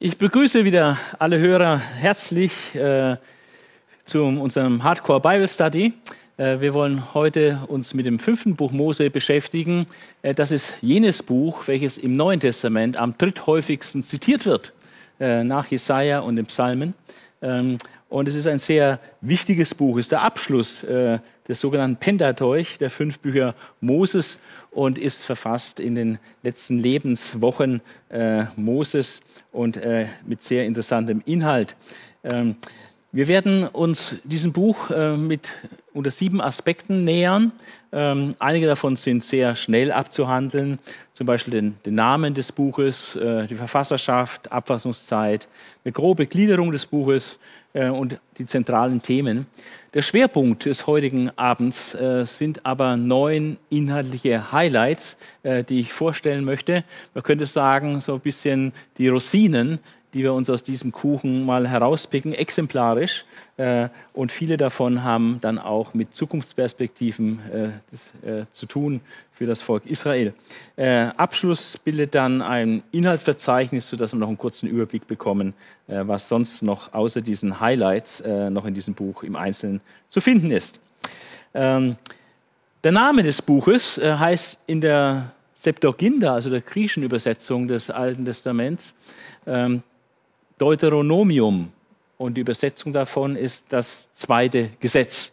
Ich 0.00 0.16
begrüße 0.16 0.64
wieder 0.64 0.96
alle 1.18 1.40
Hörer 1.40 1.76
herzlich 1.76 2.72
äh, 2.76 3.16
zu 4.04 4.22
unserem 4.22 4.84
Hardcore 4.84 5.20
Bible 5.20 5.48
Study. 5.48 5.92
Äh, 6.36 6.60
wir 6.60 6.72
wollen 6.72 7.14
heute 7.14 7.62
uns 7.66 7.94
mit 7.94 8.06
dem 8.06 8.20
fünften 8.20 8.54
Buch 8.54 8.70
Mose 8.70 9.10
beschäftigen. 9.10 9.88
Äh, 10.22 10.34
das 10.34 10.52
ist 10.52 10.74
jenes 10.82 11.24
Buch, 11.24 11.66
welches 11.66 11.98
im 11.98 12.12
Neuen 12.12 12.38
Testament 12.38 12.96
am 12.96 13.18
dritthäufigsten 13.18 14.04
zitiert 14.04 14.46
wird, 14.46 14.72
äh, 15.18 15.42
nach 15.42 15.66
Jesaja 15.66 16.20
und 16.20 16.36
den 16.36 16.46
Psalmen. 16.46 16.94
Ähm, 17.42 17.78
und 18.08 18.28
es 18.28 18.34
ist 18.34 18.46
ein 18.46 18.58
sehr 18.58 19.00
wichtiges 19.20 19.74
Buch, 19.74 19.98
es 19.98 20.06
ist 20.06 20.12
der 20.12 20.22
Abschluss 20.22 20.82
äh, 20.84 21.18
des 21.46 21.60
sogenannten 21.60 21.96
Pentateuch, 21.96 22.78
der 22.78 22.90
fünf 22.90 23.18
Bücher 23.18 23.54
Moses 23.80 24.38
und 24.70 24.98
ist 24.98 25.24
verfasst 25.24 25.80
in 25.80 25.94
den 25.94 26.18
letzten 26.42 26.78
Lebenswochen 26.78 27.80
äh, 28.10 28.44
Moses 28.56 29.22
und 29.52 29.76
äh, 29.76 30.06
mit 30.26 30.42
sehr 30.42 30.64
interessantem 30.64 31.22
Inhalt. 31.24 31.76
Ähm, 32.24 32.56
wir 33.10 33.26
werden 33.26 33.66
uns 33.66 34.16
diesem 34.24 34.52
Buch 34.52 34.90
äh, 34.90 35.16
mit 35.16 35.50
unter 35.94 36.10
sieben 36.10 36.42
Aspekten 36.42 37.04
nähern. 37.04 37.52
Ähm, 37.90 38.28
einige 38.38 38.66
davon 38.66 38.96
sind 38.96 39.24
sehr 39.24 39.56
schnell 39.56 39.92
abzuhandeln, 39.92 40.78
zum 41.14 41.26
Beispiel 41.26 41.52
den, 41.52 41.76
den 41.86 41.94
Namen 41.94 42.34
des 42.34 42.52
Buches, 42.52 43.16
äh, 43.16 43.46
die 43.46 43.54
Verfasserschaft, 43.54 44.52
Abfassungszeit, 44.52 45.48
eine 45.84 45.92
grobe 45.92 46.26
Gliederung 46.26 46.70
des 46.70 46.84
Buches 46.84 47.38
und 47.74 48.18
die 48.38 48.46
zentralen 48.46 49.02
Themen. 49.02 49.46
Der 49.94 50.02
Schwerpunkt 50.02 50.66
des 50.66 50.86
heutigen 50.86 51.30
Abends 51.36 51.94
äh, 51.94 52.26
sind 52.26 52.66
aber 52.66 52.96
neun 52.96 53.56
inhaltliche 53.70 54.52
Highlights, 54.52 55.16
äh, 55.42 55.64
die 55.64 55.80
ich 55.80 55.94
vorstellen 55.94 56.44
möchte. 56.44 56.84
Man 57.14 57.24
könnte 57.24 57.46
sagen, 57.46 58.00
so 58.00 58.14
ein 58.14 58.20
bisschen 58.20 58.72
die 58.98 59.08
Rosinen 59.08 59.80
die 60.14 60.22
wir 60.22 60.32
uns 60.32 60.48
aus 60.48 60.62
diesem 60.62 60.92
Kuchen 60.92 61.44
mal 61.44 61.68
herauspicken, 61.68 62.32
exemplarisch. 62.32 63.24
Äh, 63.56 63.88
und 64.14 64.32
viele 64.32 64.56
davon 64.56 65.04
haben 65.04 65.38
dann 65.40 65.58
auch 65.58 65.92
mit 65.92 66.14
Zukunftsperspektiven 66.14 67.40
äh, 67.50 67.68
das, 67.90 68.12
äh, 68.24 68.44
zu 68.52 68.66
tun 68.66 69.00
für 69.32 69.46
das 69.46 69.62
Volk 69.62 69.86
Israel. 69.86 70.34
Abschluss 71.16 71.78
bildet 71.78 72.16
dann 72.16 72.42
ein 72.42 72.82
Inhaltsverzeichnis, 72.90 73.88
sodass 73.88 74.12
wir 74.12 74.18
noch 74.18 74.26
einen 74.26 74.36
kurzen 74.36 74.68
Überblick 74.68 75.06
bekommen, 75.06 75.54
was 75.86 76.28
sonst 76.28 76.62
noch 76.62 76.92
außer 76.92 77.20
diesen 77.20 77.60
Highlights 77.60 78.20
noch 78.50 78.64
in 78.64 78.74
diesem 78.74 78.94
Buch 78.94 79.22
im 79.22 79.36
Einzelnen 79.36 79.80
zu 80.08 80.20
finden 80.20 80.50
ist. 80.50 80.80
Ähm, 81.54 81.94
der 82.82 82.90
Name 82.90 83.22
des 83.22 83.40
Buches 83.40 84.00
heißt 84.02 84.58
in 84.66 84.80
der 84.80 85.30
Septuaginta, 85.54 86.34
also 86.34 86.50
der 86.50 86.60
griechischen 86.60 87.04
Übersetzung 87.04 87.68
des 87.68 87.90
Alten 87.90 88.24
Testaments, 88.24 88.96
ähm, 89.46 89.84
Deuteronomium 90.58 91.70
und 92.18 92.34
die 92.34 92.40
Übersetzung 92.40 92.92
davon 92.92 93.36
ist 93.36 93.66
das 93.72 94.12
zweite 94.12 94.70
Gesetz. 94.80 95.32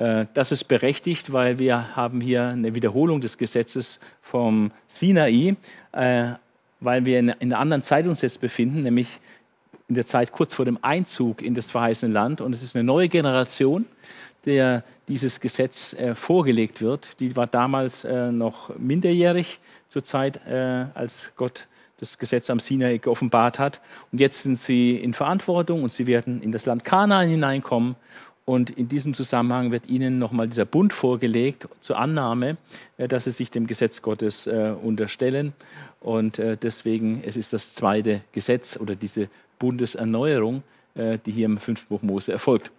Äh, 0.00 0.26
das 0.34 0.52
ist 0.52 0.64
berechtigt, 0.64 1.32
weil 1.32 1.58
wir 1.58 1.96
haben 1.96 2.20
hier 2.20 2.48
eine 2.48 2.74
Wiederholung 2.74 3.20
des 3.20 3.38
Gesetzes 3.38 4.00
vom 4.22 4.70
Sinai, 4.88 5.56
äh, 5.92 6.28
weil 6.80 7.04
wir 7.04 7.18
in 7.18 7.30
einer 7.30 7.58
anderen 7.58 7.82
Zeit 7.82 8.06
uns 8.06 8.22
jetzt 8.22 8.40
befinden, 8.40 8.82
nämlich 8.82 9.20
in 9.88 9.94
der 9.94 10.06
Zeit 10.06 10.32
kurz 10.32 10.54
vor 10.54 10.64
dem 10.64 10.78
Einzug 10.82 11.42
in 11.42 11.54
das 11.54 11.70
verheißene 11.70 12.12
Land. 12.12 12.40
Und 12.40 12.54
es 12.54 12.62
ist 12.62 12.74
eine 12.74 12.84
neue 12.84 13.08
Generation, 13.08 13.86
der 14.46 14.84
dieses 15.08 15.40
Gesetz 15.40 15.92
äh, 15.94 16.14
vorgelegt 16.14 16.80
wird. 16.80 17.20
Die 17.20 17.36
war 17.36 17.46
damals 17.46 18.04
noch 18.04 18.76
minderjährig 18.78 19.58
zur 19.88 20.04
Zeit, 20.04 20.40
als 20.46 21.32
Gott 21.34 21.66
das 22.00 22.18
Gesetz 22.18 22.50
am 22.50 22.58
Sinai 22.58 22.98
geoffenbart 22.98 23.58
hat. 23.58 23.80
Und 24.10 24.20
jetzt 24.20 24.42
sind 24.42 24.58
sie 24.58 24.96
in 24.96 25.14
Verantwortung 25.14 25.82
und 25.82 25.92
sie 25.92 26.06
werden 26.06 26.42
in 26.42 26.50
das 26.50 26.66
Land 26.66 26.84
Kanaan 26.84 27.28
hineinkommen. 27.28 27.96
Und 28.46 28.70
in 28.70 28.88
diesem 28.88 29.14
Zusammenhang 29.14 29.70
wird 29.70 29.88
ihnen 29.88 30.18
nochmal 30.18 30.48
dieser 30.48 30.64
Bund 30.64 30.92
vorgelegt 30.92 31.68
zur 31.80 31.98
Annahme, 31.98 32.56
äh, 32.96 33.06
dass 33.06 33.24
sie 33.24 33.30
sich 33.30 33.50
dem 33.50 33.66
Gesetz 33.66 34.02
Gottes 34.02 34.46
äh, 34.46 34.74
unterstellen. 34.82 35.52
Und 36.00 36.38
äh, 36.38 36.56
deswegen 36.56 37.22
es 37.24 37.36
ist 37.36 37.52
das 37.52 37.74
zweite 37.74 38.22
Gesetz 38.32 38.76
oder 38.76 38.96
diese 38.96 39.28
Bundeserneuerung, 39.58 40.62
die 40.94 41.32
hier 41.32 41.46
im 41.46 41.58
fünften 41.58 41.88
Buch 41.88 42.02
Mose 42.02 42.32
erfolgt. 42.32 42.70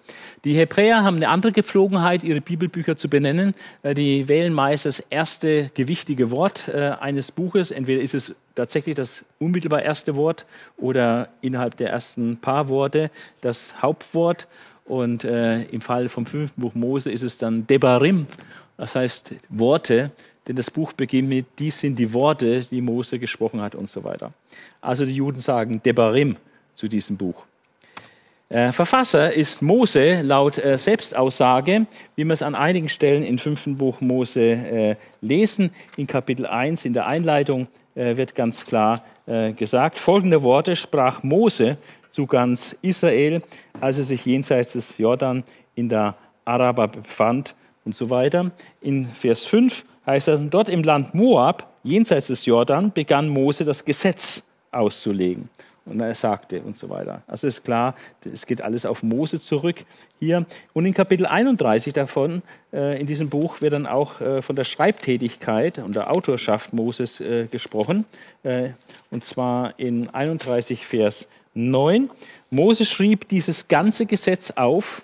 Die 0.44 0.54
Hebräer 0.54 1.04
haben 1.04 1.18
eine 1.18 1.30
andere 1.30 1.52
Gepflogenheit, 1.52 2.24
ihre 2.24 2.42
Bibelbücher 2.42 2.96
zu 2.96 3.10
benennen. 3.10 3.54
Äh, 3.84 3.94
die 3.94 4.28
wählen 4.28 4.54
meist 4.54 4.86
das 4.86 5.00
erste 5.00 5.72
gewichtige 5.76 6.32
Wort 6.32 6.68
äh, 6.68 6.96
eines 7.00 7.32
Buches. 7.32 7.72
Entweder 7.72 8.02
ist 8.02 8.14
es 8.14 8.36
tatsächlich 8.56 8.96
das 8.96 9.26
unmittelbar 9.40 9.82
erste 9.82 10.16
Wort 10.16 10.46
oder 10.78 11.30
innerhalb 11.42 11.78
der 11.78 11.90
ersten 11.90 12.38
paar 12.38 12.70
Worte 12.70 13.12
das 13.42 13.82
Hauptwort. 13.82 14.48
Und 14.86 15.24
äh, 15.24 15.64
im 15.64 15.82
Fall 15.82 16.10
vom 16.10 16.26
fünften 16.26 16.62
Buch 16.62 16.74
Mose 16.74 17.12
ist 17.12 17.24
es 17.24 17.38
dann 17.38 17.66
Debarim, 17.68 18.28
das 18.78 18.96
heißt 18.96 19.36
Worte, 19.50 20.12
denn 20.48 20.56
das 20.56 20.72
Buch 20.72 20.92
beginnt 20.92 21.30
mit, 21.30 21.46
dies 21.60 21.80
sind 21.80 21.98
die 21.98 22.14
Worte, 22.14 22.62
die 22.62 22.82
Mose 22.82 23.20
gesprochen 23.20 23.62
hat 23.62 23.76
und 23.76 23.90
so 23.90 24.04
weiter. 24.04 24.34
Also 24.82 25.06
die 25.06 25.16
Juden 25.16 25.40
sagen 25.40 25.82
Debarim 25.84 26.36
zu 26.74 26.88
diesem 26.88 27.16
Buch. 27.16 27.46
Äh, 28.52 28.74
Verfasser 28.74 29.34
ist 29.34 29.62
Mose 29.62 30.22
laut 30.24 30.58
äh, 30.58 30.78
Selbstaussage, 30.78 31.86
wie 32.18 32.26
wir 32.26 32.34
es 32.34 32.42
an 32.42 32.54
einigen 32.54 32.90
Stellen 32.90 33.24
im 33.24 33.38
fünften 33.38 33.78
Buch 33.78 34.02
Mose 34.02 34.42
äh, 34.42 34.96
lesen. 35.22 35.72
In 35.96 36.06
Kapitel 36.06 36.46
1 36.46 36.84
in 36.84 36.94
der 36.94 37.08
Einleitung 37.08 37.68
wird 37.94 38.36
ganz 38.36 38.66
klar 38.66 39.04
gesagt, 39.58 40.00
folgende 40.00 40.44
Worte 40.44 40.78
sprach 40.78 41.24
Mose 41.24 41.78
zu 42.10 42.26
ganz 42.26 42.74
Israel, 42.82 43.42
als 43.82 43.98
er 43.98 44.06
sich 44.06 44.26
jenseits 44.26 44.72
des 44.74 44.98
Jordan 44.98 45.44
in 45.76 45.90
der 45.90 46.16
Araber 46.46 46.88
befand 46.88 47.54
und 47.84 47.94
so 47.94 48.10
weiter. 48.10 48.52
In 48.80 49.06
Vers 49.08 49.44
5 49.44 49.84
heißt 50.06 50.30
es, 50.30 50.40
dort 50.50 50.70
im 50.70 50.84
Land 50.84 51.14
Moab, 51.14 51.68
jenseits 51.84 52.28
des 52.28 52.46
Jordan, 52.46 52.94
begann 52.94 53.28
Mose 53.28 53.66
das 53.66 53.84
Gesetz 53.84 54.50
auszulegen 54.72 55.50
und 55.92 56.00
er 56.00 56.16
sagte 56.16 56.62
und 56.62 56.78
so 56.78 56.90
weiter. 56.90 57.22
Also 57.28 57.48
ist 57.48 57.64
klar, 57.64 57.96
es 58.32 58.46
geht 58.46 58.62
alles 58.62 58.86
auf 58.86 59.04
Mose 59.04 59.40
zurück 59.40 59.84
hier. 60.20 60.46
Und 60.74 60.86
in 60.86 60.94
Kapitel 60.94 61.26
31 61.26 61.94
davon, 61.94 62.42
äh, 62.74 63.00
in 63.00 63.06
diesem 63.06 63.30
Buch, 63.30 63.62
wird 63.62 63.74
dann 63.74 63.86
auch 63.86 64.22
äh, 64.22 64.42
von 64.42 64.56
der 64.56 64.64
Schreibtätigkeit 64.64 65.78
und 65.78 65.96
der 65.96 66.10
Autorschaft 66.12 66.74
Moses 66.74 67.20
äh, 67.20 67.46
gesprochen. 67.46 68.06
Äh, 68.44 68.70
und 69.12 69.24
zwar 69.24 69.78
in 69.78 70.10
31 70.10 70.86
Vers 70.86 71.28
9. 71.54 72.10
Mose 72.50 72.86
schrieb 72.86 73.28
dieses 73.30 73.68
ganze 73.68 74.06
Gesetz 74.06 74.52
auf 74.52 75.04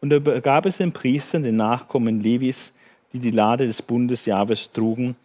und 0.00 0.12
übergab 0.12 0.66
es 0.66 0.78
den 0.78 0.92
Priestern, 0.92 1.42
den 1.42 1.56
Nachkommen 1.56 2.20
Levis, 2.20 2.72
die 3.12 3.20
die 3.20 3.30
Lade 3.30 3.66
des 3.66 3.80
Bundes 3.80 4.26
Jahwes 4.26 4.72
trugen 4.72 5.16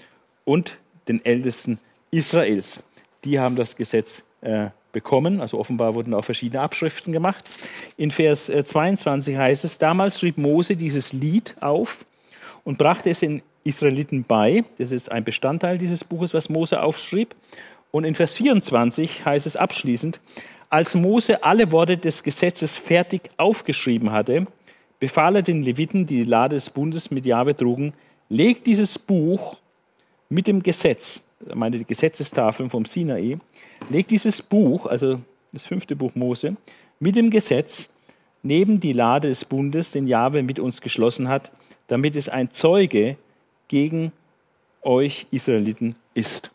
und 0.46 0.78
den 1.08 1.26
Ältesten 1.26 1.80
Israels. 2.12 2.84
Die 3.24 3.40
haben 3.40 3.56
das 3.56 3.76
Gesetz 3.76 4.24
äh, 4.41 4.70
bekommen. 4.92 5.42
Also 5.42 5.60
offenbar 5.60 5.94
wurden 5.94 6.14
auch 6.14 6.26
verschiedene 6.26 6.62
Abschriften 6.62 7.14
gemacht. 7.14 7.50
In 7.98 8.12
Vers 8.12 8.46
22 8.46 9.36
äh, 9.36 9.38
heißt 9.38 9.66
es, 9.66 9.78
damals 9.78 10.20
schrieb 10.20 10.38
Mose 10.38 10.76
dieses 10.76 11.14
Lied 11.14 11.56
auf 11.62 12.06
und 12.64 12.78
brachte 12.78 13.10
es 13.10 13.20
den 13.20 13.42
Israeliten 13.64 14.24
bei. 14.24 14.64
Das 14.78 14.92
ist 14.92 15.12
ein 15.12 15.24
Bestandteil 15.24 15.78
dieses 15.78 16.04
Buches, 16.04 16.34
was 16.34 16.50
Mose 16.50 16.82
aufschrieb. 16.82 17.36
Und 17.92 18.04
in 18.04 18.16
Vers 18.16 18.36
24 18.36 19.26
heißt 19.26 19.48
es 19.48 19.56
abschließend, 19.56 20.20
als 20.70 20.94
Mose 20.94 21.44
alle 21.44 21.72
Worte 21.72 21.98
des 21.98 22.22
Gesetzes 22.22 22.76
fertig 22.76 23.30
aufgeschrieben 23.38 24.12
hatte, 24.12 24.46
befahl 25.00 25.38
er 25.38 25.42
den 25.42 25.64
Leviten, 25.64 26.06
die 26.06 26.24
die 26.24 26.30
Lade 26.30 26.56
des 26.56 26.70
Bundes 26.70 27.10
mit 27.10 27.26
Jahwe 27.26 27.56
trugen, 27.58 27.94
legt 28.30 28.68
dieses 28.68 29.00
Buch 29.00 29.58
mit 30.30 30.46
dem 30.46 30.62
Gesetz, 30.62 31.24
meine 31.53 31.80
die 31.80 31.85
Gesetzestafeln 31.85 32.70
vom 32.70 32.85
Sinai, 32.85 33.40
legt 33.90 34.11
dieses 34.11 34.41
Buch, 34.41 34.85
also 34.85 35.22
das 35.52 35.64
fünfte 35.64 35.96
Buch 35.96 36.16
Mose, 36.16 36.55
mit 36.99 37.16
dem 37.16 37.29
Gesetz 37.29 37.90
neben 38.43 38.79
die 38.79 38.93
Lade 38.93 39.28
des 39.28 39.46
Bundes, 39.46 39.91
den 39.91 40.08
Jahwe 40.08 40.43
mit 40.43 40.59
uns 40.59 40.81
geschlossen 40.81 41.28
hat, 41.28 41.52
damit 41.87 42.16
es 42.16 42.29
ein 42.29 42.52
Zeuge 42.52 43.17
gegen 43.67 44.11
euch 44.81 45.28
Israeliten 45.31 45.96
ist. 46.14 46.52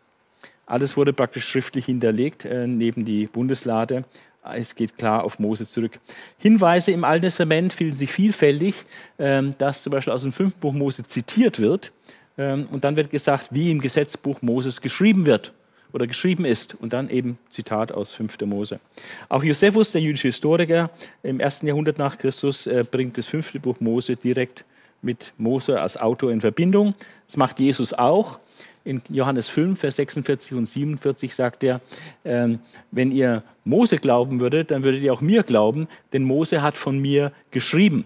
Alles 0.67 0.97
wurde 0.97 1.13
praktisch 1.13 1.47
schriftlich 1.47 1.87
hinterlegt 1.87 2.45
äh, 2.45 2.67
neben 2.67 3.05
die 3.05 3.27
Bundeslade. 3.27 4.05
Es 4.43 4.75
geht 4.75 4.97
klar 4.97 5.25
auf 5.25 5.39
Mose 5.39 5.67
zurück. 5.67 6.01
Hinweise 6.39 6.93
im 6.93 7.05
Alten 7.05 7.23
Testament 7.23 7.73
finden 7.73 7.95
sich 7.95 8.11
vielfältig, 8.11 8.75
äh, 9.19 9.43
dass 9.59 9.83
zum 9.83 9.93
Beispiel 9.93 10.13
aus 10.13 10.23
dem 10.23 10.33
fünften 10.33 10.61
Buch 10.61 10.73
Mose 10.73 11.05
zitiert 11.05 11.61
wird. 11.61 11.93
Ähm, 12.39 12.67
und 12.71 12.85
dann 12.85 12.97
wird 12.97 13.11
gesagt, 13.11 13.49
wie 13.51 13.71
im 13.71 13.81
Gesetzbuch 13.81 14.41
Moses 14.41 14.81
geschrieben 14.81 15.27
wird 15.27 15.53
oder 15.95 16.09
geschrieben 16.09 16.45
ist. 16.45 16.75
Und 16.75 16.93
dann 16.93 17.09
eben 17.09 17.39
Zitat 17.49 17.93
aus 17.93 18.13
5. 18.13 18.41
Mose. 18.45 18.81
Auch 19.29 19.45
Josephus, 19.45 19.93
der 19.93 20.03
jüdische 20.03 20.29
Historiker 20.29 20.91
im 21.23 21.41
ersten 21.41 21.69
Jahrhundert 21.69 21.99
nach 21.99 22.19
Christus, 22.19 22.67
äh, 22.67 22.85
bringt 22.89 23.17
das 23.17 23.27
fünfte 23.27 23.61
Buch 23.61 23.81
Mose 23.81 24.17
direkt 24.17 24.65
mit 25.01 25.33
Mose 25.39 25.81
als 25.81 25.97
Autor 25.97 26.33
in 26.33 26.41
Verbindung. 26.41 26.95
Das 27.29 27.37
macht 27.37 27.61
Jesus 27.61 27.95
auch. 27.95 28.41
In 28.85 29.01
Johannes 29.09 29.49
5, 29.49 29.79
Vers 29.79 29.97
46 29.97 30.53
und 30.55 30.67
47 30.67 31.35
sagt 31.35 31.63
er, 31.63 31.81
äh, 32.25 32.49
wenn 32.91 33.13
ihr 33.13 33.45
Mose 33.65 33.99
glauben 33.99 34.41
würdet, 34.41 34.73
dann 34.73 34.83
würdet 34.83 35.01
ihr 35.01 35.13
auch 35.13 35.21
mir 35.21 35.45
glauben, 35.45 35.89
denn 36.13 36.25
Mose 36.25 36.61
hat 36.61 36.77
von 36.77 36.99
mir 36.99 37.33
geschrieben. 37.51 38.05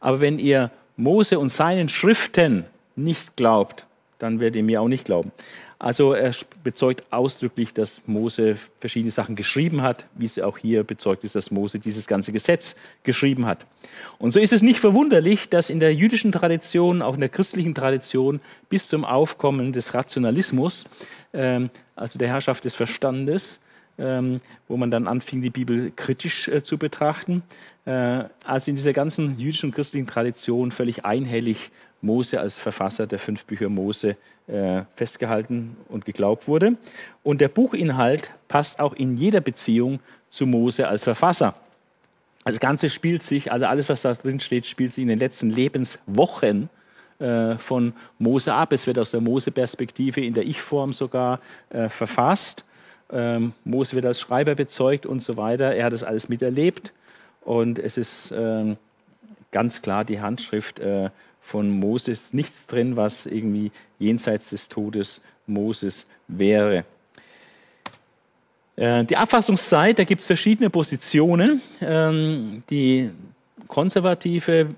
Aber 0.00 0.20
wenn 0.20 0.38
ihr 0.38 0.72
Mose 0.96 1.38
und 1.38 1.50
seinen 1.50 1.88
Schriften 1.88 2.64
nicht 2.96 3.36
glaubt, 3.36 3.86
dann 4.18 4.40
werdet 4.40 4.56
ihr 4.56 4.64
mir 4.64 4.82
auch 4.82 4.88
nicht 4.88 5.06
glauben. 5.06 5.32
Also 5.80 6.12
er 6.12 6.34
bezeugt 6.62 7.04
ausdrücklich, 7.10 7.72
dass 7.72 8.02
Mose 8.06 8.58
verschiedene 8.78 9.10
Sachen 9.10 9.34
geschrieben 9.34 9.80
hat, 9.80 10.04
wie 10.14 10.26
es 10.26 10.38
auch 10.38 10.58
hier 10.58 10.84
bezeugt 10.84 11.24
ist, 11.24 11.36
dass 11.36 11.50
Mose 11.50 11.78
dieses 11.78 12.06
ganze 12.06 12.32
Gesetz 12.32 12.76
geschrieben 13.02 13.46
hat. 13.46 13.64
Und 14.18 14.30
so 14.32 14.40
ist 14.40 14.52
es 14.52 14.60
nicht 14.60 14.78
verwunderlich, 14.78 15.48
dass 15.48 15.70
in 15.70 15.80
der 15.80 15.94
jüdischen 15.94 16.32
Tradition, 16.32 17.00
auch 17.00 17.14
in 17.14 17.20
der 17.20 17.30
christlichen 17.30 17.74
Tradition, 17.74 18.40
bis 18.68 18.88
zum 18.88 19.06
Aufkommen 19.06 19.72
des 19.72 19.94
Rationalismus, 19.94 20.84
ähm, 21.32 21.70
also 21.96 22.18
der 22.18 22.28
Herrschaft 22.28 22.66
des 22.66 22.74
Verstandes, 22.74 23.60
ähm, 23.98 24.42
wo 24.68 24.76
man 24.76 24.90
dann 24.90 25.06
anfing, 25.08 25.40
die 25.40 25.48
Bibel 25.48 25.92
kritisch 25.96 26.48
äh, 26.48 26.62
zu 26.62 26.76
betrachten, 26.76 27.42
also 27.86 28.70
in 28.70 28.76
dieser 28.76 28.92
ganzen 28.92 29.38
jüdischen 29.38 29.72
christlichen 29.72 30.06
Tradition 30.06 30.70
völlig 30.70 31.06
einhellig 31.06 31.72
Mose 32.02 32.40
als 32.40 32.58
Verfasser 32.58 33.06
der 33.06 33.18
fünf 33.18 33.44
Bücher 33.44 33.68
Mose 33.68 34.16
äh, 34.46 34.82
festgehalten 34.96 35.76
und 35.88 36.04
geglaubt 36.04 36.48
wurde. 36.48 36.76
Und 37.22 37.40
der 37.40 37.48
Buchinhalt 37.48 38.30
passt 38.48 38.80
auch 38.80 38.94
in 38.94 39.16
jeder 39.16 39.40
Beziehung 39.40 40.00
zu 40.28 40.46
Mose 40.46 40.88
als 40.88 41.04
Verfasser. 41.04 41.54
Das 42.44 42.58
Ganze 42.58 42.88
spielt 42.88 43.22
sich, 43.22 43.52
also 43.52 43.66
alles, 43.66 43.88
was 43.88 44.02
da 44.02 44.14
drin 44.14 44.40
steht, 44.40 44.66
spielt 44.66 44.94
sich 44.94 45.02
in 45.02 45.08
den 45.08 45.18
letzten 45.18 45.50
Lebenswochen 45.50 46.70
äh, 47.18 47.58
von 47.58 47.92
Mose 48.18 48.54
ab. 48.54 48.72
Es 48.72 48.86
wird 48.86 48.98
aus 48.98 49.10
der 49.10 49.20
Mose-Perspektive 49.20 50.22
in 50.22 50.32
der 50.32 50.44
Ich-Form 50.44 50.92
sogar 50.92 51.40
äh, 51.68 51.88
verfasst. 51.88 52.64
Ähm, 53.12 53.52
Mose 53.64 53.94
wird 53.94 54.06
als 54.06 54.20
Schreiber 54.20 54.54
bezeugt 54.54 55.04
und 55.04 55.20
so 55.22 55.36
weiter. 55.36 55.74
Er 55.74 55.86
hat 55.86 55.92
das 55.92 56.02
alles 56.02 56.28
miterlebt 56.28 56.92
und 57.42 57.78
es 57.78 57.96
ist 57.96 58.32
ähm, 58.34 58.78
ganz 59.50 59.82
klar 59.82 60.04
die 60.04 60.20
Handschrift 60.20 60.78
äh, 60.78 61.10
von 61.40 61.70
Moses, 61.70 62.32
nichts 62.32 62.66
drin, 62.66 62.96
was 62.96 63.26
irgendwie 63.26 63.72
jenseits 63.98 64.50
des 64.50 64.68
Todes 64.68 65.20
Moses 65.46 66.06
wäre. 66.28 66.84
Äh, 68.76 69.04
die 69.04 69.16
Abfassungszeit, 69.16 69.98
da 69.98 70.04
gibt 70.04 70.20
es 70.20 70.26
verschiedene 70.26 70.70
Positionen. 70.70 71.60
Ähm, 71.80 72.62
die 72.70 73.10
konservative, 73.68 74.74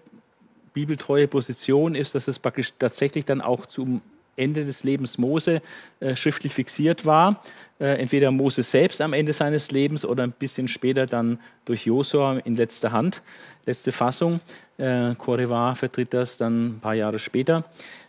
bibeltreue 0.72 1.28
Position 1.28 1.94
ist, 1.94 2.14
dass 2.14 2.28
es 2.28 2.38
praktisch 2.38 2.72
tatsächlich 2.78 3.24
dann 3.24 3.40
auch 3.40 3.66
zum 3.66 4.00
Ende 4.36 4.64
des 4.64 4.84
Lebens 4.84 5.18
Mose 5.18 5.62
äh, 6.00 6.16
schriftlich 6.16 6.54
fixiert 6.54 7.04
war. 7.06 7.42
Äh, 7.78 8.00
entweder 8.00 8.30
Mose 8.30 8.62
selbst 8.62 9.00
am 9.00 9.12
Ende 9.12 9.32
seines 9.32 9.70
Lebens 9.70 10.04
oder 10.04 10.24
ein 10.24 10.32
bisschen 10.32 10.68
später 10.68 11.06
dann 11.06 11.38
durch 11.64 11.86
Josua 11.86 12.38
in 12.44 12.56
letzter 12.56 12.92
Hand, 12.92 13.22
letzte 13.66 13.92
Fassung. 13.92 14.40
Äh, 14.78 15.14
Koreva 15.16 15.74
vertritt 15.74 16.14
das 16.14 16.36
dann 16.36 16.66
ein 16.66 16.80
paar 16.80 16.94
Jahre 16.94 17.18
später. 17.18 17.64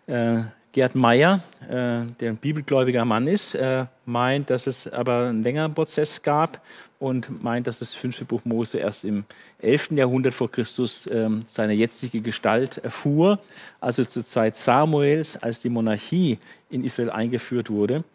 Äh, 0.07 0.43
Gerd 0.73 0.95
Meyer, 0.95 1.39
äh, 1.69 2.01
der 2.19 2.31
ein 2.31 2.37
bibelgläubiger 2.37 3.05
Mann 3.05 3.27
ist, 3.27 3.53
äh, 3.53 3.85
meint, 4.05 4.49
dass 4.49 4.65
es 4.65 4.91
aber 4.91 5.27
einen 5.27 5.43
längeren 5.43 5.73
Prozess 5.75 6.23
gab 6.23 6.61
und 7.03 7.43
meint, 7.43 7.67
dass 7.67 7.79
das 7.79 7.93
fünfte 7.93 8.23
Buch 8.23 8.39
Mose 8.45 8.77
erst 8.77 9.03
im 9.03 9.25
11. 9.59 9.91
Jahrhundert 9.91 10.33
vor 10.33 10.49
Christus 10.49 11.05
ähm, 11.11 11.43
seine 11.47 11.73
jetzige 11.73 12.21
Gestalt 12.21 12.77
erfuhr, 12.77 13.39
also 13.81 14.05
zur 14.05 14.25
Zeit 14.25 14.55
Samuels, 14.55 15.35
als 15.35 15.59
die 15.59 15.67
Monarchie 15.67 16.39
in 16.69 16.85
Israel 16.85 17.09
eingeführt 17.09 17.69
wurde. 17.69 18.05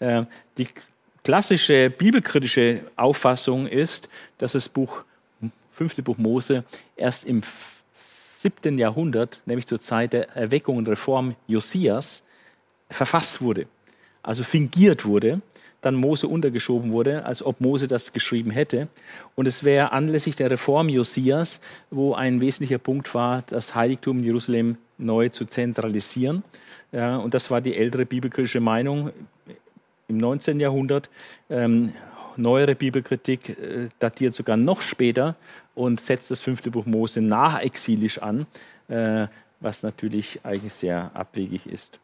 Äh, 0.00 0.22
die 0.56 0.66
klassische 1.22 1.90
bibelkritische 1.90 2.80
Auffassung 2.96 3.66
ist, 3.66 4.08
dass 4.38 4.52
das 4.52 4.70
Buch, 4.70 5.04
fünfte 5.70 6.02
Buch 6.02 6.16
Mose 6.16 6.64
erst 6.96 7.26
im 7.26 7.42
7. 7.92 8.78
Jahrhundert, 8.78 9.42
nämlich 9.44 9.66
zur 9.66 9.78
Zeit 9.78 10.14
der 10.14 10.30
Erweckung 10.30 10.78
und 10.78 10.88
Reform 10.88 11.36
Josias, 11.48 12.22
verfasst 12.88 13.42
wurde, 13.42 13.66
also 14.22 14.42
fingiert 14.42 15.04
wurde, 15.04 15.42
dann 15.80 15.94
Mose 15.94 16.26
untergeschoben 16.26 16.92
wurde, 16.92 17.24
als 17.24 17.44
ob 17.44 17.60
Mose 17.60 17.86
das 17.86 18.12
geschrieben 18.12 18.50
hätte. 18.50 18.88
Und 19.36 19.46
es 19.46 19.62
wäre 19.62 19.92
anlässlich 19.92 20.36
der 20.36 20.50
Reform 20.50 20.88
Josias, 20.88 21.60
wo 21.90 22.14
ein 22.14 22.40
wesentlicher 22.40 22.78
Punkt 22.78 23.14
war, 23.14 23.42
das 23.46 23.74
Heiligtum 23.74 24.18
in 24.18 24.24
Jerusalem 24.24 24.76
neu 24.98 25.28
zu 25.28 25.44
zentralisieren. 25.44 26.42
Ja, 26.90 27.16
und 27.18 27.34
das 27.34 27.50
war 27.50 27.60
die 27.60 27.76
ältere 27.76 28.06
bibelkritische 28.06 28.60
Meinung 28.60 29.12
im 30.08 30.16
19. 30.16 30.58
Jahrhundert. 30.58 31.10
Ähm, 31.50 31.92
neuere 32.36 32.74
Bibelkritik 32.74 33.50
äh, 33.50 33.88
datiert 33.98 34.34
sogar 34.34 34.56
noch 34.56 34.80
später 34.80 35.36
und 35.74 36.00
setzt 36.00 36.30
das 36.30 36.40
fünfte 36.40 36.70
Buch 36.70 36.86
Mose 36.86 37.20
nachexilisch 37.20 38.18
an, 38.20 38.46
äh, 38.88 39.26
was 39.60 39.82
natürlich 39.82 40.40
eigentlich 40.44 40.72
sehr 40.72 41.10
abwegig 41.14 41.66
ist. 41.66 41.98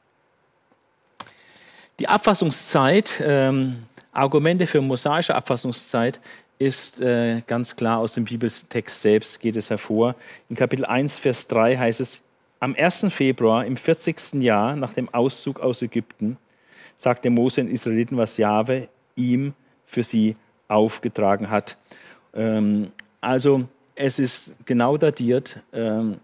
Die 2.01 2.09
Abfassungszeit, 2.09 3.23
ähm, 3.25 3.85
Argumente 4.13 4.67
für 4.67 4.81
mosaische 4.81 5.35
Abfassungszeit, 5.35 6.21
ist 6.59 7.01
äh, 7.01 7.43
ganz 7.47 7.77
klar 7.77 7.99
aus 7.99 8.15
dem 8.15 8.25
Bibeltext 8.25 9.03
selbst, 9.03 9.41
geht 9.41 9.57
es 9.57 9.71
hervor. 9.71 10.15
In 10.49 10.57
Kapitel 10.57 10.85
1, 10.85 11.19
Vers 11.19 11.47
3 11.49 11.77
heißt 11.77 12.01
es, 12.01 12.23
am 12.61 12.75
1. 12.77 13.07
Februar 13.11 13.65
im 13.65 13.77
40. 13.77 14.35
Jahr 14.35 14.75
nach 14.75 14.95
dem 14.95 15.13
Auszug 15.13 15.61
aus 15.61 15.83
Ägypten 15.83 16.39
sagte 16.97 17.31
Mose 17.31 17.63
den 17.63 17.71
Israeliten, 17.71 18.17
was 18.17 18.39
Jahwe 18.39 18.89
ihm 19.17 19.53
für 19.85 20.03
sie 20.03 20.37
aufgetragen 20.69 21.51
hat. 21.51 21.77
Ähm, 22.35 22.91
also 23.21 23.69
es 23.95 24.19
ist 24.19 24.55
genau 24.65 24.97
datiert 24.97 25.61
ähm, 25.73 26.19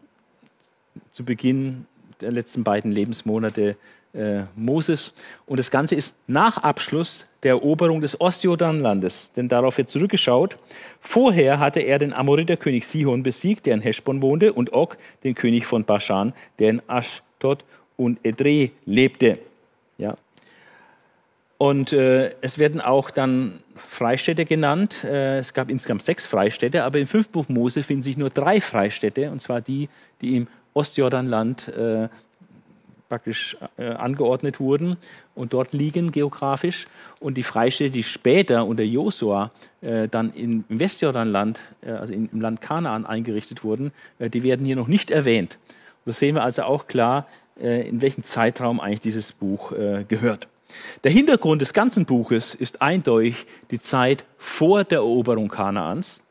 zu 1.11 1.25
Beginn 1.25 1.87
der 2.21 2.33
letzten 2.33 2.65
beiden 2.65 2.93
Lebensmonate 2.93 3.77
äh, 4.13 4.43
Moses. 4.57 5.15
Und 5.47 5.59
das 5.59 5.71
Ganze 5.71 5.95
ist 5.95 6.17
nach 6.27 6.59
Abschluss 6.59 7.27
der 7.43 7.53
Eroberung 7.53 8.01
des 8.01 8.21
Ostjordanlandes, 8.21 9.33
denn 9.33 9.49
darauf 9.49 9.79
wird 9.79 9.89
zurückgeschaut. 9.89 10.59
Vorher 11.01 11.59
hatte 11.59 11.81
er 11.81 11.99
den 11.99 12.13
Amoriterkönig 12.13 12.87
Sihon 12.87 13.23
besiegt, 13.23 13.67
der 13.67 13.75
in 13.75 13.81
Heschbon 13.81 14.23
wohnte, 14.23 14.53
und 14.53 14.73
Og, 14.73 14.97
den 15.25 15.35
König 15.35 15.67
von 15.67 15.85
Baschan, 15.85 16.35
der 16.59 16.71
in 16.71 16.83
Ashdod 16.87 17.65
und 17.97 18.19
Edrei 18.23 18.73
lebte. 18.85 19.39
Ja, 19.97 20.17
und 21.61 21.93
äh, 21.93 22.33
es 22.41 22.59
werden 22.59 22.81
auch 22.81 23.11
dann 23.11 23.61
Freistädte 23.77 24.47
genannt. 24.47 25.05
Äh, 25.05 25.41
es 25.41 25.53
gab 25.53 25.71
insgesamt 25.71 26.01
sechs 26.01 26.25
Freistädte, 26.25 26.85
aber 26.85 26.99
im 26.99 27.07
Fünfbuch 27.07 27.51
Mose 27.51 27.83
finden 27.83 28.03
sich 28.03 28.17
nur 28.17 28.31
drei 28.31 28.63
Freistädte, 28.63 29.31
und 29.31 29.43
zwar 29.43 29.61
die, 29.61 29.91
die 30.23 30.39
im 30.39 30.49
Ostjordanland 30.73 31.69
äh, 31.69 32.09
praktisch 33.11 33.59
äh, 33.77 33.89
angeordnet 33.89 34.61
wurden 34.61 34.97
und 35.35 35.53
dort 35.53 35.75
liegen 35.75 36.13
geografisch. 36.13 36.87
Und 37.19 37.35
die 37.35 37.43
Freistädte, 37.43 37.91
die 37.91 38.03
später 38.03 38.65
unter 38.65 38.85
Josua 38.85 39.51
äh, 39.83 40.09
dann 40.09 40.33
im 40.33 40.65
Westjordanland, 40.71 41.61
äh, 41.83 41.91
also 41.91 42.15
im 42.15 42.41
Land 42.41 42.63
Kanaan 42.63 43.05
eingerichtet 43.05 43.65
wurden, 43.65 43.93
die 44.19 44.43
werden 44.43 44.65
hier 44.65 44.77
noch 44.77 44.89
nicht 44.89 45.11
erwähnt. 45.11 45.59
Da 46.07 46.13
sehen 46.13 46.37
wir 46.37 46.43
also 46.43 46.63
auch 46.63 46.87
klar, 46.87 47.27
in 47.57 48.01
welchem 48.01 48.25
Zeitraum 48.25 48.81
eigentlich 48.81 49.01
dieses 49.01 49.33
Buch 49.33 49.73
gehört. 50.09 50.49
Der 51.05 51.11
Hintergrund 51.11 51.61
des 51.61 51.75
ganzen 51.75 52.07
Buches 52.07 52.55
ist 52.55 52.81
eindeutig 52.81 53.47
die 53.71 53.81
Zeit 53.81 54.25
vor 54.39 54.85
der 54.85 54.99
Eroberung 54.99 55.49
Kanaans. 55.49 56.23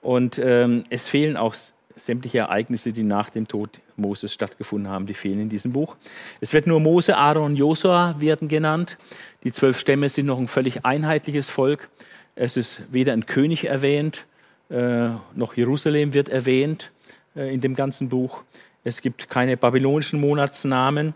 Und 0.00 0.38
ähm, 0.38 0.84
es 0.90 1.08
fehlen 1.08 1.36
auch 1.36 1.54
sämtliche 1.96 2.38
Ereignisse, 2.38 2.92
die 2.92 3.02
nach 3.02 3.30
dem 3.30 3.48
Tod 3.48 3.80
Moses 4.00 4.32
stattgefunden 4.32 4.90
haben, 4.90 5.06
die 5.06 5.14
fehlen 5.14 5.40
in 5.40 5.48
diesem 5.48 5.72
Buch. 5.72 5.96
Es 6.40 6.52
wird 6.52 6.66
nur 6.66 6.80
Mose, 6.80 7.16
Aaron 7.16 7.44
und 7.44 7.56
Josua 7.56 8.16
werden 8.18 8.48
genannt. 8.48 8.98
Die 9.44 9.52
zwölf 9.52 9.78
Stämme 9.78 10.08
sind 10.08 10.26
noch 10.26 10.38
ein 10.38 10.48
völlig 10.48 10.84
einheitliches 10.84 11.48
Volk. 11.48 11.88
Es 12.34 12.56
ist 12.56 12.82
weder 12.90 13.12
ein 13.12 13.26
König 13.26 13.64
erwähnt, 13.64 14.26
äh, 14.70 15.10
noch 15.34 15.54
Jerusalem 15.56 16.14
wird 16.14 16.28
erwähnt 16.28 16.92
äh, 17.34 17.52
in 17.52 17.60
dem 17.60 17.74
ganzen 17.74 18.08
Buch. 18.08 18.44
Es 18.84 19.02
gibt 19.02 19.28
keine 19.28 19.56
babylonischen 19.56 20.20
Monatsnamen. 20.20 21.14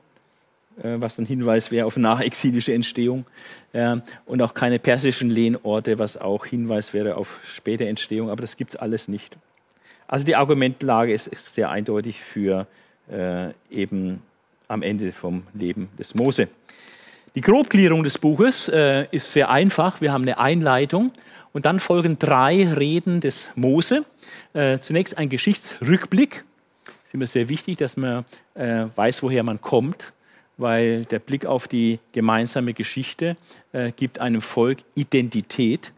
Äh, 0.82 0.96
was 1.00 1.18
ein 1.18 1.26
Hinweis 1.26 1.70
wäre 1.70 1.86
auf 1.86 1.96
nachexilische 1.96 2.72
Entstehung, 2.72 3.26
und 4.26 4.40
auch 4.40 4.54
keine 4.54 4.78
persischen 4.78 5.30
Lehnorte, 5.30 5.98
was 5.98 6.16
auch 6.16 6.46
Hinweis 6.46 6.94
wäre 6.94 7.16
auf 7.16 7.40
späte 7.42 7.88
Entstehung, 7.88 8.30
aber 8.30 8.40
das 8.40 8.56
gibt 8.56 8.74
es 8.74 8.76
alles 8.76 9.08
nicht. 9.08 9.36
Also 10.06 10.26
die 10.26 10.36
Argumentlage 10.36 11.12
ist, 11.12 11.26
ist 11.26 11.54
sehr 11.54 11.70
eindeutig 11.70 12.20
für 12.20 12.66
äh, 13.10 13.50
eben 13.70 14.22
am 14.68 14.82
Ende 14.82 15.12
vom 15.12 15.44
Leben 15.54 15.88
des 15.98 16.14
Mose. 16.14 16.48
Die 17.34 17.40
Grobklärung 17.40 18.04
des 18.04 18.18
Buches 18.18 18.68
äh, 18.68 19.06
ist 19.10 19.32
sehr 19.32 19.50
einfach. 19.50 20.00
Wir 20.00 20.12
haben 20.12 20.22
eine 20.22 20.38
Einleitung 20.38 21.12
und 21.52 21.66
dann 21.66 21.80
folgen 21.80 22.18
drei 22.18 22.72
Reden 22.72 23.20
des 23.20 23.48
Mose. 23.56 24.04
Äh, 24.52 24.78
zunächst 24.78 25.18
ein 25.18 25.28
Geschichtsrückblick. 25.28 26.44
Es 26.86 27.08
ist 27.08 27.14
immer 27.14 27.26
sehr 27.26 27.48
wichtig, 27.48 27.78
dass 27.78 27.96
man 27.96 28.24
äh, 28.54 28.86
weiß, 28.94 29.22
woher 29.22 29.42
man 29.42 29.60
kommt 29.60 30.12
weil 30.56 31.04
der 31.06 31.18
Blick 31.18 31.46
auf 31.46 31.68
die 31.68 31.98
gemeinsame 32.12 32.74
Geschichte 32.74 33.36
äh, 33.72 33.92
gibt 33.92 34.18
einem 34.18 34.40
Volk 34.40 34.78
Identität. 34.94 35.92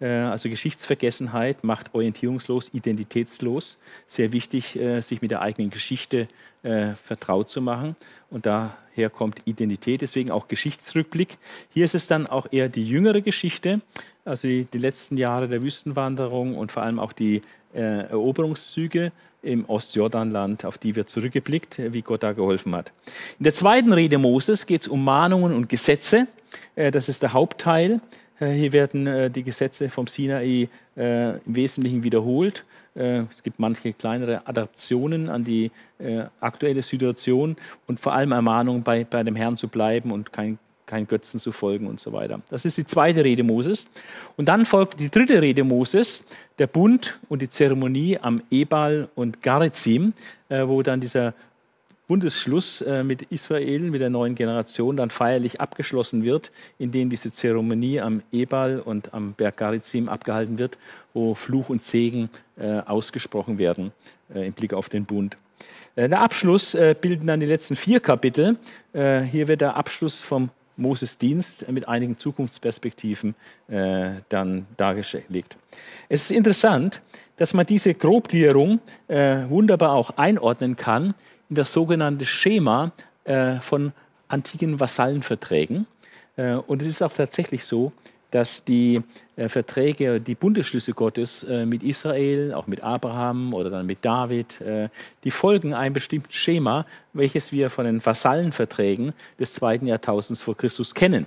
Äh, 0.00 0.06
also 0.06 0.48
Geschichtsvergessenheit 0.48 1.64
macht 1.64 1.94
orientierungslos, 1.94 2.70
identitätslos. 2.72 3.78
Sehr 4.06 4.32
wichtig, 4.32 4.76
äh, 4.76 5.00
sich 5.00 5.22
mit 5.22 5.30
der 5.30 5.42
eigenen 5.42 5.70
Geschichte 5.70 6.28
äh, 6.62 6.94
vertraut 6.94 7.48
zu 7.48 7.60
machen. 7.60 7.96
Und 8.30 8.46
daher 8.46 9.10
kommt 9.10 9.40
Identität, 9.44 10.02
deswegen 10.02 10.30
auch 10.30 10.48
Geschichtsrückblick. 10.48 11.38
Hier 11.70 11.84
ist 11.84 11.94
es 11.94 12.06
dann 12.06 12.26
auch 12.26 12.46
eher 12.50 12.68
die 12.68 12.86
jüngere 12.86 13.20
Geschichte, 13.20 13.80
also 14.24 14.48
die, 14.48 14.64
die 14.64 14.78
letzten 14.78 15.16
Jahre 15.16 15.48
der 15.48 15.62
Wüstenwanderung 15.62 16.56
und 16.56 16.72
vor 16.72 16.82
allem 16.82 16.98
auch 16.98 17.12
die 17.12 17.40
Eroberungszüge 17.74 19.12
im 19.42 19.66
Ostjordanland, 19.68 20.64
auf 20.64 20.78
die 20.78 20.96
wird 20.96 21.10
zurückgeblickt, 21.10 21.92
wie 21.92 22.00
Gott 22.00 22.22
da 22.22 22.32
geholfen 22.32 22.74
hat. 22.74 22.92
In 23.38 23.44
der 23.44 23.52
zweiten 23.52 23.92
Rede 23.92 24.16
Moses 24.16 24.64
geht 24.64 24.80
es 24.80 24.88
um 24.88 25.04
Mahnungen 25.04 25.54
und 25.54 25.68
Gesetze. 25.68 26.26
Das 26.74 27.10
ist 27.10 27.22
der 27.22 27.34
Hauptteil. 27.34 28.00
Äh, 28.40 28.52
hier 28.52 28.72
werden 28.72 29.06
äh, 29.06 29.30
die 29.30 29.42
Gesetze 29.42 29.88
vom 29.88 30.06
Sinai 30.06 30.68
äh, 30.96 31.30
im 31.30 31.40
Wesentlichen 31.44 32.02
wiederholt. 32.02 32.64
Es 32.94 33.44
gibt 33.44 33.60
manche 33.60 33.92
kleinere 33.92 34.44
Adaptionen 34.48 35.28
an 35.28 35.44
die 35.44 35.70
aktuelle 36.40 36.82
Situation 36.82 37.54
und 37.86 38.00
vor 38.00 38.12
allem 38.12 38.32
Ermahnungen, 38.32 38.82
bei, 38.82 39.04
bei 39.04 39.22
dem 39.22 39.36
Herrn 39.36 39.56
zu 39.56 39.68
bleiben 39.68 40.10
und 40.10 40.32
kein 40.32 40.58
kein 40.84 41.06
Götzen 41.06 41.38
zu 41.38 41.52
folgen 41.52 41.86
und 41.86 42.00
so 42.00 42.12
weiter. 42.12 42.40
Das 42.50 42.64
ist 42.64 42.76
die 42.76 42.86
zweite 42.86 43.22
Rede 43.22 43.44
Moses. 43.44 43.86
Und 44.36 44.48
dann 44.48 44.66
folgt 44.66 44.98
die 44.98 45.10
dritte 45.10 45.40
Rede 45.40 45.62
Moses, 45.62 46.24
der 46.58 46.66
Bund 46.66 47.20
und 47.28 47.40
die 47.42 47.48
Zeremonie 47.48 48.18
am 48.18 48.42
Ebal 48.50 49.08
und 49.14 49.42
Garizim, 49.42 50.14
wo 50.48 50.82
dann 50.82 51.00
dieser 51.00 51.34
Bundesschluss 52.08 52.80
äh, 52.80 53.04
mit 53.04 53.22
Israel, 53.30 53.82
mit 53.82 54.00
der 54.00 54.10
neuen 54.10 54.34
Generation, 54.34 54.96
dann 54.96 55.10
feierlich 55.10 55.60
abgeschlossen 55.60 56.24
wird, 56.24 56.50
indem 56.78 57.10
diese 57.10 57.30
Zeremonie 57.30 58.00
am 58.00 58.22
Ebal 58.32 58.80
und 58.80 59.14
am 59.14 59.34
Berg 59.34 59.58
Garizim 59.58 60.08
abgehalten 60.08 60.58
wird, 60.58 60.78
wo 61.14 61.34
Fluch 61.34 61.68
und 61.68 61.82
Segen 61.82 62.30
äh, 62.56 62.80
ausgesprochen 62.80 63.58
werden 63.58 63.92
im 64.34 64.52
Blick 64.52 64.74
auf 64.74 64.90
den 64.90 65.06
Bund. 65.06 65.38
Der 65.96 66.20
Abschluss 66.20 66.76
bilden 67.00 67.26
dann 67.26 67.40
die 67.40 67.46
letzten 67.46 67.76
vier 67.76 67.98
Kapitel. 67.98 68.58
Hier 68.92 69.48
wird 69.48 69.62
der 69.62 69.74
Abschluss 69.74 70.20
vom 70.20 70.50
Moses 70.78 71.18
Dienst 71.18 71.68
mit 71.70 71.88
einigen 71.88 72.16
Zukunftsperspektiven 72.16 73.34
äh, 73.68 74.10
dann 74.28 74.66
dargelegt. 74.76 75.56
Es 76.08 76.22
ist 76.22 76.30
interessant, 76.30 77.02
dass 77.36 77.52
man 77.52 77.66
diese 77.66 77.94
Grobgliederung 77.94 78.80
äh, 79.08 79.48
wunderbar 79.48 79.92
auch 79.92 80.10
einordnen 80.16 80.76
kann 80.76 81.14
in 81.48 81.56
das 81.56 81.72
sogenannte 81.72 82.26
Schema 82.26 82.92
äh, 83.24 83.60
von 83.60 83.92
antiken 84.28 84.78
Vasallenverträgen. 84.78 85.86
Äh, 86.36 86.54
und 86.54 86.82
es 86.82 86.88
ist 86.88 87.02
auch 87.02 87.12
tatsächlich 87.12 87.64
so, 87.64 87.92
dass 88.30 88.64
die 88.64 89.00
äh, 89.36 89.48
Verträge, 89.48 90.20
die 90.20 90.34
Bundesschlüsse 90.34 90.92
Gottes 90.92 91.44
äh, 91.44 91.64
mit 91.64 91.82
Israel, 91.82 92.52
auch 92.52 92.66
mit 92.66 92.82
Abraham 92.82 93.54
oder 93.54 93.70
dann 93.70 93.86
mit 93.86 94.04
David, 94.04 94.60
äh, 94.60 94.88
die 95.24 95.30
folgen 95.30 95.72
einem 95.72 95.94
bestimmten 95.94 96.30
Schema, 96.30 96.84
welches 97.14 97.52
wir 97.52 97.70
von 97.70 97.86
den 97.86 98.04
Vasallenverträgen 98.04 99.14
des 99.40 99.54
zweiten 99.54 99.86
Jahrtausends 99.86 100.42
vor 100.42 100.56
Christus 100.56 100.94
kennen. 100.94 101.26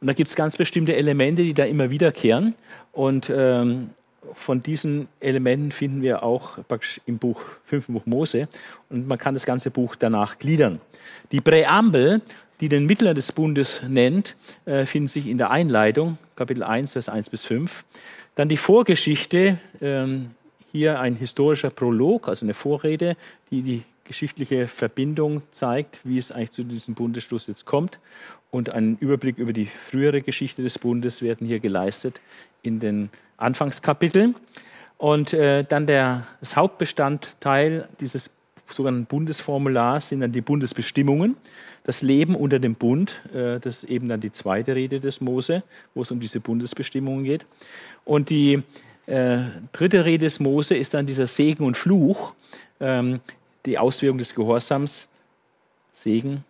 Und 0.00 0.06
da 0.06 0.12
gibt 0.12 0.28
es 0.28 0.36
ganz 0.36 0.56
bestimmte 0.56 0.94
Elemente, 0.94 1.42
die 1.42 1.54
da 1.54 1.64
immer 1.64 1.90
wiederkehren. 1.90 2.54
Und 2.92 3.30
ähm, 3.34 3.90
von 4.32 4.62
diesen 4.62 5.08
Elementen 5.20 5.72
finden 5.72 6.02
wir 6.02 6.22
auch 6.22 6.58
im 7.06 7.18
Buch, 7.18 7.40
fünften 7.64 7.92
Buch 7.92 8.06
Mose. 8.06 8.48
Und 8.90 9.06
man 9.06 9.18
kann 9.18 9.34
das 9.34 9.46
ganze 9.46 9.70
Buch 9.70 9.96
danach 9.96 10.38
gliedern. 10.38 10.80
Die 11.32 11.40
Präambel 11.40 12.22
die 12.60 12.68
den 12.68 12.86
Mittler 12.86 13.14
des 13.14 13.32
Bundes 13.32 13.82
nennt, 13.86 14.36
äh, 14.64 14.86
finden 14.86 15.08
sich 15.08 15.26
in 15.26 15.38
der 15.38 15.50
Einleitung, 15.50 16.18
Kapitel 16.36 16.62
1, 16.62 16.92
Vers 16.92 17.08
1 17.08 17.30
bis 17.30 17.42
5. 17.42 17.84
Dann 18.34 18.48
die 18.48 18.56
Vorgeschichte, 18.56 19.58
ähm, 19.80 20.30
hier 20.72 21.00
ein 21.00 21.14
historischer 21.14 21.70
Prolog, 21.70 22.28
also 22.28 22.46
eine 22.46 22.54
Vorrede, 22.54 23.16
die 23.50 23.62
die 23.62 23.82
geschichtliche 24.04 24.66
Verbindung 24.66 25.42
zeigt, 25.50 26.00
wie 26.04 26.18
es 26.18 26.32
eigentlich 26.32 26.50
zu 26.50 26.64
diesem 26.64 26.94
Bundesschluss 26.94 27.46
jetzt 27.46 27.64
kommt. 27.64 27.98
Und 28.50 28.70
ein 28.70 28.96
Überblick 29.00 29.38
über 29.38 29.52
die 29.52 29.66
frühere 29.66 30.20
Geschichte 30.20 30.62
des 30.62 30.78
Bundes 30.78 31.22
werden 31.22 31.46
hier 31.46 31.60
geleistet 31.60 32.20
in 32.62 32.80
den 32.80 33.10
Anfangskapiteln. 33.36 34.34
Und 34.98 35.32
äh, 35.32 35.64
dann 35.64 35.86
der, 35.86 36.26
das 36.40 36.56
Hauptbestandteil 36.56 37.88
dieses 38.00 38.30
sogenannten 38.68 39.06
Bundesformulars 39.06 40.08
sind 40.08 40.20
dann 40.20 40.32
die 40.32 40.40
Bundesbestimmungen 40.40 41.36
das 41.84 42.00
Leben 42.00 42.34
unter 42.34 42.58
dem 42.58 42.74
Bund, 42.74 43.20
äh, 43.32 43.60
das 43.60 43.82
ist 43.82 43.84
eben 43.84 44.08
dann 44.08 44.20
die 44.20 44.32
zweite 44.32 44.74
Rede 44.74 45.00
des 45.00 45.20
Mose, 45.20 45.62
wo 45.94 46.02
es 46.02 46.10
um 46.10 46.18
diese 46.18 46.40
Bundesbestimmungen 46.40 47.24
geht. 47.24 47.46
Und 48.04 48.30
die 48.30 48.62
äh, 49.06 49.42
dritte 49.72 50.04
Rede 50.04 50.24
des 50.24 50.40
Mose 50.40 50.76
ist 50.76 50.94
dann 50.94 51.06
dieser 51.06 51.26
Segen 51.26 51.64
und 51.64 51.76
Fluch, 51.76 52.34
ähm, 52.80 53.20
die 53.66 53.78
Auswirkung 53.78 54.18
des 54.18 54.34
Gehorsams, 54.34 55.08
Segen, 55.92 56.44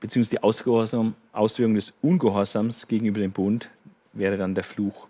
beziehungsweise 0.00 0.36
die 0.36 0.42
Ausgehorsam, 0.42 1.14
Auswirkung 1.32 1.76
des 1.76 1.94
Ungehorsams 2.02 2.88
gegenüber 2.88 3.20
dem 3.20 3.32
Bund 3.32 3.70
wäre 4.12 4.36
dann 4.36 4.54
der 4.54 4.64
Fluch. 4.64 5.06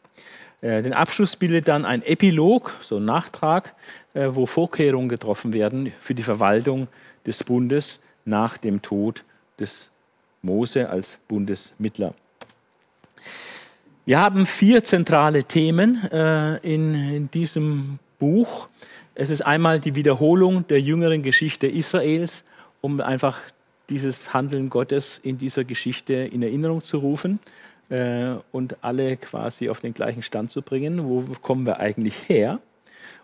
Äh, 0.61 0.83
den 0.83 0.93
Abschluss 0.93 1.37
bildet 1.37 1.69
dann 1.69 1.85
ein 1.85 2.03
Epilog, 2.03 2.75
so 2.81 2.97
ein 2.97 3.05
Nachtrag, 3.05 3.75
äh, 4.15 4.29
wo 4.31 4.47
Vorkehrungen 4.47 5.09
getroffen 5.09 5.53
werden 5.53 5.93
für 6.01 6.15
die 6.15 6.23
Verwaltung 6.23 6.89
des 7.27 7.45
Bundes 7.45 8.01
nach 8.25 8.57
dem 8.59 8.83
Tod 8.83 9.25
des 9.59 9.91
Mose 10.43 10.89
als 10.89 11.19
Bundesmittler. 11.29 12.15
Wir 14.05 14.21
haben 14.21 14.47
vier 14.47 14.85
zentrale 14.85 15.45
Themen 15.45 16.05
äh, 16.13 16.59
in, 16.59 16.95
in 16.95 17.31
diesem 17.31 17.99
Buch. 18.19 18.69
Es 19.15 19.31
ist 19.31 19.43
einmal 19.43 19.81
die 19.81 19.95
Wiederholung 19.95 20.67
der 20.69 20.81
jüngeren 20.81 21.23
Geschichte 21.23 21.67
Israels, 21.67 22.45
um 22.81 23.01
einfach 23.01 23.39
dieses 23.89 24.33
Handeln 24.33 24.71
Gottes 24.71 25.21
in 25.23 25.39
dieser 25.39 25.65
Geschichte 25.65 26.15
in 26.15 26.43
Erinnerung 26.43 26.81
zu 26.83 26.99
rufen 26.99 27.41
äh, 27.89 28.35
und 28.53 28.77
alle 28.83 29.17
quasi 29.17 29.69
auf 29.69 29.81
den 29.81 29.95
gleichen 29.95 30.23
Stand 30.23 30.51
zu 30.51 30.63
bringen. 30.63 31.05
Wo 31.05 31.25
kommen 31.43 31.67
wir 31.67 31.81
eigentlich 31.81 32.29
her? 32.29 32.61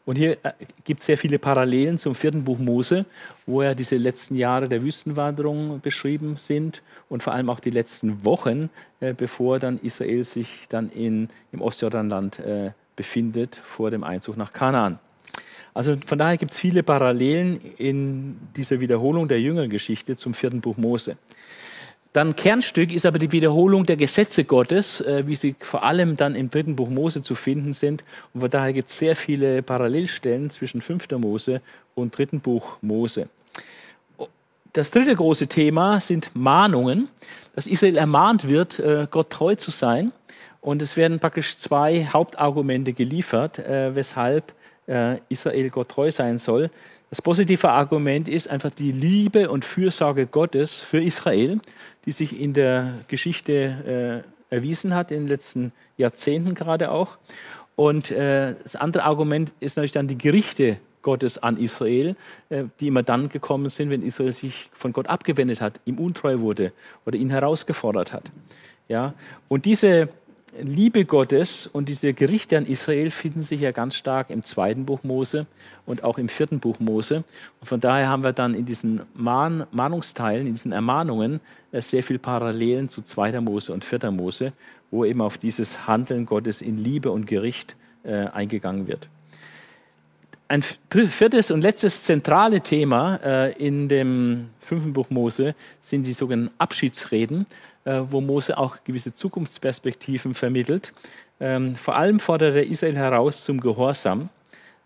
Und 0.05 0.17
hier 0.17 0.33
äh, 0.45 0.53
gibt 0.85 1.01
es 1.01 1.07
sehr 1.07 1.19
viele 1.19 1.39
Parallelen 1.39 1.99
zum 1.99 2.15
vierten 2.15 2.45
Buch 2.45 2.59
Mose, 2.59 3.07
wo 3.47 3.63
ja 3.63 3.75
diese 3.75 3.97
letzten 3.97 4.35
Jahre 4.35 4.69
der 4.69 4.83
Wüstenwanderung 4.83 5.81
beschrieben 5.81 6.37
sind 6.37 6.83
und 7.09 7.23
vor 7.23 7.33
allem 7.33 7.49
auch 7.49 7.61
die 7.61 7.71
letzten 7.71 8.25
Wochen, 8.25 8.71
äh, 9.01 9.15
bevor 9.15 9.59
dann 9.59 9.79
Israel 9.79 10.25
sich 10.25 10.67
dann 10.69 10.91
in, 10.91 11.29
im 11.53 11.61
Ostjordanland 11.61 12.41
äh, 12.41 12.73
befindet 12.97 13.57
vor 13.57 13.91
dem 13.91 14.05
Einzug 14.05 14.37
nach 14.37 14.53
Kanaan. 14.53 14.99
Also 15.75 15.97
von 16.07 16.19
daher 16.19 16.37
gibt 16.37 16.53
es 16.53 16.61
viele 16.61 16.83
Parallelen 16.83 17.59
in 17.79 18.37
dieser 18.57 18.81
Wiederholung 18.81 19.29
der 19.29 19.41
jüngeren 19.41 19.71
Geschichte 19.71 20.17
zum 20.17 20.35
vierten 20.35 20.61
Buch 20.61 20.77
Mose. 20.77 21.17
Dann 22.13 22.37
Kernstück 22.37 22.93
ist 22.93 23.07
aber 23.07 23.19
die 23.19 23.33
Wiederholung 23.33 23.87
der 23.87 23.97
Gesetze 23.97 24.45
Gottes, 24.45 25.01
äh, 25.01 25.27
wie 25.27 25.37
sie 25.37 25.55
vor 25.61 25.83
allem 25.83 26.17
dann 26.17 26.35
im 26.35 26.51
dritten 26.51 26.77
Buch 26.77 26.91
Mose 26.91 27.23
zu 27.23 27.35
finden 27.35 27.73
sind. 27.73 28.05
Und 28.35 28.43
von 28.43 28.51
daher 28.51 28.75
gibt 28.75 28.89
es 28.89 28.99
sehr 28.99 29.17
viele 29.17 29.63
Parallelstellen 29.63 30.51
zwischen 30.51 30.83
fünfter 30.83 31.19
Mose 31.19 31.63
und 31.95 32.17
dritten 32.17 32.41
Buch 32.41 32.77
Mose. 32.83 33.29
Das 34.75 34.91
dritte 34.91 35.15
große 35.15 35.49
Thema 35.49 36.01
sind 36.01 36.31
Mahnungen, 36.35 37.09
dass 37.55 37.67
Israel 37.67 37.97
ermahnt 37.97 38.49
wird, 38.49 38.79
äh, 38.79 39.07
Gott 39.11 39.31
treu 39.31 39.55
zu 39.55 39.71
sein. 39.71 40.13
Und 40.61 40.83
es 40.83 40.97
werden 40.97 41.19
praktisch 41.19 41.57
zwei 41.57 42.07
Hauptargumente 42.07 42.93
geliefert, 42.93 43.59
äh, 43.59 43.95
weshalb 43.95 44.53
Israel 45.29 45.71
Gott 45.71 45.91
treu 45.91 46.11
sein 46.11 46.39
soll. 46.39 46.69
Das 47.13 47.21
positive 47.21 47.69
Argument 47.69 48.27
ist 48.27 48.49
einfach 48.49 48.71
die 48.71 48.91
Liebe 48.91 49.51
und 49.51 49.67
Fürsorge 49.67 50.27
Gottes 50.27 50.81
für 50.81 50.99
Israel, 50.99 51.61
die 52.05 52.13
sich 52.13 52.39
in 52.39 52.53
der 52.53 52.95
Geschichte 53.09 54.25
äh, 54.51 54.55
erwiesen 54.55 54.95
hat, 54.95 55.11
in 55.11 55.21
den 55.21 55.29
letzten 55.29 55.73
Jahrzehnten 55.97 56.55
gerade 56.55 56.91
auch. 56.91 57.19
Und 57.77 58.11
äh, 58.11 58.55
das 58.63 58.77
andere 58.77 59.05
Argument 59.05 59.53
ist 59.61 59.77
natürlich 59.77 59.93
dann 59.93 60.09
die 60.09 60.19
Gerichte 60.19 60.79
Gottes 61.03 61.43
an 61.43 61.57
Israel, 61.57 62.17
äh, 62.49 62.65
die 62.81 62.89
immer 62.89 63.03
dann 63.03 63.29
gekommen 63.29 63.69
sind, 63.69 63.91
wenn 63.91 64.03
Israel 64.03 64.33
sich 64.33 64.71
von 64.73 64.93
Gott 64.93 65.09
abgewendet 65.09 65.61
hat, 65.61 65.81
ihm 65.85 65.99
untreu 65.99 66.41
wurde 66.41 66.73
oder 67.07 67.17
ihn 67.17 67.31
herausgefordert 67.31 68.13
hat. 68.13 68.31
Ja? 68.89 69.15
Und 69.49 69.65
diese 69.65 70.09
Liebe 70.61 71.07
Gottes 71.07 71.67
und 71.67 71.89
diese 71.89 72.13
Gerichte 72.13 72.59
an 72.59 72.67
Israel 72.67 73.11
finden 73.11 73.41
sich 73.41 73.63
ja 73.63 73.73
ganz 73.73 73.95
stark 73.95 74.29
im 74.29 74.43
zweiten 74.43 74.85
Buch 74.85 75.03
Mose 75.03 75.47
und 75.87 76.05
auch 76.05 76.19
im 76.19 76.29
vierten 76.29 76.61
Buch 76.61 76.79
Mose. 76.79 77.25
Und 77.61 77.67
von 77.67 77.81
daher 77.81 78.11
haben 78.11 78.23
wir 78.23 78.35
dann 78.35 78.53
in 78.55 78.67
diesen 78.67 79.01
Mahn 79.15 79.67
Mahnungsteilen, 79.71 80.47
in 80.47 80.53
diesen 80.53 80.73
Ermahnungen 80.73 81.41
äh, 81.73 81.81
sehr 81.81 82.03
viel 82.03 82.19
Parallelen 82.19 82.91
zu 82.91 83.01
zweiter 83.01 83.41
Mose 83.41 83.73
und 83.73 83.83
vierter 83.83 84.11
Mose, 84.11 84.53
wo 84.91 85.07
eben 85.07 85.23
auf 85.23 85.39
dieses 85.39 85.87
Handeln 85.87 86.27
Gottes 86.27 86.61
in 86.61 86.77
Liebe 86.77 87.11
und 87.11 87.27
Gericht 87.27 87.75
äh, 88.03 88.27
eingegangen 88.27 88.87
wird. 88.89 89.09
ein 90.49 90.63
viertes 90.63 91.51
und 91.51 91.63
letztes 91.63 92.05
zentrale 92.05 92.61
Thema 92.61 93.19
äh, 93.25 93.53
in 93.53 93.89
dem 93.89 94.51
fünften 94.61 94.93
Buch 94.93 95.09
Mose 95.09 95.55
sind 95.81 96.07
die 96.07 96.13
sogenannten 96.13 96.55
Abschiedsreden, 96.59 97.47
wo 97.85 98.21
Mose 98.21 98.59
auch 98.59 98.85
gewisse 98.85 99.13
Zukunftsperspektiven 99.13 100.35
vermittelt. 100.35 100.93
Ähm, 101.41 101.75
vor 101.75 101.97
allem 101.97 102.21
fordert 102.21 102.55
er 102.55 102.67
Israel 102.67 102.97
heraus 102.97 103.45
zum 103.45 103.61
Gehorsam 103.61 104.29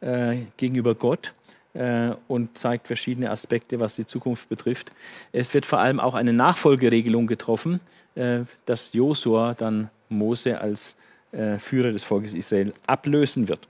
äh, 0.01 0.39
gegenüber 0.57 0.95
Gott 0.95 1.35
äh, 1.75 2.11
und 2.29 2.57
zeigt 2.57 2.87
verschiedene 2.87 3.31
Aspekte, 3.31 3.79
was 3.81 3.97
die 3.97 4.07
Zukunft 4.07 4.49
betrifft. 4.49 4.91
Es 5.33 5.53
wird 5.53 5.67
vor 5.67 5.81
allem 5.81 6.01
auch 6.01 6.15
eine 6.15 6.33
Nachfolgeregelung 6.33 7.27
getroffen, 7.27 7.81
äh, 8.15 8.41
dass 8.65 8.93
Josua 8.93 9.55
dann 9.55 9.91
Mose 10.09 10.59
als 10.61 10.97
äh, 11.33 11.59
Führer 11.59 11.93
des 11.93 12.05
Volkes 12.05 12.35
Israel 12.35 12.73
ablösen 12.87 13.49
wird. 13.49 13.69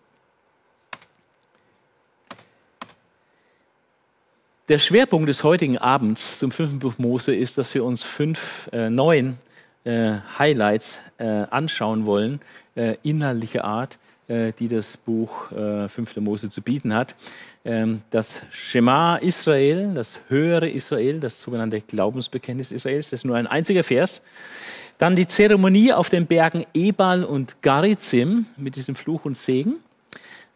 Der 4.68 4.78
Schwerpunkt 4.78 5.28
des 5.28 5.44
heutigen 5.44 5.78
Abends 5.78 6.40
zum 6.40 6.50
fünften 6.50 6.80
Buch 6.80 6.94
Mose 6.98 7.32
ist, 7.32 7.56
dass 7.56 7.72
wir 7.72 7.84
uns 7.84 8.02
fünf, 8.02 8.68
äh, 8.72 8.90
neun 8.90 9.38
äh, 9.84 10.14
Highlights 10.40 10.98
äh, 11.18 11.24
anschauen 11.24 12.04
wollen, 12.04 12.40
äh, 12.74 12.96
inhaltlicher 13.04 13.62
Art, 13.62 13.96
äh, 14.26 14.50
die 14.58 14.66
das 14.66 14.96
Buch 14.96 15.52
äh, 15.52 15.88
5. 15.88 16.16
Mose 16.16 16.50
zu 16.50 16.62
bieten 16.62 16.94
hat. 16.94 17.14
Ähm, 17.64 18.02
das 18.10 18.40
Shema 18.50 19.18
Israel, 19.18 19.94
das 19.94 20.18
höhere 20.26 20.68
Israel, 20.68 21.20
das 21.20 21.40
sogenannte 21.40 21.80
Glaubensbekenntnis 21.80 22.72
Israels, 22.72 23.10
das 23.10 23.20
ist 23.20 23.24
nur 23.24 23.36
ein 23.36 23.46
einziger 23.46 23.84
Vers. 23.84 24.20
Dann 24.98 25.14
die 25.14 25.28
Zeremonie 25.28 25.92
auf 25.92 26.10
den 26.10 26.26
Bergen 26.26 26.66
Ebal 26.74 27.22
und 27.22 27.62
Garizim 27.62 28.46
mit 28.56 28.74
diesem 28.74 28.96
Fluch 28.96 29.26
und 29.26 29.36
Segen. 29.36 29.76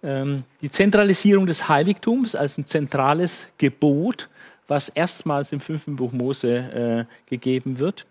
Ähm, 0.03 0.45
die 0.63 0.71
Zentralisierung 0.71 1.47
des 1.47 1.69
Heiligtums 1.69 2.35
als 2.35 2.57
ein 2.59 2.67
zentrales 2.67 3.49
Gebot, 3.59 4.29
was 4.67 4.89
erstmals 4.89 5.53
im 5.53 5.61
fünften 5.61 5.97
Buch 5.97 6.13
Mose 6.13 6.57
äh, 6.57 7.05
gegeben 7.29 7.79
wird. 7.79 8.07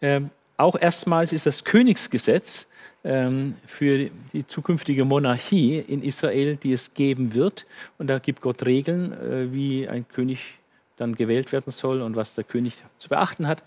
Ähm, 0.00 0.30
auch 0.56 0.76
erstmals 0.80 1.32
ist 1.32 1.46
das 1.46 1.64
Königsgesetz 1.64 2.68
ähm, 3.04 3.56
für 3.64 4.10
die 4.32 4.46
zukünftige 4.46 5.04
Monarchie 5.04 5.78
in 5.78 6.02
Israel, 6.02 6.56
die 6.56 6.72
es 6.72 6.94
geben 6.94 7.34
wird. 7.34 7.66
Und 7.98 8.08
da 8.08 8.18
gibt 8.18 8.40
Gott 8.40 8.66
Regeln, 8.66 9.12
äh, 9.12 9.52
wie 9.52 9.88
ein 9.88 10.08
König 10.08 10.58
dann 10.96 11.14
gewählt 11.14 11.52
werden 11.52 11.70
soll 11.70 12.02
und 12.02 12.16
was 12.16 12.34
der 12.34 12.44
König 12.44 12.74
zu 12.98 13.08
beachten 13.08 13.46
hat. 13.46 13.62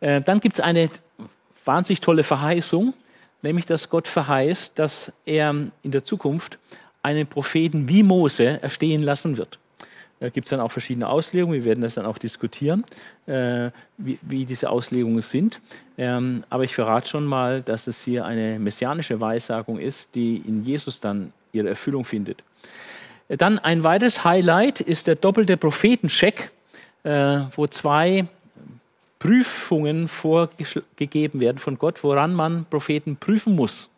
Äh, 0.00 0.22
dann 0.22 0.40
gibt 0.40 0.54
es 0.54 0.60
eine 0.60 0.88
wahnsinnig 1.64 2.00
tolle 2.00 2.22
Verheißung, 2.22 2.94
nämlich 3.42 3.66
dass 3.66 3.90
Gott 3.90 4.08
verheißt, 4.08 4.78
dass 4.78 5.12
er 5.26 5.50
in 5.82 5.90
der 5.90 6.04
Zukunft 6.04 6.58
einen 7.06 7.28
Propheten 7.28 7.88
wie 7.88 8.02
Mose 8.02 8.60
erstehen 8.60 9.02
lassen 9.02 9.36
wird. 9.36 9.60
Da 10.18 10.28
gibt 10.28 10.46
es 10.46 10.50
dann 10.50 10.60
auch 10.60 10.72
verschiedene 10.72 11.08
Auslegungen, 11.08 11.54
wir 11.54 11.64
werden 11.64 11.82
das 11.82 11.94
dann 11.94 12.06
auch 12.06 12.18
diskutieren, 12.18 12.84
äh, 13.26 13.70
wie, 13.96 14.18
wie, 14.22 14.44
diese 14.44 14.70
Auslegungen 14.70 15.22
sind. 15.22 15.60
Ähm, 15.98 16.42
aber 16.50 16.64
ich 16.64 16.74
verrate 16.74 17.06
schon 17.06 17.24
mal, 17.26 17.62
dass 17.62 17.86
es 17.86 18.02
hier 18.02 18.24
eine 18.24 18.58
messianische 18.58 19.20
Weissagung 19.20 19.78
ist, 19.78 20.14
die 20.14 20.38
in 20.38 20.64
Jesus 20.64 21.00
dann 21.00 21.32
ihre 21.52 21.68
Erfüllung 21.68 22.04
findet. 22.04 22.42
Dann 23.28 23.58
ein 23.58 23.84
weiteres 23.84 24.24
Highlight 24.24 24.80
ist 24.80 25.06
der 25.06 25.16
doppelte 25.16 25.56
Prophetencheck, 25.56 26.50
äh, 27.04 27.40
wo 27.54 27.66
zwei 27.66 28.26
Prüfungen 29.18 30.08
vorgegeben 30.08 31.40
werden 31.40 31.58
von 31.58 31.78
Gott, 31.78 32.02
woran 32.02 32.34
man 32.34 32.64
Propheten 32.64 33.16
prüfen 33.16 33.54
muss. 33.54 33.90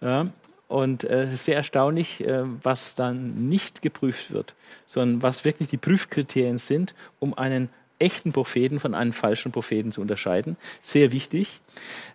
Ja, 0.00 0.26
und 0.68 1.04
äh, 1.04 1.24
es 1.24 1.34
ist 1.34 1.44
sehr 1.44 1.56
erstaunlich, 1.56 2.24
äh, 2.24 2.42
was 2.62 2.94
dann 2.94 3.48
nicht 3.48 3.82
geprüft 3.82 4.32
wird, 4.32 4.54
sondern 4.86 5.22
was 5.22 5.44
wirklich 5.44 5.68
die 5.68 5.76
Prüfkriterien 5.76 6.58
sind, 6.58 6.94
um 7.20 7.34
einen 7.34 7.68
echten 7.98 8.32
Propheten 8.32 8.78
von 8.78 8.94
einem 8.94 9.12
falschen 9.12 9.52
Propheten 9.52 9.92
zu 9.92 10.00
unterscheiden. 10.00 10.56
Sehr 10.82 11.12
wichtig. 11.12 11.60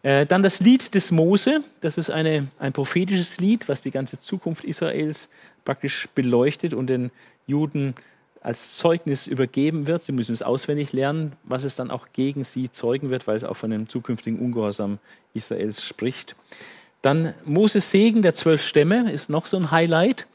Äh, 0.04 0.26
dann 0.26 0.44
das 0.44 0.60
Lied 0.60 0.94
des 0.94 1.12
Mose. 1.12 1.64
Das 1.82 1.98
ist 1.98 2.12
eine, 2.12 2.48
ein 2.60 2.74
prophetisches 2.74 3.40
Lied, 3.40 3.68
was 3.68 3.82
die 3.82 3.92
ganze 3.92 4.20
Zukunft 4.20 4.64
Israels 4.64 5.30
praktisch 5.66 6.08
beleuchtet 6.14 6.74
und 6.74 6.88
den 6.88 7.12
Juden 7.48 7.96
als 8.42 8.78
Zeugnis 8.78 9.28
übergeben 9.28 9.88
wird. 9.88 10.02
Sie 10.02 10.12
müssen 10.12 10.34
es 10.34 10.42
auswendig 10.42 10.94
lernen, 10.94 11.34
was 11.44 11.64
es 11.64 11.76
dann 11.76 11.92
auch 11.92 12.08
gegen 12.14 12.44
sie 12.44 12.72
zeugen 12.72 13.10
wird, 13.10 13.28
weil 13.28 13.38
es 13.38 13.44
auch 13.44 13.58
von 13.58 13.70
dem 13.70 13.88
zukünftigen 13.88 14.40
Ungehorsam 14.40 15.00
Israels 15.34 15.84
spricht. 15.84 16.36
Dann 17.02 17.34
Moses 17.46 17.90
Segen 17.90 18.22
der 18.22 18.36
zwölf 18.36 18.62
Stämme 18.62 19.12
ist 19.12 19.30
noch 19.30 19.46
so 19.46 19.58
ein 19.58 19.72
Highlight, 19.72 20.28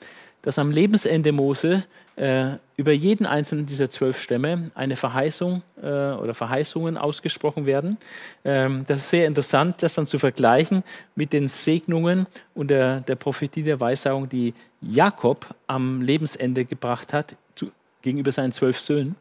dass 0.42 0.58
am 0.58 0.70
Lebensende 0.70 1.32
Mose 1.32 1.84
äh, 2.16 2.56
über 2.76 2.92
jeden 2.92 3.26
einzelnen 3.26 3.66
dieser 3.66 3.90
zwölf 3.90 4.20
Stämme 4.20 4.70
eine 4.74 4.96
Verheißung 4.96 5.62
äh, 5.80 5.86
oder 5.86 6.34
Verheißungen 6.34 6.96
ausgesprochen 6.96 7.66
werden. 7.66 7.98
Ähm, 8.44 8.84
das 8.86 8.98
ist 8.98 9.10
sehr 9.10 9.26
interessant, 9.26 9.82
das 9.82 9.94
dann 9.94 10.06
zu 10.06 10.18
vergleichen 10.18 10.82
mit 11.14 11.32
den 11.32 11.48
Segnungen 11.48 12.26
und 12.54 12.68
der, 12.68 13.00
der 13.00 13.16
Prophetie 13.16 13.62
der 13.62 13.80
Weissagung, 13.80 14.28
die 14.28 14.54
Jakob 14.80 15.54
am 15.66 16.00
Lebensende 16.00 16.64
gebracht 16.64 17.12
hat 17.12 17.36
zu, 17.54 17.70
gegenüber 18.02 18.32
seinen 18.32 18.52
zwölf 18.52 18.80
Söhnen. 18.80 19.14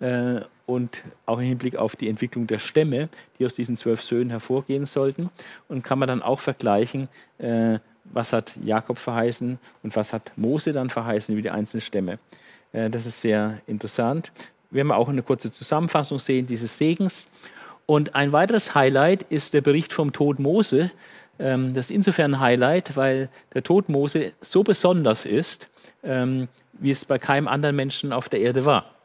Äh, 0.00 0.40
und 0.66 1.02
auch 1.26 1.38
im 1.38 1.44
Hinblick 1.44 1.76
auf 1.76 1.94
die 1.94 2.08
Entwicklung 2.08 2.46
der 2.48 2.58
Stämme, 2.58 3.08
die 3.38 3.46
aus 3.46 3.54
diesen 3.54 3.76
zwölf 3.76 4.02
Söhnen 4.02 4.30
hervorgehen 4.30 4.84
sollten. 4.84 5.30
Und 5.68 5.84
kann 5.84 5.98
man 5.98 6.08
dann 6.08 6.22
auch 6.22 6.40
vergleichen, 6.40 7.08
äh, 7.38 7.78
was 8.04 8.32
hat 8.32 8.54
Jakob 8.62 8.98
verheißen 8.98 9.58
und 9.82 9.96
was 9.96 10.12
hat 10.12 10.32
Mose 10.36 10.72
dann 10.72 10.90
verheißen 10.90 11.32
über 11.32 11.42
die 11.42 11.50
einzelnen 11.50 11.80
Stämme. 11.80 12.18
Äh, 12.72 12.90
das 12.90 13.06
ist 13.06 13.20
sehr 13.20 13.60
interessant. 13.66 14.32
Wir 14.70 14.80
haben 14.80 14.92
auch 14.92 15.08
eine 15.08 15.22
kurze 15.22 15.52
Zusammenfassung 15.52 16.18
sehen 16.18 16.46
dieses 16.46 16.76
Segens. 16.76 17.28
Und 17.86 18.16
ein 18.16 18.32
weiteres 18.32 18.74
Highlight 18.74 19.22
ist 19.22 19.54
der 19.54 19.60
Bericht 19.60 19.92
vom 19.92 20.12
Tod 20.12 20.40
Mose. 20.40 20.90
Ähm, 21.38 21.74
das 21.74 21.90
ist 21.90 21.94
insofern 21.94 22.34
ein 22.34 22.40
Highlight, 22.40 22.96
weil 22.96 23.28
der 23.54 23.62
Tod 23.62 23.88
Mose 23.88 24.32
so 24.40 24.64
besonders 24.64 25.24
ist, 25.24 25.68
ähm, 26.02 26.48
wie 26.72 26.90
es 26.90 27.04
bei 27.04 27.18
keinem 27.20 27.46
anderen 27.46 27.76
Menschen 27.76 28.12
auf 28.12 28.28
der 28.28 28.40
Erde 28.40 28.64
war 28.64 28.95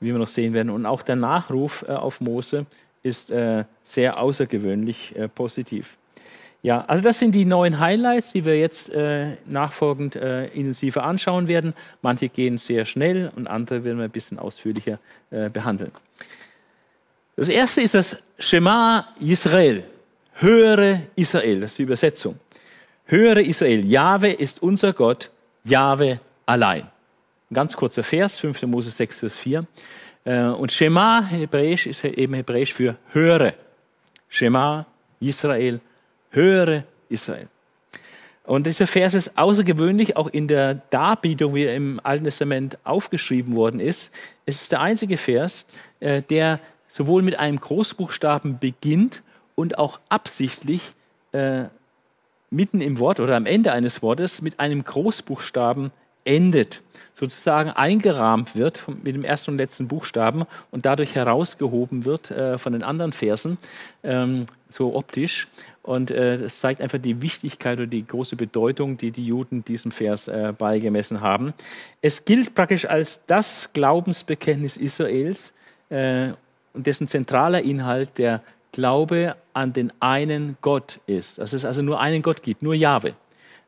wie 0.00 0.12
wir 0.12 0.18
noch 0.18 0.28
sehen 0.28 0.54
werden. 0.54 0.70
Und 0.70 0.86
auch 0.86 1.02
der 1.02 1.16
Nachruf 1.16 1.84
äh, 1.88 1.92
auf 1.92 2.20
Mose 2.20 2.66
ist 3.02 3.30
äh, 3.30 3.64
sehr 3.84 4.18
außergewöhnlich 4.20 5.16
äh, 5.16 5.28
positiv. 5.28 5.98
Ja, 6.62 6.84
also 6.88 7.02
das 7.02 7.20
sind 7.20 7.32
die 7.32 7.44
neuen 7.44 7.78
Highlights, 7.78 8.32
die 8.32 8.44
wir 8.44 8.58
jetzt 8.58 8.92
äh, 8.92 9.36
nachfolgend 9.46 10.16
äh, 10.16 10.46
intensiver 10.46 11.04
anschauen 11.04 11.46
werden. 11.46 11.74
Manche 12.02 12.28
gehen 12.28 12.58
sehr 12.58 12.84
schnell 12.84 13.30
und 13.36 13.46
andere 13.46 13.84
werden 13.84 13.98
wir 13.98 14.04
ein 14.04 14.10
bisschen 14.10 14.40
ausführlicher 14.40 14.98
äh, 15.30 15.48
behandeln. 15.48 15.92
Das 17.36 17.48
erste 17.48 17.82
ist 17.82 17.94
das 17.94 18.16
Shema 18.38 19.06
Israel. 19.20 19.84
Höre 20.34 21.02
Israel, 21.14 21.60
das 21.60 21.72
ist 21.72 21.78
die 21.78 21.82
Übersetzung. 21.84 22.38
Höre 23.04 23.38
Israel, 23.38 23.84
Jahwe 23.86 24.32
ist 24.32 24.60
unser 24.60 24.92
Gott, 24.92 25.30
Jahwe 25.62 26.18
allein. 26.46 26.90
Ein 27.48 27.54
ganz 27.54 27.76
kurzer 27.76 28.02
Vers, 28.02 28.38
5. 28.38 28.62
Mose 28.62 28.90
6, 28.90 29.20
Vers 29.20 29.36
4. 29.36 29.66
Äh, 30.24 30.40
und 30.46 30.72
Shema, 30.72 31.22
Hebräisch, 31.22 31.86
ist 31.86 32.04
eben 32.04 32.34
Hebräisch 32.34 32.74
für 32.74 32.96
höre. 33.12 33.54
Shema, 34.28 34.84
Israel, 35.20 35.80
höre 36.30 36.82
Israel. 37.08 37.46
Und 38.42 38.66
dieser 38.66 38.88
Vers 38.88 39.14
ist 39.14 39.38
außergewöhnlich, 39.38 40.16
auch 40.16 40.26
in 40.26 40.48
der 40.48 40.74
Darbietung, 40.90 41.54
wie 41.54 41.64
er 41.64 41.76
im 41.76 42.00
Alten 42.02 42.24
Testament 42.24 42.78
aufgeschrieben 42.82 43.54
worden 43.54 43.78
ist. 43.78 44.12
Es 44.44 44.62
ist 44.62 44.72
der 44.72 44.80
einzige 44.80 45.16
Vers, 45.16 45.66
äh, 46.00 46.22
der 46.22 46.58
sowohl 46.88 47.22
mit 47.22 47.38
einem 47.38 47.60
Großbuchstaben 47.60 48.58
beginnt 48.58 49.22
und 49.54 49.78
auch 49.78 50.00
absichtlich 50.08 50.94
äh, 51.30 51.66
mitten 52.50 52.80
im 52.80 52.98
Wort 52.98 53.20
oder 53.20 53.36
am 53.36 53.46
Ende 53.46 53.70
eines 53.70 54.02
Wortes 54.02 54.42
mit 54.42 54.58
einem 54.58 54.82
Großbuchstaben 54.82 55.92
endet 56.24 56.82
sozusagen 57.18 57.70
eingerahmt 57.70 58.56
wird 58.56 58.86
mit 59.02 59.14
dem 59.14 59.24
ersten 59.24 59.52
und 59.52 59.56
letzten 59.56 59.88
Buchstaben 59.88 60.44
und 60.70 60.84
dadurch 60.84 61.14
herausgehoben 61.14 62.04
wird 62.04 62.30
äh, 62.30 62.58
von 62.58 62.74
den 62.74 62.82
anderen 62.82 63.12
Versen, 63.12 63.56
ähm, 64.04 64.44
so 64.68 64.94
optisch. 64.94 65.48
Und 65.82 66.10
äh, 66.10 66.36
das 66.36 66.60
zeigt 66.60 66.82
einfach 66.82 66.98
die 66.98 67.22
Wichtigkeit 67.22 67.78
oder 67.78 67.86
die 67.86 68.06
große 68.06 68.36
Bedeutung, 68.36 68.98
die 68.98 69.12
die 69.12 69.24
Juden 69.24 69.64
diesem 69.64 69.92
Vers 69.92 70.28
äh, 70.28 70.52
beigemessen 70.56 71.22
haben. 71.22 71.54
Es 72.02 72.26
gilt 72.26 72.54
praktisch 72.54 72.84
als 72.84 73.24
das 73.24 73.72
Glaubensbekenntnis 73.72 74.76
Israels 74.76 75.54
äh, 75.88 76.32
und 76.74 76.86
dessen 76.86 77.08
zentraler 77.08 77.62
Inhalt 77.62 78.18
der 78.18 78.42
Glaube 78.72 79.36
an 79.54 79.72
den 79.72 79.90
einen 80.00 80.58
Gott 80.60 81.00
ist. 81.06 81.38
Dass 81.38 81.54
es 81.54 81.64
also 81.64 81.80
nur 81.80 81.98
einen 81.98 82.20
Gott 82.20 82.42
gibt, 82.42 82.62
nur 82.62 82.74
Jahwe. 82.74 83.14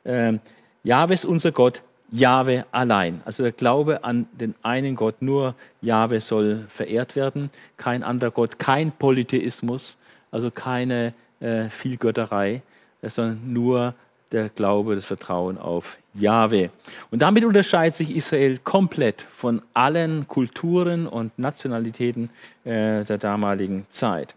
Ähm, 0.04 0.40
Jahwe 0.82 1.14
ist 1.14 1.24
unser 1.24 1.52
Gott, 1.52 1.82
Jahwe 2.10 2.64
allein. 2.72 3.20
Also 3.24 3.42
der 3.42 3.52
Glaube 3.52 4.04
an 4.04 4.26
den 4.32 4.54
einen 4.62 4.96
Gott, 4.96 5.20
nur 5.20 5.54
Jahwe 5.80 6.20
soll 6.20 6.64
verehrt 6.68 7.16
werden, 7.16 7.50
kein 7.76 8.02
anderer 8.02 8.30
Gott, 8.30 8.58
kein 8.58 8.92
Polytheismus, 8.92 9.98
also 10.30 10.50
keine 10.50 11.14
äh, 11.40 11.68
Vielgötterei, 11.68 12.62
sondern 13.02 13.52
nur 13.52 13.94
der 14.32 14.48
Glaube, 14.48 14.94
das 14.94 15.04
Vertrauen 15.04 15.58
auf 15.58 15.98
Jahwe. 16.14 16.70
Und 17.10 17.22
damit 17.22 17.44
unterscheidet 17.44 17.94
sich 17.94 18.14
Israel 18.14 18.58
komplett 18.58 19.22
von 19.22 19.62
allen 19.74 20.28
Kulturen 20.28 21.06
und 21.06 21.38
Nationalitäten 21.38 22.30
äh, 22.64 23.04
der 23.04 23.18
damaligen 23.18 23.86
Zeit. 23.88 24.34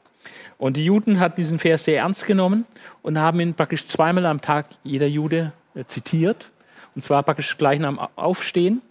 Und 0.57 0.77
die 0.77 0.85
Juden 0.85 1.19
hatten 1.19 1.37
diesen 1.37 1.59
Vers 1.59 1.85
sehr 1.85 1.99
ernst 1.99 2.25
genommen 2.25 2.65
und 3.01 3.19
haben 3.19 3.39
ihn 3.39 3.53
praktisch 3.53 3.87
zweimal 3.87 4.25
am 4.27 4.39
Tag 4.39 4.67
jeder 4.83 5.07
Jude 5.07 5.51
äh, 5.73 5.83
zitiert. 5.85 6.50
Und 6.95 7.01
zwar 7.01 7.23
praktisch 7.23 7.57
gleich 7.57 7.79
nach 7.79 7.89
dem 7.89 7.99
Aufstehen. 8.15 8.81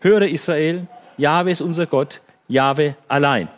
Höre 0.00 0.22
Israel, 0.22 0.86
Jahwe 1.16 1.50
ist 1.50 1.60
unser 1.60 1.86
Gott, 1.86 2.20
Jahwe 2.48 2.96
allein. 3.08 3.48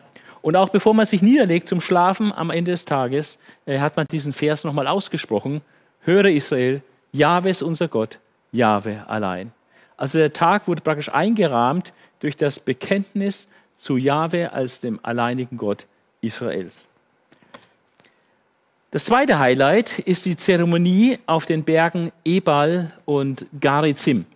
Und 0.42 0.56
auch 0.56 0.70
bevor 0.70 0.92
man 0.92 1.06
sich 1.06 1.22
niederlegt 1.22 1.68
zum 1.68 1.80
Schlafen 1.80 2.32
am 2.32 2.50
Ende 2.50 2.72
des 2.72 2.84
Tages, 2.84 3.38
äh, 3.64 3.78
hat 3.78 3.96
man 3.96 4.06
diesen 4.10 4.32
Vers 4.32 4.64
nochmal 4.64 4.88
ausgesprochen. 4.88 5.62
Höre 6.00 6.26
Israel, 6.26 6.82
Jahwe 7.12 7.50
ist 7.50 7.62
unser 7.62 7.86
Gott, 7.86 8.18
Jahwe 8.50 9.04
allein. 9.06 9.52
Also 9.96 10.18
der 10.18 10.32
Tag 10.32 10.66
wurde 10.66 10.82
praktisch 10.82 11.12
eingerahmt 11.12 11.92
durch 12.18 12.36
das 12.36 12.58
Bekenntnis 12.58 13.48
zu 13.76 13.96
Jahwe 13.96 14.52
als 14.52 14.80
dem 14.80 14.98
alleinigen 15.04 15.56
Gott 15.56 15.86
Israels. 16.20 16.88
Das 18.92 19.06
zweite 19.06 19.38
Highlight 19.38 20.00
ist 20.00 20.26
die 20.26 20.36
Zeremonie 20.36 21.16
auf 21.24 21.46
den 21.46 21.64
Bergen 21.64 22.12
Ebal 22.26 22.92
und 23.06 23.46
Garizim. 23.58 24.26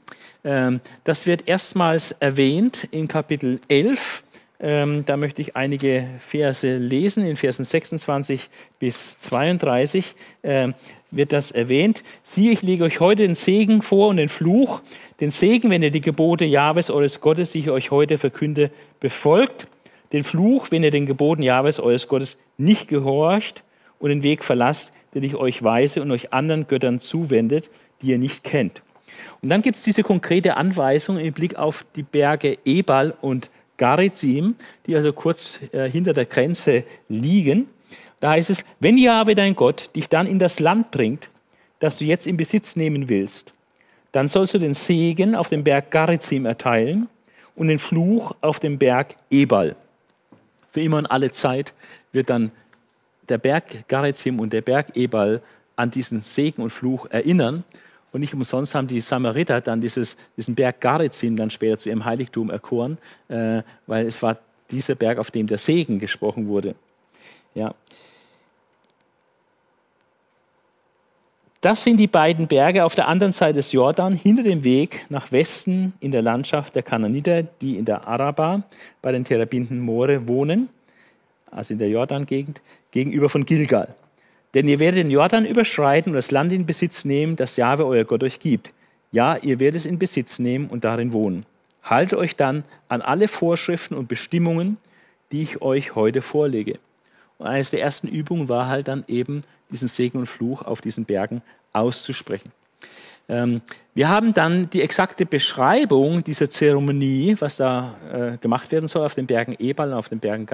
Ähm, 0.45 0.81
das 1.05 1.27
wird 1.27 1.47
erstmals 1.47 2.13
erwähnt 2.13 2.89
in 2.91 3.07
Kapitel 3.07 3.61
11 3.69 4.25
ähm, 4.59 5.05
da 5.05 5.19
möchte 5.19 5.43
ich 5.43 5.55
einige 5.55 6.09
Verse 6.19 6.79
lesen. 6.79 7.27
In 7.27 7.37
Versen 7.37 7.67
26 7.67 8.49
bis 8.79 9.19
32 9.19 10.15
äh, 10.41 10.69
wird 11.11 11.35
das 11.35 11.51
erwähnt. 11.51 12.03
Siehe, 12.23 12.53
ich 12.53 12.63
lege 12.63 12.85
euch 12.85 12.99
heute 13.01 13.27
den 13.27 13.35
Segen 13.35 13.83
vor 13.83 14.09
und 14.09 14.17
den 14.17 14.31
Fluch. 14.31 14.81
Den 15.21 15.33
Segen, 15.33 15.69
wenn 15.69 15.83
ihr 15.83 15.91
die 15.91 16.01
Gebote 16.01 16.47
Jahwes 16.47 16.89
eures 16.89 17.21
Gottes, 17.21 17.53
die 17.53 17.59
ich 17.59 17.69
euch 17.69 17.91
heute 17.91 18.17
verkünde, 18.17 18.71
befolgt. 18.99 19.69
Den 20.15 20.25
Fluch, 20.25 20.69
wenn 20.71 20.83
ihr 20.83 20.91
den 20.91 21.05
Geboten 21.05 21.43
Jahwes 21.43 21.79
eures 21.79 22.09
Gottes 22.09 22.39
nicht 22.57 22.89
gehorcht 22.89 23.63
und 23.99 24.11
den 24.11 24.23
Weg 24.23 24.45
verlasst, 24.45 24.93
den 25.15 25.23
ich 25.23 25.35
euch 25.37 25.63
weise 25.63 26.03
und 26.03 26.11
euch 26.11 26.33
anderen 26.33 26.67
Göttern 26.67 27.01
zuwendet, 27.01 27.71
die 28.03 28.09
ihr 28.09 28.19
nicht 28.19 28.45
kennt. 28.45 28.83
Und 29.43 29.49
dann 29.49 29.63
gibt 29.63 29.77
es 29.77 29.83
diese 29.83 30.03
konkrete 30.03 30.57
Anweisung 30.57 31.19
im 31.19 31.33
Blick 31.33 31.57
auf 31.57 31.85
die 31.95 32.03
Berge 32.03 32.59
Ebal 32.65 33.15
und 33.21 33.51
Garizim, 33.77 34.57
die 34.87 34.97
also 34.97 35.13
kurz 35.13 35.61
äh, 35.73 35.89
hinter 35.89 36.13
der 36.13 36.25
Grenze 36.25 36.85
liegen. 37.09 37.69
Da 38.21 38.31
heißt 38.31 38.51
es, 38.51 38.65
wenn 38.81 38.97
Jahwe 38.97 39.35
dein 39.35 39.55
Gott 39.55 39.95
dich 39.95 40.09
dann 40.09 40.27
in 40.27 40.39
das 40.39 40.61
Land 40.61 40.91
bringt, 40.91 41.31
das 41.79 41.99
du 41.99 42.05
jetzt 42.05 42.27
in 42.27 42.37
Besitz 42.37 42.77
nehmen 42.77 43.09
willst, 43.09 43.55
dann 44.13 44.29
sollst 44.29 44.55
du 44.55 44.59
den 44.59 44.75
Segen 44.75 45.35
auf 45.35 45.51
dem 45.51 45.63
Berg 45.63 45.91
Garizim 45.91 46.47
erteilen 46.47 47.09
und 47.55 47.69
den 47.69 47.79
Fluch 47.79 48.35
auf 48.41 48.61
dem 48.61 48.79
Berg 48.79 49.15
Ebal. 49.31 49.77
Für 50.73 50.81
immer 50.81 50.99
und 50.99 51.07
alle 51.07 51.33
Zeit 51.33 51.75
wird 52.13 52.31
dann 52.31 52.51
der 53.29 53.39
Berg 53.39 53.89
Garizim 53.89 54.41
und 54.41 54.53
der 54.53 54.63
Berg 54.63 54.97
Ebal 54.97 55.43
an 55.77 55.91
diesen 55.91 56.23
Segen 56.23 56.63
und 56.63 56.71
Fluch 56.71 57.07
erinnern. 57.11 57.65
Und 58.13 58.21
nicht 58.21 58.35
umsonst 58.35 58.75
haben 58.75 58.87
die 58.87 59.01
Samariter 59.01 59.61
dann 59.61 59.81
dieses, 59.81 60.17
diesen 60.37 60.55
Berg 60.55 60.81
Garizim 60.81 61.37
dann 61.37 61.51
später 61.51 61.77
zu 61.77 61.91
ihrem 61.91 62.05
Heiligtum 62.05 62.51
erkoren, 62.51 62.99
äh, 63.29 63.63
weil 63.87 64.07
es 64.07 64.23
war 64.23 64.39
dieser 64.71 64.95
Berg, 64.95 65.19
auf 65.19 65.31
dem 65.31 65.47
der 65.47 65.59
Segen 65.59 65.99
gesprochen 65.99 66.49
wurde. 66.49 66.75
Ja. 67.55 67.75
Das 71.61 71.83
sind 71.83 71.97
die 71.99 72.07
beiden 72.07 72.47
Berge 72.47 72.85
auf 72.85 72.95
der 72.95 73.09
anderen 73.09 73.33
Seite 73.33 73.55
des 73.55 73.73
Jordan, 73.73 74.13
hinter 74.13 74.45
dem 74.45 74.63
Weg 74.63 75.07
nach 75.09 75.33
Westen 75.33 75.95
in 76.01 76.13
der 76.13 76.23
Landschaft 76.23 76.75
der 76.75 76.83
Kananiter, 76.83 77.43
die 77.43 77.77
in 77.77 77.85
der 77.85 78.07
Araba 78.07 78.63
bei 79.03 79.11
den 79.11 79.25
Terebinten 79.25 79.81
Moore 79.81 80.29
wohnen, 80.29 80.69
also 81.51 81.73
in 81.73 81.79
der 81.79 81.89
Jordan-Gegend, 81.89 82.61
gegenüber 82.91 83.29
von 83.29 83.47
Gilgal. 83.47 83.95
Denn 84.55 84.69
ihr 84.69 84.81
werdet 84.81 85.01
den 85.01 85.11
Jordan 85.11 85.45
überschreiten 85.45 86.13
und 86.13 86.17
das 86.17 86.31
Land 86.31 86.53
in 86.53 86.67
Besitz 86.67 87.05
nehmen, 87.05 87.37
das 87.37 87.57
Jahwe 87.57 87.87
euer 87.87 88.05
Gott 88.05 88.23
euch 88.23 88.41
gibt. 88.41 88.73
Ja, 89.13 89.37
ihr 89.37 89.61
werdet 89.61 89.81
es 89.81 89.87
in 89.87 89.99
Besitz 89.99 90.39
nehmen 90.39 90.69
und 90.69 90.85
darin 90.85 91.13
wohnen. 91.13 91.47
Haltet 91.83 92.19
euch 92.19 92.37
dann 92.37 92.65
an 92.89 93.03
alle 93.03 93.29
Vorschriften 93.29 93.95
und 93.95 94.09
Bestimmungen, 94.09 94.79
die 95.31 95.43
ich 95.43 95.63
euch 95.63 95.95
heute 95.95 96.23
vorlege. 96.23 96.79
Und 97.39 97.47
eines 97.47 97.71
der 97.71 97.83
ersten 97.83 98.09
Übungen 98.09 98.49
war 98.49 98.69
halt 98.69 98.89
dann 98.89 99.05
eben, 99.09 99.43
diesen 99.71 99.89
Segen 99.89 100.19
und 100.19 100.27
Fluch 100.27 100.63
auf 100.63 100.81
diesen 100.81 101.05
Bergen 101.05 101.43
auszusprechen. 101.73 102.53
Ähm, 103.29 103.61
wir 103.95 104.09
haben 104.09 104.35
dann 104.35 104.71
die 104.71 104.83
exakte 104.83 105.27
Beschreibung 105.27 106.23
dieser 106.23 106.49
Zeremonie, 106.49 107.35
was 107.39 107.57
da 107.57 107.97
äh, 108.13 108.37
gemacht 108.37 108.71
werden 108.71 108.89
soll 108.89 109.05
auf 109.05 109.15
den 109.15 109.27
Bergen 109.27 109.57
Ebal 109.59 109.89
und 109.89 109.95
auf 109.95 110.09
dem 110.09 110.21
Berg 110.21 110.47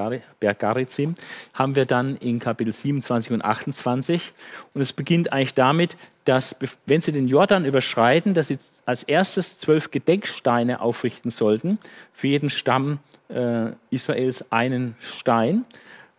Garizim, 0.58 1.16
haben 1.52 1.74
wir 1.74 1.84
dann 1.84 2.16
in 2.16 2.38
Kapitel 2.38 2.72
27 2.72 3.32
und 3.32 3.44
28. 3.44 4.32
Und 4.74 4.80
es 4.80 4.92
beginnt 4.92 5.32
eigentlich 5.32 5.54
damit, 5.54 5.96
dass, 6.24 6.56
wenn 6.86 7.00
sie 7.00 7.12
den 7.12 7.28
Jordan 7.28 7.64
überschreiten, 7.64 8.32
dass 8.32 8.48
sie 8.48 8.58
als 8.86 9.02
erstes 9.02 9.58
zwölf 9.58 9.90
Gedenksteine 9.90 10.80
aufrichten 10.80 11.30
sollten, 11.30 11.78
für 12.14 12.28
jeden 12.28 12.48
Stamm 12.48 13.00
äh, 13.28 13.72
Israels 13.90 14.50
einen 14.50 14.94
Stein, 15.00 15.64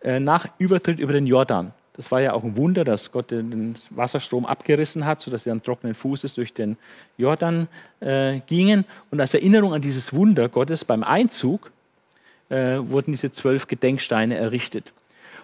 äh, 0.02 0.20
nach 0.20 0.46
Übertritt 0.58 1.00
über 1.00 1.14
den 1.14 1.26
Jordan. 1.26 1.72
Das 1.96 2.10
war 2.10 2.20
ja 2.20 2.32
auch 2.32 2.42
ein 2.42 2.56
Wunder, 2.56 2.84
dass 2.84 3.12
Gott 3.12 3.30
den 3.30 3.76
Wasserstrom 3.90 4.46
abgerissen 4.46 5.06
hat, 5.06 5.20
sodass 5.20 5.44
sie 5.44 5.50
an 5.50 5.62
trockenen 5.62 5.94
Fußes 5.94 6.34
durch 6.34 6.52
den 6.52 6.76
Jordan 7.18 7.68
äh, 8.00 8.40
gingen. 8.46 8.84
Und 9.12 9.20
als 9.20 9.32
Erinnerung 9.32 9.72
an 9.72 9.80
dieses 9.80 10.12
Wunder 10.12 10.48
Gottes 10.48 10.84
beim 10.84 11.04
Einzug 11.04 11.70
äh, 12.48 12.78
wurden 12.78 13.12
diese 13.12 13.30
zwölf 13.30 13.68
Gedenksteine 13.68 14.36
errichtet. 14.36 14.92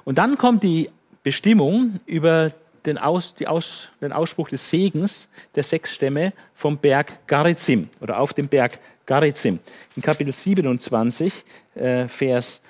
Und 0.04 0.18
dann 0.18 0.38
kommt 0.38 0.64
die 0.64 0.90
Bestimmung 1.22 2.00
über 2.06 2.50
den, 2.84 2.98
Aus, 2.98 3.34
Aus, 3.46 3.90
den 4.00 4.12
Ausspruch 4.12 4.48
des 4.48 4.70
Segens 4.70 5.28
der 5.54 5.62
sechs 5.62 5.94
Stämme 5.94 6.32
vom 6.54 6.78
Berg 6.78 7.26
Garizim 7.28 7.88
oder 8.00 8.18
auf 8.18 8.32
dem 8.32 8.48
Berg 8.48 8.80
Garizim. 9.06 9.60
In 9.96 10.02
Kapitel 10.02 10.32
27, 10.32 11.44
äh, 11.74 12.08
Vers 12.08 12.62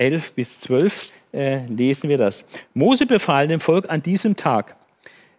11 0.00 0.32
bis 0.32 0.60
12 0.62 1.10
äh, 1.32 1.66
lesen 1.66 2.08
wir 2.08 2.18
das. 2.18 2.44
Mose 2.74 3.06
befahl 3.06 3.48
dem 3.48 3.60
Volk 3.60 3.90
an 3.90 4.02
diesem 4.02 4.34
Tag, 4.34 4.76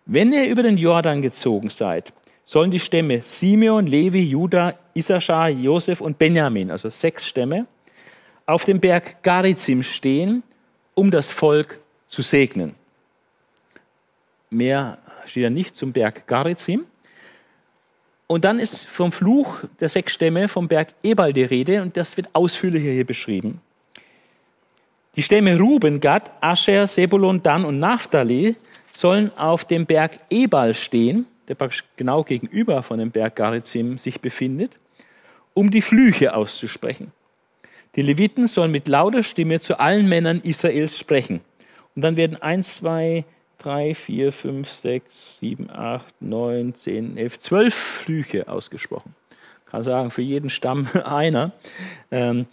wenn 0.06 0.32
ihr 0.32 0.48
über 0.48 0.64
den 0.64 0.78
Jordan 0.78 1.22
gezogen 1.22 1.70
seid, 1.70 2.14
sollen 2.46 2.72
die 2.72 2.80
Stämme 2.80 3.22
Simeon, 3.22 3.88
Levi, 3.88 4.24
Judah, 4.24 4.76
Issachar, 4.94 5.50
Josef 5.50 6.02
und 6.02 6.18
Benjamin, 6.18 6.70
also 6.70 6.90
sechs 6.90 7.26
Stämme, 7.26 7.66
auf 8.46 8.66
dem 8.66 8.80
Berg 8.80 9.24
Garizim 9.24 9.84
stehen, 9.84 10.44
um 10.94 11.12
das 11.12 11.32
Volk 11.32 11.80
zu 12.08 12.22
segnen. 12.22 12.76
Mehr 14.50 14.98
steht 15.26 15.44
ja 15.44 15.50
nicht 15.50 15.76
zum 15.76 15.94
Berg 15.94 16.28
Garizim. 16.28 16.86
Und 18.28 18.44
dann 18.44 18.60
ist 18.60 18.86
vom 18.86 19.12
Fluch 19.12 19.64
der 19.80 19.90
sechs 19.90 20.14
Stämme 20.14 20.48
vom 20.48 20.68
Berg 20.68 20.90
Ebal 21.04 21.34
die 21.34 21.44
Rede 21.44 21.82
und 21.82 21.96
das 21.98 22.18
wird 22.18 22.30
ausführlicher 22.34 22.92
hier 22.92 23.06
beschrieben. 23.06 23.62
Die 25.18 25.24
Stämme 25.24 25.60
Ruben, 25.60 26.00
Gad, 26.00 26.32
Ascher, 26.40 26.88
Sebulon, 26.88 27.44
Dan 27.44 27.66
und 27.66 27.80
Naphtali 27.80 28.56
sollen 28.94 29.38
auf 29.38 29.66
dem 29.66 29.86
Berg 29.86 30.20
Ebal 30.30 30.74
stehen, 30.74 31.26
der 31.50 31.56
praktisch 31.56 31.84
genau 31.98 32.24
gegenüber 32.24 32.82
von 32.82 32.98
dem 32.98 33.12
Berg 33.12 33.36
Garizim 33.36 33.98
sich 33.98 34.22
befindet, 34.22 34.78
um 35.54 35.70
die 35.70 35.82
Flüche 35.82 36.34
auszusprechen. 36.34 37.12
Die 37.96 38.02
Leviten 38.02 38.48
sollen 38.48 38.72
mit 38.72 38.88
lauter 38.88 39.24
Stimme 39.24 39.60
zu 39.60 39.82
allen 39.82 40.08
Männern 40.08 40.40
Israels 40.44 40.98
sprechen. 40.98 41.42
Und 41.94 42.06
dann 42.06 42.16
werden 42.16 42.42
1, 42.42 42.78
2, 42.78 43.26
3, 43.58 43.94
4, 43.94 44.32
5, 44.32 44.70
6, 44.70 45.40
7, 45.40 45.70
8, 45.70 46.22
9, 46.22 46.74
10, 46.74 47.18
11, 47.18 47.40
12 47.40 47.74
Flüche 47.74 48.48
ausgesprochen. 48.48 49.14
Ich 49.66 49.72
kann 49.72 49.84
sagen, 49.84 50.10
für 50.10 50.22
jeden 50.22 50.50
Stamm 50.50 50.88
einer. 51.04 51.52
Ähm, 52.12 52.46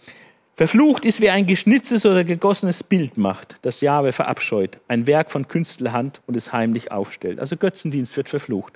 Verflucht 0.59 1.05
ist, 1.05 1.21
wer 1.21 1.31
ein 1.31 1.47
geschnitztes 1.47 2.05
oder 2.05 2.25
gegossenes 2.25 2.83
Bild 2.83 3.17
macht, 3.17 3.55
das 3.61 3.79
Jahwe 3.79 4.11
verabscheut, 4.11 4.77
ein 4.89 5.07
Werk 5.07 5.31
von 5.31 5.47
Künstlerhand 5.47 6.19
und 6.27 6.35
es 6.35 6.51
heimlich 6.51 6.91
aufstellt. 6.91 7.39
Also 7.39 7.55
Götzendienst 7.55 8.17
wird 8.17 8.27
verflucht. 8.27 8.73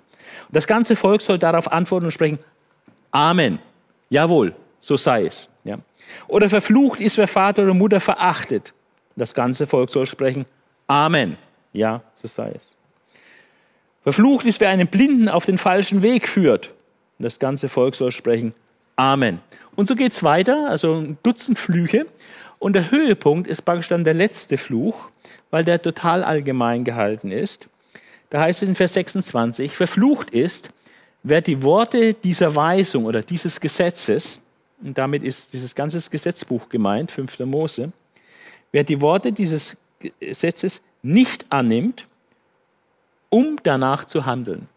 Und 0.47 0.55
das 0.55 0.65
ganze 0.65 0.95
Volk 0.95 1.21
soll 1.21 1.37
darauf 1.37 1.69
antworten 1.69 2.05
und 2.05 2.13
sprechen, 2.13 2.39
Amen. 3.11 3.59
Jawohl, 4.09 4.55
so 4.79 4.95
sei 4.95 5.25
es. 5.25 5.49
Ja. 5.65 5.77
Oder 6.29 6.49
verflucht 6.49 7.01
ist, 7.01 7.17
wer 7.17 7.27
Vater 7.27 7.63
oder 7.63 7.73
Mutter 7.73 7.99
verachtet. 7.99 8.73
Das 9.17 9.33
ganze 9.33 9.67
Volk 9.67 9.89
soll 9.89 10.05
sprechen, 10.05 10.45
Amen. 10.87 11.35
Ja, 11.73 12.01
so 12.15 12.29
sei 12.29 12.53
es. 12.55 12.75
Verflucht 14.03 14.45
ist, 14.45 14.61
wer 14.61 14.69
einen 14.69 14.87
Blinden 14.87 15.27
auf 15.27 15.45
den 15.45 15.57
falschen 15.57 16.01
Weg 16.01 16.29
führt. 16.29 16.73
Das 17.19 17.39
ganze 17.39 17.67
Volk 17.67 17.95
soll 17.95 18.13
sprechen, 18.13 18.53
Amen. 18.95 19.39
Und 19.75 19.87
so 19.87 19.95
geht 19.95 20.11
es 20.11 20.23
weiter, 20.23 20.69
also 20.69 20.95
ein 20.95 21.17
Dutzend 21.23 21.57
Flüche. 21.57 22.05
Und 22.59 22.73
der 22.73 22.91
Höhepunkt 22.91 23.47
ist 23.47 23.63
praktisch 23.63 23.89
dann 23.89 24.03
der 24.03 24.13
letzte 24.13 24.57
Fluch, 24.57 25.09
weil 25.51 25.63
der 25.63 25.81
total 25.81 26.23
allgemein 26.23 26.83
gehalten 26.83 27.31
ist. 27.31 27.67
Da 28.29 28.41
heißt 28.41 28.63
es 28.63 28.69
in 28.69 28.75
Vers 28.75 28.93
26, 28.93 29.75
verflucht 29.75 30.31
ist, 30.31 30.69
wer 31.23 31.41
die 31.41 31.63
Worte 31.63 32.13
dieser 32.13 32.55
Weisung 32.55 33.05
oder 33.05 33.21
dieses 33.21 33.59
Gesetzes, 33.59 34.41
und 34.81 34.97
damit 34.97 35.23
ist 35.23 35.53
dieses 35.53 35.75
ganze 35.75 36.01
Gesetzbuch 36.09 36.69
gemeint, 36.69 37.11
5. 37.11 37.39
Mose, 37.39 37.91
wer 38.71 38.83
die 38.83 39.01
Worte 39.01 39.31
dieses 39.31 39.77
Gesetzes 40.19 40.81
nicht 41.01 41.45
annimmt, 41.49 42.07
um 43.29 43.57
danach 43.63 44.05
zu 44.05 44.25
handeln. 44.25 44.67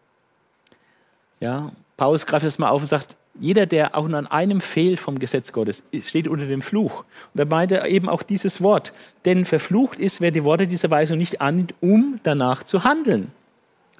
Ja, 1.39 1.71
Paulus 1.97 2.25
greift 2.25 2.45
das 2.45 2.59
mal 2.59 2.69
auf 2.69 2.81
und 2.81 2.87
sagt, 2.87 3.16
jeder, 3.39 3.65
der 3.65 3.95
auch 3.95 4.07
nur 4.07 4.17
an 4.17 4.27
einem 4.27 4.61
fehlt 4.61 4.99
vom 4.99 5.19
Gesetz 5.19 5.51
Gottes, 5.51 5.83
steht 6.01 6.27
unter 6.27 6.45
dem 6.45 6.61
Fluch. 6.61 7.03
Und 7.33 7.49
meinte 7.49 7.85
eben 7.87 8.09
auch 8.09 8.23
dieses 8.23 8.61
Wort. 8.61 8.93
Denn 9.25 9.45
verflucht 9.45 9.99
ist, 9.99 10.21
wer 10.21 10.31
die 10.31 10.43
Worte 10.43 10.67
dieser 10.67 10.89
Weisung 10.89 11.17
nicht 11.17 11.41
annimmt, 11.41 11.73
um 11.81 12.19
danach 12.23 12.63
zu 12.63 12.83
handeln. 12.83 13.31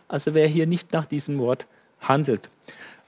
Also 0.07 0.33
wer 0.33 0.47
hier 0.47 0.67
nicht 0.67 0.93
nach 0.93 1.05
diesem 1.05 1.39
Wort 1.39 1.67
handelt. 1.99 2.49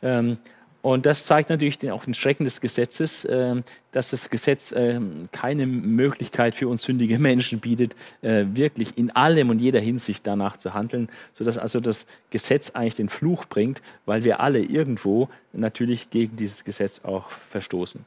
Ähm, 0.01 0.37
und 0.81 1.05
das 1.05 1.25
zeigt 1.25 1.49
natürlich 1.49 1.91
auch 1.91 2.05
den 2.05 2.13
Schrecken 2.13 2.45
des 2.45 2.61
Gesetzes, 2.61 3.27
ähm, 3.29 3.63
dass 3.91 4.11
das 4.11 4.29
Gesetz 4.29 4.73
ähm, 4.75 5.27
keine 5.31 5.65
Möglichkeit 5.65 6.55
für 6.55 6.69
uns 6.69 6.83
sündige 6.83 7.19
Menschen 7.19 7.59
bietet, 7.59 7.95
äh, 8.21 8.45
wirklich 8.53 8.97
in 8.97 9.11
allem 9.11 9.49
und 9.49 9.59
jeder 9.59 9.81
Hinsicht 9.81 10.25
danach 10.25 10.55
zu 10.55 10.73
handeln, 10.73 11.09
sodass 11.33 11.57
also 11.57 11.81
das 11.81 12.05
Gesetz 12.29 12.71
eigentlich 12.71 12.95
den 12.95 13.09
Fluch 13.09 13.45
bringt, 13.45 13.81
weil 14.05 14.23
wir 14.23 14.39
alle 14.39 14.59
irgendwo 14.59 15.27
natürlich 15.51 16.11
gegen 16.11 16.37
dieses 16.37 16.63
Gesetz 16.63 17.01
auch 17.03 17.29
verstoßen 17.29 18.05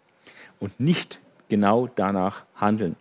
und 0.58 0.80
nicht 0.80 1.18
genau 1.50 1.88
danach 1.94 2.44
handeln. 2.56 2.96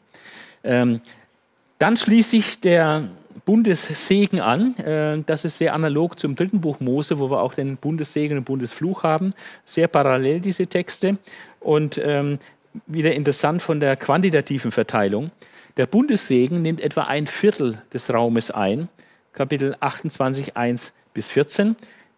Dann 0.63 1.97
schließlich 1.97 2.59
der 2.59 3.07
Bundessegen 3.45 4.39
an. 4.39 4.75
Äh, 4.77 5.23
das 5.25 5.45
ist 5.45 5.57
sehr 5.57 5.73
analog 5.73 6.19
zum 6.19 6.35
dritten 6.35 6.61
Buch 6.61 6.79
Mose, 6.79 7.19
wo 7.19 7.29
wir 7.29 7.41
auch 7.41 7.53
den 7.53 7.77
Bundessegen 7.77 8.37
und 8.37 8.43
Bundesfluch 8.45 9.03
haben. 9.03 9.33
Sehr 9.65 9.87
parallel 9.87 10.41
diese 10.41 10.67
Texte 10.67 11.17
und 11.59 11.99
ähm, 12.03 12.39
wieder 12.87 13.13
interessant 13.13 13.61
von 13.61 13.79
der 13.79 13.95
quantitativen 13.97 14.71
Verteilung. 14.71 15.31
Der 15.77 15.85
Bundessegen 15.85 16.61
nimmt 16.61 16.81
etwa 16.81 17.03
ein 17.03 17.27
Viertel 17.27 17.81
des 17.93 18.13
Raumes 18.13 18.51
ein, 18.51 18.89
Kapitel 19.33 19.75
28, 19.79 20.57
1 20.57 20.93
bis 21.13 21.29
14. 21.29 21.75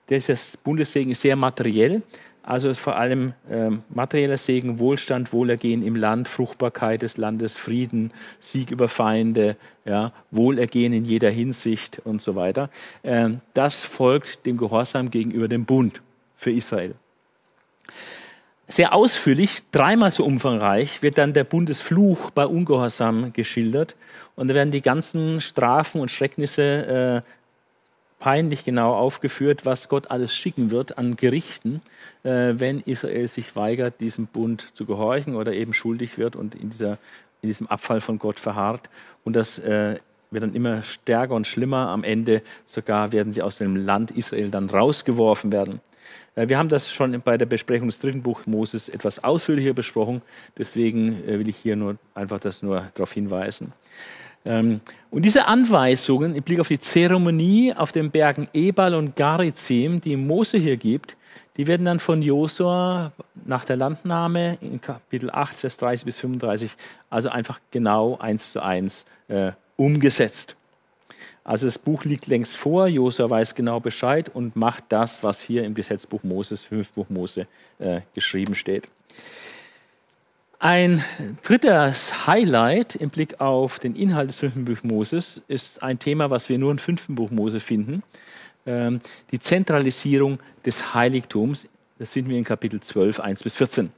Das 0.08 0.58
Bundessegen 0.58 1.12
ist 1.12 1.22
sehr 1.22 1.36
materiell. 1.36 2.02
Also 2.46 2.74
vor 2.74 2.98
allem 2.98 3.34
äh, 3.50 3.70
materieller 3.88 4.38
Segen, 4.38 4.78
Wohlstand, 4.78 5.32
Wohlergehen 5.32 5.82
im 5.82 5.96
Land, 5.96 6.28
Fruchtbarkeit 6.28 7.02
des 7.02 7.16
Landes, 7.16 7.56
Frieden, 7.56 8.12
Sieg 8.42 8.70
über 8.70 8.90
Feinde, 8.90 9.56
ja, 9.86 10.12
Wohlergehen 10.30 10.92
in 10.92 11.06
jeder 11.06 11.30
Hinsicht 11.30 12.02
und 12.04 12.22
so 12.22 12.36
weiter. 12.36 12.70
Äh, 13.02 13.30
das 13.54 13.86
folgt 13.86 14.46
dem 14.46 14.58
Gehorsam 14.58 15.10
gegenüber 15.10 15.48
dem 15.48 15.64
Bund 15.64 16.02
für 16.36 16.52
Israel. 16.52 16.96
Sehr 18.68 18.94
ausführlich, 18.94 19.62
dreimal 19.72 20.12
so 20.12 20.26
umfangreich, 20.26 21.02
wird 21.02 21.18
dann 21.18 21.32
der 21.32 21.46
Bundesfluch 21.46 22.32
bei 22.32 22.46
Ungehorsam 22.46 23.32
geschildert. 23.32 23.96
Und 24.36 24.50
da 24.50 24.54
werden 24.54 24.72
die 24.72 24.82
ganzen 24.82 25.40
Strafen 25.40 26.02
und 26.02 26.12
Schrecknisse 26.12 27.24
äh, 27.24 27.30
peinlich 28.24 28.64
genau 28.64 28.94
aufgeführt, 28.94 29.66
was 29.66 29.90
Gott 29.90 30.10
alles 30.10 30.34
schicken 30.34 30.72
wird 30.72 30.98
an 30.98 31.18
Gerichten, 31.18 31.82
wenn 32.24 32.80
Israel 32.80 33.28
sich 33.28 33.54
weigert, 33.58 34.00
diesem 34.00 34.28
Bund 34.28 34.70
zu 34.74 34.86
gehorchen 34.86 35.36
oder 35.36 35.52
eben 35.52 35.74
schuldig 35.74 36.18
wird 36.18 36.38
und 36.38 36.56
in, 36.56 36.70
dieser, 36.70 36.92
in 37.42 37.50
diesem 37.50 37.68
Abfall 37.68 38.00
von 38.00 38.18
Gott 38.18 38.40
verharrt. 38.40 38.90
Und 39.26 39.36
das 39.36 39.60
äh, 39.60 39.98
wird 40.34 40.44
dann 40.44 40.56
immer 40.56 40.84
stärker 40.84 41.36
und 41.36 41.48
schlimmer. 41.48 41.90
Am 41.90 42.04
Ende 42.04 42.42
sogar 42.66 43.12
werden 43.12 43.32
sie 43.32 43.42
aus 43.42 43.58
dem 43.58 43.76
Land 43.76 44.12
Israel 44.12 44.50
dann 44.50 44.70
rausgeworfen 44.70 45.52
werden. 45.52 45.80
Äh, 46.36 46.50
wir 46.50 46.58
haben 46.58 46.70
das 46.70 46.92
schon 46.92 47.22
bei 47.22 47.38
der 47.38 47.46
Besprechung 47.46 47.88
des 47.88 48.00
dritten 48.00 48.22
Buchs 48.22 48.48
Moses 48.48 48.90
etwas 48.90 49.24
ausführlicher 49.24 49.74
besprochen. 49.74 50.22
Deswegen 50.58 51.24
äh, 51.28 51.40
will 51.40 51.48
ich 51.48 51.58
hier 51.58 51.76
nur 51.76 51.98
einfach 52.16 52.40
das 52.40 52.64
nur 52.64 52.90
darauf 52.96 53.14
hinweisen. 53.14 53.74
Ähm, 54.46 54.82
und 55.10 55.24
diese 55.24 55.48
Anweisungen 55.48 56.36
im 56.36 56.44
Blick 56.44 56.60
auf 56.60 56.68
die 56.68 56.80
Zeremonie 56.80 57.74
auf 57.74 57.92
den 57.92 58.12
Bergen 58.12 58.50
Ebal 58.54 58.96
und 58.96 59.16
Garizim, 59.16 60.02
die 60.02 60.18
Mose 60.18 60.58
hier 60.58 60.78
gibt, 60.78 61.16
die 61.58 61.68
werden 61.68 61.86
dann 61.86 62.00
von 62.00 62.22
Josua 62.22 63.12
nach 63.46 63.66
der 63.66 63.78
Landnahme 63.78 64.58
in 64.62 64.82
Kapitel 64.82 65.30
8, 65.30 65.54
Vers 65.54 65.78
30 65.78 66.06
bis 66.06 66.18
35, 66.18 66.72
also 67.10 67.30
einfach 67.30 67.60
genau 67.72 68.18
eins 68.18 68.52
zu 68.52 68.62
eins 68.62 69.06
äh, 69.28 69.52
umgesetzt. 69.76 70.56
Also 71.44 71.68
das 71.68 71.78
Buch 71.78 72.06
liegt 72.06 72.28
längst 72.28 72.56
vor, 72.56 72.88
Josua 72.88 73.30
weiß 73.30 73.54
genau 73.56 73.80
Bescheid 73.80 74.30
und 74.34 74.56
macht 74.56 74.86
das, 74.90 75.24
was 75.24 75.42
hier 75.42 75.66
im 75.66 75.76
Gesetzbuch 75.76 76.24
Moses, 76.24 76.64
5 76.64 76.94
Buch 76.94 77.10
Mose, 77.10 77.48
äh, 77.80 78.02
geschrieben 78.14 78.56
steht. 78.56 78.88
Ein 80.60 81.04
drittes 81.44 82.26
Highlight 82.26 82.96
im 82.96 83.10
Blick 83.10 83.42
auf 83.42 83.80
den 83.80 83.98
Inhalt 83.98 84.30
des 84.30 84.38
fünften 84.38 84.64
Buch 84.64 84.82
Moses 84.82 85.42
ist 85.50 85.84
ein 85.84 86.00
Thema, 86.00 86.30
was 86.30 86.48
wir 86.48 86.58
nur 86.58 86.72
im 86.72 86.78
fünften 86.78 87.16
Buch 87.16 87.32
Mose 87.32 87.60
finden. 87.60 88.02
Ähm, 88.66 89.02
die 89.32 89.40
Zentralisierung 89.40 90.40
des 90.66 90.94
Heiligtums. 90.94 91.68
Das 92.00 92.14
finden 92.14 92.30
wir 92.30 92.38
in 92.38 92.44
Kapitel 92.44 92.80
12, 92.80 93.20
1 93.20 93.44
bis 93.44 93.56
14. 93.56 93.92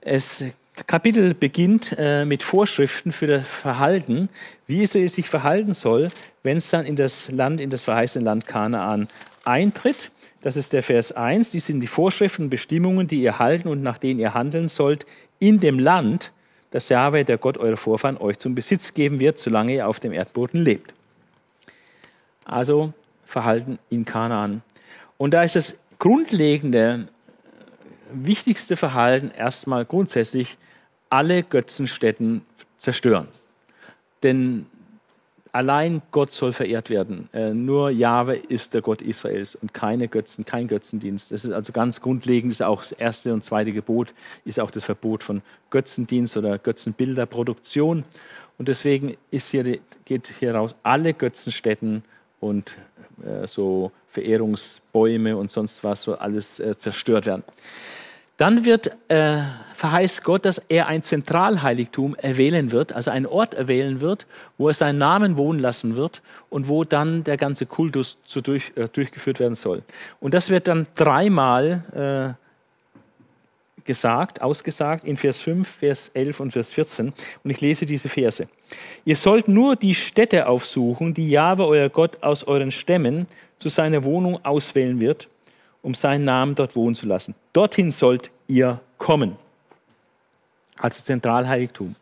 Das 0.00 0.44
Kapitel 0.86 1.34
beginnt 1.34 1.94
äh, 1.98 2.24
mit 2.24 2.42
Vorschriften 2.42 3.12
für 3.12 3.26
das 3.26 3.48
Verhalten, 3.48 4.28
wie 4.66 4.82
es 4.82 4.92
sich 4.92 5.28
verhalten 5.28 5.74
soll, 5.74 6.08
wenn 6.42 6.58
es 6.58 6.70
dann 6.70 6.84
in 6.84 6.96
das 6.96 7.30
Land, 7.30 7.60
in 7.60 7.70
das 7.70 7.82
verheißene 7.82 8.24
Land 8.24 8.46
Kanaan 8.46 9.08
eintritt. 9.44 10.10
Das 10.42 10.56
ist 10.56 10.72
der 10.72 10.82
Vers 10.82 11.12
1. 11.12 11.52
Dies 11.52 11.66
sind 11.66 11.80
die 11.80 11.86
Vorschriften 11.86 12.44
und 12.44 12.50
Bestimmungen, 12.50 13.08
die 13.08 13.22
ihr 13.22 13.38
halten 13.38 13.68
und 13.68 13.82
nach 13.82 13.98
denen 13.98 14.20
ihr 14.20 14.34
handeln 14.34 14.68
sollt 14.68 15.06
in 15.38 15.60
dem 15.60 15.78
Land, 15.78 16.32
das 16.70 16.88
Jahwe, 16.88 17.24
der 17.24 17.38
Gott 17.38 17.58
eurer 17.58 17.76
Vorfahren, 17.76 18.18
euch 18.18 18.38
zum 18.38 18.54
Besitz 18.54 18.94
geben 18.94 19.18
wird, 19.18 19.38
solange 19.38 19.74
ihr 19.74 19.88
auf 19.88 20.00
dem 20.00 20.12
Erdboden 20.12 20.62
lebt. 20.62 20.92
Also 22.44 22.92
Verhalten 23.26 23.78
in 23.90 24.06
Kanaan. 24.06 24.62
Und 25.18 25.34
da 25.34 25.42
ist 25.42 25.56
das 25.56 25.78
grundlegende, 25.98 27.08
wichtigste 28.10 28.76
Verhalten 28.76 29.30
erstmal 29.36 29.84
grundsätzlich 29.84 30.56
alle 31.10 31.42
Götzenstätten 31.42 32.42
zerstören. 32.78 33.28
Denn 34.22 34.66
Allein 35.56 36.02
Gott 36.10 36.32
soll 36.32 36.52
verehrt 36.52 36.90
werden. 36.90 37.30
Äh, 37.32 37.54
nur 37.54 37.88
Jahwe 37.88 38.36
ist 38.36 38.74
der 38.74 38.82
Gott 38.82 39.00
Israels 39.00 39.54
und 39.54 39.72
keine 39.72 40.06
Götzen, 40.06 40.44
kein 40.44 40.68
Götzendienst. 40.68 41.32
Das 41.32 41.46
ist 41.46 41.52
also 41.52 41.72
ganz 41.72 42.02
grundlegend, 42.02 42.52
ist 42.52 42.62
auch 42.62 42.80
das 42.80 42.92
erste 42.92 43.32
und 43.32 43.42
zweite 43.42 43.72
Gebot, 43.72 44.12
ist 44.44 44.60
auch 44.60 44.70
das 44.70 44.84
Verbot 44.84 45.22
von 45.22 45.40
Götzendienst 45.70 46.36
oder 46.36 46.58
Götzenbilderproduktion. 46.58 48.04
Und 48.58 48.68
deswegen 48.68 49.16
hier, 49.30 49.78
geht 50.04 50.30
hier 50.38 50.54
raus, 50.54 50.74
alle 50.82 51.14
Götzenstätten 51.14 52.04
und 52.38 52.76
äh, 53.24 53.46
so 53.46 53.92
Verehrungsbäume 54.08 55.36
und 55.36 55.50
sonst 55.50 55.82
was 55.84 56.02
soll 56.02 56.16
alles 56.16 56.60
äh, 56.60 56.76
zerstört 56.76 57.26
werden. 57.26 57.44
Dann 58.36 58.66
wird, 58.66 58.90
äh, 59.08 59.38
verheißt 59.74 60.22
Gott, 60.22 60.44
dass 60.44 60.58
er 60.58 60.88
ein 60.88 61.02
Zentralheiligtum 61.02 62.16
erwählen 62.16 62.70
wird, 62.70 62.92
also 62.92 63.10
einen 63.10 63.24
Ort 63.24 63.54
erwählen 63.54 64.02
wird, 64.02 64.26
wo 64.58 64.68
er 64.68 64.74
seinen 64.74 64.98
Namen 64.98 65.38
wohnen 65.38 65.58
lassen 65.58 65.96
wird 65.96 66.20
und 66.50 66.68
wo 66.68 66.84
dann 66.84 67.24
der 67.24 67.38
ganze 67.38 67.64
Kultus 67.64 68.18
zu 68.26 68.42
durch, 68.42 68.72
äh, 68.76 68.88
durchgeführt 68.88 69.40
werden 69.40 69.54
soll. 69.54 69.82
Und 70.20 70.34
das 70.34 70.50
wird 70.50 70.68
dann 70.68 70.86
dreimal 70.96 72.36
äh, 72.36 72.45
gesagt, 73.86 74.42
ausgesagt 74.42 75.04
in 75.04 75.16
Vers 75.16 75.40
5, 75.40 75.68
Vers 75.68 76.10
11 76.14 76.40
und 76.40 76.50
Vers 76.52 76.72
14. 76.72 77.12
Und 77.44 77.50
ich 77.50 77.60
lese 77.60 77.86
diese 77.86 78.08
Verse. 78.08 78.48
Ihr 79.04 79.16
sollt 79.16 79.48
nur 79.48 79.76
die 79.76 79.94
Städte 79.94 80.48
aufsuchen, 80.48 81.14
die 81.14 81.30
Jahwe, 81.30 81.66
euer 81.66 81.88
Gott, 81.88 82.22
aus 82.22 82.44
euren 82.44 82.72
Stämmen 82.72 83.26
zu 83.56 83.68
seiner 83.68 84.04
Wohnung 84.04 84.44
auswählen 84.44 85.00
wird 85.00 85.28
um 85.86 85.94
seinen 85.94 86.24
Namen 86.24 86.56
dort 86.56 86.74
wohnen 86.74 86.96
zu 86.96 87.06
lassen. 87.06 87.36
Dorthin 87.52 87.92
sollt 87.92 88.32
ihr 88.48 88.80
kommen. 88.98 89.36
Also 90.76 91.00
Zentralheiligtum. 91.00 91.94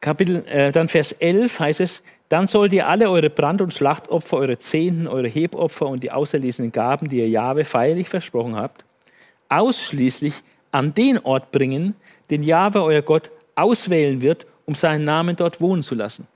Kapitel, 0.00 0.44
äh, 0.48 0.72
dann 0.72 0.88
Vers 0.88 1.12
11 1.12 1.60
heißt 1.60 1.80
es, 1.80 2.02
dann 2.28 2.48
sollt 2.48 2.72
ihr 2.72 2.88
alle 2.88 3.08
eure 3.08 3.30
Brand- 3.30 3.62
und 3.62 3.72
Schlachtopfer, 3.72 4.38
eure 4.38 4.58
Zehnten, 4.58 5.06
eure 5.06 5.28
Hebopfer 5.28 5.86
und 5.86 6.02
die 6.02 6.10
auserlesenen 6.10 6.72
Gaben, 6.72 7.08
die 7.08 7.18
ihr 7.18 7.28
Jahwe 7.28 7.64
feierlich 7.64 8.08
versprochen 8.08 8.56
habt, 8.56 8.84
ausschließlich 9.48 10.34
an 10.70 10.94
den 10.94 11.18
Ort 11.18 11.50
bringen, 11.50 11.94
den 12.30 12.42
Jahwe, 12.42 12.82
euer 12.82 13.02
Gott, 13.02 13.30
auswählen 13.54 14.22
wird, 14.22 14.46
um 14.66 14.74
seinen 14.74 15.04
Namen 15.04 15.36
dort 15.36 15.60
wohnen 15.60 15.82
zu 15.82 15.94
lassen. 15.94 16.26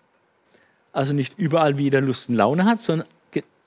Also 0.92 1.14
nicht 1.14 1.38
überall, 1.38 1.78
wie 1.78 1.90
er 1.90 2.00
Lust 2.00 2.28
und 2.28 2.36
Laune 2.36 2.64
hat, 2.64 2.80
sondern 2.80 3.06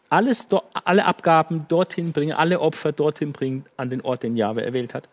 alles, 0.09 0.47
alle 0.85 1.05
Abgaben 1.05 1.67
dorthin 1.67 2.11
bringen, 2.11 2.33
alle 2.33 2.59
Opfer 2.59 2.91
dorthin 2.91 3.31
bringen, 3.31 3.65
an 3.77 3.89
den 3.89 4.01
Ort, 4.01 4.23
den 4.23 4.37
Jahwe 4.37 4.63
erwählt 4.63 4.93
hat. 4.93 5.09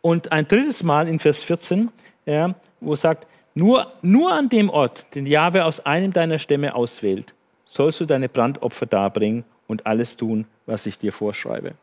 Und 0.00 0.32
ein 0.32 0.48
drittes 0.48 0.82
Mal 0.82 1.06
in 1.08 1.18
Vers 1.18 1.42
14, 1.42 1.90
ja, 2.26 2.54
wo 2.80 2.94
es 2.94 3.00
sagt, 3.00 3.26
nur, 3.54 3.92
nur 4.02 4.32
an 4.32 4.48
dem 4.48 4.70
Ort, 4.70 5.14
den 5.14 5.26
Jahwe 5.26 5.64
aus 5.64 5.80
einem 5.86 6.12
deiner 6.12 6.38
Stämme 6.38 6.74
auswählt, 6.74 7.34
sollst 7.64 8.00
du 8.00 8.06
deine 8.06 8.28
Brandopfer 8.28 8.86
darbringen 8.86 9.44
und 9.66 9.86
alles 9.86 10.16
tun, 10.16 10.46
was 10.66 10.86
ich 10.86 10.98
dir 10.98 11.12
vorschreibe. 11.12 11.74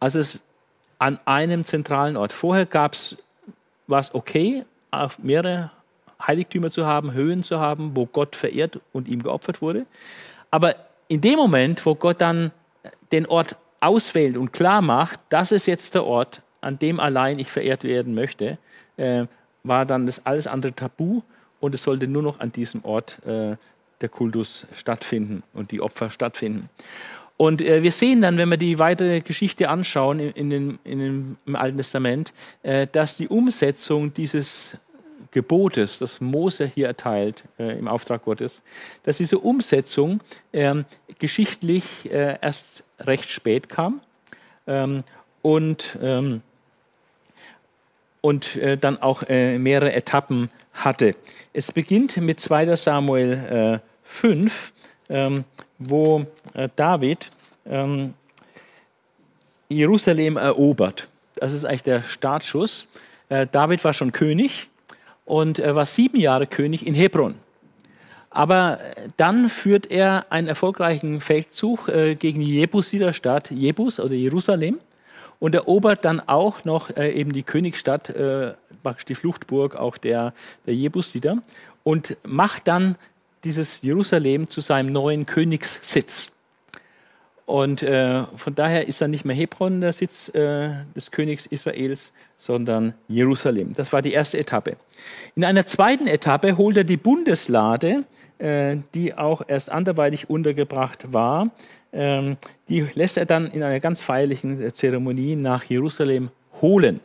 Also 0.00 0.20
es 0.20 0.40
an 1.02 1.18
einem 1.24 1.64
zentralen 1.64 2.16
Ort. 2.16 2.32
Vorher 2.32 2.64
gab 2.64 2.92
es, 2.92 3.16
war 3.88 3.98
es 3.98 4.14
okay, 4.14 4.64
auf 4.92 5.18
mehrere 5.18 5.72
Heiligtümer 6.24 6.70
zu 6.70 6.86
haben, 6.86 7.12
Höhen 7.12 7.42
zu 7.42 7.58
haben, 7.58 7.96
wo 7.96 8.06
Gott 8.06 8.36
verehrt 8.36 8.78
und 8.92 9.08
ihm 9.08 9.20
geopfert 9.20 9.60
wurde. 9.60 9.84
Aber 10.52 10.76
in 11.08 11.20
dem 11.20 11.34
Moment, 11.34 11.84
wo 11.84 11.96
Gott 11.96 12.20
dann 12.20 12.52
den 13.10 13.26
Ort 13.26 13.56
auswählt 13.80 14.36
und 14.36 14.52
klar 14.52 14.80
macht, 14.80 15.18
das 15.28 15.50
ist 15.50 15.66
jetzt 15.66 15.96
der 15.96 16.04
Ort, 16.04 16.40
an 16.60 16.78
dem 16.78 17.00
allein 17.00 17.40
ich 17.40 17.50
verehrt 17.50 17.82
werden 17.82 18.14
möchte, 18.14 18.58
äh, 18.96 19.26
war 19.64 19.84
dann 19.86 20.06
das 20.06 20.24
alles 20.24 20.46
andere 20.46 20.72
tabu 20.72 21.22
und 21.58 21.74
es 21.74 21.82
sollte 21.82 22.06
nur 22.06 22.22
noch 22.22 22.38
an 22.38 22.52
diesem 22.52 22.84
Ort 22.84 23.18
äh, 23.26 23.56
der 24.00 24.08
Kultus 24.08 24.68
stattfinden 24.72 25.42
und 25.52 25.72
die 25.72 25.80
Opfer 25.80 26.10
stattfinden. 26.10 26.70
Und 27.36 27.60
äh, 27.60 27.82
wir 27.82 27.92
sehen 27.92 28.22
dann, 28.22 28.38
wenn 28.38 28.50
wir 28.50 28.56
die 28.56 28.78
weitere 28.78 29.20
Geschichte 29.20 29.68
anschauen 29.68 30.20
in, 30.20 30.30
in 30.32 30.50
den, 30.50 30.78
in 30.84 31.36
im 31.46 31.56
Alten 31.56 31.76
Testament, 31.76 32.32
äh, 32.62 32.86
dass 32.90 33.16
die 33.16 33.28
Umsetzung 33.28 34.14
dieses 34.14 34.76
Gebotes, 35.32 35.98
das 35.98 36.20
Mose 36.20 36.66
hier 36.66 36.86
erteilt 36.86 37.44
äh, 37.58 37.78
im 37.78 37.88
Auftrag 37.88 38.24
Gottes, 38.24 38.62
dass 39.02 39.16
diese 39.16 39.38
Umsetzung 39.38 40.20
ähm, 40.52 40.84
geschichtlich 41.18 41.84
äh, 42.12 42.38
erst 42.40 42.84
recht 43.00 43.30
spät 43.30 43.70
kam 43.70 44.02
ähm, 44.66 45.04
und, 45.40 45.98
ähm, 46.02 46.42
und 48.20 48.56
äh, 48.56 48.76
dann 48.76 49.00
auch 49.00 49.22
äh, 49.28 49.58
mehrere 49.58 49.94
Etappen 49.94 50.50
hatte. 50.74 51.16
Es 51.54 51.72
beginnt 51.72 52.18
mit 52.18 52.38
2 52.38 52.76
Samuel 52.76 53.80
5, 54.04 54.72
ähm, 55.08 55.44
wo 55.88 56.26
äh, 56.54 56.68
David 56.76 57.30
ähm, 57.66 58.14
Jerusalem 59.68 60.36
erobert. 60.36 61.08
Das 61.34 61.52
ist 61.52 61.64
eigentlich 61.64 61.82
der 61.82 62.02
Startschuss. 62.02 62.88
Äh, 63.28 63.46
David 63.50 63.84
war 63.84 63.94
schon 63.94 64.12
König 64.12 64.68
und 65.24 65.58
er 65.58 65.74
war 65.74 65.86
sieben 65.86 66.18
Jahre 66.18 66.46
König 66.46 66.86
in 66.86 66.94
Hebron. 66.94 67.34
Aber 68.30 68.80
äh, 68.80 69.08
dann 69.16 69.48
führt 69.48 69.90
er 69.90 70.26
einen 70.30 70.48
erfolgreichen 70.48 71.20
Feldzug 71.20 71.88
äh, 71.88 72.14
gegen 72.14 72.40
die 72.40 72.58
Jebusiter 72.58 73.12
Stadt 73.12 73.50
Jebus 73.50 74.00
oder 74.00 74.14
Jerusalem 74.14 74.78
und 75.38 75.54
erobert 75.54 76.04
dann 76.04 76.20
auch 76.20 76.64
noch 76.64 76.90
äh, 76.96 77.10
eben 77.12 77.32
die 77.32 77.42
Königsstadt, 77.42 78.10
äh, 78.10 78.54
die 79.08 79.14
Fluchtburg 79.14 79.76
auch 79.76 79.96
der, 79.98 80.34
der 80.66 80.74
Jebusiter 80.74 81.38
und 81.84 82.16
macht 82.24 82.68
dann 82.68 82.96
dieses 83.44 83.82
Jerusalem 83.82 84.48
zu 84.48 84.60
seinem 84.60 84.92
neuen 84.92 85.26
Königssitz. 85.26 86.32
Und 87.44 87.82
äh, 87.82 88.24
von 88.36 88.54
daher 88.54 88.86
ist 88.86 89.00
dann 89.00 89.10
nicht 89.10 89.24
mehr 89.24 89.34
Hebron 89.34 89.80
der 89.80 89.92
Sitz 89.92 90.28
äh, 90.28 90.70
des 90.94 91.10
Königs 91.10 91.46
Israels, 91.46 92.12
sondern 92.38 92.94
Jerusalem. 93.08 93.72
Das 93.72 93.92
war 93.92 94.00
die 94.00 94.12
erste 94.12 94.38
Etappe. 94.38 94.76
In 95.34 95.44
einer 95.44 95.66
zweiten 95.66 96.06
Etappe 96.06 96.56
holt 96.56 96.76
er 96.76 96.84
die 96.84 96.96
Bundeslade, 96.96 98.04
äh, 98.38 98.76
die 98.94 99.14
auch 99.14 99.42
erst 99.46 99.70
anderweitig 99.70 100.30
untergebracht 100.30 101.12
war. 101.12 101.50
Ähm, 101.92 102.36
die 102.68 102.86
lässt 102.94 103.16
er 103.16 103.26
dann 103.26 103.48
in 103.48 103.62
einer 103.62 103.80
ganz 103.80 104.00
feierlichen 104.00 104.72
Zeremonie 104.72 105.36
nach 105.36 105.64
Jerusalem 105.64 106.30
holen. 106.60 107.00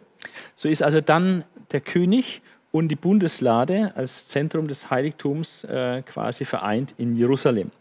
So 0.55 0.69
ist 0.69 0.83
also 0.83 1.01
dann 1.01 1.43
der 1.71 1.81
König 1.81 2.41
und 2.77 2.89
die 2.89 2.95
Bundeslade 2.95 3.91
als 3.95 4.27
Zentrum 4.27 4.67
des 4.67 4.91
Heiligtums 4.91 5.63
äh, 5.63 6.03
quasi 6.03 6.45
vereint 6.45 6.93
in 6.97 7.15
Jerusalem. 7.17 7.71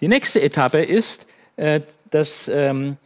Die 0.00 0.08
nächste 0.08 0.42
Etappe 0.42 0.82
ist, 0.82 1.26
äh, 1.56 1.80
dass 2.10 2.48
ähm, 2.48 2.96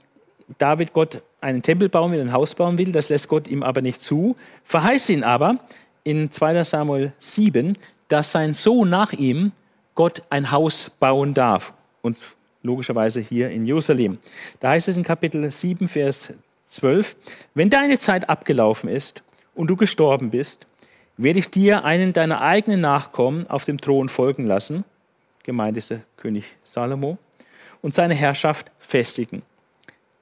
David 0.59 0.93
Gott 0.93 1.23
einen 1.41 1.61
Tempel 1.61 1.89
bauen 1.89 2.13
will, 2.13 2.21
ein 2.21 2.33
Haus 2.33 2.55
bauen 2.55 2.79
will. 2.79 2.93
Das 2.93 3.11
lässt 3.11 3.29
Gott 3.29 3.47
ihm 3.47 3.63
aber 3.63 3.83
nicht 3.83 4.01
zu. 4.01 4.37
Verheißt 4.65 5.11
ihn 5.11 5.23
aber 5.23 5.59
in 6.03 6.31
2 6.31 6.65
Samuel 6.65 7.13
7, 7.19 7.77
dass 8.09 8.33
sein 8.33 8.55
Sohn 8.55 8.89
nach 8.89 9.13
ihm 9.13 9.53
Gott 9.95 10.23
ein 10.31 10.51
Haus 10.51 10.91
bauen 10.99 11.35
darf. 11.35 11.75
Und 12.01 12.19
logischerweise 12.63 13.21
hier 13.21 13.51
in 13.51 13.67
Jerusalem. 13.67 14.19
Da 14.61 14.71
heißt 14.71 14.89
es 14.89 14.97
in 14.97 15.03
Kapitel 15.03 15.51
7, 15.51 15.89
Vers 15.89 16.33
12, 16.69 17.17
wenn 17.55 17.69
deine 17.69 17.99
Zeit 17.99 18.31
abgelaufen 18.31 18.89
ist 18.89 19.23
und 19.55 19.69
du 19.69 19.77
gestorben 19.77 20.31
bist, 20.31 20.67
werde 21.23 21.39
ich 21.39 21.51
dir 21.51 21.85
einen 21.85 22.13
deiner 22.13 22.43
eigenen 22.43 22.81
Nachkommen 22.81 23.47
auf 23.47 23.65
dem 23.65 23.81
Thron 23.81 24.09
folgen 24.09 24.47
lassen, 24.47 24.85
gemeint 25.43 25.77
ist 25.77 25.91
der 25.91 26.01
König 26.17 26.45
Salomo, 26.65 27.19
und 27.81 27.95
seine 27.95 28.15
Herrschaft 28.15 28.71
festigen. 28.79 29.43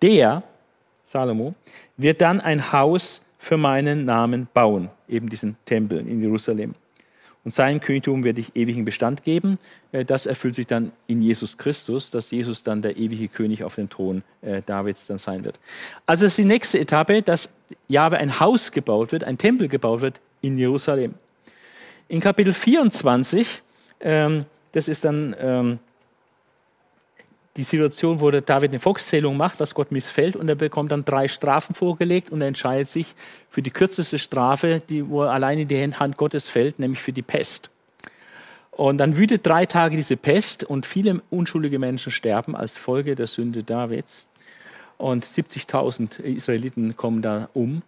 Der, 0.03 0.43
Salomo, 1.05 1.55
wird 1.97 2.21
dann 2.21 2.41
ein 2.41 2.73
Haus 2.73 3.27
für 3.39 3.57
meinen 3.57 4.05
Namen 4.05 4.49
bauen, 4.53 4.91
eben 5.09 5.29
diesen 5.29 5.57
Tempel 5.65 6.07
in 6.07 6.21
Jerusalem. 6.21 6.75
Und 7.43 7.53
sein 7.53 7.81
Königtum 7.81 8.23
werde 8.23 8.41
ich 8.41 8.55
ewigen 8.55 8.85
Bestand 8.85 9.25
geben. 9.25 9.59
Äh, 9.93 10.05
das 10.05 10.27
erfüllt 10.27 10.55
sich 10.55 10.67
dann 10.67 10.93
in 11.07 11.23
Jesus 11.23 11.57
Christus, 11.57 12.11
dass 12.11 12.31
Jesus 12.31 12.65
dann 12.65 12.83
der 12.83 12.99
ewige 12.99 13.29
König 13.29 13.65
auf 13.65 13.77
dem 13.77 13.89
Thron 13.89 14.23
äh, 14.43 14.61
Davids 14.61 15.07
dann 15.07 15.17
sein 15.17 15.45
wird. 15.45 15.59
Also 16.05 16.27
das 16.27 16.33
ist 16.33 16.39
die 16.39 16.45
nächste 16.45 16.79
Etappe, 16.79 17.23
dass 17.23 17.55
Jahwe 17.89 18.19
ein 18.19 18.41
Haus 18.41 18.73
gebaut 18.73 19.13
wird, 19.13 19.25
ein 19.25 19.39
Tempel 19.39 19.69
gebaut 19.69 20.03
wird 20.03 20.21
in 20.41 20.59
Jerusalem. 20.59 21.15
In 22.09 22.21
Kapitel 22.21 22.53
24, 22.53 23.63
ähm, 24.01 24.45
das 24.73 24.89
ist 24.89 25.05
dann 25.05 25.35
ähm, 25.39 25.79
die 27.57 27.65
Situation, 27.65 28.21
wo 28.21 28.31
der 28.31 28.41
David 28.41 28.71
eine 28.71 28.81
Volkszählung 28.81 29.37
macht, 29.37 29.61
was 29.61 29.75
Gott 29.75 29.93
missfällt, 29.93 30.37
und 30.37 30.49
er 30.49 30.55
bekommt 30.55 30.93
dann 30.93 31.05
drei 31.05 31.29
Strafen 31.29 31.75
vorgelegt 31.75 32.31
und 32.31 32.41
er 32.41 32.49
entscheidet 32.49 32.89
sich 32.89 33.15
für 33.49 33.63
die 33.63 33.71
kürzeste 33.71 34.19
Strafe, 34.19 34.83
die, 34.89 35.09
wo 35.09 35.25
er 35.25 35.33
allein 35.33 35.59
in 35.59 35.69
die 35.69 35.95
Hand 35.95 36.17
Gottes 36.17 36.49
fällt, 36.49 36.79
nämlich 36.79 37.01
für 37.01 37.13
die 37.13 37.23
Pest. 37.23 37.71
Und 38.71 38.99
dann 38.99 39.17
wütet 39.17 39.47
drei 39.47 39.67
Tage 39.67 39.97
diese 39.97 40.17
Pest 40.17 40.65
und 40.65 40.87
viele 40.87 41.21
unschuldige 41.29 41.79
Menschen 41.79 42.13
sterben 42.13 42.57
als 42.57 42.77
Folge 42.77 43.15
der 43.15 43.27
Sünde 43.27 43.63
Davids. 43.63 44.29
Und 44.97 45.25
70.000 45.25 46.21
Israeliten 46.21 46.97
kommen 46.97 47.21
da 47.21 47.49
um. 47.53 47.83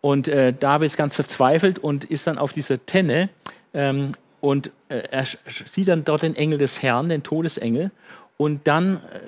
Und 0.00 0.28
äh, 0.28 0.52
David 0.52 0.86
ist 0.86 0.96
ganz 0.96 1.14
verzweifelt 1.14 1.78
und 1.78 2.04
ist 2.04 2.26
dann 2.26 2.38
auf 2.38 2.52
dieser 2.52 2.84
Tenne 2.86 3.28
ähm, 3.74 4.12
und 4.40 4.70
äh, 4.88 5.02
er 5.10 5.24
sieht 5.24 5.88
dann 5.88 6.04
dort 6.04 6.22
den 6.22 6.36
Engel 6.36 6.58
des 6.58 6.82
Herrn, 6.82 7.08
den 7.08 7.22
Todesengel. 7.22 7.90
Und 8.36 8.66
dann 8.68 8.96
äh, 8.96 9.20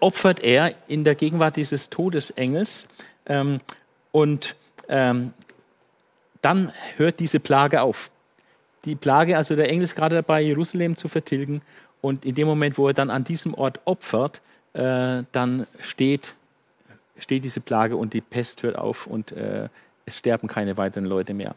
opfert 0.00 0.40
er 0.40 0.74
in 0.88 1.04
der 1.04 1.14
Gegenwart 1.14 1.56
dieses 1.56 1.88
Todesengels. 1.90 2.88
Ähm, 3.26 3.60
und 4.12 4.56
ähm, 4.88 5.32
dann 6.42 6.72
hört 6.96 7.20
diese 7.20 7.40
Plage 7.40 7.82
auf. 7.82 8.10
Die 8.84 8.94
Plage, 8.94 9.36
also 9.36 9.56
der 9.56 9.68
Engel 9.68 9.84
ist 9.84 9.96
gerade 9.96 10.16
dabei, 10.16 10.42
Jerusalem 10.42 10.96
zu 10.96 11.08
vertilgen. 11.08 11.62
Und 12.00 12.24
in 12.24 12.34
dem 12.34 12.46
Moment, 12.46 12.78
wo 12.78 12.88
er 12.88 12.94
dann 12.94 13.10
an 13.10 13.24
diesem 13.24 13.54
Ort 13.54 13.80
opfert, 13.84 14.40
äh, 14.74 15.22
dann 15.32 15.66
steht, 15.80 16.34
steht 17.18 17.44
diese 17.44 17.60
Plage 17.60 17.96
und 17.96 18.14
die 18.14 18.20
Pest 18.20 18.62
hört 18.62 18.76
auf 18.76 19.06
und 19.06 19.32
äh, 19.32 19.68
es 20.06 20.16
sterben 20.16 20.48
keine 20.48 20.76
weiteren 20.76 21.04
Leute 21.04 21.34
mehr. 21.34 21.54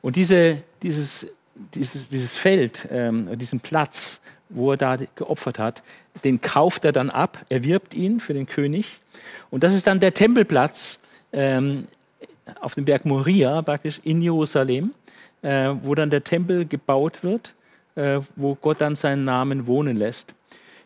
Und 0.00 0.16
diese, 0.16 0.62
dieses, 0.82 1.26
dieses, 1.74 2.08
dieses 2.08 2.36
Feld, 2.36 2.88
ähm, 2.90 3.36
diesen 3.38 3.60
Platz, 3.60 4.20
wo 4.48 4.70
er 4.72 4.76
da 4.76 4.96
geopfert 5.14 5.58
hat, 5.58 5.82
den 6.24 6.40
kauft 6.40 6.84
er 6.84 6.92
dann 6.92 7.10
ab, 7.10 7.44
erwirbt 7.48 7.94
ihn 7.94 8.20
für 8.20 8.32
den 8.32 8.46
König. 8.46 9.00
Und 9.50 9.62
das 9.62 9.74
ist 9.74 9.86
dann 9.86 10.00
der 10.00 10.14
Tempelplatz 10.14 11.00
ähm, 11.32 11.86
auf 12.60 12.74
dem 12.74 12.84
Berg 12.84 13.04
Moria, 13.04 13.62
praktisch 13.62 14.00
in 14.04 14.22
Jerusalem, 14.22 14.92
äh, 15.42 15.74
wo 15.82 15.94
dann 15.94 16.10
der 16.10 16.24
Tempel 16.24 16.66
gebaut 16.66 17.22
wird, 17.22 17.54
äh, 17.94 18.20
wo 18.36 18.54
Gott 18.54 18.80
dann 18.80 18.96
seinen 18.96 19.24
Namen 19.24 19.66
wohnen 19.66 19.96
lässt. 19.96 20.34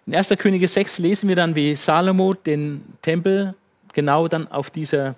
In 0.06 0.14
1. 0.14 0.34
Könige 0.38 0.68
6 0.68 0.98
lesen 0.98 1.28
wir 1.28 1.36
dann, 1.36 1.54
wie 1.54 1.74
Salomo 1.76 2.34
den 2.34 2.82
Tempel 3.00 3.54
genau 3.94 4.28
dann 4.28 4.48
auf, 4.48 4.68
dieser, 4.68 5.14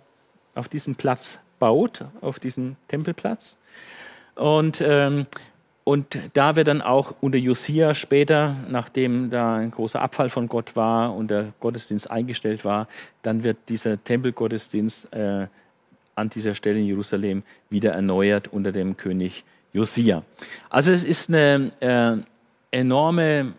auf 0.54 0.68
diesem 0.68 0.94
Platz 0.94 1.40
baut, 1.58 2.04
auf 2.20 2.38
diesem 2.38 2.76
Tempelplatz. 2.88 3.56
Und, 4.34 4.80
ähm, 4.80 5.26
und 5.84 6.18
da 6.34 6.56
wird 6.56 6.68
dann 6.68 6.82
auch 6.82 7.14
unter 7.20 7.38
Josia 7.38 7.94
später, 7.94 8.56
nachdem 8.68 9.30
da 9.30 9.56
ein 9.56 9.70
großer 9.70 10.00
Abfall 10.00 10.28
von 10.28 10.48
Gott 10.48 10.76
war 10.76 11.14
und 11.14 11.30
der 11.30 11.52
Gottesdienst 11.60 12.10
eingestellt 12.10 12.64
war, 12.64 12.88
dann 13.22 13.44
wird 13.44 13.56
dieser 13.68 14.02
Tempelgottesdienst 14.02 15.12
äh, 15.12 15.46
an 16.14 16.30
dieser 16.30 16.54
Stelle 16.54 16.80
in 16.80 16.86
Jerusalem 16.86 17.42
wieder 17.70 17.92
erneuert 17.92 18.48
unter 18.48 18.72
dem 18.72 18.96
König 18.96 19.44
Josia. 19.72 20.22
Also 20.70 20.92
es 20.92 21.04
ist 21.04 21.28
eine 21.28 21.70
äh, 21.80 22.76
enorme 22.76 23.52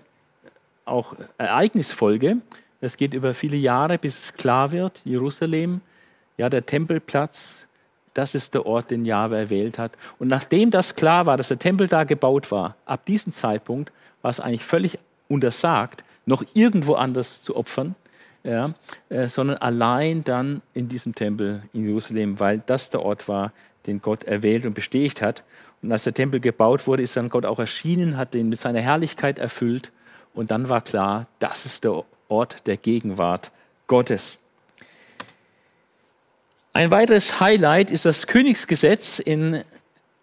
auch 0.86 1.16
Ereignisfolge. 1.38 2.38
Es 2.82 2.98
geht 2.98 3.14
über 3.14 3.34
viele 3.34 3.58
Jahre, 3.58 3.98
bis 3.98 4.18
es 4.18 4.34
klar 4.34 4.72
wird, 4.72 5.02
Jerusalem, 5.06 5.82
ja, 6.38 6.50
der 6.50 6.66
Tempelplatz, 6.66 7.66
das 8.18 8.36
ist 8.36 8.53
der 8.53 8.65
Ort, 8.65 8.91
den 8.91 9.05
Jahwe 9.05 9.38
erwählt 9.38 9.78
hat. 9.78 9.91
Und 10.18 10.28
nachdem 10.28 10.72
das 10.72 10.95
klar 10.95 11.26
war, 11.26 11.38
dass 11.38 11.49
der 11.49 11.59
Tempel 11.59 11.88
da 11.88 12.03
gebaut 12.03 12.51
war, 12.51 12.76
ab 12.86 13.05
diesem 13.05 13.32
Zeitpunkt 13.32 13.91
war 14.22 14.32
es 14.32 14.39
eigentlich 14.39 14.65
völlig 14.65 14.97
untersagt, 15.28 16.03
noch 16.26 16.43
irgendwo 16.53 16.95
anders 16.95 17.43
zu 17.43 17.55
opfern. 17.55 17.95
ja, 18.43 18.74
äh, 19.09 19.28
sondern 19.28 19.57
allein 19.57 20.24
dann 20.24 20.61
in 20.74 20.88
diesem 20.88 21.13
Tempel 21.13 21.63
in 21.74 21.86
Jerusalem, 21.86 22.39
weil 22.39 22.61
das 22.65 22.89
der 22.89 23.01
Ort 23.01 23.28
war, 23.28 23.51
den 23.88 24.01
Gott 24.01 24.24
erwählt 24.24 24.65
und 24.65 24.74
bestätigt 24.74 25.22
hat. 25.22 25.43
Und 25.82 25.91
als 25.91 26.03
der 26.05 26.13
Tempel 26.13 26.39
gebaut 26.39 26.88
wurde, 26.88 27.03
ist 27.03 27.15
dann 27.18 27.30
Gott 27.30 27.45
auch 27.45 27.59
erschienen, 27.59 28.18
hat 28.18 28.34
den 28.34 28.49
mit 28.49 28.59
seiner 28.59 28.82
Herrlichkeit 28.82 29.38
erfüllt. 29.38 29.91
Und 30.34 30.51
dann 30.51 30.70
war 30.70 30.82
klar, 30.82 31.28
das 31.39 31.65
ist 31.65 31.84
der 31.84 32.03
Ort 32.30 32.68
der 32.68 32.78
Gegenwart 32.78 33.51
Gottes. 33.88 34.39
Ein 36.78 36.92
weiteres 36.92 37.40
Highlight 37.40 37.90
ist 37.90 38.06
das 38.06 38.28
Königsgesetz 38.28 39.18
in 39.18 39.64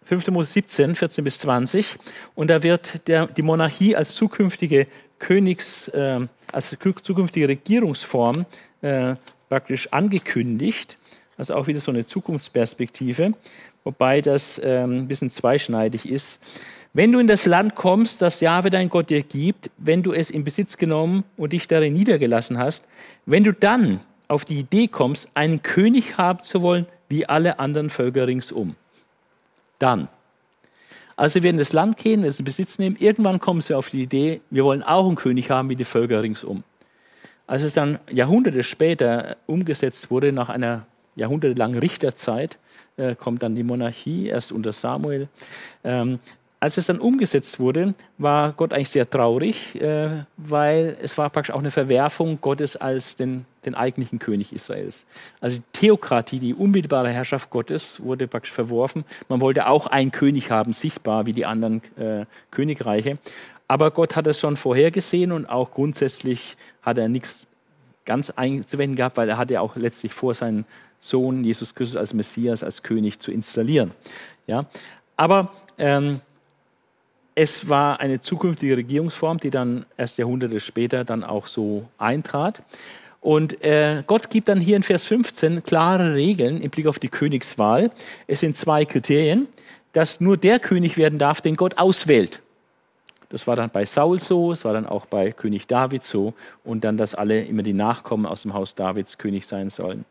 5. 0.05 0.27
Mose 0.27 0.53
17, 0.53 0.95
14 0.95 1.21
bis 1.25 1.39
20. 1.39 1.97
Und 2.33 2.49
da 2.49 2.63
wird 2.63 3.09
der, 3.09 3.27
die 3.27 3.41
Monarchie 3.41 3.97
als 3.97 4.15
zukünftige 4.15 4.87
Königs, 5.19 5.89
äh, 5.89 6.21
als 6.53 6.77
zukünftige 7.03 7.49
Regierungsform 7.49 8.45
äh, 8.81 9.15
praktisch 9.49 9.91
angekündigt. 9.91 10.97
Also 11.37 11.55
auch 11.55 11.67
wieder 11.67 11.81
so 11.81 11.91
eine 11.91 12.05
Zukunftsperspektive, 12.05 13.33
wobei 13.83 14.21
das 14.21 14.57
äh, 14.57 14.85
ein 14.85 15.09
bisschen 15.09 15.31
zweischneidig 15.31 16.09
ist. 16.09 16.41
Wenn 16.93 17.11
du 17.11 17.19
in 17.19 17.27
das 17.27 17.45
Land 17.45 17.75
kommst, 17.75 18.21
das 18.21 18.39
Jahwe 18.39 18.69
dein 18.69 18.87
Gott 18.87 19.09
dir 19.09 19.23
gibt, 19.23 19.71
wenn 19.77 20.03
du 20.03 20.13
es 20.13 20.29
in 20.29 20.45
Besitz 20.45 20.77
genommen 20.77 21.25
und 21.35 21.51
dich 21.51 21.67
darin 21.67 21.91
niedergelassen 21.91 22.57
hast, 22.57 22.85
wenn 23.25 23.43
du 23.43 23.51
dann 23.51 23.99
auf 24.27 24.45
die 24.45 24.59
Idee 24.59 24.87
kommst, 24.87 25.29
einen 25.33 25.61
König 25.61 26.17
haben 26.17 26.41
zu 26.41 26.61
wollen, 26.61 26.85
wie 27.09 27.25
alle 27.25 27.59
anderen 27.59 27.89
Völker 27.89 28.27
ringsum, 28.27 28.75
dann. 29.79 30.07
Also 31.17 31.35
wir 31.35 31.43
werden 31.43 31.57
das 31.57 31.71
Land 31.71 31.97
gehen, 31.97 32.23
wir 32.23 32.29
es 32.29 32.39
in 32.39 32.45
Besitz 32.45 32.77
nehmen, 32.77 32.97
irgendwann 32.99 33.39
kommen 33.39 33.61
sie 33.61 33.73
auf 33.73 33.89
die 33.89 34.01
Idee, 34.01 34.41
wir 34.49 34.65
wollen 34.65 34.83
auch 34.83 35.07
einen 35.07 35.15
König 35.15 35.49
haben 35.49 35.69
wie 35.69 35.75
die 35.75 35.85
Völker 35.85 36.21
ringsum. 36.21 36.63
Als 37.47 37.63
es 37.63 37.73
dann 37.73 37.99
Jahrhunderte 38.11 38.63
später 38.63 39.37
umgesetzt 39.45 40.09
wurde, 40.09 40.31
nach 40.31 40.49
einer 40.49 40.87
jahrhundertelangen 41.15 41.79
Richterzeit, 41.79 42.57
äh, 42.97 43.15
kommt 43.15 43.43
dann 43.43 43.55
die 43.55 43.63
Monarchie, 43.63 44.27
erst 44.27 44.51
unter 44.51 44.73
Samuel. 44.73 45.27
Ähm, 45.83 46.19
als 46.59 46.77
es 46.77 46.87
dann 46.87 46.99
umgesetzt 46.99 47.59
wurde, 47.59 47.93
war 48.17 48.53
Gott 48.53 48.73
eigentlich 48.73 48.89
sehr 48.89 49.09
traurig, 49.09 49.79
äh, 49.79 50.23
weil 50.37 50.97
es 51.01 51.17
war 51.17 51.29
praktisch 51.29 51.53
auch 51.53 51.59
eine 51.59 51.71
Verwerfung 51.71 52.39
Gottes 52.41 52.75
als 52.75 53.15
den, 53.15 53.45
den 53.65 53.75
eigentlichen 53.75 54.19
König 54.19 54.53
Israels. 54.53 55.05
Also 55.41 55.57
die 55.57 55.63
Theokratie, 55.73 56.39
die 56.39 56.53
unmittelbare 56.53 57.09
Herrschaft 57.09 57.49
Gottes, 57.49 58.01
wurde 58.03 58.27
praktisch 58.27 58.51
verworfen. 58.51 59.05
Man 59.29 59.41
wollte 59.41 59.67
auch 59.67 59.87
einen 59.87 60.11
König 60.11 60.51
haben, 60.51 60.73
sichtbar 60.73 61.25
wie 61.25 61.33
die 61.33 61.45
anderen 61.45 61.81
äh, 61.97 62.25
Königreiche. 62.51 63.17
Aber 63.67 63.91
Gott 63.91 64.15
hat 64.15 64.27
es 64.27 64.39
schon 64.39 64.57
vorhergesehen 64.57 65.31
und 65.31 65.47
auch 65.47 65.71
grundsätzlich 65.71 66.55
hat 66.81 66.97
er 66.97 67.09
nichts 67.09 67.47
ganz 68.05 68.29
einzuwenden 68.29 68.95
gehabt, 68.95 69.17
weil 69.17 69.27
er 69.27 69.37
hatte 69.37 69.55
ja 69.55 69.61
auch 69.61 69.75
letztlich 69.75 70.13
vor, 70.13 70.35
seinen 70.35 70.65
Sohn 70.99 71.43
Jesus 71.43 71.75
Christus 71.75 71.97
als 71.97 72.13
Messias, 72.13 72.63
als 72.63 72.83
König 72.83 73.19
zu 73.19 73.31
installieren. 73.31 73.91
Ja? 74.47 74.65
Aber 75.17 75.51
ähm, 75.77 76.21
es 77.35 77.67
war 77.67 77.99
eine 77.99 78.19
zukünftige 78.19 78.77
Regierungsform, 78.77 79.39
die 79.39 79.49
dann 79.49 79.85
erst 79.97 80.17
Jahrhunderte 80.17 80.59
später 80.59 81.03
dann 81.03 81.23
auch 81.23 81.47
so 81.47 81.85
eintrat. 81.97 82.63
Und 83.25 83.63
äh, 83.63 84.03
Gott 84.05 84.29
gibt 84.29 84.49
dann 84.49 84.59
hier 84.59 84.75
in 84.75 84.83
Vers 84.83 85.03
15 85.05 85.63
klare 85.63 86.13
Regeln 86.13 86.61
im 86.61 86.69
Blick 86.69 86.85
auf 86.85 86.99
die 86.99 87.09
Königswahl. 87.09 87.89
Es 88.27 88.41
sind 88.41 88.55
zwei 88.55 88.85
Kriterien, 88.85 89.47
dass 89.93 90.21
nur 90.21 90.37
der 90.37 90.59
König 90.59 90.95
werden 90.95 91.17
darf, 91.17 91.41
den 91.41 91.55
Gott 91.55 91.79
auswählt. 91.79 92.43
Das 93.29 93.47
war 93.47 93.55
dann 93.55 93.71
bei 93.71 93.83
Saul 93.83 94.19
so, 94.19 94.51
es 94.51 94.63
war 94.63 94.73
dann 94.73 94.85
auch 94.85 95.07
bei 95.07 95.31
König 95.31 95.65
David 95.65 96.03
so 96.03 96.35
und 96.63 96.83
dann, 96.83 96.97
dass 96.97 97.15
alle 97.15 97.41
immer 97.41 97.63
die 97.63 97.73
Nachkommen 97.73 98.27
aus 98.27 98.43
dem 98.43 98.53
Haus 98.53 98.75
Davids 98.75 99.17
König 99.17 99.47
sein 99.47 99.71
sollen. 99.71 100.05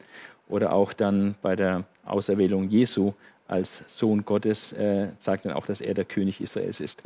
Oder 0.49 0.73
auch 0.73 0.93
dann 0.93 1.37
bei 1.41 1.55
der 1.55 1.85
Auserwählung 2.05 2.69
Jesu 2.69 3.13
als 3.47 3.85
Sohn 3.87 4.25
Gottes, 4.25 4.73
äh, 4.73 5.07
sagt 5.21 5.45
dann 5.45 5.53
auch, 5.53 5.67
dass 5.67 5.81
er 5.81 5.95
der 5.95 6.05
König 6.05 6.41
Israels 6.41 6.81
ist. 6.81 7.05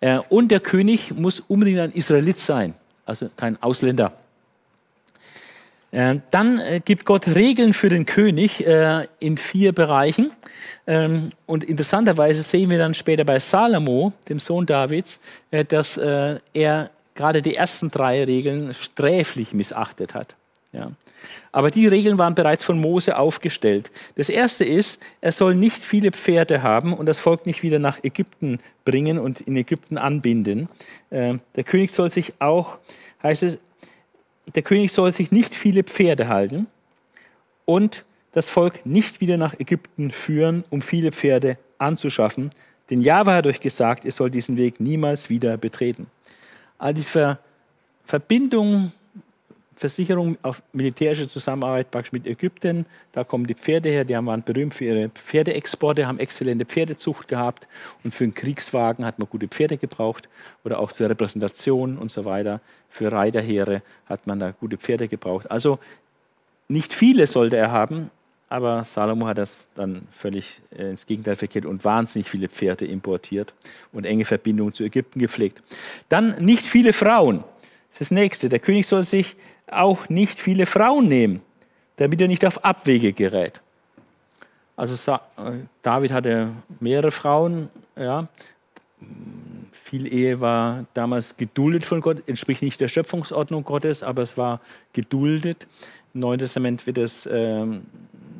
Äh, 0.00 0.20
und 0.28 0.52
der 0.52 0.60
König 0.60 1.12
muss 1.12 1.40
unbedingt 1.40 1.80
ein 1.80 1.90
Israelit 1.90 2.38
sein, 2.38 2.74
also 3.04 3.28
kein 3.36 3.60
Ausländer. 3.60 4.12
Äh, 5.92 6.16
dann 6.30 6.60
äh, 6.60 6.80
gibt 6.84 7.04
Gott 7.04 7.26
Regeln 7.28 7.72
für 7.72 7.88
den 7.88 8.06
König 8.06 8.66
äh, 8.66 9.06
in 9.18 9.36
vier 9.36 9.72
Bereichen. 9.72 10.30
Ähm, 10.86 11.30
und 11.46 11.64
interessanterweise 11.64 12.42
sehen 12.42 12.70
wir 12.70 12.78
dann 12.78 12.94
später 12.94 13.24
bei 13.24 13.40
Salomo, 13.40 14.12
dem 14.28 14.38
Sohn 14.38 14.66
Davids, 14.66 15.20
dass 15.68 15.96
er 15.96 16.90
gerade 17.14 17.42
die 17.42 17.56
ersten 17.56 17.90
drei 17.90 18.24
Regeln 18.24 18.72
sträflich 18.72 19.52
missachtet 19.52 20.14
hat. 20.14 20.36
Ja. 20.72 20.92
Aber 21.52 21.70
die 21.70 21.88
Regeln 21.88 22.18
waren 22.18 22.34
bereits 22.34 22.62
von 22.62 22.80
Mose 22.80 23.18
aufgestellt. 23.18 23.90
Das 24.14 24.28
erste 24.28 24.64
ist, 24.64 25.02
er 25.20 25.32
soll 25.32 25.56
nicht 25.56 25.82
viele 25.82 26.12
Pferde 26.12 26.62
haben 26.62 26.92
und 26.92 27.06
das 27.06 27.18
Volk 27.18 27.46
nicht 27.46 27.62
wieder 27.62 27.80
nach 27.80 28.02
Ägypten 28.04 28.60
bringen 28.84 29.18
und 29.18 29.40
in 29.40 29.56
Ägypten 29.56 29.98
anbinden. 29.98 30.68
Der 31.10 31.64
König 31.64 31.90
soll 31.90 32.10
sich 32.10 32.34
auch, 32.38 32.78
heißt 33.22 33.42
es, 33.42 33.58
der 34.56 34.62
König 34.62 34.92
soll 34.92 35.12
sich 35.12 35.30
nicht 35.30 35.54
viele 35.54 35.84
Pferde 35.84 36.28
halten 36.28 36.66
und 37.64 38.04
das 38.32 38.48
Volk 38.48 38.84
nicht 38.84 39.20
wieder 39.20 39.36
nach 39.36 39.58
Ägypten 39.58 40.10
führen, 40.10 40.64
um 40.70 40.82
viele 40.82 41.12
Pferde 41.12 41.58
anzuschaffen. 41.78 42.50
Denn 42.88 43.02
Jahwe 43.02 43.32
hat 43.32 43.46
euch 43.46 43.60
gesagt, 43.60 44.04
ihr 44.04 44.12
sollt 44.12 44.34
diesen 44.34 44.56
Weg 44.56 44.80
niemals 44.80 45.30
wieder 45.30 45.56
betreten. 45.56 46.06
All 46.78 46.94
die 46.94 47.02
Ver 47.02 47.38
Verbindung 48.04 48.90
Versicherung 49.80 50.36
auf 50.42 50.62
militärische 50.74 51.26
Zusammenarbeit 51.26 51.90
praktisch 51.90 52.12
mit 52.12 52.26
Ägypten. 52.26 52.84
Da 53.12 53.24
kommen 53.24 53.46
die 53.46 53.54
Pferde 53.54 53.88
her, 53.88 54.04
die 54.04 54.12
waren 54.12 54.42
berühmt 54.42 54.74
für 54.74 54.84
ihre 54.84 55.08
Pferdeexporte, 55.08 56.06
haben 56.06 56.18
exzellente 56.18 56.66
Pferdezucht 56.66 57.28
gehabt 57.28 57.66
und 58.04 58.12
für 58.12 58.24
einen 58.24 58.34
Kriegswagen 58.34 59.06
hat 59.06 59.18
man 59.18 59.26
gute 59.30 59.48
Pferde 59.48 59.78
gebraucht 59.78 60.28
oder 60.64 60.80
auch 60.80 60.92
zur 60.92 61.08
Repräsentation 61.08 61.96
und 61.96 62.10
so 62.10 62.26
weiter. 62.26 62.60
Für 62.90 63.10
Reiterheere 63.10 63.80
hat 64.04 64.26
man 64.26 64.38
da 64.38 64.50
gute 64.50 64.76
Pferde 64.76 65.08
gebraucht. 65.08 65.50
Also 65.50 65.78
nicht 66.68 66.92
viele 66.92 67.26
sollte 67.26 67.56
er 67.56 67.70
haben, 67.70 68.10
aber 68.50 68.84
Salomo 68.84 69.28
hat 69.28 69.38
das 69.38 69.70
dann 69.74 70.02
völlig 70.10 70.60
äh, 70.76 70.90
ins 70.90 71.06
Gegenteil 71.06 71.36
verkehrt 71.36 71.64
und 71.64 71.86
wahnsinnig 71.86 72.28
viele 72.28 72.50
Pferde 72.50 72.84
importiert 72.84 73.54
und 73.94 74.04
enge 74.04 74.26
Verbindungen 74.26 74.74
zu 74.74 74.84
Ägypten 74.84 75.20
gepflegt. 75.20 75.62
Dann 76.10 76.44
nicht 76.44 76.66
viele 76.66 76.92
Frauen. 76.92 77.44
Das 77.90 78.02
ist 78.02 78.10
das 78.10 78.10
nächste. 78.10 78.48
Der 78.50 78.58
König 78.58 78.86
soll 78.86 79.04
sich 79.04 79.36
auch 79.72 80.08
nicht 80.08 80.38
viele 80.38 80.66
Frauen 80.66 81.08
nehmen, 81.08 81.42
damit 81.96 82.20
er 82.20 82.28
nicht 82.28 82.44
auf 82.44 82.64
Abwege 82.64 83.12
gerät. 83.12 83.60
Also 84.76 85.12
äh, 85.12 85.18
David 85.82 86.12
hatte 86.12 86.52
mehrere 86.80 87.10
Frauen, 87.10 87.68
ja. 87.96 88.28
Viel 89.72 90.10
Ehe 90.12 90.40
war 90.40 90.86
damals 90.94 91.36
geduldet 91.36 91.84
von 91.84 92.00
Gott, 92.00 92.22
entspricht 92.28 92.62
nicht 92.62 92.80
der 92.80 92.88
Schöpfungsordnung 92.88 93.64
Gottes, 93.64 94.02
aber 94.02 94.22
es 94.22 94.38
war 94.38 94.60
geduldet. 94.92 95.66
Im 96.14 96.20
Neuen 96.20 96.38
Testament 96.38 96.86
wird 96.86 96.98
es 96.98 97.26
äh, 97.26 97.66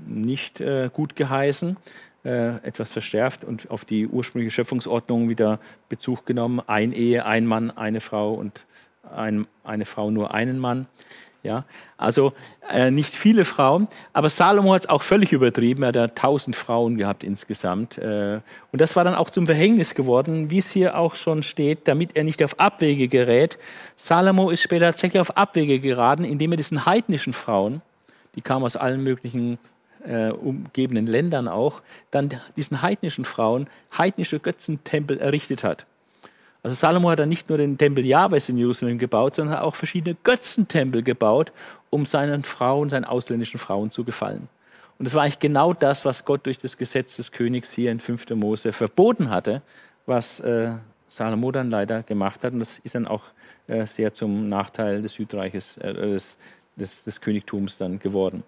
nicht 0.06 0.60
äh, 0.60 0.90
gut 0.92 1.16
geheißen, 1.16 1.76
äh, 2.24 2.56
etwas 2.66 2.92
verschärft 2.92 3.44
und 3.44 3.70
auf 3.70 3.84
die 3.84 4.06
ursprüngliche 4.06 4.54
Schöpfungsordnung 4.54 5.28
wieder 5.28 5.58
Bezug 5.88 6.24
genommen. 6.24 6.60
Ein 6.66 6.92
Ehe, 6.92 7.26
ein 7.26 7.46
Mann, 7.46 7.70
eine 7.70 8.00
Frau 8.00 8.34
und 8.34 8.64
ein, 9.02 9.46
eine 9.64 9.84
Frau 9.84 10.10
nur 10.10 10.34
einen 10.34 10.58
Mann. 10.58 10.86
Ja, 11.42 11.64
also 11.96 12.34
äh, 12.70 12.90
nicht 12.90 13.14
viele 13.14 13.46
Frauen, 13.46 13.88
aber 14.12 14.28
Salomo 14.28 14.74
hat 14.74 14.82
es 14.82 14.88
auch 14.90 15.00
völlig 15.00 15.32
übertrieben. 15.32 15.82
Er 15.82 15.88
hat 15.88 15.96
ja 15.96 16.08
tausend 16.08 16.54
Frauen 16.54 16.98
gehabt 16.98 17.24
insgesamt. 17.24 17.96
Äh, 17.96 18.40
und 18.72 18.80
das 18.80 18.94
war 18.94 19.04
dann 19.04 19.14
auch 19.14 19.30
zum 19.30 19.46
Verhängnis 19.46 19.94
geworden, 19.94 20.50
wie 20.50 20.58
es 20.58 20.70
hier 20.70 20.98
auch 20.98 21.14
schon 21.14 21.42
steht, 21.42 21.88
damit 21.88 22.14
er 22.14 22.24
nicht 22.24 22.44
auf 22.44 22.60
Abwege 22.60 23.08
gerät. 23.08 23.56
Salomo 23.96 24.50
ist 24.50 24.60
später 24.60 24.84
tatsächlich 24.86 25.18
auf 25.18 25.38
Abwege 25.38 25.80
geraten, 25.80 26.24
indem 26.24 26.52
er 26.52 26.56
diesen 26.58 26.84
heidnischen 26.84 27.32
Frauen, 27.32 27.80
die 28.34 28.42
kamen 28.42 28.66
aus 28.66 28.76
allen 28.76 29.02
möglichen 29.02 29.58
äh, 30.04 30.28
umgebenden 30.28 31.06
Ländern 31.06 31.48
auch, 31.48 31.80
dann 32.10 32.28
diesen 32.56 32.82
heidnischen 32.82 33.24
Frauen 33.24 33.66
heidnische 33.96 34.40
Götzentempel 34.40 35.18
errichtet 35.18 35.64
hat. 35.64 35.86
Also 36.62 36.76
Salomo 36.76 37.10
hat 37.10 37.18
dann 37.18 37.28
nicht 37.28 37.48
nur 37.48 37.58
den 37.58 37.78
Tempel 37.78 38.04
Jahwes 38.04 38.48
in 38.48 38.58
Jerusalem 38.58 38.98
gebaut, 38.98 39.34
sondern 39.34 39.58
auch 39.58 39.74
verschiedene 39.74 40.16
Götzentempel 40.22 41.02
gebaut, 41.02 41.52
um 41.88 42.04
seinen 42.04 42.44
Frauen, 42.44 42.90
seinen 42.90 43.04
ausländischen 43.04 43.58
Frauen 43.58 43.90
zu 43.90 44.04
gefallen. 44.04 44.48
Und 44.98 45.06
das 45.06 45.14
war 45.14 45.22
eigentlich 45.22 45.38
genau 45.38 45.72
das, 45.72 46.04
was 46.04 46.26
Gott 46.26 46.44
durch 46.44 46.58
das 46.58 46.76
Gesetz 46.76 47.16
des 47.16 47.32
Königs 47.32 47.72
hier 47.72 47.90
in 47.90 48.00
5. 48.00 48.30
Mose 48.30 48.72
verboten 48.72 49.30
hatte, 49.30 49.62
was 50.04 50.40
äh, 50.40 50.72
Salomo 51.08 51.50
dann 51.50 51.70
leider 51.70 52.02
gemacht 52.02 52.44
hat. 52.44 52.52
Und 52.52 52.58
das 52.58 52.78
ist 52.80 52.94
dann 52.94 53.08
auch 53.08 53.22
äh, 53.66 53.86
sehr 53.86 54.12
zum 54.12 54.50
Nachteil 54.50 55.00
des 55.00 55.14
Südreiches, 55.14 55.78
äh, 55.78 55.94
des, 55.94 56.36
des, 56.76 57.04
des 57.04 57.20
Königtums 57.22 57.78
dann 57.78 57.98
geworden. 57.98 58.42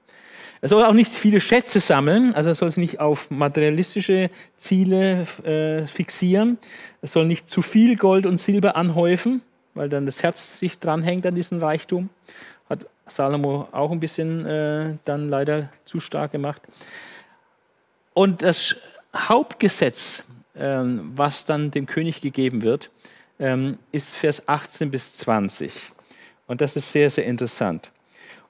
Er 0.63 0.69
soll 0.69 0.85
auch 0.85 0.93
nicht 0.93 1.11
viele 1.11 1.41
Schätze 1.41 1.81
sammeln, 1.81 2.35
also 2.37 2.51
er 2.51 2.55
soll 2.55 2.71
sich 2.71 2.79
nicht 2.79 3.01
auf 3.01 3.33
materialistische 3.33 4.31
Ziele 4.57 5.27
äh, 5.43 5.89
fixieren. 5.89 6.57
Er 7.03 7.09
soll 7.09 7.27
nicht 7.27 7.49
zu 7.49 7.63
viel 7.63 7.97
Gold 7.97 8.27
und 8.27 8.39
Silber 8.39 8.77
anhäufen. 8.77 9.43
weil 9.75 9.89
dann 9.89 10.07
das 10.07 10.23
Herz 10.23 10.61
sich 10.61 10.79
dranhängt 10.79 11.27
an 11.27 11.35
diesen 11.35 11.59
Reichtum. 11.59 12.11
Hat 12.71 12.87
Salomo 13.07 13.69
auch 13.73 13.91
ein 13.91 13.99
bisschen 13.99 14.47
äh, 14.47 14.99
dann 15.05 15.29
leider 15.29 15.71
zu 15.85 15.99
stark 15.99 16.31
gemacht. 16.31 16.63
Und 18.15 18.43
das 18.43 18.77
Hauptgesetz, 19.17 20.25
ähm, 20.55 21.11
was 21.17 21.45
dann 21.45 21.73
dem 21.73 21.87
König 21.87 22.21
gegeben 22.21 22.63
wird, 22.63 22.91
ähm, 23.41 23.79
ist 23.91 24.15
Vers 24.15 24.47
18 24.47 24.93
bis 24.93 25.17
20. 25.17 25.73
Und 26.47 26.61
das 26.61 26.77
ist 26.77 26.93
sehr, 26.93 27.11
sehr 27.11 27.25
interessant. 27.25 27.91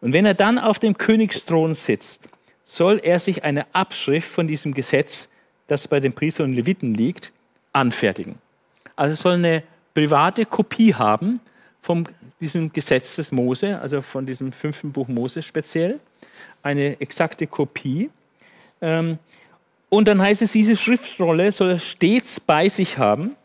Und 0.03 0.13
wenn 0.13 0.27
er 0.27 0.35
dann 0.35 0.59
auf 0.59 0.79
dem 0.79 0.99
Königsthron 0.99 1.75
sitzt, 1.75 2.29
soll 2.65 3.01
er 3.03 3.21
sich 3.21 3.45
eine 3.45 3.73
Abschrift 3.75 4.29
von 4.29 4.47
diesem 4.47 4.75
Gesetz, 4.75 5.31
das 5.69 5.89
bei 5.89 6.01
den 6.01 6.13
Priestern 6.13 6.51
und 6.51 6.57
Leviten 6.57 6.93
liegt, 6.93 7.33
anfertigen. 7.73 8.35
Also 8.97 9.15
soll 9.15 9.35
eine 9.35 9.63
private 9.95 10.45
Kopie 10.45 10.95
haben 10.95 11.41
von 11.81 12.07
diesem 12.41 12.73
Gesetz 12.73 13.17
des 13.17 13.33
Mose, 13.33 13.81
also 13.81 14.03
von 14.03 14.27
diesem 14.27 14.53
fünften 14.53 14.93
Buch 14.93 15.09
Mose 15.09 15.41
speziell, 15.41 16.01
eine 16.63 17.01
exakte 17.01 17.47
Kopie. 17.47 18.11
Ähm, 18.81 19.19
und 19.89 20.09
dann 20.09 20.21
heißt 20.21 20.43
es, 20.43 20.53
diese 20.53 20.77
Schriftrolle 20.77 21.53
soll 21.53 21.71
er 21.71 21.79
stets 21.79 22.41
bei 22.41 22.69
sich 22.69 22.99
haben 22.99 23.37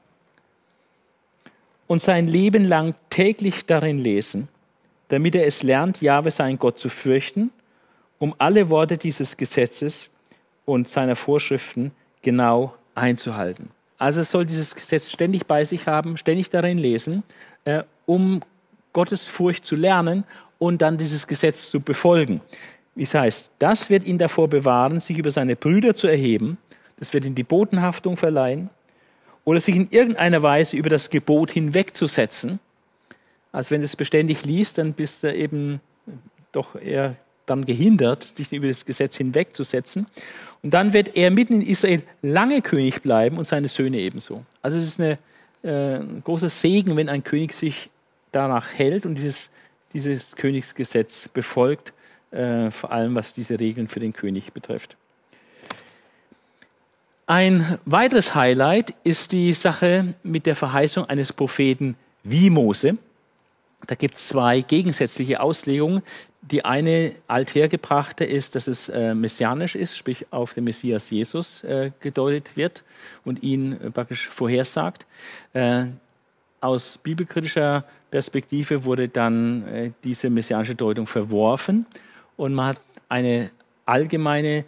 und 1.85 2.01
sein 2.01 2.27
Leben 2.27 2.63
lang 2.63 2.95
täglich 3.09 3.65
darin 3.65 3.97
lesen, 3.97 4.47
damit 5.09 5.35
er 5.35 5.45
es 5.45 5.63
lernt, 5.63 6.01
Jahwe 6.01 6.31
sein 6.31 6.59
Gott 6.59 6.77
zu 6.77 6.89
fürchten, 6.89 7.51
um 8.19 8.35
alle 8.37 8.69
Worte 8.69 8.97
dieses 8.97 9.37
Gesetzes 9.37 10.11
und 10.65 10.87
seiner 10.87 11.15
Vorschriften 11.15 11.91
genau 12.21 12.73
einzuhalten. 12.95 13.69
Also 13.97 14.21
es 14.21 14.31
soll 14.31 14.45
dieses 14.45 14.75
Gesetz 14.75 15.11
ständig 15.11 15.47
bei 15.47 15.63
sich 15.63 15.87
haben, 15.87 16.17
ständig 16.17 16.49
darin 16.49 16.77
lesen, 16.77 17.23
äh, 17.65 17.83
um 18.05 18.41
Gottes 18.93 19.27
Furcht 19.27 19.65
zu 19.65 19.75
lernen 19.75 20.23
und 20.59 20.81
dann 20.81 20.97
dieses 20.97 21.27
Gesetz 21.27 21.69
zu 21.69 21.81
befolgen. 21.81 22.41
Wie 22.95 23.03
es 23.03 23.13
heißt, 23.13 23.51
das 23.59 23.89
wird 23.89 24.05
ihn 24.05 24.17
davor 24.17 24.47
bewahren, 24.47 24.99
sich 24.99 25.17
über 25.17 25.31
seine 25.31 25.55
Brüder 25.55 25.95
zu 25.95 26.07
erheben, 26.07 26.57
das 26.99 27.13
wird 27.13 27.25
ihm 27.25 27.35
die 27.35 27.43
Botenhaftung 27.43 28.17
verleihen 28.17 28.69
oder 29.45 29.59
sich 29.59 29.75
in 29.75 29.87
irgendeiner 29.91 30.41
Weise 30.41 30.77
über 30.77 30.89
das 30.89 31.09
Gebot 31.09 31.51
hinwegzusetzen. 31.51 32.59
Also 33.51 33.71
wenn 33.71 33.81
du 33.81 33.85
es 33.85 33.95
beständig 33.95 34.45
liest, 34.45 34.77
dann 34.77 34.93
bist 34.93 35.23
du 35.23 35.33
eben 35.33 35.81
doch 36.51 36.75
eher 36.75 37.15
dann 37.45 37.65
gehindert, 37.65 38.37
dich 38.37 38.51
über 38.51 38.67
das 38.67 38.85
Gesetz 38.85 39.17
hinwegzusetzen. 39.17 40.05
Und 40.61 40.73
dann 40.73 40.93
wird 40.93 41.15
er 41.15 41.31
mitten 41.31 41.53
in 41.53 41.61
Israel 41.61 42.03
lange 42.21 42.61
König 42.61 43.01
bleiben 43.01 43.37
und 43.37 43.45
seine 43.45 43.69
Söhne 43.69 43.99
ebenso. 43.99 44.43
Also 44.61 44.77
es 44.77 44.85
ist 44.85 44.99
eine, 44.99 45.17
äh, 45.63 45.99
ein 45.99 46.21
großer 46.23 46.49
Segen, 46.49 46.95
wenn 46.97 47.09
ein 47.09 47.23
König 47.23 47.53
sich 47.53 47.89
danach 48.31 48.73
hält 48.73 49.05
und 49.05 49.15
dieses, 49.15 49.49
dieses 49.93 50.35
Königsgesetz 50.35 51.29
befolgt, 51.29 51.93
äh, 52.31 52.69
vor 52.71 52.91
allem 52.91 53.15
was 53.15 53.33
diese 53.33 53.59
Regeln 53.59 53.87
für 53.87 53.99
den 53.99 54.13
König 54.13 54.51
betrifft. 54.51 54.97
Ein 57.27 57.77
weiteres 57.85 58.35
Highlight 58.35 58.93
ist 59.03 59.31
die 59.33 59.53
Sache 59.53 60.13
mit 60.23 60.45
der 60.45 60.55
Verheißung 60.55 61.05
eines 61.05 61.33
Propheten 61.33 61.95
wie 62.23 62.49
Mose. 62.49 62.97
Da 63.85 63.95
gibt 63.95 64.15
es 64.15 64.27
zwei 64.29 64.61
gegensätzliche 64.61 65.39
Auslegungen. 65.39 66.01
Die 66.41 66.63
eine 66.63 67.13
althergebrachte 67.27 68.23
ist, 68.23 68.55
dass 68.55 68.67
es 68.67 68.89
äh, 68.89 69.13
messianisch 69.13 69.75
ist, 69.75 69.97
sprich 69.97 70.25
auf 70.31 70.53
den 70.53 70.63
Messias 70.63 71.09
Jesus 71.09 71.63
äh, 71.63 71.91
gedeutet 71.99 72.51
wird 72.55 72.83
und 73.25 73.43
ihn 73.43 73.73
äh, 73.73 73.91
praktisch 73.91 74.29
vorhersagt. 74.29 75.05
Äh, 75.53 75.87
aus 76.61 76.99
bibelkritischer 77.03 77.83
Perspektive 78.09 78.85
wurde 78.85 79.09
dann 79.09 79.67
äh, 79.67 79.91
diese 80.03 80.29
messianische 80.29 80.75
Deutung 80.75 81.05
verworfen 81.05 81.85
und 82.37 82.53
man 82.53 82.67
hat 82.67 82.81
eine 83.09 83.51
allgemeine 83.85 84.63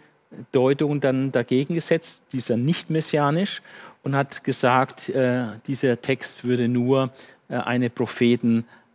Deutung 0.52 1.00
dann 1.00 1.32
dagegen 1.32 1.74
gesetzt, 1.74 2.26
dieser 2.32 2.56
nicht 2.56 2.90
messianisch, 2.90 3.62
und 4.02 4.14
hat 4.14 4.44
gesagt, 4.44 5.08
äh, 5.08 5.44
dieser 5.66 6.00
Text 6.00 6.44
würde 6.44 6.68
nur 6.68 7.10
eine 7.48 7.90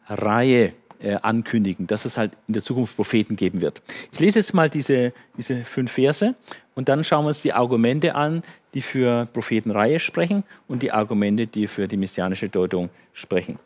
Prophetenreihe 0.07 0.73
äh, 0.99 1.15
ankündigen, 1.21 1.87
dass 1.87 2.05
es 2.05 2.17
halt 2.17 2.31
in 2.47 2.53
der 2.53 2.63
Zukunft 2.63 2.95
Propheten 2.95 3.35
geben 3.35 3.61
wird. 3.61 3.81
Ich 4.11 4.19
lese 4.19 4.39
jetzt 4.39 4.53
mal 4.53 4.69
diese, 4.69 5.13
diese 5.37 5.63
fünf 5.63 5.91
Verse 5.91 6.35
und 6.73 6.89
dann 6.89 7.03
schauen 7.03 7.25
wir 7.25 7.29
uns 7.29 7.41
die 7.41 7.53
Argumente 7.53 8.15
an, 8.15 8.43
die 8.73 8.81
für 8.81 9.27
Prophetenreihe 9.33 9.99
sprechen 9.99 10.43
und 10.67 10.83
die 10.83 10.91
Argumente, 10.91 11.47
die 11.47 11.67
für 11.67 11.87
die 11.87 11.97
messianische 11.97 12.49
Deutung 12.49 12.89
sprechen. 13.13 13.59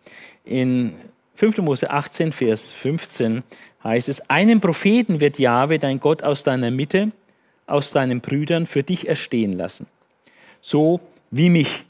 In 0.43 0.93
5. 1.35 1.59
Mose 1.59 1.89
18, 1.89 2.31
Vers 2.31 2.71
15 2.71 3.43
heißt 3.83 4.09
es, 4.09 4.29
einen 4.29 4.59
Propheten 4.59 5.19
wird 5.19 5.39
Jahwe, 5.39 5.79
dein 5.79 5.99
Gott, 5.99 6.23
aus 6.23 6.43
deiner 6.43 6.71
Mitte, 6.71 7.11
aus 7.65 7.91
deinen 7.91 8.19
Brüdern 8.21 8.65
für 8.65 8.83
dich 8.83 9.07
erstehen 9.07 9.53
lassen. 9.53 9.87
So 10.61 10.99
wie 11.31 11.49
mich. 11.49 11.85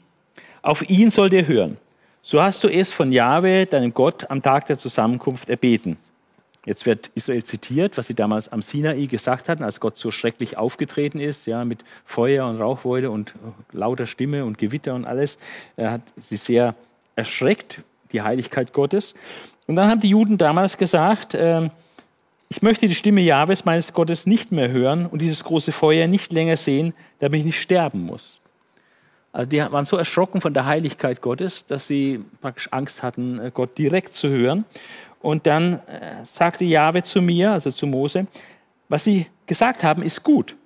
Auf 0.62 0.88
ihn 0.88 1.10
sollt 1.10 1.32
ihr 1.32 1.48
hören. 1.48 1.78
So 2.22 2.42
hast 2.42 2.62
du 2.62 2.68
es 2.68 2.92
von 2.92 3.12
Jahwe, 3.12 3.66
deinem 3.66 3.94
Gott, 3.94 4.30
am 4.30 4.42
Tag 4.42 4.66
der 4.66 4.76
Zusammenkunft 4.76 5.48
erbeten. 5.48 5.96
Jetzt 6.66 6.84
wird 6.84 7.10
Israel 7.14 7.42
zitiert, 7.42 7.96
was 7.96 8.08
sie 8.08 8.14
damals 8.14 8.50
am 8.52 8.60
Sinai 8.60 9.06
gesagt 9.06 9.48
hatten, 9.48 9.64
als 9.64 9.80
Gott 9.80 9.96
so 9.96 10.10
schrecklich 10.10 10.58
aufgetreten 10.58 11.18
ist, 11.18 11.46
ja, 11.46 11.64
mit 11.64 11.84
Feuer 12.04 12.46
und 12.46 12.60
Rauchwolde 12.60 13.10
und 13.10 13.34
lauter 13.72 14.06
Stimme 14.06 14.44
und 14.44 14.58
Gewitter 14.58 14.94
und 14.94 15.06
alles. 15.06 15.38
Er 15.76 15.92
hat 15.92 16.02
sie 16.18 16.36
sehr 16.36 16.74
erschreckt, 17.16 17.82
die 18.12 18.20
Heiligkeit 18.20 18.74
Gottes. 18.74 19.14
Und 19.66 19.76
dann 19.76 19.88
haben 19.88 20.00
die 20.00 20.10
Juden 20.10 20.36
damals 20.36 20.76
gesagt, 20.76 21.32
äh, 21.32 21.68
ich 22.50 22.60
möchte 22.60 22.88
die 22.88 22.94
Stimme 22.94 23.22
Jahwes, 23.22 23.64
meines 23.64 23.94
Gottes, 23.94 24.26
nicht 24.26 24.52
mehr 24.52 24.70
hören 24.70 25.06
und 25.06 25.22
dieses 25.22 25.44
große 25.44 25.72
Feuer 25.72 26.08
nicht 26.08 26.32
länger 26.32 26.58
sehen, 26.58 26.92
damit 27.20 27.40
ich 27.40 27.46
nicht 27.46 27.60
sterben 27.60 28.04
muss. 28.04 28.39
Also 29.32 29.48
die 29.48 29.58
waren 29.58 29.84
so 29.84 29.96
erschrocken 29.96 30.40
von 30.40 30.54
der 30.54 30.66
Heiligkeit 30.66 31.20
Gottes, 31.20 31.64
dass 31.66 31.86
sie 31.86 32.24
praktisch 32.40 32.68
Angst 32.72 33.02
hatten, 33.02 33.38
äh, 33.38 33.50
Gott 33.52 33.78
direkt 33.78 34.12
zu 34.12 34.28
hören. 34.28 34.64
Und 35.20 35.46
dann 35.46 35.74
äh, 35.74 36.24
sagte 36.24 36.64
Jahwe 36.64 37.02
zu 37.02 37.22
mir, 37.22 37.52
also 37.52 37.70
zu 37.70 37.86
Mose, 37.86 38.26
was 38.88 39.04
sie 39.04 39.26
gesagt 39.46 39.84
haben, 39.84 40.02
ist 40.02 40.24
gut. 40.24 40.56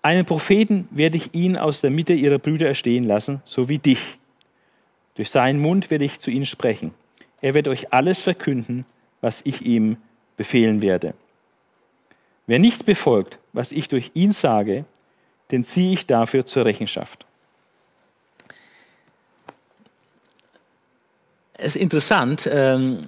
Einen 0.00 0.24
Propheten 0.24 0.88
werde 0.90 1.16
ich 1.16 1.34
ihn 1.34 1.56
aus 1.56 1.80
der 1.80 1.90
Mitte 1.90 2.12
ihrer 2.12 2.38
Brüder 2.38 2.68
erstehen 2.68 3.04
lassen, 3.04 3.42
so 3.44 3.68
wie 3.68 3.78
dich. 3.78 4.18
Durch 5.16 5.30
seinen 5.30 5.60
Mund 5.60 5.90
werde 5.90 6.04
ich 6.04 6.20
zu 6.20 6.30
ihnen 6.30 6.46
sprechen. 6.46 6.94
Er 7.40 7.54
wird 7.54 7.68
euch 7.68 7.92
alles 7.92 8.22
verkünden, 8.22 8.86
was 9.20 9.42
ich 9.44 9.62
ihm 9.66 9.96
befehlen 10.36 10.80
werde. 10.80 11.14
Wer 12.46 12.60
nicht 12.60 12.86
befolgt, 12.86 13.38
was 13.52 13.72
ich 13.72 13.88
durch 13.88 14.12
ihn 14.14 14.32
sage, 14.32 14.84
den 15.50 15.64
ziehe 15.64 15.92
ich 15.92 16.06
dafür 16.06 16.46
zur 16.46 16.64
Rechenschaft. 16.64 17.24
Es 21.54 21.74
ist 21.74 21.76
interessant. 21.76 22.48
Ähm, 22.50 22.98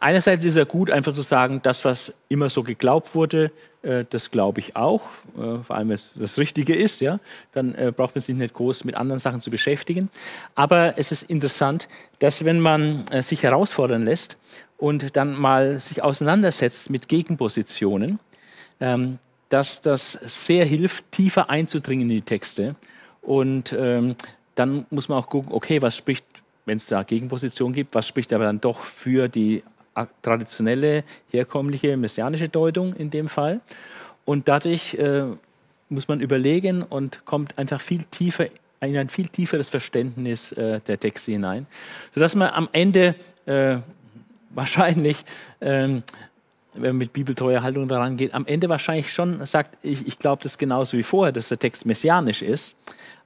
einerseits 0.00 0.44
ist 0.44 0.56
es 0.56 0.68
gut, 0.68 0.90
einfach 0.90 1.12
zu 1.12 1.22
sagen, 1.22 1.60
das, 1.62 1.84
was 1.84 2.12
immer 2.28 2.50
so 2.50 2.64
geglaubt 2.64 3.14
wurde, 3.14 3.52
äh, 3.82 4.04
das 4.08 4.30
glaube 4.30 4.60
ich 4.60 4.76
auch. 4.76 5.02
Äh, 5.36 5.62
vor 5.62 5.76
allem, 5.76 5.88
wenn 5.88 5.94
es 5.94 6.12
das 6.14 6.38
Richtige 6.38 6.74
ist, 6.74 7.00
ja, 7.00 7.20
dann 7.52 7.74
äh, 7.74 7.92
braucht 7.94 8.14
man 8.14 8.22
sich 8.22 8.34
nicht 8.34 8.54
groß 8.54 8.84
mit 8.84 8.96
anderen 8.96 9.20
Sachen 9.20 9.40
zu 9.40 9.50
beschäftigen. 9.50 10.10
Aber 10.54 10.98
es 10.98 11.12
ist 11.12 11.22
interessant, 11.22 11.88
dass 12.18 12.44
wenn 12.44 12.60
man 12.60 13.04
sich 13.20 13.42
herausfordern 13.42 14.04
lässt 14.04 14.36
und 14.76 15.16
dann 15.16 15.38
mal 15.38 15.78
sich 15.78 16.02
auseinandersetzt 16.02 16.90
mit 16.90 17.08
Gegenpositionen, 17.08 18.18
ähm, 18.80 19.18
dass 19.52 19.82
das 19.82 20.12
sehr 20.12 20.64
hilft, 20.64 21.12
tiefer 21.12 21.50
einzudringen 21.50 22.08
in 22.08 22.16
die 22.16 22.22
Texte. 22.22 22.74
Und 23.20 23.74
ähm, 23.78 24.16
dann 24.54 24.86
muss 24.88 25.10
man 25.10 25.18
auch 25.18 25.28
gucken, 25.28 25.52
okay, 25.52 25.82
was 25.82 25.94
spricht, 25.94 26.24
wenn 26.64 26.78
es 26.78 26.86
da 26.86 27.02
Gegenpositionen 27.02 27.74
gibt, 27.74 27.94
was 27.94 28.08
spricht 28.08 28.32
aber 28.32 28.44
dann 28.44 28.62
doch 28.62 28.80
für 28.80 29.28
die 29.28 29.62
traditionelle, 30.22 31.04
herkömmliche, 31.30 31.98
messianische 31.98 32.48
Deutung 32.48 32.96
in 32.96 33.10
dem 33.10 33.28
Fall. 33.28 33.60
Und 34.24 34.48
dadurch 34.48 34.94
äh, 34.94 35.24
muss 35.90 36.08
man 36.08 36.20
überlegen 36.20 36.82
und 36.82 37.26
kommt 37.26 37.58
einfach 37.58 37.80
viel 37.80 38.04
tiefer 38.04 38.46
in 38.80 38.96
ein 38.96 39.10
viel 39.10 39.28
tieferes 39.28 39.68
Verständnis 39.68 40.52
äh, 40.52 40.80
der 40.80 40.98
Texte 40.98 41.32
hinein, 41.32 41.66
sodass 42.10 42.34
man 42.34 42.48
am 42.50 42.70
Ende 42.72 43.14
äh, 43.44 43.76
wahrscheinlich 44.50 45.24
ähm, 45.60 46.02
wenn 46.74 46.90
man 46.90 46.98
mit 46.98 47.12
bibeltreuer 47.12 47.62
Haltung 47.62 47.88
daran 47.88 48.16
geht, 48.16 48.34
am 48.34 48.46
Ende 48.46 48.68
wahrscheinlich 48.68 49.12
schon 49.12 49.44
sagt, 49.46 49.76
ich, 49.82 50.06
ich 50.06 50.18
glaube 50.18 50.42
das 50.42 50.58
genauso 50.58 50.96
wie 50.96 51.02
vorher, 51.02 51.32
dass 51.32 51.48
der 51.48 51.58
Text 51.58 51.86
messianisch 51.86 52.42
ist, 52.42 52.76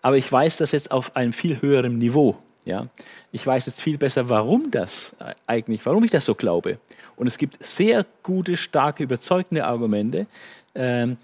aber 0.02 0.16
ich 0.16 0.30
weiß 0.30 0.58
das 0.58 0.72
jetzt 0.72 0.90
auf 0.90 1.14
einem 1.16 1.32
viel 1.32 1.60
höheren 1.60 1.98
Niveau. 1.98 2.36
Ja? 2.64 2.88
Ich 3.32 3.46
weiß 3.46 3.66
jetzt 3.66 3.80
viel 3.80 3.98
besser, 3.98 4.28
warum 4.28 4.70
das 4.70 5.16
eigentlich, 5.46 5.84
warum 5.86 6.04
ich 6.04 6.10
das 6.10 6.24
so 6.24 6.34
glaube. 6.34 6.78
Und 7.16 7.26
es 7.26 7.38
gibt 7.38 7.64
sehr 7.64 8.04
gute, 8.22 8.56
starke, 8.56 9.02
überzeugende 9.02 9.64
Argumente, 9.64 10.26
ähm, 10.74 11.16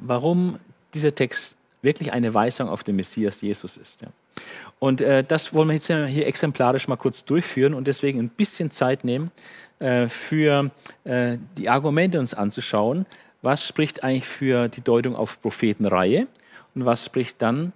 warum 0.00 0.58
dieser 0.92 1.14
Text 1.14 1.56
wirklich 1.82 2.12
eine 2.12 2.34
Weisung 2.34 2.68
auf 2.68 2.82
den 2.82 2.96
Messias 2.96 3.40
Jesus 3.40 3.76
ist. 3.76 4.02
Ja? 4.02 4.08
Und 4.78 5.00
äh, 5.00 5.24
das 5.24 5.54
wollen 5.54 5.68
wir 5.68 5.74
jetzt 5.74 5.86
hier 5.86 6.26
exemplarisch 6.26 6.88
mal 6.88 6.96
kurz 6.96 7.24
durchführen 7.24 7.74
und 7.74 7.86
deswegen 7.86 8.18
ein 8.18 8.28
bisschen 8.28 8.70
Zeit 8.70 9.04
nehmen, 9.04 9.30
äh, 9.80 10.08
für 10.08 10.70
äh, 11.04 11.38
die 11.58 11.68
Argumente 11.68 12.20
uns 12.20 12.34
anzuschauen. 12.34 13.06
Was 13.42 13.66
spricht 13.66 14.04
eigentlich 14.04 14.26
für 14.26 14.68
die 14.68 14.82
Deutung 14.82 15.16
auf 15.16 15.40
Prophetenreihe 15.40 16.26
und 16.74 16.86
was 16.86 17.04
spricht 17.04 17.40
dann 17.42 17.72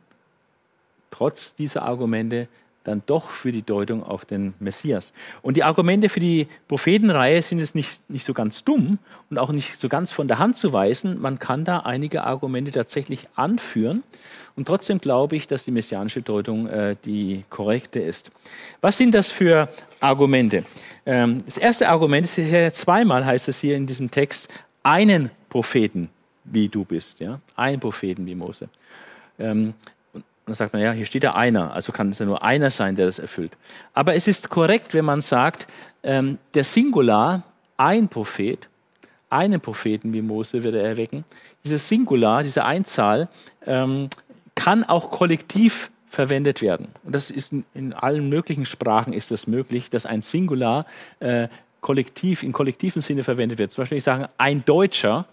trotz 1.10 1.54
dieser 1.54 1.82
Argumente 1.82 2.48
dann 2.84 3.02
doch 3.06 3.30
für 3.30 3.50
die 3.50 3.62
Deutung 3.62 4.02
auf 4.02 4.26
den 4.26 4.52
Messias. 4.60 5.12
Und 5.40 5.56
die 5.56 5.64
Argumente 5.64 6.10
für 6.10 6.20
die 6.20 6.46
Prophetenreihe 6.68 7.40
sind 7.42 7.58
jetzt 7.58 7.74
nicht, 7.74 8.08
nicht 8.10 8.26
so 8.26 8.34
ganz 8.34 8.62
dumm 8.62 8.98
und 9.30 9.38
auch 9.38 9.50
nicht 9.50 9.78
so 9.78 9.88
ganz 9.88 10.12
von 10.12 10.28
der 10.28 10.38
Hand 10.38 10.58
zu 10.58 10.72
weisen. 10.72 11.20
Man 11.20 11.38
kann 11.38 11.64
da 11.64 11.78
einige 11.80 12.24
Argumente 12.24 12.70
tatsächlich 12.70 13.26
anführen. 13.34 14.02
Und 14.56 14.66
trotzdem 14.66 14.98
glaube 14.98 15.36
ich, 15.36 15.46
dass 15.46 15.64
die 15.64 15.72
messianische 15.72 16.22
Deutung 16.22 16.68
äh, 16.68 16.96
die 17.04 17.44
korrekte 17.50 18.00
ist. 18.00 18.30
Was 18.80 18.96
sind 18.96 19.12
das 19.14 19.30
für 19.30 19.68
Argumente? 20.00 20.64
Ähm, 21.06 21.42
das 21.44 21.58
erste 21.58 21.88
Argument 21.88 22.24
ist 22.24 22.36
ja 22.36 22.72
zweimal, 22.72 23.24
heißt 23.24 23.48
es 23.48 23.60
hier 23.60 23.76
in 23.76 23.86
diesem 23.86 24.10
Text, 24.10 24.48
einen 24.82 25.30
Propheten 25.48 26.08
wie 26.44 26.68
du 26.68 26.84
bist. 26.84 27.20
Ja? 27.20 27.40
Ein 27.56 27.80
Propheten 27.80 28.26
wie 28.26 28.34
Mose. 28.34 28.68
Ähm, 29.38 29.74
und 30.12 30.24
dann 30.46 30.54
sagt 30.54 30.72
man, 30.72 30.82
ja, 30.82 30.92
hier 30.92 31.06
steht 31.06 31.24
ja 31.24 31.34
einer, 31.34 31.72
also 31.72 31.90
kann 31.90 32.10
es 32.10 32.18
ja 32.18 32.26
nur 32.26 32.42
einer 32.44 32.70
sein, 32.70 32.94
der 32.94 33.06
das 33.06 33.18
erfüllt. 33.18 33.56
Aber 33.92 34.14
es 34.14 34.28
ist 34.28 34.50
korrekt, 34.50 34.94
wenn 34.94 35.04
man 35.04 35.20
sagt, 35.20 35.66
ähm, 36.02 36.38
der 36.52 36.64
Singular, 36.64 37.42
ein 37.76 38.08
Prophet, 38.08 38.68
einen 39.30 39.60
Propheten 39.60 40.12
wie 40.12 40.22
Mose 40.22 40.62
wird 40.62 40.74
er 40.74 40.84
erwecken. 40.84 41.24
Dieses 41.64 41.88
Singular, 41.88 42.42
diese 42.42 42.64
Einzahl, 42.64 43.28
ähm, 43.66 44.08
kann 44.54 44.84
auch 44.84 45.10
kollektiv 45.10 45.90
verwendet 46.08 46.62
werden. 46.62 46.88
Und 47.02 47.14
das 47.14 47.30
ist 47.30 47.52
in, 47.74 47.92
allen 47.92 48.28
möglichen 48.28 48.64
Sprachen 48.64 49.12
ist 49.12 49.30
das 49.30 49.46
möglich, 49.46 49.90
dass 49.90 50.06
ein 50.06 50.22
Singular 50.22 50.86
äh, 51.20 51.48
kollektiv, 51.80 52.42
in 52.42 52.52
kollektiven 52.52 53.02
Sinne 53.02 53.24
verwendet 53.24 53.58
wird. 53.58 53.72
Zum 53.72 53.82
Beispiel, 53.82 53.98
ich 53.98 54.04
sage, 54.04 54.28
ein 54.38 54.64
Deutscher 54.64 55.26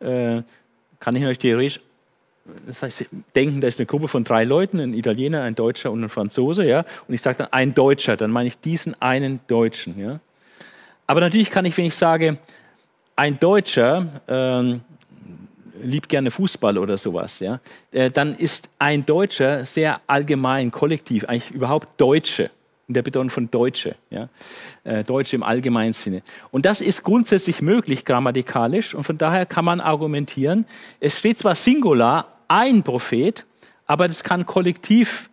äh, 0.00 0.42
kann 0.98 1.14
ich 1.14 1.22
natürlich 1.22 1.38
theoretisch 1.38 1.80
das 2.66 2.82
heißt, 2.82 3.06
denken, 3.36 3.60
da 3.60 3.68
ist 3.68 3.78
eine 3.78 3.86
Gruppe 3.86 4.08
von 4.08 4.24
drei 4.24 4.44
Leuten, 4.44 4.80
ein 4.80 4.94
Italiener, 4.94 5.42
ein 5.42 5.54
Deutscher 5.54 5.92
und 5.92 6.02
ein 6.02 6.08
Franzose, 6.08 6.66
ja, 6.66 6.84
und 7.06 7.14
ich 7.14 7.22
sage 7.22 7.38
dann 7.38 7.52
ein 7.52 7.72
Deutscher, 7.74 8.16
dann 8.16 8.30
meine 8.30 8.48
ich 8.48 8.58
diesen 8.58 9.00
einen 9.00 9.40
Deutschen, 9.46 9.98
ja. 9.98 10.18
Aber 11.06 11.20
natürlich 11.20 11.50
kann 11.50 11.64
ich, 11.64 11.76
wenn 11.76 11.84
ich 11.84 11.94
sage, 11.94 12.38
ein 13.14 13.38
Deutscher 13.38 14.06
ähm, 14.26 14.80
liebt 15.82 16.08
gerne 16.08 16.30
Fußball 16.30 16.78
oder 16.78 16.96
sowas, 16.96 17.40
ja, 17.40 17.60
äh, 17.92 18.10
dann 18.10 18.34
ist 18.34 18.68
ein 18.78 19.04
Deutscher 19.04 19.64
sehr 19.64 20.00
allgemein, 20.06 20.70
kollektiv, 20.70 21.24
eigentlich 21.24 21.50
überhaupt 21.50 22.00
Deutsche, 22.00 22.50
in 22.88 22.94
der 22.94 23.02
Bedeutung 23.02 23.30
von 23.30 23.50
Deutsche, 23.50 23.94
ja, 24.10 24.28
äh, 24.84 25.04
Deutsche 25.04 25.36
im 25.36 25.42
allgemeinen 25.42 25.92
Sinne. 25.92 26.22
Und 26.50 26.66
das 26.66 26.80
ist 26.80 27.02
grundsätzlich 27.02 27.62
möglich 27.62 28.04
grammatikalisch 28.04 28.94
und 28.94 29.04
von 29.04 29.18
daher 29.18 29.46
kann 29.46 29.64
man 29.64 29.80
argumentieren, 29.80 30.66
es 31.00 31.18
steht 31.18 31.38
zwar 31.38 31.54
Singular, 31.54 32.26
ein 32.48 32.82
Prophet, 32.82 33.44
aber 33.86 34.08
das 34.08 34.24
kann 34.24 34.46
kollektiv 34.46 35.30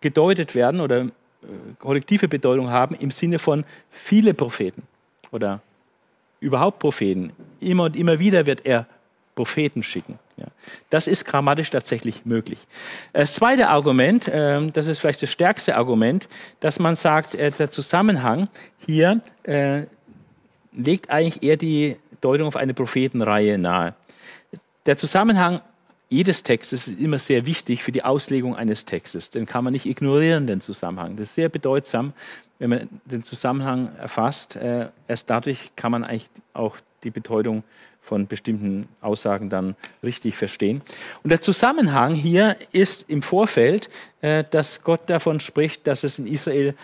gedeutet 0.00 0.54
werden 0.54 0.80
oder 0.80 1.02
äh, 1.02 1.08
kollektive 1.78 2.28
Bedeutung 2.28 2.70
haben 2.70 2.94
im 2.94 3.10
Sinne 3.10 3.38
von 3.38 3.64
viele 3.90 4.34
Propheten 4.34 4.82
oder 5.30 5.60
überhaupt 6.40 6.78
Propheten. 6.78 7.32
Immer 7.60 7.84
und 7.84 7.96
immer 7.96 8.18
wieder 8.18 8.46
wird 8.46 8.64
er 8.64 8.86
Propheten 9.38 9.84
schicken. 9.84 10.18
Ja. 10.36 10.46
Das 10.90 11.06
ist 11.06 11.24
grammatisch 11.24 11.70
tatsächlich 11.70 12.26
möglich. 12.26 12.66
Das 13.12 13.34
zweite 13.34 13.68
Argument, 13.68 14.26
äh, 14.26 14.68
das 14.72 14.88
ist 14.88 14.98
vielleicht 14.98 15.22
das 15.22 15.30
stärkste 15.30 15.76
Argument, 15.76 16.28
dass 16.58 16.80
man 16.80 16.96
sagt, 16.96 17.36
äh, 17.36 17.52
der 17.52 17.70
Zusammenhang 17.70 18.48
hier 18.84 19.20
äh, 19.44 19.82
legt 20.72 21.10
eigentlich 21.10 21.44
eher 21.44 21.56
die 21.56 21.94
Deutung 22.20 22.48
auf 22.48 22.56
eine 22.56 22.74
Prophetenreihe 22.74 23.58
nahe. 23.58 23.94
Der 24.86 24.96
Zusammenhang 24.96 25.60
jedes 26.08 26.42
Textes 26.42 26.88
ist 26.88 26.98
immer 26.98 27.20
sehr 27.20 27.46
wichtig 27.46 27.84
für 27.84 27.92
die 27.92 28.02
Auslegung 28.02 28.56
eines 28.56 28.86
Textes. 28.86 29.30
Den 29.30 29.46
kann 29.46 29.62
man 29.62 29.72
nicht 29.72 29.86
ignorieren, 29.86 30.48
den 30.48 30.60
Zusammenhang. 30.60 31.14
Das 31.14 31.28
ist 31.28 31.36
sehr 31.36 31.48
bedeutsam, 31.48 32.12
wenn 32.58 32.70
man 32.70 32.88
den 33.04 33.22
Zusammenhang 33.22 33.94
erfasst. 34.00 34.56
Äh, 34.56 34.88
erst 35.06 35.30
dadurch 35.30 35.70
kann 35.76 35.92
man 35.92 36.02
eigentlich 36.02 36.28
auch 36.54 36.76
die 37.04 37.10
Bedeutung 37.10 37.62
von 38.08 38.26
bestimmten 38.26 38.88
Aussagen 39.02 39.50
dann 39.50 39.76
richtig 40.02 40.34
verstehen. 40.34 40.80
Und 41.22 41.30
der 41.30 41.42
Zusammenhang 41.42 42.14
hier 42.14 42.56
ist 42.72 43.08
im 43.10 43.20
Vorfeld, 43.20 43.90
äh, 44.22 44.44
dass 44.50 44.82
Gott 44.82 45.02
davon 45.06 45.40
spricht, 45.40 45.86
dass 45.86 46.04
es 46.04 46.18
in 46.18 46.26
Israel 46.26 46.74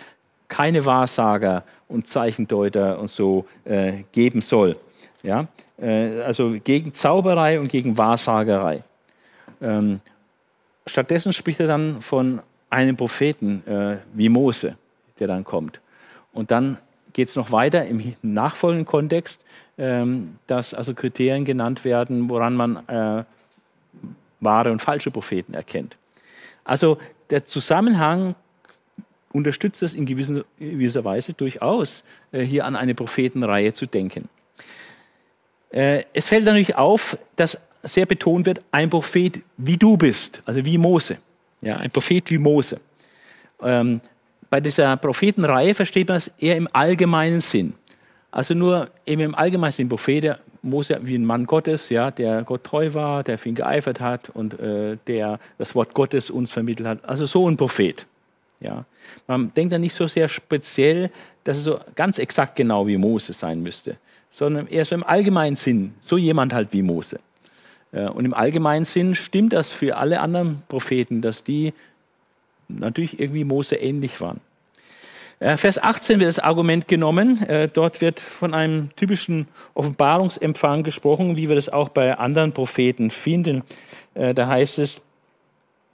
keine 0.47 0.85
Wahrsager 0.85 1.63
und 1.87 2.05
Zeichendeuter 2.07 2.99
und 2.99 3.09
so 3.09 3.47
äh, 3.65 4.03
geben 4.11 4.41
soll. 4.41 4.77
Ja? 5.23 5.47
also 5.77 6.55
gegen 6.63 6.93
Zauberei 6.93 7.59
und 7.59 7.67
gegen 7.67 7.97
Wahrsagerei. 7.97 8.81
Ähm, 9.61 9.99
stattdessen 10.87 11.33
spricht 11.33 11.59
er 11.59 11.67
dann 11.67 12.01
von 12.01 12.41
einem 12.69 12.95
Propheten 12.95 13.61
äh, 13.67 13.97
wie 14.13 14.29
Mose, 14.29 14.77
der 15.19 15.27
dann 15.27 15.43
kommt. 15.43 15.81
Und 16.31 16.49
dann 16.49 16.77
geht 17.15 17.29
es 17.29 17.37
noch 17.37 17.53
weiter 17.53 17.85
im 17.85 18.13
nachfolgenden 18.21 18.85
Kontext, 18.85 19.45
ähm, 19.77 20.35
dass 20.47 20.73
also 20.73 20.93
Kriterien 20.93 21.45
genannt 21.45 21.85
werden, 21.85 22.29
woran 22.29 22.55
man 22.57 22.85
äh, 22.89 23.23
wahre 24.41 24.69
und 24.73 24.81
falsche 24.81 25.11
Propheten 25.11 25.53
erkennt. 25.53 25.95
Also 26.65 26.97
der 27.29 27.45
Zusammenhang 27.45 28.35
unterstützt 29.31 29.81
es 29.81 29.93
in 29.93 30.05
gewisser, 30.05 30.43
gewisser 30.59 31.05
Weise 31.05 31.31
durchaus, 31.31 32.03
äh, 32.33 32.41
hier 32.41 32.65
an 32.65 32.75
eine 32.75 32.93
Prophetenreihe 32.93 33.71
zu 33.71 33.85
denken. 33.85 34.27
Äh, 35.69 36.03
es 36.11 36.27
fällt 36.27 36.43
natürlich 36.43 36.75
auf, 36.75 37.17
dass 37.37 37.61
sehr 37.81 38.05
betont 38.05 38.45
wird, 38.45 38.61
ein 38.71 38.89
Prophet 38.89 39.39
wie 39.55 39.77
du 39.77 39.95
bist, 39.95 40.41
also 40.45 40.65
wie 40.65 40.77
Mose. 40.77 41.17
Ja, 41.61 41.77
ein 41.77 41.91
Prophet 41.91 42.29
wie 42.29 42.39
Mose. 42.39 42.81
Ähm, 43.61 44.01
bei 44.49 44.61
dieser 44.61 44.97
Prophetenreihe 44.97 45.73
versteht 45.73 46.07
man 46.07 46.17
es 46.17 46.31
eher 46.39 46.55
im 46.55 46.67
allgemeinen 46.71 47.41
Sinn. 47.41 47.73
Also 48.31 48.53
nur 48.53 48.89
eben 49.05 49.21
im 49.21 49.35
allgemeinen 49.35 49.71
Sinn, 49.71 49.89
Prophet, 49.89 50.37
Mose 50.61 50.99
wie 51.03 51.15
ein 51.15 51.25
Mann 51.25 51.45
Gottes, 51.45 51.89
ja, 51.89 52.11
der 52.11 52.43
Gott 52.43 52.63
treu 52.63 52.93
war, 52.93 53.23
der 53.23 53.37
für 53.37 53.49
ihn 53.49 53.55
geeifert 53.55 54.01
hat 54.01 54.29
und 54.29 54.59
äh, 54.59 54.97
der 55.07 55.39
das 55.57 55.75
Wort 55.75 55.93
Gottes 55.93 56.29
uns 56.29 56.51
vermittelt 56.51 56.87
hat. 56.87 57.05
Also 57.05 57.25
so 57.25 57.49
ein 57.49 57.55
Prophet. 57.55 58.05
Ja. 58.59 58.85
Man 59.27 59.53
denkt 59.53 59.73
da 59.73 59.77
nicht 59.77 59.93
so 59.93 60.07
sehr 60.07 60.27
speziell, 60.27 61.11
dass 61.43 61.57
es 61.57 61.63
so 61.63 61.79
ganz 61.95 62.19
exakt 62.19 62.55
genau 62.55 62.87
wie 62.87 62.97
Mose 62.97 63.33
sein 63.33 63.61
müsste, 63.61 63.97
sondern 64.29 64.67
eher 64.67 64.85
so 64.85 64.95
im 64.95 65.03
allgemeinen 65.03 65.55
Sinn, 65.55 65.93
so 66.01 66.17
jemand 66.17 66.53
halt 66.53 66.73
wie 66.73 66.81
Mose. 66.81 67.19
Äh, 67.91 68.09
und 68.09 68.25
im 68.25 68.33
allgemeinen 68.33 68.85
Sinn 68.85 69.15
stimmt 69.15 69.53
das 69.53 69.71
für 69.71 69.97
alle 69.97 70.19
anderen 70.19 70.63
Propheten, 70.67 71.21
dass 71.21 71.43
die 71.43 71.73
natürlich 72.67 73.19
irgendwie 73.19 73.43
Mose 73.43 73.75
ähnlich 73.75 74.19
waren. 74.21 74.41
Äh, 75.39 75.57
Vers 75.57 75.81
18 75.81 76.19
wird 76.19 76.29
das 76.29 76.39
Argument 76.39 76.87
genommen. 76.87 77.41
Äh, 77.43 77.67
dort 77.67 78.01
wird 78.01 78.19
von 78.19 78.53
einem 78.53 78.89
typischen 78.95 79.47
Offenbarungsempfang 79.73 80.83
gesprochen, 80.83 81.37
wie 81.37 81.49
wir 81.49 81.55
das 81.55 81.69
auch 81.69 81.89
bei 81.89 82.17
anderen 82.17 82.51
Propheten 82.51 83.11
finden. 83.11 83.63
Da 84.13 84.47
heißt 84.47 84.79
es 84.79 85.01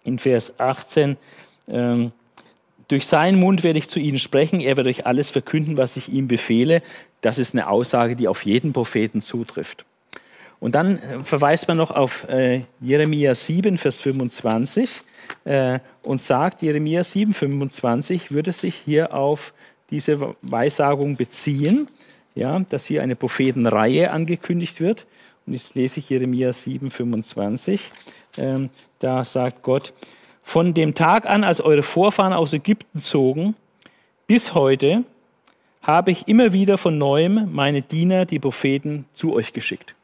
in 0.03 0.19
Vers 0.19 0.59
18, 0.59 1.17
ähm, 1.67 2.11
durch 2.87 3.07
seinen 3.07 3.39
Mund 3.39 3.63
werde 3.63 3.79
ich 3.79 3.87
zu 3.87 3.99
ihnen 3.99 4.19
sprechen, 4.19 4.59
er 4.59 4.75
wird 4.75 4.87
euch 4.87 5.05
alles 5.05 5.29
verkünden, 5.29 5.77
was 5.77 5.95
ich 5.95 6.09
ihm 6.09 6.27
befehle. 6.27 6.83
Das 7.21 7.39
ist 7.39 7.55
eine 7.55 7.69
Aussage, 7.69 8.17
die 8.17 8.27
auf 8.27 8.45
jeden 8.45 8.73
Propheten 8.73 9.21
zutrifft. 9.21 9.85
Und 10.59 10.75
dann 10.75 10.97
äh, 10.97 11.23
verweist 11.23 11.69
man 11.69 11.77
noch 11.77 11.91
auf 11.91 12.27
äh, 12.27 12.63
Jeremia 12.81 13.33
7, 13.33 13.77
Vers 13.77 14.01
25 14.01 15.03
äh, 15.43 15.79
und 16.03 16.19
sagt, 16.19 16.61
Jeremia 16.61 17.03
7, 17.03 17.33
25 17.33 18.31
würde 18.31 18.51
sich 18.51 18.75
hier 18.75 19.13
auf 19.13 19.53
diese 19.89 20.35
Weissagung 20.41 21.15
beziehen, 21.15 21.87
ja, 22.35 22.59
dass 22.59 22.85
hier 22.85 23.03
eine 23.03 23.15
Prophetenreihe 23.15 24.11
angekündigt 24.11 24.79
wird. 24.79 25.05
Und 25.45 25.53
jetzt 25.53 25.75
lese 25.75 25.99
ich 25.99 26.09
Jeremia 26.09 26.53
7, 26.53 26.89
25. 26.89 27.91
Ähm, 28.37 28.69
da 28.99 29.23
sagt 29.23 29.63
Gott, 29.63 29.93
von 30.43 30.73
dem 30.73 30.95
Tag 30.95 31.25
an, 31.29 31.43
als 31.43 31.61
eure 31.61 31.83
Vorfahren 31.83 32.33
aus 32.33 32.53
Ägypten 32.53 32.99
zogen, 32.99 33.55
bis 34.27 34.53
heute 34.53 35.03
habe 35.81 36.11
ich 36.11 36.27
immer 36.27 36.53
wieder 36.53 36.77
von 36.77 36.97
neuem 36.97 37.49
meine 37.51 37.81
Diener, 37.81 38.25
die 38.25 38.39
Propheten, 38.39 39.05
zu 39.13 39.33
euch 39.33 39.53
geschickt. 39.53 39.95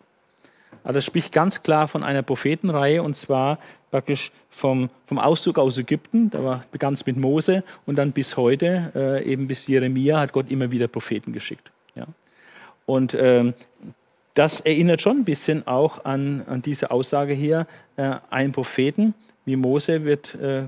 Also 0.84 0.96
das 0.96 1.06
spricht 1.06 1.32
ganz 1.32 1.64
klar 1.64 1.88
von 1.88 2.04
einer 2.04 2.24
Prophetenreihe 2.24 3.04
und 3.04 3.14
zwar 3.16 3.60
praktisch 3.92 4.32
vom, 4.50 4.90
vom 5.06 5.20
Auszug 5.20 5.60
aus 5.60 5.78
Ägypten, 5.78 6.30
da 6.30 6.64
begann 6.72 6.94
es 6.94 7.06
mit 7.06 7.18
Mose 7.18 7.64
und 7.86 7.98
dann 7.98 8.12
bis 8.12 8.38
heute, 8.38 8.92
äh, 8.96 9.24
eben 9.32 9.48
bis 9.48 9.68
Jeremia, 9.68 10.20
hat 10.20 10.34
Gott 10.34 10.52
immer 10.52 10.72
wieder 10.72 10.88
Propheten 10.88 11.34
geschickt. 11.34 11.72
Ja. 11.96 12.06
Und 12.86 13.16
ähm, 13.20 13.54
das 14.34 14.60
erinnert 14.62 15.02
schon 15.02 15.18
ein 15.18 15.26
bisschen 15.26 15.66
auch 15.68 16.06
an, 16.06 16.44
an 16.48 16.62
diese 16.62 16.92
Aussage 16.92 17.34
hier, 17.34 17.68
äh, 17.96 18.16
ein 18.30 18.52
Propheten 18.52 19.14
wie 19.48 19.56
Mose 19.56 20.04
wird 20.04 20.36
äh, 20.36 20.64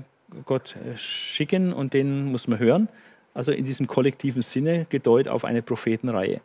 Gott 0.46 0.74
äh, 0.76 0.96
schicken 0.96 1.72
und 1.72 1.92
den 1.92 2.24
muss 2.32 2.48
man 2.48 2.58
hören. 2.58 2.88
Also 3.32 3.52
in 3.52 3.64
diesem 3.64 3.86
kollektiven 3.86 4.42
Sinne 4.42 4.86
gedeutet 4.88 5.32
auf 5.32 5.44
eine 5.44 5.62
Prophetenreihe. 5.62 6.40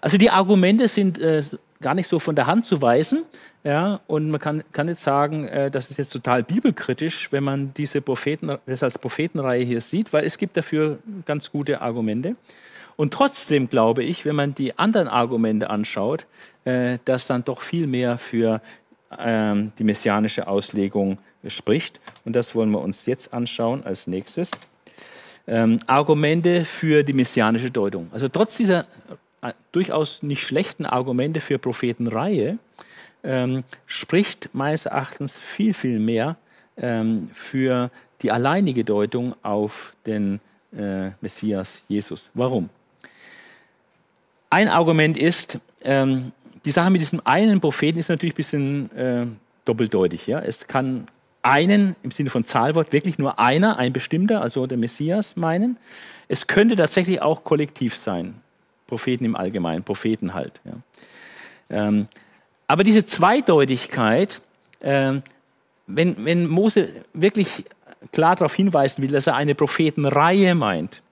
Also 0.00 0.16
die 0.16 0.30
Argumente 0.30 0.88
sind 0.88 1.18
äh, 1.18 1.42
gar 1.80 1.94
nicht 1.94 2.08
so 2.08 2.18
von 2.18 2.34
der 2.34 2.46
Hand 2.46 2.64
zu 2.64 2.80
weisen. 2.80 3.24
Ja, 3.62 4.00
und 4.06 4.30
man 4.30 4.40
kann, 4.40 4.64
kann 4.72 4.88
jetzt 4.88 5.02
sagen, 5.02 5.46
äh, 5.46 5.70
das 5.70 5.90
ist 5.90 5.98
jetzt 5.98 6.10
total 6.10 6.42
bibelkritisch, 6.42 7.30
wenn 7.30 7.44
man 7.44 7.74
diese 7.74 8.00
Propheten, 8.00 8.56
das 8.64 8.82
als 8.82 8.98
Prophetenreihe 8.98 9.64
hier 9.64 9.82
sieht, 9.82 10.14
weil 10.14 10.24
es 10.24 10.38
gibt 10.38 10.56
dafür 10.56 10.98
ganz 11.26 11.50
gute 11.52 11.82
Argumente. 11.82 12.36
Und 12.96 13.12
trotzdem 13.12 13.68
glaube 13.68 14.02
ich, 14.02 14.24
wenn 14.24 14.36
man 14.36 14.54
die 14.54 14.78
anderen 14.78 15.08
Argumente 15.08 15.68
anschaut, 15.68 16.26
äh, 16.64 16.98
dass 17.04 17.26
dann 17.26 17.44
doch 17.44 17.60
viel 17.60 17.86
mehr 17.86 18.16
für 18.16 18.62
ähm, 19.18 19.72
die 19.78 19.84
messianische 19.84 20.46
Auslegung 20.46 21.18
spricht. 21.46 22.00
Und 22.24 22.36
das 22.36 22.54
wollen 22.54 22.70
wir 22.70 22.80
uns 22.80 23.06
jetzt 23.06 23.34
anschauen 23.34 23.84
als 23.84 24.06
nächstes. 24.06 24.50
Ähm, 25.50 25.80
Argumente 25.88 26.64
für 26.64 27.02
die 27.02 27.12
messianische 27.12 27.72
Deutung. 27.72 28.08
Also 28.12 28.28
trotz 28.28 28.56
dieser 28.56 28.86
äh, 29.42 29.52
durchaus 29.72 30.22
nicht 30.22 30.42
schlechten 30.46 30.86
Argumente 30.86 31.40
für 31.40 31.58
Prophetenreihe 31.58 32.58
ähm, 33.24 33.64
spricht 33.86 34.50
meines 34.52 34.86
Erachtens 34.86 35.40
viel, 35.40 35.74
viel 35.74 35.98
mehr 35.98 36.36
ähm, 36.76 37.30
für 37.32 37.90
die 38.22 38.30
alleinige 38.30 38.84
Deutung 38.84 39.34
auf 39.42 39.94
den 40.06 40.40
äh, 40.76 41.10
Messias 41.20 41.82
Jesus. 41.88 42.30
Warum? 42.34 42.70
Ein 44.50 44.68
Argument 44.68 45.18
ist, 45.18 45.58
ähm, 45.82 46.30
die 46.64 46.70
Sache 46.70 46.90
mit 46.90 47.00
diesem 47.00 47.20
einen 47.24 47.60
Propheten 47.60 47.98
ist 47.98 48.08
natürlich 48.08 48.34
ein 48.34 48.36
bisschen 48.36 48.96
äh, 48.96 49.26
doppeldeutig. 49.64 50.28
Ja? 50.28 50.38
Es 50.38 50.68
kann 50.68 51.06
einen 51.42 51.96
im 52.02 52.10
Sinne 52.10 52.30
von 52.30 52.44
Zahlwort 52.44 52.92
wirklich 52.92 53.18
nur 53.18 53.38
einer, 53.38 53.78
ein 53.78 53.92
bestimmter, 53.92 54.42
also 54.42 54.66
der 54.66 54.78
Messias 54.78 55.36
meinen. 55.36 55.78
Es 56.28 56.46
könnte 56.46 56.76
tatsächlich 56.76 57.22
auch 57.22 57.44
kollektiv 57.44 57.96
sein. 57.96 58.40
Propheten 58.86 59.24
im 59.24 59.36
Allgemeinen, 59.36 59.84
Propheten 59.84 60.34
halt. 60.34 60.60
Ja. 60.64 60.72
Ähm, 61.70 62.08
aber 62.66 62.84
diese 62.84 63.04
Zweideutigkeit, 63.04 64.40
äh, 64.80 65.14
wenn, 65.86 66.24
wenn 66.24 66.46
Mose 66.46 66.88
wirklich 67.12 67.64
klar 68.12 68.36
darauf 68.36 68.54
hinweisen 68.54 69.02
will, 69.02 69.10
dass 69.10 69.26
er 69.26 69.36
eine 69.36 69.54
Prophetenreihe 69.54 70.54
meint, 70.54 71.02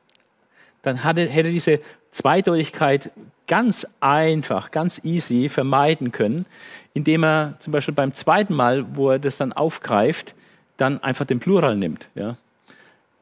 dann 0.82 1.04
hatte, 1.04 1.26
hätte 1.26 1.50
diese 1.50 1.80
Zweideutigkeit 2.10 3.10
ganz 3.48 3.86
einfach, 3.98 4.70
ganz 4.70 5.00
easy 5.04 5.48
vermeiden 5.48 6.12
können, 6.12 6.46
indem 6.94 7.24
er 7.24 7.56
zum 7.58 7.72
Beispiel 7.72 7.94
beim 7.94 8.12
zweiten 8.12 8.54
Mal, 8.54 8.84
wo 8.94 9.10
er 9.10 9.18
das 9.18 9.38
dann 9.38 9.52
aufgreift, 9.52 10.34
dann 10.76 11.02
einfach 11.02 11.26
den 11.26 11.40
Plural 11.40 11.76
nimmt. 11.76 12.08
Ja? 12.14 12.36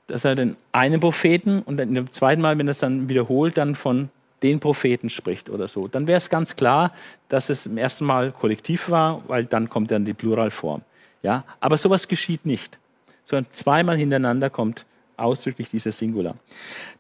Dass 0.06 0.24
er 0.24 0.34
den 0.34 0.56
einen 0.72 1.00
Propheten 1.00 1.62
und 1.62 1.78
dann 1.78 1.96
im 1.96 2.10
zweiten 2.12 2.42
Mal, 2.42 2.58
wenn 2.58 2.68
er 2.68 2.72
es 2.72 2.80
dann 2.80 3.08
wiederholt, 3.08 3.56
dann 3.56 3.74
von 3.74 4.10
den 4.42 4.60
Propheten 4.60 5.08
spricht 5.08 5.48
oder 5.48 5.66
so. 5.66 5.88
Dann 5.88 6.06
wäre 6.06 6.18
es 6.18 6.28
ganz 6.28 6.56
klar, 6.56 6.92
dass 7.28 7.48
es 7.48 7.66
im 7.66 7.78
ersten 7.78 8.04
Mal 8.04 8.32
kollektiv 8.32 8.90
war, 8.90 9.22
weil 9.28 9.46
dann 9.46 9.70
kommt 9.70 9.90
dann 9.90 10.04
die 10.04 10.12
Pluralform. 10.12 10.82
Ja? 11.22 11.44
Aber 11.60 11.76
sowas 11.76 12.08
geschieht 12.08 12.44
nicht, 12.44 12.78
sondern 13.24 13.50
zweimal 13.52 13.96
hintereinander 13.96 14.50
kommt 14.50 14.84
ausdrücklich 15.16 15.70
dieser 15.70 15.92
Singular. 15.92 16.36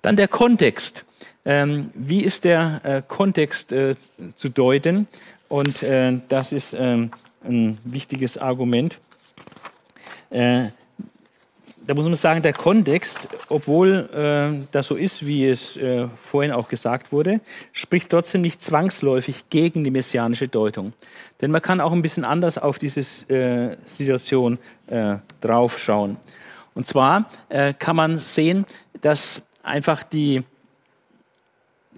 Dann 0.02 0.16
der 0.16 0.28
Kontext. 0.28 1.04
Ähm, 1.48 1.90
wie 1.94 2.22
ist 2.22 2.42
der 2.44 2.80
äh, 2.82 3.02
Kontext 3.06 3.70
äh, 3.70 3.94
zu 4.34 4.48
deuten? 4.48 5.06
Und 5.48 5.84
äh, 5.84 6.18
das 6.28 6.52
ist 6.52 6.74
ähm, 6.76 7.12
ein 7.44 7.78
wichtiges 7.84 8.36
Argument. 8.36 8.98
Äh, 10.30 10.70
da 11.86 11.94
muss 11.94 12.04
man 12.04 12.16
sagen, 12.16 12.42
der 12.42 12.52
Kontext, 12.52 13.28
obwohl 13.48 14.10
äh, 14.12 14.66
das 14.72 14.88
so 14.88 14.96
ist, 14.96 15.24
wie 15.24 15.46
es 15.46 15.76
äh, 15.76 16.08
vorhin 16.16 16.50
auch 16.50 16.66
gesagt 16.68 17.12
wurde, 17.12 17.40
spricht 17.70 18.10
trotzdem 18.10 18.40
nicht 18.40 18.60
zwangsläufig 18.60 19.44
gegen 19.48 19.84
die 19.84 19.92
messianische 19.92 20.48
Deutung. 20.48 20.94
Denn 21.40 21.52
man 21.52 21.62
kann 21.62 21.80
auch 21.80 21.92
ein 21.92 22.02
bisschen 22.02 22.24
anders 22.24 22.58
auf 22.58 22.80
diese 22.80 23.02
Situation 23.84 24.58
draufschauen. 25.42 26.16
Und 26.74 26.86
zwar 26.86 27.28
kann 27.78 27.94
man 27.94 28.18
sehen, 28.18 28.64
dass 29.02 29.42
einfach 29.62 30.02
die, 30.02 30.44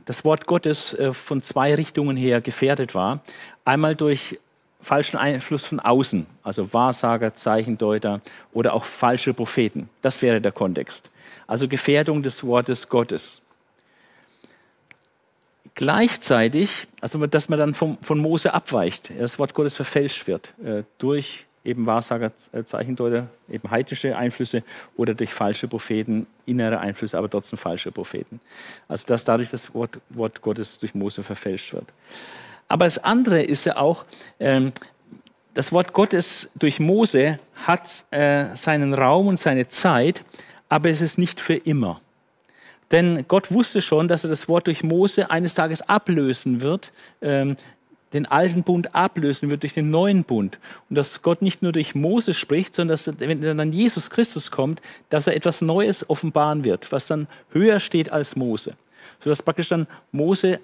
das 0.09 0.25
Wort 0.25 0.47
Gottes 0.47 0.95
äh, 0.95 1.13
von 1.13 1.43
zwei 1.43 1.75
Richtungen 1.75 2.17
her 2.17 2.41
gefährdet 2.41 2.95
war. 2.95 3.21
Einmal 3.67 3.95
durch 3.95 4.39
falschen 4.81 5.19
Einfluss 5.19 5.67
von 5.67 5.81
außen, 5.81 6.27
also 6.43 6.73
Wahrsager, 6.73 7.35
Zeichendeuter 7.35 8.23
oder 8.55 8.73
auch 8.73 8.85
falsche 8.85 9.35
Propheten. 9.35 9.91
Das 10.01 10.23
wäre 10.23 10.41
der 10.41 10.53
Kontext. 10.53 11.11
Also 11.47 11.69
Gefährdung 11.69 12.23
des 12.23 12.43
Wortes 12.43 12.89
Gottes. 12.89 13.43
Gleichzeitig, 15.75 16.87
also 17.03 17.27
dass 17.27 17.51
man 17.51 17.59
dann 17.59 17.75
vom, 17.75 17.99
von 17.99 18.19
Mose 18.19 18.55
abweicht, 18.55 19.11
das 19.19 19.39
Wort 19.39 19.53
Gottes 19.53 19.77
verfälscht 19.77 20.27
wird 20.27 20.55
äh, 20.65 20.85
durch 20.97 21.48
eben 21.69 21.87
Wahrsager, 21.87 22.33
Zeichendeuter, 22.65 23.29
eben 23.51 23.71
heidnische 23.71 24.17
Einflüsse 24.17 24.63
oder 24.97 25.15
durch 25.15 25.33
falsche 25.33 25.69
Propheten, 25.69 26.27
innere 26.47 26.81
Einflüsse, 26.81 27.19
aber 27.19 27.29
trotzdem 27.29 27.59
falsche 27.59 27.93
Propheten. 27.93 28.41
Also 28.89 29.07
dass 29.07 29.25
dadurch 29.25 29.51
das 29.51 29.75
Wort, 29.75 30.01
Wort 30.09 30.41
Gottes 30.41 30.79
durch 30.79 30.95
Mose 30.95 31.23
verfälscht 31.23 31.73
wird. 31.73 31.93
Aber 32.69 32.85
das 32.85 33.03
andere 33.05 33.43
ist 33.43 33.65
ja 33.65 33.77
auch, 33.77 34.05
ähm, 34.41 34.73
das 35.55 35.73
Wort 35.73 35.93
Gottes 35.93 36.51
durch 36.55 36.81
Mose 36.81 37.39
hat 37.67 38.05
äh, 38.11 38.47
seinen 38.55 38.95
Raum 38.95 39.27
und 39.27 39.39
seine 39.39 39.69
Zeit, 39.69 40.25
aber 40.69 40.91
es 40.91 41.01
ist 41.01 41.19
nicht 41.19 41.41
für 41.41 41.55
immer. 41.55 42.01
Denn 42.91 43.27
Gott 43.29 43.51
wusste 43.51 43.83
schon, 43.83 44.09
dass 44.09 44.25
er 44.25 44.31
das 44.31 44.49
Wort 44.49 44.67
durch 44.67 44.83
Mose 44.83 45.31
eines 45.31 45.55
Tages 45.55 45.83
ablösen 45.89 46.61
wird, 46.61 46.93
ähm, 47.21 47.57
den 48.13 48.27
alten 48.27 48.63
Bund 48.63 48.95
ablösen 48.95 49.51
wird 49.51 49.63
durch 49.63 49.75
den 49.75 49.91
neuen 49.91 50.25
Bund. 50.25 50.59
Und 50.89 50.97
dass 50.97 51.23
Gott 51.23 51.43
nicht 51.43 51.63
nur 51.63 51.73
durch 51.73 51.95
Mose 51.95 52.35
spricht, 52.35 52.75
sondern 52.75 52.95
dass, 52.95 53.21
wenn 53.21 53.41
dann 53.41 53.73
Jesus 53.73 54.11
Christus 54.11 54.51
kommt, 54.51 54.81
dass 55.11 55.27
er 55.27 55.37
etwas 55.37 55.61
Neues 55.61 56.09
offenbaren 56.09 56.65
wird, 56.65 56.91
was 56.91 57.07
dann 57.07 57.27
höher 57.51 57.81
steht 57.81 58.11
als 58.11 58.37
Mose. 58.37 58.75
Sodass 59.23 59.43
praktisch 59.43 59.69
dann 59.69 59.87
Mose 60.13 60.61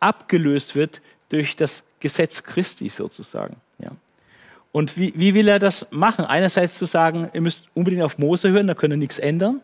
abgelöst 0.00 0.74
wird 0.76 1.00
durch 1.30 1.56
das 1.56 1.84
Gesetz 2.00 2.42
Christi 2.42 2.88
sozusagen. 2.88 3.56
Ja. 3.78 3.90
Und 4.72 4.98
wie, 4.98 5.14
wie 5.16 5.34
will 5.34 5.48
er 5.48 5.58
das 5.58 5.90
machen? 5.92 6.24
Einerseits 6.24 6.76
zu 6.76 6.84
sagen, 6.84 7.30
ihr 7.32 7.40
müsst 7.40 7.68
unbedingt 7.74 8.02
auf 8.02 8.18
Mose 8.18 8.50
hören, 8.50 8.66
da 8.66 8.74
könnt 8.74 8.92
ihr 8.92 8.98
nichts 8.98 9.18
ändern. 9.18 9.60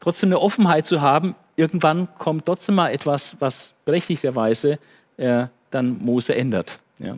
Trotzdem 0.00 0.30
eine 0.30 0.40
Offenheit 0.40 0.86
zu 0.86 1.00
haben, 1.00 1.36
irgendwann 1.54 2.08
kommt 2.18 2.46
trotzdem 2.46 2.74
mal 2.74 2.88
etwas, 2.88 3.36
was 3.40 3.74
berechtigterweise 3.84 4.78
äh, 5.16 5.46
dann 5.74 5.98
Mose 6.02 6.34
ändert. 6.34 6.80
Ja. 6.98 7.16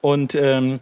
Und 0.00 0.34
ähm, 0.34 0.80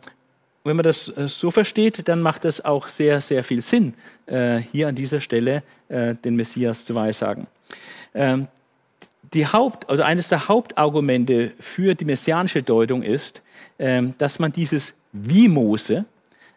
wenn 0.65 0.77
man 0.77 0.85
das 0.85 1.09
äh, 1.09 1.29
so 1.29 1.51
versteht, 1.51 2.09
dann 2.09 2.23
macht 2.23 2.45
es 2.45 2.65
auch 2.65 2.89
sehr, 2.89 3.21
sehr 3.21 3.43
viel 3.45 3.63
Sinn, 3.63 3.95
äh, 4.27 4.59
hier 4.59 4.89
an 4.89 4.95
dieser 4.95 5.21
Stelle 5.21 5.63
äh, 5.89 6.15
den 6.15 6.37
Messias 6.37 6.85
zu 6.85 6.95
weissagen. 6.95 7.47
Ähm, 8.15 8.49
die 9.33 9.47
Haupt, 9.47 9.89
also 9.89 10.03
eines 10.03 10.29
der 10.29 10.49
Hauptargumente 10.49 11.53
für 11.59 11.95
die 11.95 12.05
messianische 12.05 12.63
Deutung 12.63 13.03
ist, 13.03 13.43
ähm, 13.79 14.15
dass 14.19 14.39
man 14.39 14.53
dieses 14.53 14.95
wie 15.13 15.49
Mose 15.49 16.05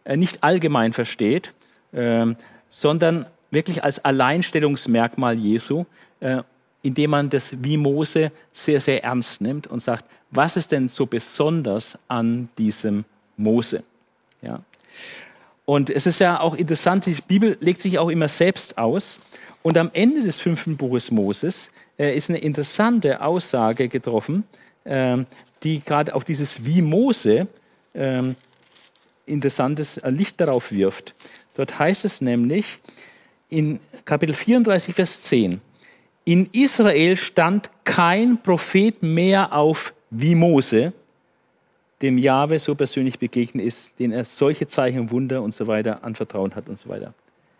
äh, 0.03 0.17
nicht 0.17 0.43
allgemein 0.43 0.93
versteht, 0.93 1.53
ähm, 1.93 2.35
sondern 2.69 3.25
wirklich 3.51 3.83
als 3.83 4.03
Alleinstellungsmerkmal 4.03 5.37
Jesu, 5.37 5.85
äh, 6.19 6.43
indem 6.85 7.09
man 7.09 7.29
das 7.31 7.63
wie 7.63 7.77
Mose 7.77 8.31
sehr, 8.53 8.79
sehr 8.79 9.03
ernst 9.03 9.41
nimmt 9.41 9.65
und 9.65 9.81
sagt, 9.81 10.05
was 10.29 10.55
ist 10.55 10.71
denn 10.71 10.87
so 10.87 11.07
besonders 11.07 11.97
an 12.07 12.47
diesem 12.59 13.05
Mose? 13.37 13.83
Ja. 14.43 14.61
Und 15.65 15.89
es 15.89 16.05
ist 16.05 16.19
ja 16.19 16.39
auch 16.39 16.53
interessant, 16.53 17.07
die 17.07 17.17
Bibel 17.27 17.57
legt 17.59 17.81
sich 17.81 17.97
auch 17.97 18.09
immer 18.09 18.27
selbst 18.27 18.77
aus. 18.77 19.19
Und 19.63 19.79
am 19.79 19.89
Ende 19.93 20.21
des 20.21 20.39
fünften 20.39 20.77
Buches 20.77 21.09
Moses 21.09 21.71
äh, 21.97 22.15
ist 22.15 22.29
eine 22.29 22.37
interessante 22.37 23.19
Aussage 23.19 23.87
getroffen, 23.87 24.43
äh, 24.83 25.17
die 25.63 25.81
gerade 25.83 26.13
auch 26.13 26.23
dieses 26.23 26.65
wie 26.65 26.83
Mose 26.83 27.47
äh, 27.93 28.21
interessantes 29.25 29.99
Licht 30.03 30.39
darauf 30.39 30.71
wirft. 30.71 31.15
Dort 31.55 31.79
heißt 31.79 32.05
es 32.05 32.21
nämlich 32.21 32.77
in 33.49 33.79
Kapitel 34.03 34.35
34, 34.35 34.93
Vers 34.93 35.23
10, 35.23 35.61
in 36.25 36.49
Israel 36.51 37.15
stand 37.15 37.69
kein 37.83 38.41
Prophet 38.41 39.01
mehr 39.03 39.53
auf 39.53 39.93
wie 40.09 40.35
Mose, 40.35 40.91
dem 42.01 42.17
Jahwe 42.17 42.59
so 42.59 42.75
persönlich 42.75 43.19
begegnet 43.19 43.65
ist, 43.65 43.91
den 43.99 44.11
er 44.11 44.25
solche 44.25 44.67
Zeichen, 44.67 45.11
Wunder 45.11 45.41
und 45.41 45.53
so 45.53 45.67
weiter 45.67 46.03
anvertraut 46.03 46.55
hat 46.55 46.67
und 46.67 46.77
so 46.77 46.89
weiter. 46.89 47.13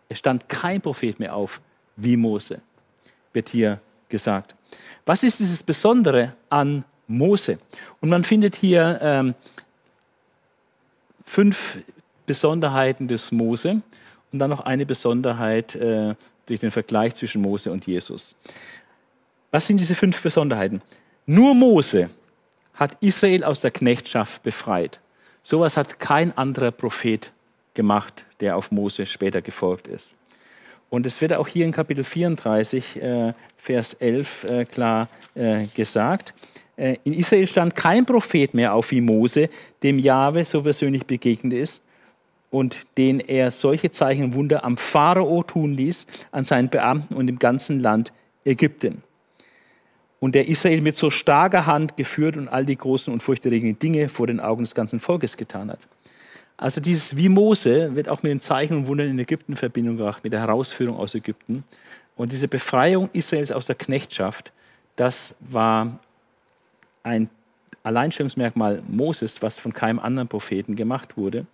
Es 0.09 0.19
stand 0.19 0.49
kein 0.49 0.81
Prophet 0.81 1.19
mehr 1.19 1.35
auf 1.35 1.61
wie 1.95 2.17
Mose, 2.17 2.61
wird 3.33 3.49
hier 3.49 3.79
gesagt. 4.09 4.55
Was 5.05 5.23
ist 5.23 5.39
dieses 5.39 5.63
Besondere 5.63 6.33
an 6.49 6.83
Mose? 7.07 7.59
Und 8.01 8.09
man 8.09 8.23
findet 8.23 8.55
hier 8.55 8.99
ähm, 9.01 9.35
fünf 11.23 11.79
Besonderheiten 12.25 13.07
des 13.07 13.31
Mose. 13.31 13.81
und 14.31 14.39
dann 14.39 14.49
noch 14.49 14.61
eine 14.61 14.85
Besonderheit 14.85 15.75
äh, 15.75 16.15
durch 16.45 16.59
den 16.59 16.71
Vergleich 16.71 17.15
zwischen 17.15 17.41
Mose 17.41 17.71
und 17.71 17.85
Jesus. 17.87 18.35
Was 19.51 19.67
sind 19.67 19.79
diese 19.79 19.95
fünf 19.95 20.21
Besonderheiten? 20.21 20.81
Nur 21.25 21.55
Mose 21.55 22.09
hat 22.73 22.97
Israel 23.01 23.43
aus 23.43 23.61
der 23.61 23.71
Knechtschaft 23.71 24.43
befreit. 24.43 24.99
Sowas 25.43 25.77
hat 25.77 25.99
kein 25.99 26.37
anderer 26.37 26.71
Prophet 26.71 27.31
gemacht, 27.73 28.25
der 28.39 28.57
auf 28.57 28.71
Mose 28.71 29.05
später 29.05 29.41
gefolgt 29.41 29.87
ist. 29.87 30.15
Und 30.89 31.05
es 31.05 31.19
wird 31.21 31.33
auch 31.33 31.47
hier 31.47 31.65
in 31.65 31.71
Kapitel 31.71 32.03
34, 32.03 33.01
äh, 33.01 33.33
Vers 33.57 33.93
11 33.95 34.43
äh, 34.43 34.65
klar 34.65 35.09
äh, 35.33 35.65
gesagt. 35.73 36.33
Äh, 36.77 36.97
in 37.03 37.13
Israel 37.13 37.47
stand 37.47 37.75
kein 37.75 38.05
Prophet 38.05 38.53
mehr 38.53 38.73
auf 38.73 38.91
wie 38.91 39.01
Mose, 39.01 39.49
dem 39.83 39.99
Jahwe 39.99 40.45
so 40.45 40.61
persönlich 40.61 41.05
begegnet 41.05 41.53
ist 41.53 41.83
und 42.49 42.85
den 42.97 43.19
er 43.19 43.51
solche 43.51 43.91
Zeichen 43.91 44.23
und 44.25 44.33
Wunder 44.33 44.63
am 44.63 44.77
Pharao 44.77 45.43
tun 45.43 45.73
ließ, 45.73 46.05
an 46.31 46.43
seinen 46.43 46.69
Beamten 46.69 47.15
und 47.15 47.27
im 47.29 47.39
ganzen 47.39 47.79
Land 47.79 48.13
Ägypten. 48.45 49.03
Und 50.19 50.35
der 50.35 50.47
Israel 50.47 50.81
mit 50.81 50.95
so 50.95 51.09
starker 51.09 51.65
Hand 51.65 51.97
geführt 51.97 52.37
und 52.37 52.47
all 52.47 52.65
die 52.65 52.77
großen 52.77 53.11
und 53.11 53.21
furchterregenden 53.21 53.77
Dinge 53.79 54.09
vor 54.09 54.27
den 54.27 54.39
Augen 54.39 54.63
des 54.63 54.73
ganzen 54.73 54.99
Volkes 54.99 55.37
getan 55.37 55.69
hat. 55.69 55.87
Also 56.57 56.79
dieses 56.79 57.17
wie 57.17 57.29
Mose 57.29 57.95
wird 57.95 58.07
auch 58.07 58.23
mit 58.23 58.31
den 58.31 58.39
Zeichen 58.39 58.77
und 58.77 58.87
Wundern 58.87 59.09
in 59.09 59.19
Ägypten 59.19 59.51
in 59.53 59.57
Verbindung 59.57 59.97
gebracht, 59.97 60.23
mit 60.23 60.31
der 60.31 60.39
Herausführung 60.39 60.95
aus 60.95 61.13
Ägypten. 61.13 61.63
Und 62.15 62.31
diese 62.31 62.47
Befreiung 62.47 63.09
Israels 63.11 63.51
aus 63.51 63.65
der 63.65 63.75
Knechtschaft, 63.75 64.53
das 64.95 65.35
war 65.41 65.99
ein 67.03 67.29
Alleinstellungsmerkmal 67.83 68.81
Moses, 68.87 69.41
was 69.41 69.57
von 69.57 69.73
keinem 69.73 69.99
anderen 69.99 70.27
Propheten 70.27 70.75
gemacht 70.75 71.17
wurde. 71.17 71.45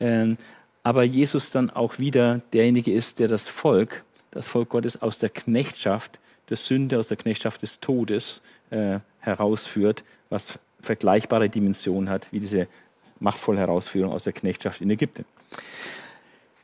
Ähm, 0.00 0.36
aber 0.82 1.02
Jesus 1.02 1.50
dann 1.50 1.70
auch 1.70 1.98
wieder 1.98 2.42
derjenige 2.52 2.92
ist, 2.92 3.18
der 3.18 3.28
das 3.28 3.48
Volk, 3.48 4.04
das 4.30 4.46
Volk 4.46 4.68
Gottes 4.68 5.02
aus 5.02 5.18
der 5.18 5.30
Knechtschaft 5.30 6.20
der 6.48 6.56
Sünde, 6.56 6.98
aus 6.98 7.08
der 7.08 7.16
Knechtschaft 7.16 7.62
des 7.62 7.80
Todes 7.80 8.40
äh, 8.70 9.00
herausführt, 9.20 10.04
was 10.30 10.58
vergleichbare 10.80 11.48
Dimensionen 11.48 12.08
hat 12.08 12.28
wie 12.30 12.40
diese 12.40 12.68
machtvolle 13.18 13.58
Herausführung 13.58 14.12
aus 14.12 14.24
der 14.24 14.32
Knechtschaft 14.32 14.80
in 14.80 14.90
Ägypten. 14.90 15.24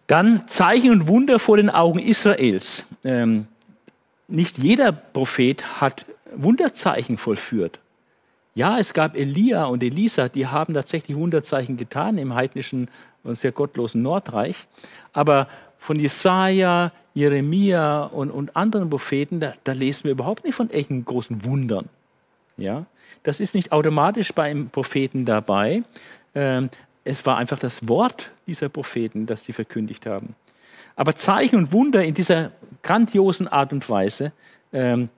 Dann 0.07 0.47
Zeichen 0.49 0.91
und 0.91 1.09
Wunder 1.09 1.39
vor 1.39 1.57
den 1.57 1.71
Augen 1.71 1.99
Israels. 1.99 2.85
Ähm, 3.05 3.47
nicht 4.29 4.59
jeder 4.59 4.93
Prophet 4.93 5.81
hat 5.81 6.07
Wunderzeichen 6.35 7.19
vollführt. 7.19 7.79
Ja, 8.55 8.79
es 8.79 8.93
gab 8.93 9.17
Elia 9.17 9.65
und 9.65 9.83
Elisa, 9.83 10.29
die 10.29 10.47
haben 10.47 10.75
tatsächlich 10.75 11.17
Wunderzeichen 11.17 11.77
getan 11.77 12.19
im 12.19 12.35
heidnischen 12.35 12.89
und 13.25 13.37
sehr 13.37 13.53
gottlosen 13.53 14.03
Nordreich. 14.03 14.67
Aber 15.13 15.49
von 15.79 15.99
Jesaja, 15.99 16.93
Jeremia 17.15 18.05
und, 18.05 18.31
und 18.31 18.57
anderen 18.57 18.91
Propheten, 18.91 19.41
da, 19.41 19.55
da, 19.65 19.73
lesen 19.73 20.05
wir 20.05 20.13
überhaupt 20.13 20.45
nicht 20.45 20.55
von 20.55 20.71
echten 20.71 21.05
großen 21.05 21.45
Wundern. 21.45 21.89
Ja? 22.57 22.87
Das 23.23 23.41
ist 23.41 23.55
nicht 23.55 23.73
automatisch 23.73 24.33
beim 24.33 24.69
Propheten 24.69 25.25
dabei. 25.25 25.83
Ähm, 26.35 26.71
es 27.05 27.25
war 27.27 27.39
einfach 27.39 27.59
das 27.59 27.89
Wort 27.89 28.31
dieser 28.47 28.69
Propheten, 28.69 29.27
das 29.27 29.45
sie 29.45 29.53
verkündigt 29.53 30.07
haben. 30.07 30.35
Aber 30.95 31.17
Zeichen 31.17 31.57
und 31.57 31.73
Wunder 31.73 32.05
in 32.05 32.15
dieser 32.15 32.53
grandiosen 32.83 33.49
Art 33.49 33.73
und 33.73 33.89
Weise, 33.89 34.33
ähm, 34.73 35.09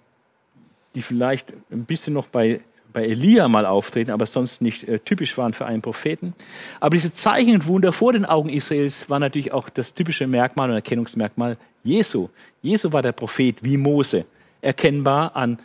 die 0.95 1.03
vielleicht 1.03 1.53
ein 1.71 1.85
bisschen 1.85 2.15
noch 2.15 2.29
bei, 2.29 2.61
bei 2.95 3.05
Elia 3.05 3.49
mal 3.49 3.67
auftreten, 3.67 4.13
aber 4.13 4.25
sonst 4.25 4.63
nicht 4.63 4.89
äh, 4.89 4.99
typisch 5.01 5.37
waren 5.37 5.53
für 5.53 5.67
einen 5.67 5.83
Propheten. 5.83 6.33
Aber 6.81 6.97
diese 6.97 7.13
Zeichen 7.13 7.55
und 7.55 7.67
Wunder 7.67 7.93
vor 7.93 8.15
den 8.15 8.25
Augen 8.25 8.49
Israels 8.49 9.11
war 9.11 9.19
natürlich 9.19 9.53
auch 9.53 9.69
das 9.69 9.93
typische 9.93 10.27
Merkmal 10.27 10.71
und 10.71 10.77
Erkennungsmerkmal 10.77 11.59
Jesu. 11.83 12.29
Jesu 12.63 12.93
war 12.93 13.03
der 13.03 13.13
Prophet 13.13 13.63
wie 13.63 13.77
Mose, 13.77 14.25
erkennbar 14.63 15.37
an, 15.37 15.59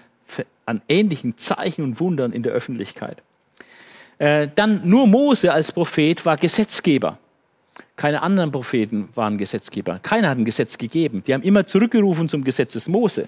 an 0.65 0.81
ähnlichen 0.89 1.37
Zeichen 1.37 1.83
und 1.83 1.99
Wundern 1.99 2.33
in 2.33 2.43
der 2.43 2.51
Öffentlichkeit. 2.51 3.21
Äh, 4.17 4.49
dann 4.53 4.81
nur 4.83 5.07
Mose 5.07 5.53
als 5.53 5.71
Prophet 5.71 6.25
war 6.25 6.35
Gesetzgeber. 6.35 7.17
Keine 7.95 8.21
anderen 8.21 8.51
Propheten 8.51 9.09
waren 9.13 9.37
Gesetzgeber. 9.37 9.99
Keiner 10.01 10.29
hat 10.29 10.37
ein 10.37 10.45
Gesetz 10.45 10.77
gegeben. 10.77 11.23
Die 11.25 11.33
haben 11.33 11.43
immer 11.43 11.65
zurückgerufen 11.65 12.27
zum 12.27 12.43
Gesetz 12.43 12.73
des 12.73 12.87
Mose. 12.87 13.27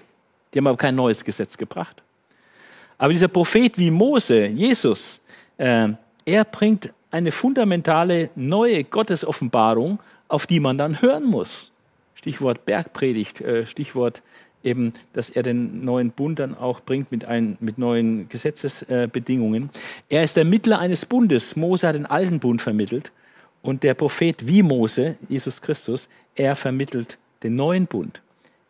Die 0.52 0.58
haben 0.58 0.66
aber 0.66 0.76
kein 0.76 0.96
neues 0.96 1.24
Gesetz 1.24 1.56
gebracht. 1.56 2.02
Aber 3.02 3.12
dieser 3.12 3.26
Prophet 3.26 3.78
wie 3.78 3.90
Mose, 3.90 4.46
Jesus, 4.46 5.20
äh, 5.58 5.88
er 6.24 6.44
bringt 6.44 6.94
eine 7.10 7.32
fundamentale 7.32 8.30
neue 8.36 8.84
Gottesoffenbarung, 8.84 9.98
auf 10.28 10.46
die 10.46 10.60
man 10.60 10.78
dann 10.78 11.02
hören 11.02 11.24
muss. 11.24 11.72
Stichwort 12.14 12.64
Bergpredigt, 12.64 13.40
äh, 13.40 13.66
Stichwort 13.66 14.22
eben, 14.62 14.92
dass 15.14 15.30
er 15.30 15.42
den 15.42 15.84
neuen 15.84 16.12
Bund 16.12 16.38
dann 16.38 16.56
auch 16.56 16.78
bringt 16.78 17.10
mit, 17.10 17.24
ein, 17.24 17.56
mit 17.58 17.76
neuen 17.76 18.28
Gesetzesbedingungen. 18.28 19.70
er 20.08 20.22
ist 20.22 20.36
der 20.36 20.44
Mittler 20.44 20.78
eines 20.78 21.04
Bundes. 21.04 21.56
Mose 21.56 21.88
hat 21.88 21.96
den 21.96 22.06
alten 22.06 22.38
Bund 22.38 22.62
vermittelt 22.62 23.10
und 23.62 23.82
der 23.82 23.94
Prophet 23.94 24.46
wie 24.46 24.62
Mose, 24.62 25.16
Jesus 25.28 25.60
Christus, 25.60 26.08
er 26.36 26.54
vermittelt 26.54 27.18
den 27.42 27.56
neuen 27.56 27.88
Bund. 27.88 28.22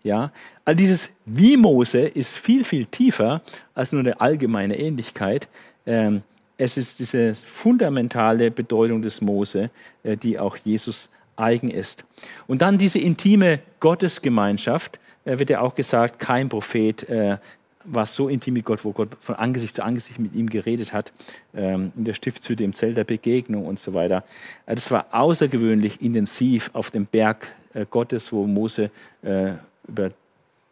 Ja, 0.04 0.32
all 0.64 0.74
dieses 0.74 1.10
wie 1.26 1.56
Mose 1.56 2.00
ist 2.00 2.36
viel, 2.36 2.64
viel 2.64 2.86
tiefer 2.86 3.40
als 3.74 3.92
nur 3.92 4.00
eine 4.00 4.20
allgemeine 4.20 4.78
Ähnlichkeit. 4.78 5.48
Ähm, 5.86 6.22
es 6.58 6.76
ist 6.76 6.98
diese 6.98 7.34
fundamentale 7.34 8.50
Bedeutung 8.50 9.02
des 9.02 9.20
Mose, 9.20 9.70
äh, 10.02 10.16
die 10.16 10.38
auch 10.38 10.56
Jesus 10.56 11.10
eigen 11.36 11.70
ist. 11.70 12.04
Und 12.46 12.62
dann 12.62 12.78
diese 12.78 12.98
intime 12.98 13.60
Gottesgemeinschaft, 13.80 14.98
äh, 15.24 15.38
wird 15.38 15.50
ja 15.50 15.60
auch 15.60 15.74
gesagt, 15.74 16.18
kein 16.18 16.48
Prophet 16.48 17.08
äh, 17.08 17.38
war 17.84 18.06
so 18.06 18.28
intim 18.28 18.54
mit 18.54 18.64
Gott, 18.64 18.84
wo 18.84 18.92
Gott 18.92 19.08
von 19.20 19.34
Angesicht 19.34 19.74
zu 19.76 19.84
Angesicht 19.84 20.18
mit 20.18 20.34
ihm 20.34 20.48
geredet 20.48 20.92
hat, 20.92 21.12
ähm, 21.54 21.92
in 21.96 22.04
der 22.04 22.14
Stiftshütte, 22.14 22.64
im 22.64 22.72
Zelt 22.72 22.96
der 22.96 23.04
Begegnung 23.04 23.66
und 23.66 23.78
so 23.78 23.94
weiter. 23.94 24.24
Äh, 24.66 24.74
das 24.74 24.90
war 24.90 25.06
außergewöhnlich 25.12 26.00
intensiv 26.00 26.70
auf 26.74 26.90
dem 26.90 27.06
Berg 27.06 27.48
äh, 27.74 27.86
Gottes, 27.88 28.32
wo 28.32 28.46
Mose 28.46 28.90
äh, 29.22 29.52
über 29.86 30.10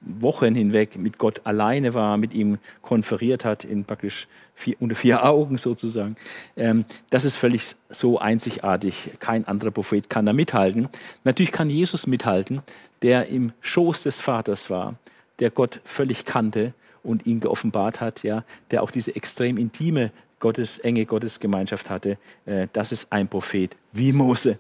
Wochen 0.01 0.55
hinweg 0.55 0.97
mit 0.97 1.19
Gott 1.19 1.43
alleine 1.45 1.93
war, 1.93 2.17
mit 2.17 2.33
ihm 2.33 2.59
konferiert 2.81 3.45
hat, 3.45 3.65
in 3.65 3.85
praktisch 3.85 4.29
vier, 4.55 4.77
unter 4.81 4.95
vier 4.95 5.25
Augen 5.29 5.59
sozusagen. 5.59 6.17
Ähm, 6.57 6.85
das 7.11 7.25
ist 7.25 7.37
völlig 7.37 7.75
so 7.91 8.19
einzigartig. 8.19 9.11
Kein 9.19 9.47
anderer 9.47 9.71
Prophet 9.71 10.09
kann 10.09 10.25
da 10.25 10.33
mithalten. 10.33 10.89
Natürlich 11.25 11.53
kann 11.53 11.69
Jesus 11.69 12.07
mithalten, 12.07 12.63
der 13.03 13.27
im 13.27 13.53
Schoß 13.61 14.05
des 14.05 14.21
Vaters 14.21 14.71
war, 14.71 14.95
der 15.39 15.51
Gott 15.51 15.81
völlig 15.85 16.25
kannte 16.25 16.73
und 17.03 17.27
ihn 17.27 17.41
geoffenbart 17.41 18.01
hat, 18.01 18.23
ja, 18.23 18.45
der 18.71 18.83
auch 18.83 18.91
diese 18.91 19.15
extrem 19.15 19.59
intime 19.59 20.13
Gottes, 20.39 20.79
enge 20.79 21.05
Gottesgemeinschaft 21.05 21.91
hatte. 21.91 22.17
Äh, 22.47 22.69
das 22.73 22.93
ist 22.93 23.13
ein 23.13 23.29
Prophet 23.29 23.77
wie 23.93 24.13
Mose. 24.13 24.59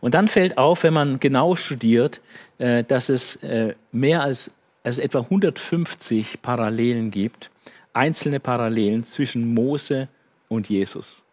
Und 0.00 0.14
dann 0.14 0.28
fällt 0.28 0.58
auf, 0.58 0.82
wenn 0.82 0.94
man 0.94 1.20
genau 1.20 1.56
studiert, 1.56 2.20
äh, 2.58 2.84
dass 2.84 3.08
es 3.08 3.36
äh, 3.36 3.74
mehr 3.92 4.22
als 4.22 4.52
also 4.82 5.02
etwa 5.02 5.20
150 5.20 6.40
Parallelen 6.42 7.10
gibt, 7.10 7.50
einzelne 7.92 8.40
Parallelen 8.40 9.04
zwischen 9.04 9.52
Mose 9.52 10.08
und 10.48 10.68
Jesus. 10.68 11.24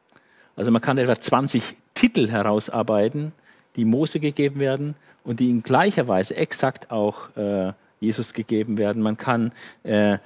Also 0.55 0.71
man 0.71 0.81
kann 0.81 0.97
etwa 0.97 1.19
20 1.19 1.75
Titel 1.93 2.29
herausarbeiten, 2.29 3.31
die 3.75 3.85
Mose 3.85 4.19
gegeben 4.19 4.59
werden 4.59 4.95
und 5.23 5.39
die 5.39 5.49
in 5.49 5.63
gleicher 5.63 6.07
Weise 6.07 6.35
exakt 6.35 6.91
auch 6.91 7.35
äh, 7.35 7.73
Jesus 7.99 8.33
gegeben 8.33 8.77
werden. 8.77 9.01
Man 9.01 9.17
kann 9.17 9.51
äh, 9.83 10.17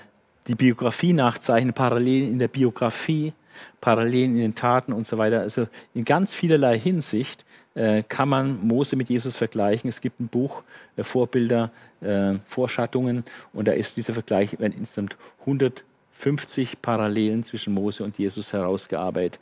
die 0.47 0.55
Biografie 0.55 1.13
nachzeichnen, 1.13 1.73
Parallelen 1.73 2.31
in 2.31 2.39
der 2.39 2.47
Biografie, 2.47 3.33
Parallelen 3.79 4.35
in 4.35 4.41
den 4.41 4.55
Taten 4.55 4.93
und 4.93 5.05
so 5.05 5.17
weiter. 5.17 5.41
Also 5.41 5.67
in 5.93 6.05
ganz 6.05 6.33
vielerlei 6.33 6.79
Hinsicht 6.79 7.45
kann 7.73 8.27
man 8.27 8.67
Mose 8.67 8.95
mit 8.97 9.09
Jesus 9.09 9.37
vergleichen. 9.37 9.89
Es 9.89 10.01
gibt 10.01 10.19
ein 10.19 10.27
Buch, 10.27 10.63
äh, 10.97 11.03
Vorbilder, 11.03 11.71
äh, 12.01 12.33
Vorschattungen, 12.47 13.23
und 13.53 13.67
da 13.67 13.71
ist 13.71 13.95
dieser 13.95 14.13
Vergleich 14.13 14.59
werden 14.59 14.73
insgesamt 14.77 15.15
150 15.45 16.81
Parallelen 16.81 17.43
zwischen 17.43 17.73
Mose 17.73 18.03
und 18.03 18.17
Jesus 18.17 18.51
herausgearbeitet. 18.51 19.39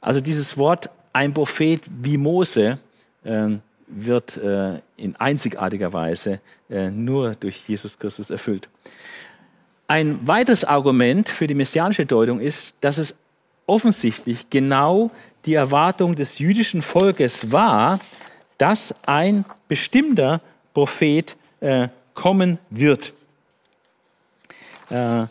Also 0.00 0.20
dieses 0.20 0.56
Wort, 0.56 0.88
ein 1.12 1.34
Prophet 1.34 1.82
wie 2.00 2.16
Mose, 2.16 2.78
ähm, 3.24 3.60
wird 3.88 4.40
in 4.96 5.14
einzigartiger 5.14 5.92
Weise 5.92 6.40
nur 6.68 7.36
durch 7.36 7.68
Jesus 7.68 7.96
Christus 7.96 8.30
erfüllt. 8.30 8.68
Ein 9.86 10.26
weiteres 10.26 10.64
Argument 10.64 11.28
für 11.28 11.46
die 11.46 11.54
messianische 11.54 12.04
Deutung 12.04 12.40
ist, 12.40 12.78
dass 12.80 12.98
es 12.98 13.14
offensichtlich 13.66 14.50
genau 14.50 15.12
die 15.46 15.54
Erwartung 15.54 16.14
des 16.14 16.38
jüdischen 16.38 16.82
Volkes 16.82 17.52
war, 17.52 18.00
dass 18.58 18.94
ein 19.06 19.44
bestimmter 19.68 20.40
Prophet 20.74 21.36
äh, 21.60 21.88
kommen 22.14 22.58
wird. 22.70 23.12
Äh, 24.90 25.26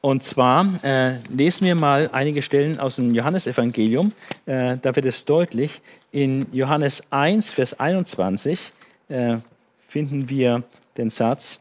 Und 0.00 0.22
zwar 0.22 0.64
äh, 0.84 1.18
lesen 1.28 1.66
wir 1.66 1.74
mal 1.74 2.08
einige 2.12 2.40
Stellen 2.42 2.78
aus 2.78 2.96
dem 2.96 3.14
Johannesevangelium. 3.14 4.12
Äh, 4.46 4.78
da 4.80 4.94
wird 4.94 5.06
es 5.06 5.24
deutlich. 5.24 5.82
In 6.12 6.46
Johannes 6.52 7.02
1, 7.10 7.50
Vers 7.50 7.78
21 7.80 8.72
äh, 9.08 9.38
finden 9.80 10.28
wir 10.28 10.62
den 10.96 11.10
Satz. 11.10 11.60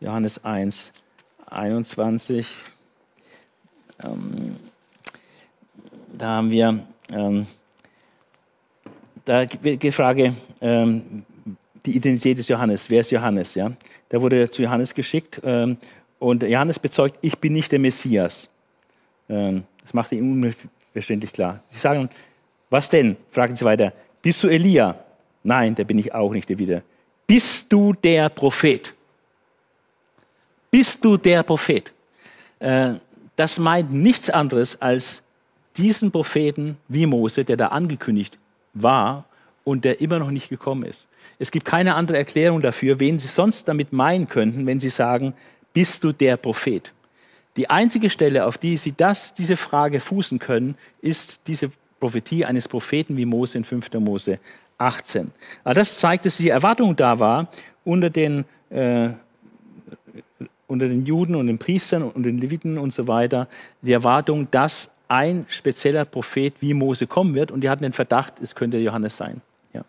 Johannes 0.00 0.44
1, 0.44 0.92
21. 1.46 2.48
Ähm, 4.02 4.56
da 6.22 6.28
haben 6.28 6.52
wir 6.52 6.78
ähm, 7.10 7.44
da 9.24 9.44
die 9.44 9.90
Frage, 9.90 10.32
ähm, 10.60 11.24
die 11.84 11.96
Identität 11.96 12.38
des 12.38 12.46
Johannes. 12.46 12.88
Wer 12.88 13.00
ist 13.00 13.10
Johannes? 13.10 13.56
Ja? 13.56 13.72
Da 14.08 14.22
wurde 14.22 14.36
er 14.36 14.48
zu 14.48 14.62
Johannes 14.62 14.94
geschickt 14.94 15.40
ähm, 15.42 15.76
und 16.20 16.44
Johannes 16.44 16.78
bezeugt, 16.78 17.18
ich 17.22 17.36
bin 17.36 17.54
nicht 17.54 17.72
der 17.72 17.80
Messias. 17.80 18.48
Ähm, 19.28 19.64
das 19.82 19.92
macht 19.94 20.12
ihn 20.12 20.44
unverständlich 20.44 21.32
klar. 21.32 21.60
Sie 21.66 21.80
sagen, 21.80 22.08
was 22.70 22.88
denn? 22.88 23.16
Fragen 23.32 23.56
sie 23.56 23.64
weiter. 23.64 23.92
Bist 24.22 24.44
du 24.44 24.48
Elia? 24.48 24.94
Nein, 25.42 25.74
der 25.74 25.84
bin 25.84 25.98
ich 25.98 26.14
auch 26.14 26.32
nicht 26.32 26.48
wieder. 26.56 26.82
Bist 27.26 27.72
du 27.72 27.94
der 27.94 28.28
Prophet? 28.28 28.94
Bist 30.70 31.04
du 31.04 31.16
der 31.16 31.42
Prophet? 31.42 31.92
Äh, 32.60 32.94
das 33.34 33.58
meint 33.58 33.92
nichts 33.92 34.30
anderes 34.30 34.80
als 34.80 35.21
diesen 35.76 36.10
Propheten 36.10 36.76
wie 36.88 37.06
Mose, 37.06 37.44
der 37.44 37.56
da 37.56 37.68
angekündigt 37.68 38.38
war 38.74 39.24
und 39.64 39.84
der 39.84 40.00
immer 40.00 40.18
noch 40.18 40.30
nicht 40.30 40.48
gekommen 40.48 40.84
ist. 40.84 41.08
Es 41.38 41.50
gibt 41.50 41.66
keine 41.66 41.94
andere 41.94 42.18
Erklärung 42.18 42.60
dafür, 42.62 43.00
wen 43.00 43.18
Sie 43.18 43.28
sonst 43.28 43.68
damit 43.68 43.92
meinen 43.92 44.28
könnten, 44.28 44.66
wenn 44.66 44.80
Sie 44.80 44.90
sagen, 44.90 45.34
bist 45.72 46.04
du 46.04 46.12
der 46.12 46.36
Prophet? 46.36 46.92
Die 47.56 47.68
einzige 47.68 48.10
Stelle, 48.10 48.46
auf 48.46 48.58
die 48.58 48.76
Sie 48.76 48.92
das, 48.96 49.34
diese 49.34 49.56
Frage 49.56 50.00
fußen 50.00 50.38
können, 50.38 50.76
ist 51.00 51.38
diese 51.46 51.70
Prophetie 52.00 52.44
eines 52.44 52.66
Propheten 52.66 53.16
wie 53.16 53.26
Mose 53.26 53.58
in 53.58 53.64
5. 53.64 53.92
Mose 53.94 54.38
18. 54.78 55.30
Aber 55.64 55.74
das 55.74 55.98
zeigt, 55.98 56.26
dass 56.26 56.38
die 56.38 56.48
Erwartung 56.48 56.96
da 56.96 57.18
war 57.18 57.48
unter 57.84 58.10
den, 58.10 58.44
äh, 58.70 59.10
unter 60.66 60.88
den 60.88 61.04
Juden 61.04 61.34
und 61.34 61.46
den 61.46 61.58
Priestern 61.58 62.02
und 62.02 62.24
den 62.24 62.38
Leviten 62.38 62.78
und 62.78 62.92
so 62.92 63.06
weiter, 63.06 63.48
die 63.82 63.92
Erwartung, 63.92 64.48
dass 64.50 64.91
ein 65.12 65.44
spezieller 65.48 66.06
Prophet 66.06 66.54
wie 66.60 66.72
Mose 66.72 67.06
kommen 67.06 67.34
wird 67.34 67.50
und 67.50 67.60
die 67.60 67.68
hatten 67.68 67.82
den 67.82 67.92
Verdacht, 67.92 68.34
es 68.42 68.54
könnte 68.54 68.78
Johannes 68.78 69.18
sein. 69.18 69.42
Ja. 69.74 69.82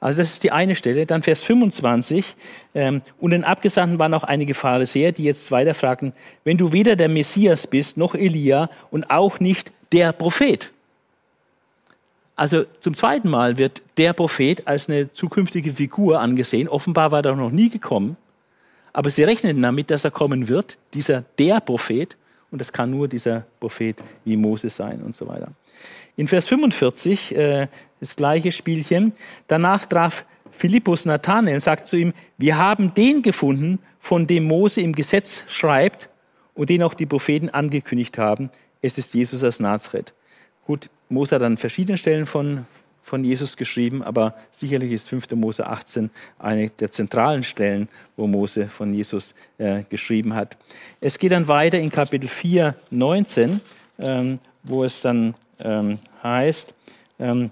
Also 0.00 0.18
das 0.18 0.32
ist 0.32 0.42
die 0.42 0.50
eine 0.50 0.74
Stelle. 0.74 1.06
Dann 1.06 1.22
Vers 1.22 1.42
25. 1.42 2.34
Ähm, 2.74 3.00
und 3.20 3.30
den 3.30 3.44
Abgesandten 3.44 4.00
waren 4.00 4.12
auch 4.12 4.24
einige 4.24 4.54
Pharisäer, 4.54 5.12
die 5.12 5.22
jetzt 5.22 5.52
weiter 5.52 5.72
fragten, 5.72 6.12
wenn 6.42 6.56
du 6.56 6.72
weder 6.72 6.96
der 6.96 7.08
Messias 7.08 7.68
bist, 7.68 7.96
noch 7.96 8.16
Elia 8.16 8.70
und 8.90 9.10
auch 9.10 9.38
nicht 9.38 9.70
der 9.92 10.12
Prophet. 10.12 10.72
Also 12.34 12.64
zum 12.80 12.94
zweiten 12.94 13.28
Mal 13.28 13.56
wird 13.56 13.82
der 13.98 14.14
Prophet 14.14 14.66
als 14.66 14.88
eine 14.88 15.12
zukünftige 15.12 15.72
Figur 15.72 16.20
angesehen. 16.20 16.68
Offenbar 16.68 17.12
war 17.12 17.24
er 17.24 17.36
noch 17.36 17.50
nie 17.50 17.70
gekommen. 17.70 18.16
Aber 18.92 19.10
sie 19.10 19.22
rechneten 19.22 19.62
damit, 19.62 19.90
dass 19.90 20.04
er 20.04 20.10
kommen 20.10 20.48
wird, 20.48 20.78
dieser 20.92 21.22
der 21.38 21.60
Prophet 21.60 22.16
und 22.50 22.60
das 22.60 22.72
kann 22.72 22.90
nur 22.90 23.08
dieser 23.08 23.44
Prophet 23.60 24.02
wie 24.24 24.36
Mose 24.36 24.70
sein 24.70 25.02
und 25.02 25.14
so 25.14 25.28
weiter. 25.28 25.52
In 26.16 26.28
Vers 26.28 26.48
45 26.48 27.34
äh, 27.36 27.68
das 28.00 28.16
gleiche 28.16 28.50
Spielchen. 28.50 29.12
Danach 29.46 29.84
traf 29.84 30.24
Philippus 30.50 31.04
Nathanael 31.04 31.54
und 31.54 31.60
sagte 31.60 31.84
zu 31.84 31.96
ihm, 31.96 32.12
wir 32.38 32.58
haben 32.58 32.92
den 32.94 33.22
gefunden, 33.22 33.78
von 33.98 34.26
dem 34.26 34.44
Mose 34.44 34.80
im 34.80 34.94
Gesetz 34.94 35.44
schreibt 35.46 36.08
und 36.54 36.70
den 36.70 36.82
auch 36.82 36.94
die 36.94 37.06
Propheten 37.06 37.50
angekündigt 37.50 38.18
haben. 38.18 38.50
Es 38.82 38.98
ist 38.98 39.14
Jesus 39.14 39.44
aus 39.44 39.60
Nazareth. 39.60 40.14
Gut, 40.66 40.88
Mose 41.08 41.34
hat 41.34 41.42
an 41.42 41.56
verschiedenen 41.56 41.98
Stellen 41.98 42.26
von 42.26 42.66
von 43.02 43.24
Jesus 43.24 43.56
geschrieben, 43.56 44.02
aber 44.02 44.34
sicherlich 44.50 44.92
ist 44.92 45.08
5. 45.08 45.30
Mose 45.32 45.66
18 45.66 46.10
eine 46.38 46.70
der 46.70 46.90
zentralen 46.90 47.42
Stellen, 47.42 47.88
wo 48.16 48.26
Mose 48.26 48.68
von 48.68 48.92
Jesus 48.92 49.34
äh, 49.58 49.82
geschrieben 49.88 50.34
hat. 50.34 50.56
Es 51.00 51.18
geht 51.18 51.32
dann 51.32 51.48
weiter 51.48 51.78
in 51.78 51.90
Kapitel 51.90 52.28
4, 52.28 52.74
19, 52.90 53.60
ähm, 54.00 54.38
wo 54.62 54.84
es 54.84 55.00
dann 55.00 55.34
ähm, 55.58 55.98
heißt, 56.22 56.74
ähm, 57.18 57.50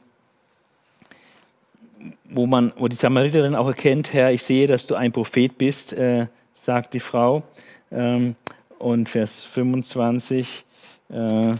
wo, 2.25 2.47
man, 2.47 2.73
wo 2.77 2.89
die 2.89 2.97
Samariterin 2.97 3.55
auch 3.55 3.67
erkennt, 3.67 4.13
Herr, 4.13 4.33
ich 4.33 4.43
sehe, 4.43 4.67
dass 4.67 4.87
du 4.87 4.95
ein 4.95 5.13
Prophet 5.13 5.57
bist, 5.59 5.93
äh, 5.93 6.27
sagt 6.55 6.95
die 6.95 7.01
Frau. 7.01 7.43
Ähm, 7.91 8.37
und 8.79 9.09
Vers 9.09 9.43
25, 9.43 10.65
äh, 11.11 11.55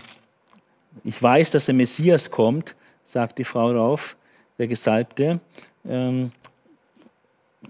ich 1.05 1.23
weiß, 1.23 1.53
dass 1.53 1.67
der 1.67 1.75
Messias 1.75 2.31
kommt 2.31 2.77
sagt 3.09 3.39
die 3.39 3.45
Frau 3.45 3.73
darauf, 3.73 4.17
der 4.59 4.69
Gesalbte. 4.69 5.41
Ähm, 5.89 6.31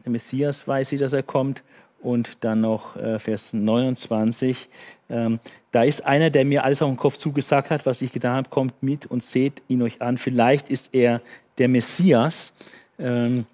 der 0.05 0.11
Messias 0.11 0.67
weiß 0.67 0.89
sie, 0.89 0.97
dass 0.97 1.13
er 1.13 1.23
kommt. 1.23 1.63
Und 2.01 2.45
dann 2.45 2.61
noch 2.61 2.97
äh, 2.97 3.19
Vers 3.19 3.53
29. 3.53 4.69
Ähm, 5.11 5.41
da 5.73 5.83
ist 5.83 6.07
einer, 6.07 6.31
der 6.31 6.45
mir 6.45 6.63
alles 6.63 6.81
auf 6.81 6.89
den 6.89 6.97
Kopf 6.97 7.17
zugesagt 7.17 7.71
hat, 7.71 7.87
was 7.87 8.03
ich 8.03 8.13
getan 8.13 8.37
habe, 8.37 8.51
kommt 8.51 8.83
mit 8.83 9.07
und 9.07 9.23
seht 9.23 9.63
ihn 9.67 9.83
euch 9.83 10.01
an. 10.01 10.17
Vielleicht 10.17 10.69
ist 10.71 10.95
er 10.95 11.21
der 11.59 11.69
Messias. 11.69 12.53
Ähm, 13.01 13.47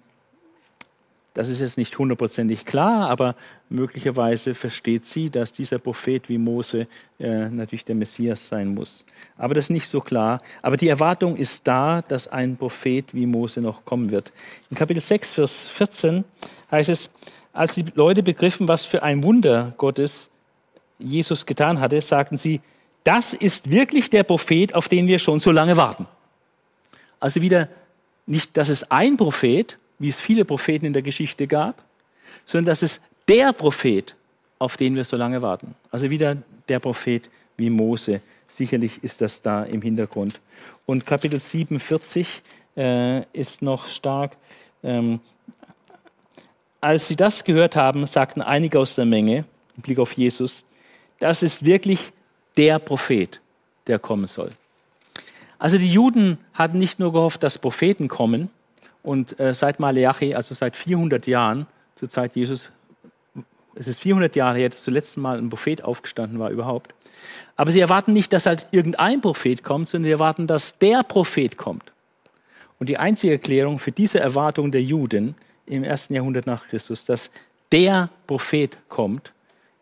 das 1.35 1.49
ist 1.49 1.59
jetzt 1.59 1.77
nicht 1.77 1.99
hundertprozentig 1.99 2.65
klar, 2.65 3.09
aber 3.09 3.35
möglicherweise 3.67 4.55
versteht 4.55 5.05
sie, 5.05 5.29
dass 5.29 5.51
dieser 5.51 5.79
Prophet 5.79 6.29
wie 6.29 6.37
Mose 6.37 6.87
äh, 7.19 7.49
natürlich 7.49 7.83
der 7.83 7.95
Messias 7.95 8.47
sein 8.47 8.73
muss. 8.73 9.05
Aber 9.37 9.53
das 9.53 9.65
ist 9.65 9.69
nicht 9.69 9.89
so 9.89 9.99
klar. 9.99 10.39
Aber 10.61 10.77
die 10.77 10.87
Erwartung 10.87 11.35
ist 11.35 11.67
da, 11.67 12.01
dass 12.01 12.29
ein 12.29 12.55
Prophet 12.55 13.13
wie 13.13 13.25
Mose 13.25 13.59
noch 13.59 13.83
kommen 13.83 14.11
wird. 14.11 14.31
In 14.71 14.77
Kapitel 14.77 15.01
6, 15.01 15.33
Vers 15.33 15.65
14 15.65 16.23
heißt 16.71 16.89
es, 16.89 17.11
als 17.51 17.75
die 17.75 17.85
Leute 17.95 18.23
begriffen, 18.23 18.69
was 18.69 18.85
für 18.85 19.03
ein 19.03 19.21
Wunder 19.21 19.73
Gottes 19.77 20.29
Jesus 20.99 21.45
getan 21.45 21.81
hatte, 21.81 22.01
sagten 22.01 22.37
sie, 22.37 22.61
das 23.03 23.33
ist 23.33 23.69
wirklich 23.69 24.09
der 24.09 24.23
Prophet, 24.23 24.73
auf 24.73 24.87
den 24.87 25.07
wir 25.07 25.19
schon 25.19 25.41
so 25.41 25.51
lange 25.51 25.75
warten. 25.75 26.07
Also 27.19 27.41
wieder 27.41 27.67
nicht, 28.25 28.55
dass 28.55 28.69
es 28.69 28.89
ein 28.89 29.17
Prophet, 29.17 29.77
wie 29.99 30.09
es 30.09 30.19
viele 30.19 30.45
Propheten 30.45 30.85
in 30.85 30.93
der 30.93 31.01
Geschichte 31.01 31.47
gab, 31.47 31.83
sondern 32.45 32.65
dass 32.65 32.81
es 32.81 33.01
der 33.27 33.53
Prophet, 33.53 34.15
auf 34.59 34.77
den 34.77 34.95
wir 34.95 35.03
so 35.03 35.17
lange 35.17 35.41
warten. 35.41 35.75
Also 35.91 36.09
wieder 36.09 36.37
der 36.69 36.79
Prophet 36.79 37.29
wie 37.57 37.69
Mose. 37.69 38.21
Sicherlich 38.47 39.03
ist 39.03 39.21
das 39.21 39.41
da 39.41 39.63
im 39.63 39.81
Hintergrund. 39.81 40.39
Und 40.85 41.05
Kapitel 41.05 41.39
47 41.39 42.41
äh, 42.77 43.23
ist 43.33 43.61
noch 43.61 43.85
stark. 43.85 44.37
Ähm, 44.83 45.19
als 46.81 47.07
sie 47.07 47.15
das 47.15 47.43
gehört 47.43 47.75
haben, 47.75 48.05
sagten 48.05 48.41
einige 48.41 48.79
aus 48.79 48.95
der 48.95 49.05
Menge, 49.05 49.45
im 49.75 49.81
Blick 49.81 49.99
auf 49.99 50.13
Jesus, 50.13 50.63
das 51.19 51.41
ist 51.41 51.65
wirklich 51.65 52.11
der 52.57 52.79
Prophet, 52.79 53.41
der 53.87 53.99
kommen 53.99 54.27
soll. 54.27 54.51
Also 55.57 55.77
die 55.77 55.91
Juden 55.91 56.37
hatten 56.53 56.77
nicht 56.77 56.99
nur 56.99 57.11
gehofft, 57.11 57.41
dass 57.43 57.57
Propheten 57.57 58.07
kommen, 58.07 58.49
und 59.05 59.39
äh, 59.39 59.53
seit 59.53 59.79
Maleachi, 59.79 60.33
also 60.33 60.55
seit 60.55 60.75
400 60.75 61.27
Jahren, 61.27 61.67
zur 61.95 62.09
Zeit 62.09 62.35
Jesus, 62.35 62.71
es 63.75 63.87
ist 63.87 64.01
400 64.01 64.35
Jahre 64.35 64.57
her, 64.57 64.69
dass 64.69 64.83
zuletzt 64.83 65.17
Mal 65.17 65.37
ein 65.37 65.49
Prophet 65.49 65.83
aufgestanden 65.83 66.39
war 66.39 66.49
überhaupt. 66.49 66.95
Aber 67.55 67.71
sie 67.71 67.79
erwarten 67.79 68.13
nicht, 68.13 68.33
dass 68.33 68.47
halt 68.47 68.67
irgendein 68.71 69.21
Prophet 69.21 69.63
kommt, 69.63 69.87
sondern 69.87 70.05
sie 70.05 70.11
erwarten, 70.11 70.47
dass 70.47 70.79
der 70.79 71.03
Prophet 71.03 71.55
kommt. 71.55 71.93
Und 72.79 72.89
die 72.89 72.97
einzige 72.97 73.33
Erklärung 73.33 73.79
für 73.79 73.91
diese 73.91 74.19
Erwartung 74.19 74.71
der 74.71 74.81
Juden 74.81 75.35
im 75.67 75.83
ersten 75.83 76.15
Jahrhundert 76.15 76.47
nach 76.47 76.67
Christus, 76.67 77.05
dass 77.05 77.31
der 77.71 78.09
Prophet 78.27 78.77
kommt, 78.89 79.33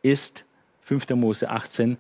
ist 0.02 0.44
5. 0.82 1.10
Mose 1.12 1.50
18. 1.50 1.98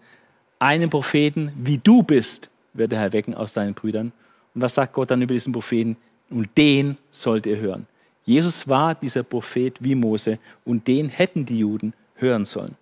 Einen 0.60 0.90
Propheten, 0.90 1.54
wie 1.56 1.78
du 1.78 2.04
bist, 2.04 2.50
wird 2.74 2.92
der 2.92 3.00
Herr 3.00 3.14
wecken 3.14 3.34
aus 3.34 3.54
deinen 3.54 3.74
Brüdern. 3.74 4.12
Und 4.54 4.62
was 4.62 4.76
sagt 4.76 4.94
Gott 4.94 5.10
dann 5.10 5.22
über 5.22 5.34
diesen 5.34 5.54
Propheten? 5.54 5.98
Und 6.30 6.50
den 6.58 6.98
sollt 7.12 7.46
ihr 7.46 7.58
hören. 7.58 7.88
Jesus 8.26 8.68
war 8.68 8.96
dieser 8.96 9.24
Prophet 9.24 9.76
wie 9.80 9.96
Mose 9.96 10.40
und 10.66 10.88
den 10.88 11.10
hätten 11.10 11.46
die 11.46 11.60
Juden 11.60 11.94
hören 12.16 12.46
sollen. 12.46 12.76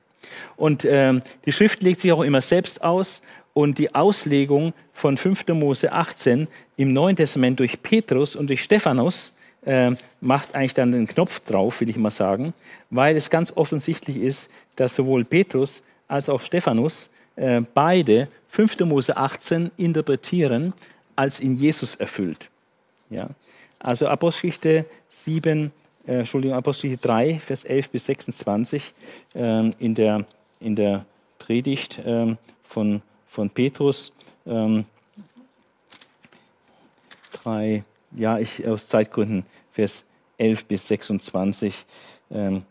Und 0.56 0.86
ähm, 0.86 1.22
die 1.46 1.52
Schrift 1.52 1.82
legt 1.84 2.00
sich 2.00 2.12
auch 2.12 2.22
immer 2.22 2.42
selbst 2.42 2.84
aus 2.84 3.22
und 3.54 3.80
die 3.80 3.94
Auslegung 3.94 4.74
von 4.94 5.18
5. 5.18 5.48
Mose 5.50 5.92
18 5.92 6.48
im 6.78 6.94
Neuen 6.94 7.16
Testament 7.16 7.60
durch 7.60 7.82
Petrus 7.82 8.36
und 8.36 8.48
durch 8.48 8.62
Stephanus 8.64 9.34
äh, 9.66 9.92
macht 10.22 10.56
eigentlich 10.56 10.74
dann 10.74 10.92
den 10.92 11.08
Knopf 11.08 11.40
drauf, 11.42 11.82
will 11.82 11.90
ich 11.90 11.98
mal 11.98 12.12
sagen, 12.12 12.54
weil 12.90 13.16
es 13.18 13.30
ganz 13.30 13.52
offensichtlich 13.56 14.18
ist, 14.18 14.50
dass 14.76 14.96
sowohl 14.96 15.26
Petrus 15.26 15.84
als 16.08 16.30
auch 16.30 16.42
Stephanus 16.42 17.10
äh, 17.36 17.62
beide 17.74 18.28
5. 18.50 18.80
Mose 18.82 19.18
18 19.18 19.72
interpretieren 19.78 20.74
als 21.16 21.40
in 21.40 21.58
Jesus 21.58 21.96
erfüllt. 21.96 22.50
Ja? 23.12 23.30
Also 23.78 24.08
Apostelgeschichte 24.08 24.86
7, 25.10 25.72
äh, 26.08 26.20
Entschuldigung, 26.20 26.58
Apostelgeschichte 26.58 27.08
3, 27.08 27.40
Vers 27.40 27.64
11 27.64 27.90
bis 27.92 28.06
26 28.08 28.94
äh, 29.36 29.70
in 29.78 29.94
der 29.94 30.26
in 30.62 30.76
der 30.76 31.06
Predigt 31.40 32.00
ähm, 32.06 32.38
von, 32.64 33.02
von 33.26 33.50
Petrus. 33.50 34.14
Ähm, 34.46 34.86
drei, 37.32 37.84
ja, 38.12 38.38
ich 38.38 38.66
aus 38.68 38.88
Zeitgründen, 38.88 39.46
Vers 39.72 40.06
11 40.38 40.66
bis 40.66 40.88
26. 40.88 41.86
Ähm, 42.30 42.64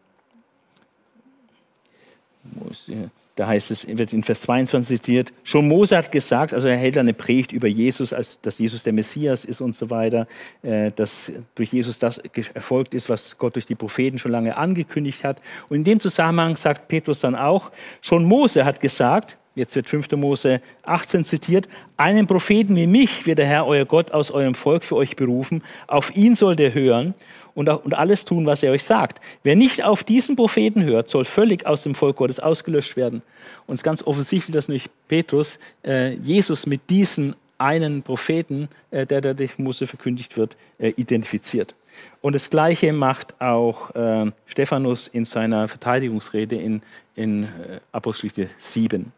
wo 2.44 2.70
ist 2.70 2.86
hier? 2.86 3.10
Da 3.36 3.46
heißt 3.46 3.70
es, 3.70 3.86
wird 3.96 4.12
in 4.12 4.24
Vers 4.24 4.42
22 4.42 5.00
zitiert, 5.00 5.32
schon 5.44 5.68
Mose 5.68 5.96
hat 5.96 6.12
gesagt, 6.12 6.52
also 6.52 6.68
er 6.68 6.76
hält 6.76 6.98
eine 6.98 7.14
Predigt 7.14 7.52
über 7.52 7.68
Jesus, 7.68 8.12
als 8.12 8.40
dass 8.40 8.58
Jesus 8.58 8.82
der 8.82 8.92
Messias 8.92 9.44
ist 9.44 9.60
und 9.60 9.74
so 9.74 9.88
weiter, 9.88 10.26
äh, 10.62 10.90
dass 10.90 11.32
durch 11.54 11.72
Jesus 11.72 11.98
das 11.98 12.18
erfolgt 12.18 12.92
ist, 12.92 13.08
was 13.08 13.38
Gott 13.38 13.54
durch 13.54 13.66
die 13.66 13.76
Propheten 13.76 14.18
schon 14.18 14.32
lange 14.32 14.56
angekündigt 14.56 15.24
hat. 15.24 15.40
Und 15.68 15.76
in 15.76 15.84
dem 15.84 16.00
Zusammenhang 16.00 16.56
sagt 16.56 16.88
Petrus 16.88 17.20
dann 17.20 17.36
auch, 17.36 17.70
schon 18.00 18.24
Mose 18.24 18.64
hat 18.64 18.80
gesagt, 18.80 19.38
jetzt 19.54 19.76
wird 19.76 19.88
5. 19.88 20.12
Mose 20.12 20.60
18 20.82 21.24
zitiert, 21.24 21.68
einen 21.96 22.26
Propheten 22.26 22.76
wie 22.76 22.86
mich 22.86 23.26
wird 23.26 23.38
der 23.38 23.46
Herr, 23.46 23.66
euer 23.66 23.84
Gott, 23.84 24.10
aus 24.12 24.30
eurem 24.30 24.54
Volk 24.54 24.84
für 24.84 24.96
euch 24.96 25.16
berufen, 25.16 25.62
auf 25.86 26.16
ihn 26.16 26.34
sollt 26.34 26.60
ihr 26.60 26.74
hören 26.74 27.14
und, 27.54 27.68
und 27.68 27.94
alles 27.94 28.24
tun, 28.24 28.46
was 28.46 28.62
er 28.62 28.72
euch 28.72 28.84
sagt. 28.84 29.20
Wer 29.42 29.56
nicht 29.56 29.84
auf 29.84 30.04
diesen 30.04 30.36
Propheten 30.36 30.84
hört, 30.84 31.08
soll 31.08 31.24
völlig 31.24 31.66
aus 31.66 31.82
dem 31.82 31.94
Volk 31.94 32.16
Gottes 32.16 32.40
ausgelöscht 32.40 32.96
werden. 32.96 33.22
Und 33.66 33.74
es 33.74 33.80
ist 33.80 33.84
ganz 33.84 34.02
offensichtlich, 34.02 34.54
dass 34.54 34.68
nämlich 34.68 34.86
Petrus 35.08 35.58
äh, 35.84 36.14
Jesus 36.14 36.66
mit 36.66 36.88
diesen 36.90 37.34
einen 37.58 38.02
Propheten, 38.02 38.68
äh, 38.90 39.06
der 39.06 39.20
durch 39.34 39.58
Mose 39.58 39.86
verkündigt 39.86 40.36
wird, 40.36 40.56
äh, 40.78 40.88
identifiziert. 40.96 41.74
Und 42.22 42.34
das 42.34 42.50
Gleiche 42.50 42.92
macht 42.92 43.40
auch 43.40 43.94
äh, 43.94 44.30
Stephanus 44.46 45.08
in 45.08 45.24
seiner 45.24 45.68
Verteidigungsrede 45.68 46.56
in, 46.56 46.82
in 47.14 47.44
äh, 47.44 47.48
Apostelgeschichte 47.92 48.50
7. 48.58 49.12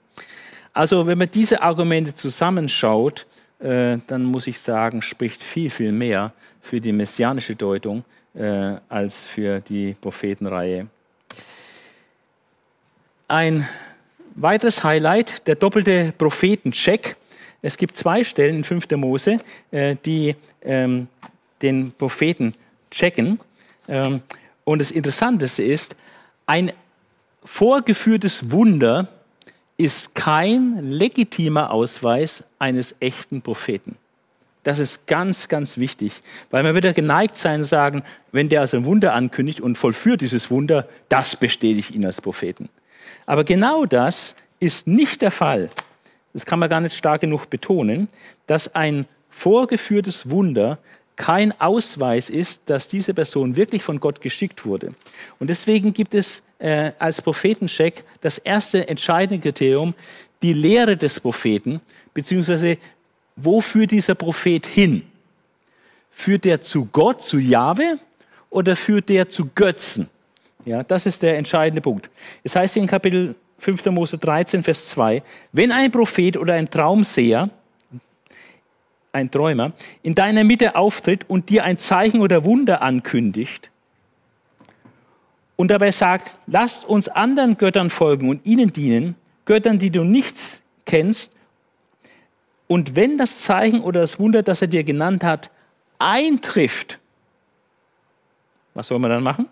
Also 0.73 1.07
wenn 1.07 1.19
man 1.19 1.31
diese 1.31 1.63
Argumente 1.63 2.15
zusammenschaut, 2.15 3.27
äh, 3.59 3.99
dann 4.07 4.25
muss 4.25 4.47
ich 4.47 4.59
sagen, 4.59 5.03
spricht 5.03 5.43
viel, 5.43 5.71
viel 5.71 5.93
mehr 5.93 6.33
für 6.61 6.81
die 6.81 6.93
messianische 6.93 7.55
Deutung 7.55 8.05
äh, 8.35 8.77
als 8.89 9.25
für 9.25 9.61
die 9.61 9.95
Prophetenreihe. 10.01 10.87
Ein 13.29 13.69
weiteres 14.35 14.85
Highlight, 14.85 15.47
der 15.47 15.55
doppelte 15.55 16.13
Prophetencheck. 16.17 17.17
Es 17.63 17.77
gibt 17.77 17.97
zwei 17.97 18.25
Stellen 18.25 18.57
in 18.57 18.65
5. 18.65 18.91
Mose, 18.97 19.39
äh, 19.71 19.97
die 20.05 20.35
ähm, 20.63 21.09
den 21.61 21.93
Propheten 21.93 22.55
checken. 22.91 23.41
Ähm, 23.89 24.23
und 24.65 24.81
das 24.81 24.91
Interessanteste 24.91 25.63
ist, 25.63 25.97
ein 26.47 26.73
vorgeführtes 27.45 28.51
Wunder 28.51 29.09
ist 29.77 30.15
kein 30.15 30.91
legitimer 30.91 31.71
Ausweis 31.71 32.45
eines 32.59 32.97
echten 33.01 33.43
Propheten. 33.43 33.97
Das 34.65 34.79
ist 34.79 35.07
ganz, 35.07 35.49
ganz 35.49 35.79
wichtig, 35.79 36.13
weil 36.51 36.63
man 36.63 36.75
wird 36.75 36.85
ja 36.85 36.93
geneigt 36.93 37.37
sein, 37.37 37.65
sagen, 37.65 38.05
wenn 38.31 38.49
der 38.49 38.61
also 38.61 38.77
ein 38.77 38.85
Wunder 38.85 39.13
ankündigt 39.13 39.61
und 39.61 39.77
vollführt 39.77 40.21
dieses 40.21 40.51
Wunder, 40.51 40.89
das 41.09 41.35
bestätigt 41.35 41.91
ihn 41.91 42.07
als 42.07 42.21
Propheten. 42.21 42.69
Aber 43.27 43.43
genau 43.45 43.87
das 43.87 44.37
ist 44.61 44.87
nicht 44.87 45.23
der 45.23 45.33
Fall. 45.33 45.71
Das 46.33 46.47
kann 46.47 46.61
man 46.61 46.71
gar 46.71 46.81
nicht 46.81 46.97
stark 46.97 47.21
genug 47.21 47.51
betonen, 47.51 48.09
dass 48.47 48.75
ein 48.75 49.07
vorgeführtes 49.29 50.31
Wunder 50.31 50.79
kein 51.17 51.59
Ausweis 51.61 52.31
ist, 52.31 52.71
dass 52.71 52.89
diese 52.89 53.15
Person 53.15 53.57
wirklich 53.57 53.83
von 53.83 54.01
Gott 54.01 54.21
geschickt 54.21 54.65
wurde. 54.65 54.93
Und 55.39 55.51
deswegen 55.51 55.93
gibt 55.93 56.15
es 56.15 56.43
äh, 56.59 56.93
als 56.99 57.21
Prophetencheck 57.21 58.05
das 58.21 58.39
erste 58.39 58.89
entscheidende 58.89 59.43
Kriterium, 59.43 59.95
die 60.43 60.55
Lehre 60.55 60.97
des 60.97 61.21
Propheten, 61.21 61.81
beziehungsweise 62.15 62.79
wo 63.37 63.61
führt 63.61 63.91
dieser 63.91 64.15
Prophet 64.15 64.67
hin? 64.67 65.03
Führt 66.11 66.45
der 66.45 66.61
zu 66.61 66.87
Gott, 66.93 67.23
zu 67.23 67.39
Jahwe 67.39 67.99
oder 68.51 68.77
führt 68.77 69.09
der 69.09 69.29
zu 69.29 69.51
Götzen? 69.55 70.09
Ja, 70.65 70.83
das 70.83 71.07
ist 71.07 71.23
der 71.23 71.39
entscheidende 71.39 71.81
Punkt. 71.81 72.11
Es 72.45 72.55
heißt 72.55 72.77
in 72.77 72.87
Kapitel 72.87 73.35
5. 73.59 73.87
Mose 73.87 74.19
13, 74.19 74.63
Vers 74.63 74.91
2, 74.91 75.23
wenn 75.53 75.73
ein 75.73 75.91
Prophet 75.91 76.37
oder 76.37 76.55
ein 76.55 76.69
Traumseher, 76.69 77.51
ein 79.13 79.31
Träumer, 79.31 79.73
in 80.03 80.15
deiner 80.15 80.45
Mitte 80.45 80.75
auftritt 80.77 81.29
und 81.29 81.49
dir 81.51 81.65
ein 81.65 81.79
Zeichen 81.79 82.21
oder 82.21 82.45
Wunder 82.45 82.83
ankündigt 82.83 83.71
und 85.57 85.71
dabei 85.71 85.93
sagt, 85.93 86.39
lasst 86.47 86.85
uns 86.85 87.09
anderen 87.09 87.57
Göttern 87.59 87.91
folgen 87.91 88.29
und 88.29 88.45
ihnen 88.47 88.73
dienen, 88.73 89.15
Göttern, 89.45 89.79
die 89.79 89.91
du 89.91 90.03
nichts 90.03 90.63
kennst 90.87 91.37
und 92.69 92.97
wenn 92.97 93.19
das 93.19 93.43
Zeichen 93.43 93.81
oder 93.83 94.01
das 94.01 94.19
Wunder, 94.19 94.43
das 94.43 94.63
er 94.63 94.69
dir 94.69 94.85
genannt 94.85 95.25
hat, 95.25 95.51
eintrifft, 95.99 96.99
was 98.75 98.89
soll 98.89 98.99
man 98.99 99.11
dann 99.11 99.23
machen? 99.23 99.49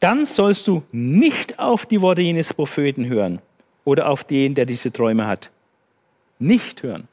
Dann 0.00 0.26
sollst 0.26 0.66
du 0.66 0.82
nicht 0.92 1.58
auf 1.58 1.86
die 1.86 2.00
Worte 2.02 2.22
jenes 2.22 2.52
Propheten 2.52 3.06
hören 3.06 3.40
oder 3.84 4.08
auf 4.08 4.24
den, 4.24 4.54
der 4.54 4.66
diese 4.66 4.92
Träume 4.92 5.26
hat. 5.26 5.50
Nicht 6.38 6.82
hören. 6.82 7.08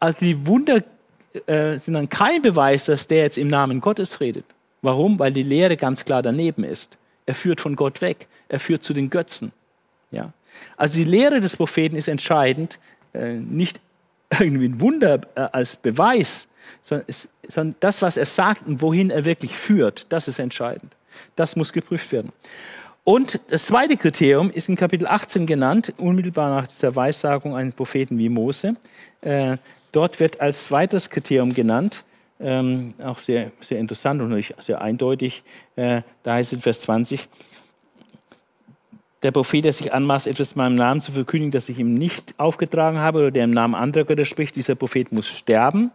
Also 0.00 0.18
die 0.20 0.46
Wunder 0.46 0.82
äh, 1.46 1.78
sind 1.78 1.94
dann 1.94 2.08
kein 2.08 2.42
Beweis, 2.42 2.86
dass 2.86 3.06
der 3.06 3.22
jetzt 3.22 3.38
im 3.38 3.48
Namen 3.48 3.80
Gottes 3.80 4.20
redet. 4.20 4.44
Warum? 4.82 5.18
Weil 5.18 5.32
die 5.32 5.42
Lehre 5.42 5.76
ganz 5.76 6.04
klar 6.04 6.22
daneben 6.22 6.64
ist. 6.64 6.98
Er 7.24 7.34
führt 7.34 7.60
von 7.60 7.76
Gott 7.76 8.02
weg. 8.02 8.26
Er 8.48 8.60
führt 8.60 8.82
zu 8.82 8.92
den 8.92 9.08
Götzen. 9.08 9.52
Ja. 10.10 10.32
Also 10.76 10.98
die 10.98 11.04
Lehre 11.04 11.40
des 11.40 11.56
Propheten 11.56 11.96
ist 11.96 12.08
entscheidend, 12.08 12.78
nicht 13.22 13.80
irgendwie 14.38 14.68
ein 14.68 14.80
Wunder 14.80 15.20
äh, 15.34 15.40
als 15.52 15.76
Beweis, 15.76 16.48
sondern 16.82 17.76
das, 17.80 18.02
was 18.02 18.16
er 18.16 18.26
sagt 18.26 18.66
und 18.66 18.80
wohin 18.80 19.10
er 19.10 19.24
wirklich 19.24 19.56
führt, 19.56 20.06
das 20.08 20.28
ist 20.28 20.38
entscheidend. 20.38 20.94
Das 21.36 21.56
muss 21.56 21.72
geprüft 21.72 22.10
werden. 22.12 22.32
Und 23.04 23.38
das 23.50 23.66
zweite 23.66 23.98
Kriterium 23.98 24.50
ist 24.50 24.70
in 24.70 24.76
Kapitel 24.76 25.06
18 25.06 25.46
genannt, 25.46 25.92
unmittelbar 25.98 26.48
nach 26.50 26.66
dieser 26.66 26.96
Weissagung 26.96 27.54
eines 27.54 27.74
Propheten 27.74 28.18
wie 28.18 28.30
Mose. 28.30 28.76
Äh, 29.20 29.58
dort 29.92 30.20
wird 30.20 30.40
als 30.40 30.64
zweites 30.64 31.10
Kriterium 31.10 31.52
genannt, 31.52 32.02
ähm, 32.40 32.94
auch 33.02 33.18
sehr, 33.18 33.52
sehr 33.60 33.78
interessant 33.78 34.22
und 34.22 34.44
sehr 34.58 34.80
eindeutig, 34.80 35.44
äh, 35.76 36.00
da 36.22 36.34
heißt 36.34 36.52
es 36.52 36.56
in 36.56 36.62
Vers 36.62 36.80
20, 36.80 37.28
der 39.24 39.32
Prophet, 39.32 39.64
der 39.64 39.72
sich 39.72 39.92
anmaßt, 39.92 40.26
etwas 40.26 40.52
in 40.52 40.58
meinem 40.58 40.74
Namen 40.74 41.00
zu 41.00 41.10
verkündigen, 41.10 41.50
das 41.50 41.70
ich 41.70 41.78
ihm 41.78 41.94
nicht 41.94 42.34
aufgetragen 42.38 42.98
habe 42.98 43.20
oder 43.20 43.30
der 43.30 43.44
im 43.44 43.50
Namen 43.50 43.74
anderer 43.74 44.04
Götter 44.04 44.26
spricht, 44.26 44.54
dieser 44.54 44.74
Prophet 44.74 45.12
muss 45.12 45.26
sterben. 45.26 45.90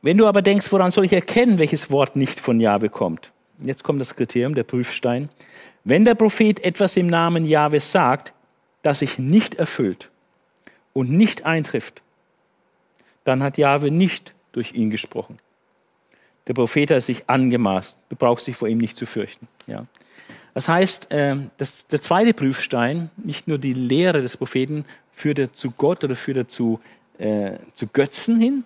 Wenn 0.00 0.16
du 0.16 0.28
aber 0.28 0.42
denkst, 0.42 0.70
woran 0.70 0.92
soll 0.92 1.04
ich 1.04 1.12
erkennen, 1.12 1.58
welches 1.58 1.90
Wort 1.90 2.14
nicht 2.14 2.38
von 2.38 2.60
Jahwe 2.60 2.88
kommt? 2.88 3.32
Jetzt 3.58 3.82
kommt 3.82 4.00
das 4.00 4.14
Kriterium, 4.14 4.54
der 4.54 4.62
Prüfstein. 4.62 5.28
Wenn 5.82 6.04
der 6.04 6.14
Prophet 6.14 6.64
etwas 6.64 6.96
im 6.96 7.08
Namen 7.08 7.44
Jahwe 7.44 7.80
sagt, 7.80 8.32
das 8.82 9.00
sich 9.00 9.18
nicht 9.18 9.56
erfüllt 9.56 10.10
und 10.92 11.10
nicht 11.10 11.46
eintrifft, 11.46 12.02
dann 13.24 13.42
hat 13.42 13.58
Jahwe 13.58 13.90
nicht 13.90 14.34
durch 14.52 14.72
ihn 14.72 14.90
gesprochen. 14.90 15.36
Der 16.46 16.54
Prophet 16.54 16.92
hat 16.92 17.02
sich 17.02 17.28
angemaßt. 17.28 17.96
Du 18.08 18.16
brauchst 18.16 18.46
dich 18.46 18.56
vor 18.56 18.68
ihm 18.68 18.78
nicht 18.78 18.96
zu 18.96 19.06
fürchten. 19.06 19.48
Ja. 19.66 19.86
Das 20.54 20.68
heißt, 20.68 21.08
ähm, 21.10 21.50
das, 21.56 21.86
der 21.86 22.00
zweite 22.00 22.34
Prüfstein, 22.34 23.10
nicht 23.16 23.48
nur 23.48 23.58
die 23.58 23.72
Lehre 23.72 24.22
des 24.22 24.36
Propheten, 24.36 24.84
führt 25.12 25.38
er 25.38 25.52
zu 25.52 25.70
Gott 25.70 26.04
oder 26.04 26.14
führt 26.14 26.36
er 26.36 26.48
zu, 26.48 26.80
äh, 27.18 27.52
zu 27.72 27.86
Götzen 27.86 28.40
hin. 28.40 28.64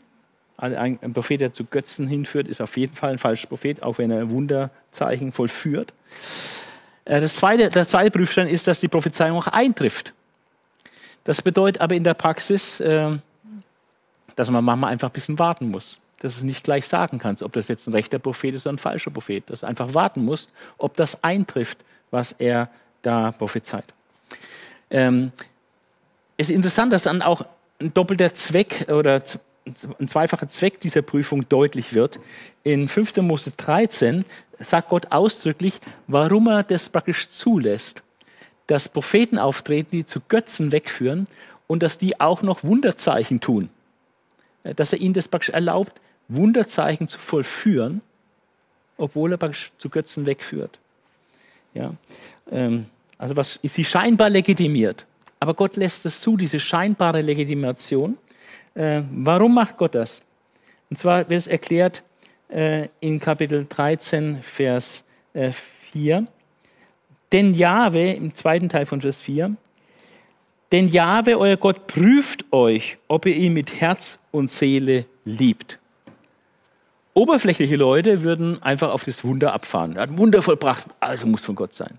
Ein, 0.58 0.98
ein 1.00 1.12
Prophet, 1.12 1.40
der 1.40 1.52
zu 1.52 1.64
Götzen 1.64 2.08
hinführt, 2.08 2.48
ist 2.48 2.60
auf 2.60 2.76
jeden 2.76 2.94
Fall 2.94 3.12
ein 3.12 3.18
falscher 3.18 3.48
Prophet, 3.48 3.82
auch 3.82 3.98
wenn 3.98 4.10
er 4.10 4.30
Wunderzeichen 4.30 5.30
vollführt. 5.32 5.92
Äh, 7.04 7.20
das 7.20 7.36
zweite, 7.36 7.70
der 7.70 7.86
zweite 7.86 8.10
Prüfstein 8.10 8.48
ist, 8.48 8.66
dass 8.66 8.80
die 8.80 8.88
Prophezeiung 8.88 9.38
auch 9.38 9.48
eintrifft. 9.48 10.12
Das 11.24 11.42
bedeutet 11.42 11.80
aber 11.80 11.94
in 11.94 12.04
der 12.04 12.14
Praxis, 12.14 12.80
äh, 12.80 13.16
dass 14.34 14.50
man 14.50 14.64
manchmal 14.64 14.92
einfach 14.92 15.10
ein 15.10 15.12
bisschen 15.12 15.38
warten 15.38 15.70
muss 15.70 15.98
dass 16.20 16.40
du 16.40 16.46
nicht 16.46 16.64
gleich 16.64 16.86
sagen 16.86 17.18
kannst, 17.18 17.42
ob 17.42 17.52
das 17.52 17.68
jetzt 17.68 17.86
ein 17.86 17.94
rechter 17.94 18.18
Prophet 18.18 18.54
ist 18.54 18.66
oder 18.66 18.74
ein 18.74 18.78
falscher 18.78 19.10
Prophet. 19.10 19.48
Dass 19.50 19.60
du 19.60 19.66
einfach 19.66 19.94
warten 19.94 20.24
musst, 20.24 20.50
ob 20.78 20.96
das 20.96 21.22
eintrifft, 21.22 21.78
was 22.10 22.32
er 22.32 22.70
da 23.02 23.32
prophezeit. 23.32 23.84
Ähm, 24.90 25.32
es 26.36 26.48
ist 26.48 26.54
interessant, 26.54 26.92
dass 26.92 27.04
dann 27.04 27.22
auch 27.22 27.44
ein 27.80 27.92
doppelter 27.92 28.32
Zweck 28.34 28.86
oder 28.90 29.22
ein 29.98 30.08
zweifacher 30.08 30.48
Zweck 30.48 30.80
dieser 30.80 31.02
Prüfung 31.02 31.48
deutlich 31.48 31.94
wird. 31.94 32.20
In 32.62 32.88
5. 32.88 33.16
Mose 33.16 33.52
13 33.56 34.24
sagt 34.58 34.88
Gott 34.88 35.12
ausdrücklich, 35.12 35.80
warum 36.06 36.48
er 36.48 36.62
das 36.62 36.88
praktisch 36.88 37.28
zulässt, 37.28 38.02
dass 38.68 38.88
Propheten 38.88 39.38
auftreten, 39.38 39.90
die 39.92 40.06
zu 40.06 40.20
Götzen 40.20 40.72
wegführen 40.72 41.28
und 41.66 41.82
dass 41.82 41.98
die 41.98 42.20
auch 42.20 42.42
noch 42.42 42.64
Wunderzeichen 42.64 43.40
tun. 43.40 43.68
Dass 44.62 44.92
er 44.92 45.00
ihnen 45.00 45.14
das 45.14 45.28
praktisch 45.28 45.50
erlaubt, 45.50 46.00
Wunderzeichen 46.28 47.08
zu 47.08 47.18
vollführen, 47.18 48.00
obwohl 48.96 49.32
er 49.32 49.52
zu 49.78 49.88
Götzen 49.88 50.26
wegführt. 50.26 50.78
Ja, 51.74 51.92
ähm, 52.50 52.86
Also 53.18 53.36
was 53.36 53.56
ist 53.56 53.74
sie 53.74 53.84
scheinbar 53.84 54.30
legitimiert. 54.30 55.06
Aber 55.40 55.54
Gott 55.54 55.76
lässt 55.76 56.06
es 56.06 56.20
zu, 56.20 56.36
diese 56.36 56.60
scheinbare 56.60 57.20
Legitimation. 57.20 58.18
Äh, 58.74 59.02
warum 59.10 59.54
macht 59.54 59.76
Gott 59.76 59.94
das? 59.94 60.22
Und 60.90 60.96
zwar 60.96 61.28
wird 61.28 61.40
es 61.40 61.46
erklärt 61.46 62.02
äh, 62.48 62.88
in 63.00 63.20
Kapitel 63.20 63.66
13, 63.68 64.42
Vers 64.42 65.04
äh, 65.34 65.52
4. 65.52 66.26
Denn 67.32 67.54
Jahwe, 67.54 68.12
im 68.12 68.34
zweiten 68.34 68.68
Teil 68.68 68.86
von 68.86 69.00
Vers 69.00 69.20
4, 69.20 69.56
denn 70.72 70.88
Jahwe, 70.88 71.38
euer 71.38 71.56
Gott, 71.56 71.86
prüft 71.86 72.52
euch, 72.52 72.98
ob 73.08 73.26
ihr 73.26 73.36
ihn 73.36 73.52
mit 73.52 73.80
Herz 73.80 74.20
und 74.32 74.50
Seele 74.50 75.06
liebt. 75.24 75.78
Oberflächliche 77.16 77.76
Leute 77.76 78.22
würden 78.22 78.62
einfach 78.62 78.90
auf 78.90 79.02
das 79.02 79.24
Wunder 79.24 79.54
abfahren. 79.54 79.96
Er 79.96 80.02
hat 80.02 80.10
ein 80.10 80.18
Wunder 80.18 80.42
vollbracht, 80.42 80.84
also 81.00 81.26
muss 81.26 81.44
von 81.44 81.54
Gott 81.54 81.72
sein. 81.72 81.98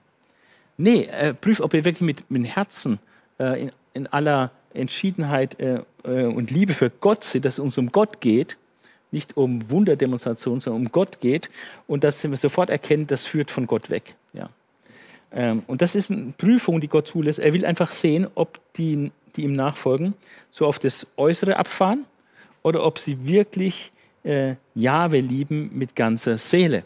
Nee, 0.78 1.08
er 1.12 1.34
prüft, 1.34 1.60
ob 1.62 1.74
ihr 1.74 1.84
wirklich 1.86 2.02
mit, 2.02 2.30
mit 2.30 2.56
Herzen 2.56 3.00
äh, 3.40 3.64
in, 3.64 3.72
in, 3.96 4.06
aller 4.06 4.52
Entschiedenheit 4.76 5.60
äh, 5.60 5.82
äh, 6.04 6.26
und 6.26 6.52
Liebe 6.52 6.76
für 6.76 6.92
Gott 6.92 7.24
seht, 7.24 7.46
dass 7.46 7.56
es 7.56 7.60
uns 7.60 7.80
um 7.80 7.92
Gott 7.92 8.22
geht, 8.22 8.58
nicht 9.10 9.36
um 9.36 9.72
Wunderdemonstrationen, 9.72 10.60
sondern 10.60 10.86
um 10.86 10.92
Gott 10.92 11.20
geht 11.20 11.50
und 11.88 12.04
dass 12.04 12.24
wir 12.24 12.38
sofort 12.38 12.70
erkennen, 12.70 13.08
das 13.08 13.26
führt 13.26 13.50
von 13.50 13.66
Gott 13.66 13.90
weg. 13.90 14.14
Ja. 14.34 14.52
Ähm, 15.32 15.64
und 15.66 15.82
das 15.82 15.96
ist 15.96 16.12
eine 16.12 16.34
Prüfung, 16.38 16.80
die 16.80 16.90
Gott 16.90 17.08
zulässt. 17.08 17.40
Er 17.40 17.54
will 17.54 17.66
einfach 17.66 17.90
sehen, 17.90 18.28
ob 18.36 18.60
die, 18.76 19.12
die 19.36 19.46
ihm 19.46 19.54
nachfolgen, 19.54 20.14
so 20.52 20.68
auf 20.68 20.78
das 20.78 21.08
Äußere 21.18 21.58
abfahren 21.58 22.06
oder 22.62 22.86
ob 22.86 23.00
sie 23.00 23.28
wirklich 23.28 23.92
äh, 24.28 24.56
Jahwe 24.76 25.20
lieben 25.20 25.72
mit 25.74 25.96
ganzer 25.96 26.38
Seele. 26.38 26.84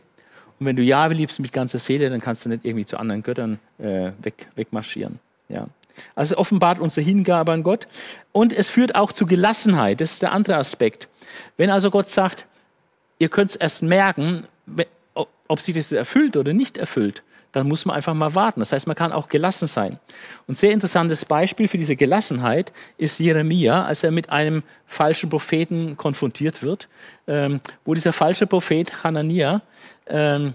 Und 0.59 0.67
wenn 0.67 0.75
du 0.75 0.83
Jahwe 0.83 1.15
liebst 1.15 1.39
mit 1.39 1.51
ganzer 1.51 1.79
Seele, 1.79 2.09
dann 2.09 2.21
kannst 2.21 2.45
du 2.45 2.49
nicht 2.49 2.63
irgendwie 2.65 2.85
zu 2.85 2.97
anderen 2.97 3.23
Göttern 3.23 3.59
äh, 3.79 4.11
weg, 4.21 4.47
wegmarschieren. 4.55 5.19
Ja. 5.49 5.67
Also 6.15 6.37
offenbart 6.37 6.79
unsere 6.79 7.05
Hingabe 7.05 7.51
an 7.51 7.63
Gott 7.63 7.87
und 8.31 8.53
es 8.53 8.69
führt 8.69 8.95
auch 8.95 9.11
zu 9.11 9.25
Gelassenheit. 9.25 10.01
Das 10.01 10.13
ist 10.13 10.21
der 10.21 10.31
andere 10.31 10.55
Aspekt. 10.55 11.07
Wenn 11.57 11.69
also 11.69 11.91
Gott 11.91 12.07
sagt, 12.07 12.47
ihr 13.19 13.29
könnt 13.29 13.49
es 13.49 13.55
erst 13.55 13.81
merken, 13.81 14.45
ob 15.47 15.59
sich 15.59 15.75
das 15.75 15.91
erfüllt 15.91 16.37
oder 16.37 16.53
nicht 16.53 16.77
erfüllt, 16.77 17.23
dann 17.51 17.67
muss 17.67 17.85
man 17.85 17.95
einfach 17.95 18.13
mal 18.13 18.33
warten. 18.35 18.59
Das 18.59 18.71
heißt, 18.71 18.87
man 18.87 18.95
kann 18.95 19.11
auch 19.11 19.27
gelassen 19.27 19.67
sein. 19.67 19.99
Und 20.47 20.57
sehr 20.57 20.71
interessantes 20.71 21.25
Beispiel 21.25 21.67
für 21.67 21.77
diese 21.77 21.95
Gelassenheit 21.95 22.71
ist 22.97 23.19
Jeremia, 23.19 23.85
als 23.85 24.03
er 24.03 24.11
mit 24.11 24.29
einem 24.29 24.63
falschen 24.85 25.29
Propheten 25.29 25.97
konfrontiert 25.97 26.63
wird, 26.63 26.87
ähm, 27.27 27.61
wo 27.85 27.93
dieser 27.93 28.13
falsche 28.13 28.47
Prophet 28.47 29.03
Hanania, 29.03 29.61
ähm, 30.07 30.53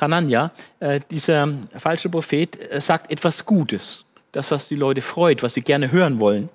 Hanania, 0.00 0.50
äh, 0.80 1.00
dieser 1.10 1.48
falsche 1.76 2.08
Prophet 2.08 2.58
äh, 2.70 2.80
sagt 2.80 3.10
etwas 3.10 3.44
Gutes 3.44 4.04
das, 4.32 4.50
was 4.50 4.68
die 4.68 4.76
Leute 4.76 5.00
freut, 5.00 5.42
was 5.42 5.54
sie 5.54 5.62
gerne 5.62 5.90
hören 5.90 6.20
wollen, 6.20 6.48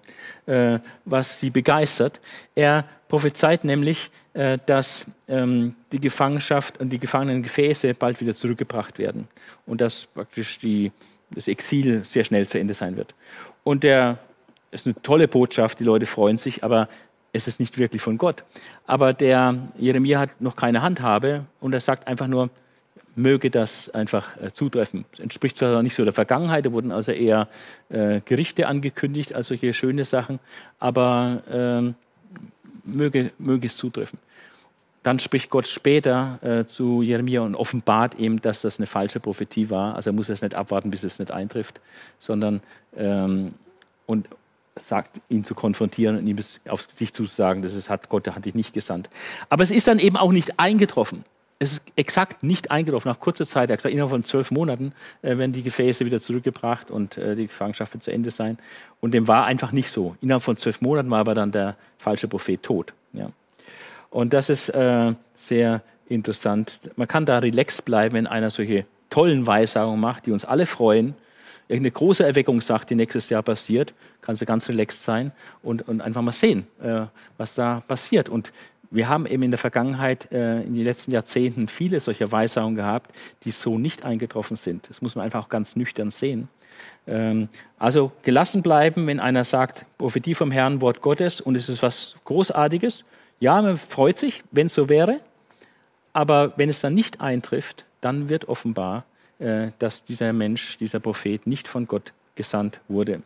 äh, 0.45 0.79
was 1.03 1.39
sie 1.39 1.49
begeistert. 1.49 2.21
Er 2.55 2.85
prophezeit 3.07 3.63
nämlich, 3.63 4.11
dass 4.65 5.05
ähm, 5.29 5.75
die 5.93 6.01
Gefangenschaft 6.01 6.81
und 6.81 6.89
die 6.89 6.99
gefangenen 6.99 7.41
Gefäße 7.41 7.93
bald 7.93 8.19
wieder 8.19 8.33
zurückgebracht 8.33 8.99
werden 8.99 9.29
und 9.65 9.79
dass 9.79 10.05
praktisch 10.05 10.59
die, 10.59 10.91
das 11.31 11.47
Exil 11.47 12.03
sehr 12.03 12.25
schnell 12.25 12.45
zu 12.45 12.59
Ende 12.59 12.73
sein 12.73 12.97
wird. 12.97 13.15
Und 13.63 13.83
der 13.83 14.17
ist 14.71 14.85
eine 14.85 15.01
tolle 15.01 15.29
Botschaft, 15.29 15.79
die 15.79 15.85
Leute 15.85 16.05
freuen 16.05 16.37
sich, 16.37 16.65
aber 16.65 16.89
es 17.31 17.47
ist 17.47 17.59
nicht 17.59 17.77
wirklich 17.77 18.01
von 18.01 18.17
Gott. 18.17 18.43
Aber 18.85 19.13
der 19.13 19.55
Jeremia 19.77 20.19
hat 20.19 20.41
noch 20.41 20.55
keine 20.55 20.81
Handhabe 20.81 21.45
und 21.59 21.73
er 21.73 21.79
sagt 21.79 22.07
einfach 22.07 22.27
nur, 22.27 22.49
möge 23.15 23.49
das 23.49 23.89
einfach 23.89 24.37
äh, 24.41 24.51
zutreffen. 24.51 25.05
Das 25.11 25.19
entspricht 25.19 25.57
zwar 25.57 25.81
nicht 25.81 25.95
so 25.95 26.03
der 26.03 26.13
Vergangenheit, 26.13 26.65
da 26.65 26.73
wurden 26.73 26.91
also 26.91 27.11
eher 27.11 27.47
äh, 27.89 28.21
Gerichte 28.25 28.67
angekündigt 28.67 29.33
als 29.33 29.47
solche 29.47 29.73
schöne 29.73 30.05
Sachen, 30.05 30.39
aber 30.79 31.41
äh, 31.49 31.93
möge, 32.83 33.31
möge 33.37 33.67
es 33.67 33.77
zutreffen. 33.77 34.19
Dann 35.05 35.19
spricht 35.19 35.51
Gott 35.51 35.67
später 35.67 36.39
äh, 36.41 36.65
zu 36.65 37.03
Jeremia 37.03 37.41
und 37.41 37.53
offenbart 37.53 38.15
ihm, 38.17 38.41
dass 38.41 38.61
das 38.61 38.79
eine 38.79 38.87
falsche 38.87 39.19
Prophetie 39.19 39.69
war. 39.69 39.95
Also 39.95 40.09
er 40.09 40.13
muss 40.13 40.29
es 40.29 40.41
nicht 40.41 40.55
abwarten, 40.55 40.89
bis 40.89 41.03
es 41.03 41.19
nicht 41.19 41.29
eintrifft, 41.29 41.79
sondern 42.17 42.61
ähm, 42.97 43.53
und 44.07 44.27
sagt, 44.75 45.21
ihn 45.29 45.43
zu 45.43 45.53
konfrontieren 45.53 46.17
und 46.17 46.25
ihm 46.25 46.37
aufs 46.67 46.87
Gesicht 46.87 47.15
zu 47.15 47.25
sagen, 47.25 47.61
das 47.61 47.75
ist, 47.75 47.87
hat 47.87 48.09
Gott 48.09 48.27
hat 48.27 48.45
dich 48.45 48.55
nicht 48.55 48.73
gesandt. 48.73 49.11
Aber 49.47 49.63
es 49.63 49.69
ist 49.69 49.87
dann 49.87 49.99
eben 49.99 50.17
auch 50.17 50.31
nicht 50.31 50.59
eingetroffen 50.59 51.23
es 51.57 51.73
ist 51.73 51.83
exakt 51.95 52.43
nicht 52.43 52.69
eingetroffen. 52.69 53.09
Nach 53.09 53.19
kurzer 53.19 53.45
Zeit, 53.45 53.69
er 53.69 53.73
hat 53.73 53.79
gesagt, 53.79 53.93
innerhalb 53.93 54.11
von 54.11 54.23
zwölf 54.23 54.51
Monaten 54.51 54.91
äh, 55.21 55.37
werden 55.37 55.53
die 55.53 55.63
Gefäße 55.63 56.05
wieder 56.05 56.19
zurückgebracht 56.19 56.91
und 56.91 57.17
äh, 57.17 57.35
die 57.35 57.47
Gefangenschaft 57.47 57.93
wird 57.93 58.03
zu 58.03 58.11
Ende 58.11 58.29
sein. 58.29 58.57
Und 58.99 59.13
dem 59.13 59.27
war 59.27 59.45
einfach 59.45 59.71
nicht 59.71 59.89
so. 59.89 60.15
Innerhalb 60.21 60.43
von 60.43 60.57
zwölf 60.57 60.81
Monaten 60.81 61.09
war 61.09 61.19
aber 61.19 61.33
dann 61.33 61.51
der 61.51 61.77
falsche 61.97 62.27
Prophet 62.27 62.61
tot. 62.61 62.93
Ja. 63.13 63.29
Und 64.15 64.31
das 64.31 64.49
ist 64.49 64.69
äh, 64.69 65.13
sehr 65.35 65.81
interessant. 66.07 66.79
Man 66.95 67.05
kann 67.05 67.25
da 67.25 67.39
relaxed 67.39 67.83
bleiben, 67.83 68.15
wenn 68.15 68.27
einer 68.27 68.49
solche 68.49 68.85
tollen 69.09 69.45
Weissagungen 69.45 69.99
macht, 69.99 70.25
die 70.25 70.31
uns 70.31 70.45
alle 70.45 70.65
freuen. 70.65 71.15
Irgendeine 71.67 71.91
große 71.91 72.25
Erweckung 72.25 72.61
sagt, 72.61 72.89
die 72.89 72.95
nächstes 72.95 73.29
Jahr 73.29 73.43
passiert, 73.43 73.93
kannst 74.21 74.41
du 74.41 74.45
ganz 74.45 74.69
relaxed 74.69 75.03
sein 75.03 75.33
und, 75.63 75.85
und 75.89 75.99
einfach 75.99 76.21
mal 76.21 76.31
sehen, 76.31 76.65
äh, 76.81 77.07
was 77.37 77.55
da 77.55 77.83
passiert. 77.89 78.29
Und 78.29 78.53
wir 78.89 79.09
haben 79.09 79.25
eben 79.25 79.43
in 79.43 79.51
der 79.51 79.57
Vergangenheit, 79.57 80.31
äh, 80.31 80.61
in 80.61 80.75
den 80.75 80.85
letzten 80.85 81.11
Jahrzehnten, 81.11 81.67
viele 81.67 81.99
solcher 81.99 82.31
Weissagungen 82.31 82.77
gehabt, 82.77 83.13
die 83.43 83.51
so 83.51 83.77
nicht 83.77 84.05
eingetroffen 84.05 84.55
sind. 84.55 84.89
Das 84.89 85.01
muss 85.01 85.15
man 85.15 85.25
einfach 85.25 85.43
auch 85.43 85.49
ganz 85.49 85.75
nüchtern 85.75 86.09
sehen. 86.09 86.47
Ähm, 87.05 87.49
also 87.77 88.13
gelassen 88.21 88.61
bleiben, 88.61 89.07
wenn 89.07 89.19
einer 89.19 89.43
sagt, 89.43 89.85
Prophetie 89.97 90.35
vom 90.35 90.51
Herrn, 90.51 90.79
Wort 90.79 91.01
Gottes 91.01 91.41
und 91.41 91.57
es 91.57 91.67
ist 91.67 91.83
was 91.83 92.15
Großartiges. 92.23 93.03
Ja, 93.39 93.61
man 93.61 93.77
freut 93.77 94.17
sich, 94.17 94.43
wenn 94.51 94.67
es 94.67 94.73
so 94.73 94.89
wäre. 94.89 95.19
Aber 96.13 96.53
wenn 96.55 96.69
es 96.69 96.81
dann 96.81 96.93
nicht 96.93 97.21
eintrifft, 97.21 97.85
dann 97.99 98.29
wird 98.29 98.47
offenbar, 98.47 99.03
äh, 99.39 99.71
dass 99.79 100.05
dieser 100.05 100.31
Mensch, 100.31 100.77
dieser 100.77 100.99
Prophet 100.99 101.45
nicht 101.45 101.67
von 101.67 101.87
Gott 101.87 102.13
gesandt 102.35 102.79
wurde. 102.87 103.21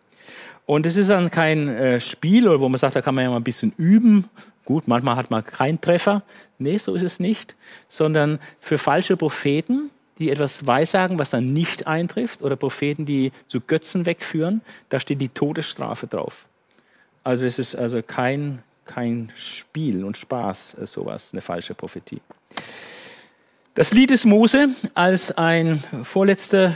Und 0.65 0.85
es 0.85 0.97
ist 0.97 1.09
dann 1.09 1.31
kein 1.31 1.69
äh, 1.69 1.99
Spiel, 1.99 2.47
wo 2.59 2.69
man 2.69 2.77
sagt, 2.77 2.95
da 2.95 3.01
kann 3.01 3.15
man 3.15 3.23
ja 3.23 3.29
mal 3.29 3.37
ein 3.37 3.43
bisschen 3.43 3.73
üben 3.77 4.29
Gut, 4.69 4.87
manchmal 4.87 5.15
hat 5.15 5.31
man 5.31 5.43
keinen 5.43 5.81
Treffer. 5.81 6.21
Nee, 6.59 6.77
so 6.77 6.93
ist 6.93 7.01
es 7.01 7.19
nicht. 7.19 7.55
Sondern 7.87 8.37
für 8.59 8.77
falsche 8.77 9.17
Propheten, 9.17 9.89
die 10.19 10.29
etwas 10.29 10.67
weissagen, 10.67 11.17
was 11.17 11.31
dann 11.31 11.53
nicht 11.53 11.87
eintrifft, 11.87 12.43
oder 12.43 12.55
Propheten, 12.55 13.03
die 13.03 13.31
zu 13.47 13.61
Götzen 13.61 14.05
wegführen, 14.05 14.61
da 14.89 14.99
steht 14.99 15.21
die 15.21 15.29
Todesstrafe 15.29 16.05
drauf. 16.05 16.45
Also 17.23 17.45
es 17.45 17.57
ist 17.57 17.75
also 17.75 18.03
kein, 18.03 18.61
kein 18.89 19.31
Spiel 19.35 20.03
und 20.03 20.17
Spaß, 20.17 20.77
äh, 20.81 20.87
sowas, 20.87 21.29
eine 21.31 21.41
falsche 21.41 21.75
Prophetie. 21.75 22.21
Das 23.75 23.93
Lied 23.93 24.09
des 24.09 24.25
Mose 24.25 24.69
als 24.95 25.37
ein 25.37 25.83
vorletzter 26.03 26.75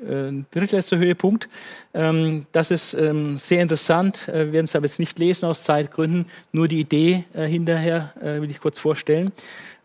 äh, 0.00 0.32
drittletzter 0.50 0.98
Höhepunkt. 0.98 1.48
Ähm, 1.94 2.46
das 2.50 2.72
ist 2.72 2.94
ähm, 2.94 3.38
sehr 3.38 3.62
interessant. 3.62 4.28
Äh, 4.28 4.46
wir 4.46 4.52
werden 4.54 4.64
es 4.64 4.74
aber 4.74 4.86
jetzt 4.86 4.98
nicht 4.98 5.20
lesen 5.20 5.46
aus 5.46 5.62
Zeitgründen. 5.62 6.26
Nur 6.50 6.66
die 6.66 6.80
Idee 6.80 7.24
äh, 7.32 7.46
hinterher 7.46 8.12
will 8.20 8.50
ich 8.50 8.60
kurz 8.60 8.78
vorstellen. 8.78 9.32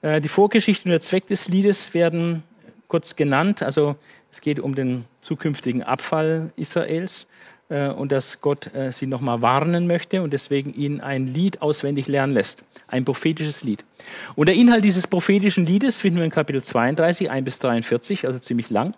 Die 0.03 0.27
Vorgeschichte 0.27 0.85
und 0.85 0.91
der 0.91 1.01
Zweck 1.01 1.25
des 1.25 1.47
Liedes 1.47 1.95
werden 1.95 2.43
kurz 2.87 3.15
genannt. 3.15 3.63
Also 3.63 3.95
es 4.31 4.41
geht 4.41 4.59
um 4.59 4.75
den 4.75 5.05
zukünftigen 5.21 5.81
Abfall 5.81 6.51
Israels 6.55 7.27
und 7.69 8.13
dass 8.13 8.39
Gott 8.39 8.71
sie 8.91 9.07
nochmal 9.07 9.41
warnen 9.41 9.87
möchte 9.87 10.21
und 10.21 10.31
deswegen 10.31 10.73
ihnen 10.73 11.01
ein 11.01 11.27
Lied 11.27 11.61
auswendig 11.61 12.07
lernen 12.07 12.33
lässt. 12.33 12.63
Ein 12.87 13.03
prophetisches 13.03 13.63
Lied. 13.63 13.83
Und 14.35 14.47
der 14.47 14.55
Inhalt 14.55 14.85
dieses 14.85 15.05
prophetischen 15.05 15.65
Liedes 15.65 15.99
finden 15.99 16.19
wir 16.19 16.25
in 16.25 16.31
Kapitel 16.31 16.63
32, 16.63 17.29
1 17.29 17.43
bis 17.43 17.59
43, 17.59 18.25
also 18.25 18.39
ziemlich 18.39 18.69
lang. 18.69 18.93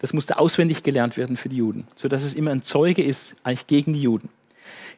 Das 0.00 0.12
musste 0.12 0.38
auswendig 0.38 0.82
gelernt 0.82 1.16
werden 1.16 1.36
für 1.36 1.48
die 1.48 1.56
Juden, 1.56 1.86
sodass 1.94 2.24
es 2.24 2.34
immer 2.34 2.50
ein 2.50 2.62
Zeuge 2.62 3.02
ist, 3.02 3.36
eigentlich 3.42 3.66
gegen 3.66 3.92
die 3.92 4.02
Juden. 4.02 4.28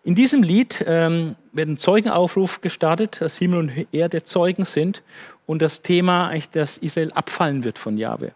In 0.04 0.16
diesem 0.16 0.42
Lied 0.42 0.84
ähm, 0.86 1.36
wird 1.52 1.68
ein 1.68 1.76
Zeugenaufruf 1.76 2.60
gestartet, 2.60 3.20
dass 3.20 3.38
Himmel 3.38 3.58
und 3.58 3.86
Erde 3.92 4.24
Zeugen 4.24 4.64
sind 4.64 5.02
und 5.46 5.62
das 5.62 5.82
Thema, 5.82 6.28
eigentlich, 6.28 6.50
dass 6.50 6.76
Israel 6.78 7.12
abfallen 7.12 7.64
wird 7.64 7.78
von 7.78 7.96
Jahwe, 7.98 8.32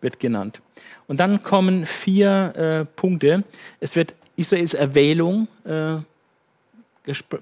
wird 0.00 0.20
genannt. 0.20 0.60
Und 1.06 1.20
dann 1.20 1.42
kommen 1.42 1.86
vier 1.86 2.52
äh, 2.56 2.84
Punkte. 2.84 3.44
Es 3.80 3.96
wird 3.96 4.14
Israels 4.36 4.74
Erwählung 4.74 5.48
äh, 5.64 5.96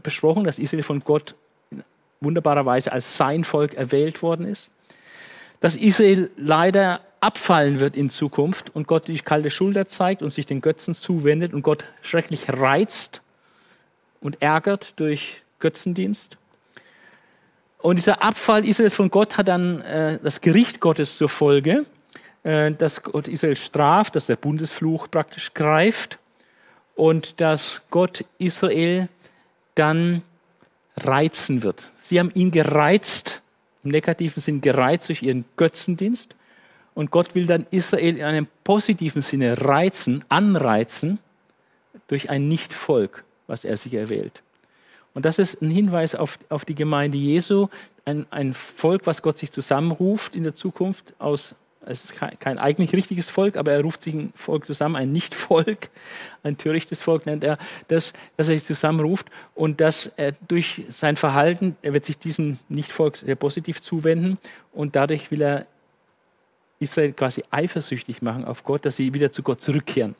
besprochen, 0.02 0.44
dass 0.44 0.58
Israel 0.58 0.82
von 0.82 1.00
Gott 1.00 1.34
in 1.70 1.82
wunderbarer 2.20 2.64
Weise 2.66 2.92
als 2.92 3.16
sein 3.16 3.44
Volk 3.44 3.74
erwählt 3.74 4.22
worden 4.22 4.46
ist. 4.46 4.70
Dass 5.60 5.76
Israel 5.76 6.30
leider 6.36 7.00
abfallen 7.20 7.80
wird 7.80 7.96
in 7.96 8.10
Zukunft 8.10 8.74
und 8.74 8.86
Gott 8.86 9.08
die 9.08 9.18
kalte 9.18 9.50
Schulter 9.50 9.86
zeigt 9.86 10.22
und 10.22 10.30
sich 10.30 10.46
den 10.46 10.60
Götzen 10.60 10.94
zuwendet 10.94 11.54
und 11.54 11.62
Gott 11.62 11.84
schrecklich 12.02 12.48
reizt 12.50 13.22
und 14.20 14.42
ärgert 14.42 15.00
durch 15.00 15.42
Götzendienst. 15.58 16.36
Und 17.78 17.96
dieser 17.96 18.22
Abfall 18.22 18.64
Israels 18.66 18.94
von 18.94 19.10
Gott 19.10 19.36
hat 19.36 19.48
dann 19.48 19.80
äh, 19.82 20.18
das 20.22 20.40
Gericht 20.40 20.80
Gottes 20.80 21.16
zur 21.16 21.28
Folge, 21.28 21.86
äh, 22.42 22.72
dass 22.72 23.02
Gott 23.02 23.28
Israel 23.28 23.56
straft, 23.56 24.16
dass 24.16 24.26
der 24.26 24.36
Bundesfluch 24.36 25.10
praktisch 25.10 25.54
greift 25.54 26.18
und 26.94 27.40
dass 27.40 27.82
Gott 27.90 28.24
Israel 28.38 29.08
dann 29.74 30.22
reizen 30.96 31.62
wird. 31.62 31.90
Sie 31.98 32.18
haben 32.18 32.30
ihn 32.34 32.50
gereizt, 32.50 33.42
im 33.82 33.90
negativen 33.90 34.40
Sinn 34.40 34.60
gereizt 34.60 35.08
durch 35.08 35.22
ihren 35.22 35.44
Götzendienst. 35.56 36.34
Und 36.94 37.10
Gott 37.10 37.34
will 37.34 37.46
dann 37.46 37.66
Israel 37.70 38.16
in 38.16 38.24
einem 38.24 38.46
positiven 38.62 39.22
Sinne 39.22 39.60
reizen, 39.60 40.24
anreizen 40.28 41.18
durch 42.06 42.30
ein 42.30 42.48
Nichtvolk, 42.48 43.24
was 43.46 43.64
er 43.64 43.76
sich 43.76 43.94
erwählt. 43.94 44.42
Und 45.12 45.24
das 45.24 45.38
ist 45.38 45.60
ein 45.62 45.70
Hinweis 45.70 46.14
auf, 46.14 46.38
auf 46.48 46.64
die 46.64 46.74
Gemeinde 46.74 47.18
Jesu, 47.18 47.68
ein, 48.04 48.26
ein 48.30 48.54
Volk, 48.54 49.06
was 49.06 49.22
Gott 49.22 49.38
sich 49.38 49.50
zusammenruft 49.50 50.36
in 50.36 50.44
der 50.44 50.54
Zukunft 50.54 51.14
aus 51.18 51.56
es 51.86 52.05
ist 52.05 52.16
kein, 52.16 52.39
kein, 52.39 52.59
eigentlich 52.59 52.93
richtiges 52.94 53.31
Volk, 53.31 53.56
aber 53.56 53.73
er 53.73 53.82
ruft 53.82 54.02
sich 54.02 54.15
ein 54.15 54.32
Volk 54.35 54.65
zusammen, 54.66 54.97
ein 54.97 55.12
Nicht-Volk, 55.12 55.90
ein 56.43 56.59
törichtes 56.59 57.02
Volk 57.02 57.27
nennt 57.27 57.44
er, 57.44 57.59
das, 57.89 58.12
dass 58.36 58.48
er 58.48 58.55
sich 58.55 58.65
zusammenruft 58.65 59.27
und 59.55 59.81
dass 59.81 60.06
er 60.06 60.32
durch 60.48 60.82
sein 60.89 61.16
Verhalten, 61.16 61.77
er 61.82 61.94
wird 61.94 62.05
sich 62.05 62.19
diesem 62.19 62.59
Nicht-Volk 62.69 63.16
sehr 63.16 63.36
positiv 63.36 63.81
zuwenden 63.82 64.39
und 64.73 64.97
dadurch 64.97 65.31
will 65.31 65.43
er 65.43 65.66
Israel 66.81 67.12
quasi 67.12 67.44
eifersüchtig 67.51 68.23
machen 68.23 68.44
auf 68.44 68.65
Gott, 68.65 68.85
dass 68.85 68.97
sie 68.97 69.15
wieder 69.15 69.32
zu 69.32 69.43
Gott 69.43 69.62
zurückkehren. 69.62 70.15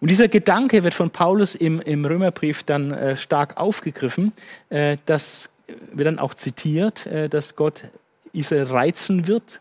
Und 0.00 0.10
dieser 0.10 0.28
Gedanke 0.28 0.84
wird 0.84 0.94
von 0.94 1.10
Paulus 1.10 1.54
im, 1.54 1.80
im 1.80 2.04
Römerbrief 2.04 2.62
dann 2.64 2.92
äh, 2.92 3.16
stark 3.16 3.56
aufgegriffen. 3.56 4.32
Äh, 4.68 4.98
das 5.06 5.50
wird 5.92 6.06
dann 6.06 6.18
auch 6.18 6.34
zitiert, 6.34 7.06
äh, 7.06 7.28
dass 7.28 7.56
Gott 7.56 7.84
Israel 8.32 8.64
reizen 8.64 9.26
wird 9.26 9.60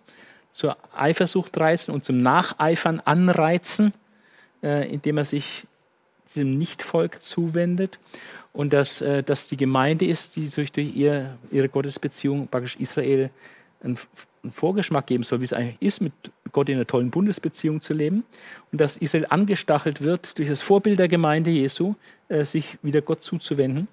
zur 0.54 0.78
Eifersucht 0.96 1.60
reizen 1.60 1.94
und 1.94 2.06
zum 2.06 2.20
Nacheifern 2.20 3.02
anreizen, 3.04 3.92
äh, 4.62 4.90
indem 4.90 5.18
er 5.18 5.26
sich 5.26 5.66
diesem 6.34 6.58
Nichtvolk 6.58 7.22
zuwendet. 7.22 8.00
Und 8.54 8.72
dass 8.72 9.02
äh, 9.02 9.24
das 9.24 9.50
die 9.50 9.58
Gemeinde 9.58 10.06
ist, 10.06 10.36
die 10.36 10.48
durch, 10.48 10.72
durch 10.72 10.96
ihr, 10.96 11.38
ihre 11.52 11.70
Gottesbeziehung 11.70 12.48
praktisch 12.48 12.76
Israel 12.78 13.32
einen, 13.82 13.98
einen, 14.44 14.54
Vorgeschmack 14.54 15.08
geben 15.08 15.24
soll, 15.24 15.40
wie 15.40 15.46
es 15.46 15.54
eigentlich 15.54 15.82
ist, 15.82 16.02
mit 16.02 16.14
Gott 16.52 16.70
in 16.70 16.76
einer 16.76 16.86
tollen 16.86 17.10
Bundesbeziehung 17.10 17.82
zu 17.82 17.96
leben. 17.96 18.24
Und 18.72 18.80
dass 18.80 18.96
Israel 18.98 19.26
angestachelt 19.30 20.02
wird, 20.02 20.38
durch 20.38 20.50
das 20.50 20.62
Vorbild 20.62 21.00
der 21.00 21.08
Gemeinde 21.08 21.50
Jesu, 21.50 21.96
äh, 22.28 22.46
sich 22.46 22.78
wieder 22.84 23.02
Gott 23.02 23.24
zuzuwenden. 23.24 23.88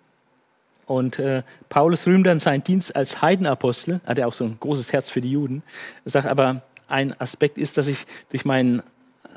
Und 0.91 1.21
äh, 1.21 1.45
Paulus 1.69 2.09
rühmt 2.09 2.27
dann 2.27 2.41
seinen 2.41 2.65
Dienst 2.65 2.97
als 2.97 3.23
Heidenapostel, 3.23 4.01
hat 4.05 4.19
er 4.19 4.27
auch 4.27 4.33
so 4.33 4.43
ein 4.43 4.57
großes 4.59 4.93
Herz 4.93 5.09
für 5.09 5.21
die 5.21 5.31
Juden. 5.31 5.62
Er 6.05 6.11
sagt 6.11 6.27
aber, 6.27 6.62
ein 6.89 7.15
Aspekt 7.21 7.59
ist, 7.59 7.77
dass 7.77 7.87
ich 7.87 8.07
durch 8.31 8.45
meinen, 8.45 8.83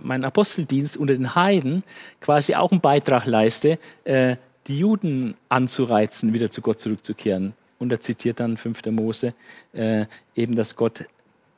meinen 0.02 0.26
Aposteldienst 0.26 0.98
unter 0.98 1.14
den 1.14 1.36
Heiden 1.36 1.84
quasi 2.22 2.56
auch 2.56 2.72
einen 2.72 2.82
Beitrag 2.82 3.28
leiste, 3.28 3.78
äh, 4.04 4.38
die 4.66 4.80
Juden 4.80 5.36
anzureizen, 5.48 6.34
wieder 6.34 6.50
zu 6.50 6.62
Gott 6.62 6.80
zurückzukehren. 6.80 7.54
Und 7.78 7.92
er 7.92 8.02
zitiert 8.02 8.40
dann 8.40 8.58
5. 8.58 8.88
Mose 8.88 9.36
äh, 9.74 10.08
eben, 10.36 10.56
dass 10.56 10.76
Gott 10.76 11.06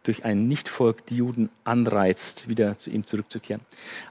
durch 0.03 0.25
ein 0.25 0.49
Nichtvolk 0.49 1.05
die 1.05 1.15
Juden 1.15 1.49
anreizt, 1.63 2.49
wieder 2.49 2.75
zu 2.75 2.89
ihm 2.89 3.05
zurückzukehren. 3.05 3.61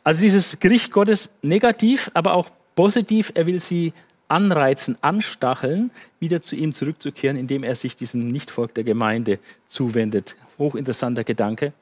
Also 0.02 0.22
dieses 0.22 0.58
Gericht 0.60 0.92
Gottes 0.92 1.34
negativ, 1.42 2.10
aber 2.14 2.32
auch 2.32 2.48
positiv. 2.74 3.32
Er 3.34 3.46
will 3.46 3.60
sie 3.60 3.92
anreizen, 4.34 4.98
anstacheln, 5.00 5.92
wieder 6.18 6.42
zu 6.42 6.56
ihm 6.56 6.72
zurückzukehren, 6.72 7.36
indem 7.36 7.62
er 7.62 7.76
sich 7.76 7.94
diesem 7.94 8.26
Nichtvolk 8.26 8.74
der 8.74 8.82
Gemeinde 8.82 9.38
zuwendet. 9.68 10.34
Hochinteressanter 10.58 11.22
Gedanke. 11.22 11.72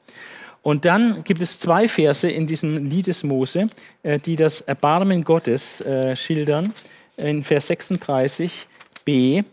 Und 0.61 0.85
dann 0.85 1.23
gibt 1.23 1.41
es 1.41 1.59
zwei 1.59 1.87
Verse 1.87 2.29
in 2.29 2.45
diesem 2.45 2.85
Lied 2.85 3.07
des 3.07 3.23
Mose, 3.23 3.65
äh, 4.03 4.19
die 4.19 4.35
das 4.35 4.61
Erbarmen 4.61 5.23
Gottes 5.23 5.81
äh, 5.81 6.15
schildern. 6.15 6.71
In 7.17 7.43
Vers 7.43 7.69
36b 7.69 9.43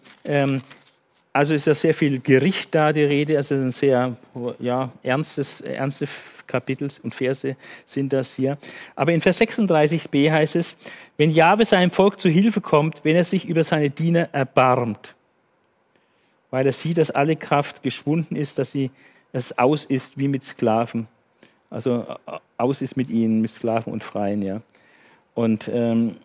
also 1.32 1.55
ist 1.55 1.66
ja 1.66 1.74
sehr 1.74 1.94
viel 1.94 2.20
Gericht 2.20 2.74
da 2.74 2.93
die 2.93 3.05
Rede, 3.05 3.36
also 3.36 3.55
ein 3.55 3.70
sehr 3.70 4.16
ja, 4.59 4.90
ernstes, 5.02 5.61
ernste 5.61 6.09
Kapitel 6.47 6.90
und 7.05 7.15
Verse 7.15 7.57
sind 7.86 8.12
das 8.12 8.35
hier. 8.35 8.59
Aber 8.97 9.12
in 9.12 9.20
Vers 9.20 9.40
36b 9.40 10.31
heißt 10.31 10.57
es, 10.57 10.77
wenn 11.16 11.31
Jahwe 11.31 11.65
seinem 11.65 11.93
Volk 11.93 12.19
zu 12.19 12.28
Hilfe 12.28 12.61
kommt, 12.61 13.05
wenn 13.05 13.15
er 13.15 13.24
sich 13.24 13.48
über 13.48 13.62
seine 13.62 13.90
Diener 13.90 14.28
erbarmt, 14.32 15.15
weil 16.51 16.66
er 16.66 16.73
sieht, 16.73 16.98
dass 16.98 17.12
alle 17.12 17.36
Kraft 17.36 17.85
geschwunden 17.85 18.35
ist, 18.36 18.59
dass 18.59 18.73
sie 18.73 18.90
es 19.32 19.57
aus 19.57 19.85
ist 19.85 20.19
wie 20.19 20.27
mit 20.27 20.43
Sklaven. 20.43 21.07
Also 21.70 22.05
aus 22.57 22.82
ist 22.82 22.97
mit 22.97 23.09
ihnen, 23.09 23.40
mit 23.40 23.51
Sklaven 23.51 23.93
und 23.93 24.02
Freien, 24.02 24.43
ja. 24.43 24.61
Und 25.35 25.70
ähm, 25.73 26.16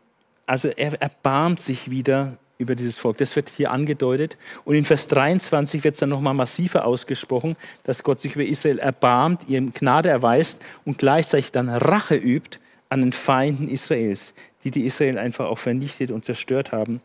also 0.47 0.69
er 0.69 0.99
erbarmt 0.99 1.59
sich 1.59 1.91
wieder 1.91 2.37
über 2.57 2.75
dieses 2.75 2.97
Volk. 2.97 3.17
Das 3.17 3.35
wird 3.35 3.49
hier 3.49 3.71
angedeutet. 3.71 4.37
Und 4.63 4.75
in 4.75 4.85
Vers 4.85 5.07
23 5.07 5.83
wird 5.83 5.95
es 5.95 5.99
dann 5.99 6.09
nochmal 6.09 6.33
massiver 6.33 6.85
ausgesprochen, 6.85 7.55
dass 7.83 8.03
Gott 8.03 8.21
sich 8.21 8.35
über 8.35 8.45
Israel 8.45 8.79
erbarmt, 8.79 9.47
ihm 9.47 9.73
Gnade 9.73 10.09
erweist 10.09 10.61
und 10.85 10.97
gleichzeitig 10.97 11.51
dann 11.51 11.69
Rache 11.69 12.15
übt 12.15 12.59
an 12.89 13.01
den 13.01 13.13
Feinden 13.13 13.67
Israels, 13.67 14.33
die 14.63 14.71
die 14.71 14.85
Israel 14.85 15.17
einfach 15.17 15.45
auch 15.45 15.57
vernichtet 15.57 16.11
und 16.11 16.23
zerstört 16.23 16.71
haben. 16.71 17.01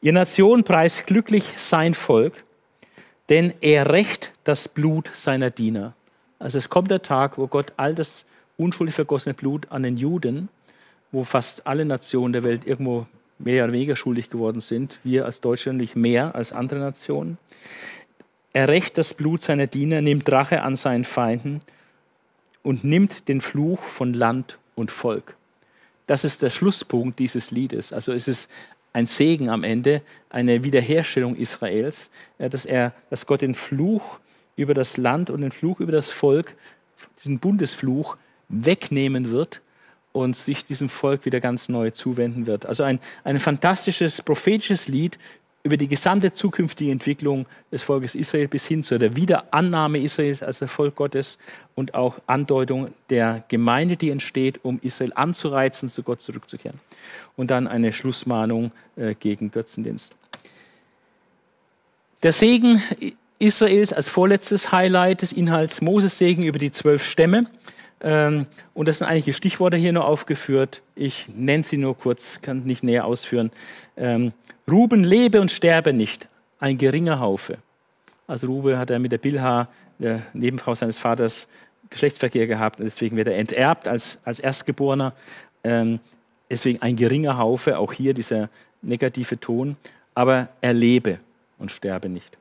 Ihr 0.00 0.12
Nation 0.12 0.64
preist 0.64 1.06
glücklich 1.06 1.54
sein 1.56 1.94
Volk, 1.94 2.44
denn 3.28 3.52
er 3.60 3.90
rächt 3.90 4.32
das 4.44 4.68
Blut 4.68 5.10
seiner 5.14 5.50
Diener. 5.50 5.94
Also 6.38 6.58
es 6.58 6.68
kommt 6.68 6.90
der 6.90 7.02
Tag, 7.02 7.38
wo 7.38 7.46
Gott 7.46 7.72
all 7.76 7.94
das 7.94 8.24
unschuldig 8.56 8.94
vergossene 8.94 9.34
Blut 9.34 9.70
an 9.70 9.82
den 9.82 9.96
Juden, 9.96 10.48
wo 11.12 11.24
fast 11.24 11.66
alle 11.66 11.84
Nationen 11.84 12.32
der 12.32 12.42
Welt 12.42 12.66
irgendwo 12.66 13.06
mehr 13.38 13.64
oder 13.64 13.72
weniger 13.72 13.96
schuldig 13.96 14.30
geworden 14.30 14.60
sind, 14.60 14.98
wir 15.04 15.24
als 15.24 15.40
Deutschland 15.40 15.78
nicht 15.78 15.96
mehr 15.96 16.34
als 16.34 16.52
andere 16.52 16.80
Nationen. 16.80 17.38
Er 18.52 18.68
rächt 18.68 18.96
das 18.96 19.14
Blut 19.14 19.42
seiner 19.42 19.66
Diener, 19.66 20.00
nimmt 20.00 20.30
Rache 20.32 20.62
an 20.62 20.76
seinen 20.76 21.04
Feinden 21.04 21.60
und 22.62 22.84
nimmt 22.84 23.28
den 23.28 23.40
Fluch 23.40 23.82
von 23.82 24.14
Land 24.14 24.58
und 24.74 24.90
Volk. 24.90 25.36
Das 26.06 26.24
ist 26.24 26.42
der 26.42 26.50
Schlusspunkt 26.50 27.18
dieses 27.18 27.50
Liedes. 27.50 27.92
Also 27.92 28.12
es 28.12 28.28
ist 28.28 28.48
ein 28.92 29.06
Segen 29.06 29.50
am 29.50 29.62
Ende, 29.62 30.00
eine 30.30 30.64
Wiederherstellung 30.64 31.36
Israels, 31.36 32.10
dass, 32.38 32.64
er, 32.64 32.94
dass 33.10 33.26
Gott 33.26 33.42
den 33.42 33.54
Fluch 33.54 34.20
über 34.56 34.72
das 34.72 34.96
Land 34.96 35.28
und 35.28 35.42
den 35.42 35.52
Fluch 35.52 35.80
über 35.80 35.92
das 35.92 36.10
Volk, 36.10 36.56
diesen 37.22 37.38
Bundesfluch, 37.38 38.16
wegnehmen 38.48 39.30
wird 39.30 39.60
und 40.16 40.34
sich 40.34 40.64
diesem 40.64 40.88
Volk 40.88 41.24
wieder 41.26 41.40
ganz 41.40 41.68
neu 41.68 41.90
zuwenden 41.90 42.46
wird. 42.46 42.66
Also 42.66 42.82
ein, 42.82 42.98
ein 43.24 43.38
fantastisches 43.38 44.22
prophetisches 44.22 44.88
Lied 44.88 45.18
über 45.62 45.76
die 45.76 45.88
gesamte 45.88 46.32
zukünftige 46.32 46.92
Entwicklung 46.92 47.44
des 47.72 47.82
Volkes 47.82 48.14
Israel 48.14 48.48
bis 48.48 48.66
hin 48.66 48.84
zu 48.84 48.98
der 48.98 49.16
Wiederannahme 49.16 49.98
Israels 49.98 50.42
als 50.42 50.60
der 50.60 50.68
Volk 50.68 50.94
Gottes 50.94 51.38
und 51.74 51.94
auch 51.94 52.20
Andeutung 52.26 52.92
der 53.10 53.44
Gemeinde, 53.48 53.96
die 53.96 54.10
entsteht, 54.10 54.60
um 54.64 54.78
Israel 54.82 55.12
anzureizen, 55.14 55.88
zu 55.88 56.02
Gott 56.02 56.20
zurückzukehren. 56.20 56.78
Und 57.36 57.50
dann 57.50 57.66
eine 57.66 57.92
Schlussmahnung 57.92 58.70
äh, 58.94 59.14
gegen 59.14 59.50
Götzendienst. 59.50 60.14
Der 62.22 62.32
Segen 62.32 62.80
Israels 63.38 63.92
als 63.92 64.08
vorletztes 64.08 64.72
Highlight 64.72 65.22
des 65.22 65.32
Inhalts 65.32 65.82
Moses 65.82 66.16
Segen 66.16 66.44
über 66.44 66.58
die 66.58 66.70
zwölf 66.70 67.04
Stämme. 67.04 67.46
Ähm, 68.06 68.44
und 68.72 68.86
das 68.86 68.98
sind 68.98 69.08
einige 69.08 69.32
Stichworte 69.32 69.76
hier 69.76 69.92
nur 69.92 70.06
aufgeführt. 70.06 70.80
Ich 70.94 71.28
nenne 71.34 71.64
sie 71.64 71.76
nur 71.76 71.98
kurz, 71.98 72.40
kann 72.40 72.58
nicht 72.58 72.84
näher 72.84 73.04
ausführen. 73.04 73.50
Ähm, 73.96 74.32
Ruben 74.70 75.02
lebe 75.02 75.40
und 75.40 75.50
sterbe 75.50 75.92
nicht, 75.92 76.28
ein 76.60 76.78
geringer 76.78 77.18
Haufe. 77.18 77.58
Also 78.28 78.46
Ruben 78.46 78.78
hat 78.78 78.90
er 78.90 79.00
mit 79.00 79.10
der 79.10 79.18
Bilha, 79.18 79.68
der 79.98 80.22
Nebenfrau 80.34 80.74
seines 80.74 80.98
Vaters, 80.98 81.48
Geschlechtsverkehr 81.90 82.46
gehabt 82.46 82.78
und 82.80 82.84
deswegen 82.84 83.16
wird 83.16 83.28
er 83.28 83.38
enterbt 83.38 83.88
als, 83.88 84.18
als 84.24 84.38
Erstgeborener. 84.38 85.12
Ähm, 85.64 85.98
deswegen 86.48 86.82
ein 86.82 86.94
geringer 86.94 87.38
Haufe, 87.38 87.76
auch 87.78 87.92
hier 87.92 88.14
dieser 88.14 88.50
negative 88.82 89.38
Ton. 89.40 89.76
Aber 90.14 90.48
er 90.60 90.74
lebe 90.74 91.18
und 91.58 91.72
sterbe 91.72 92.08
nicht. 92.08 92.36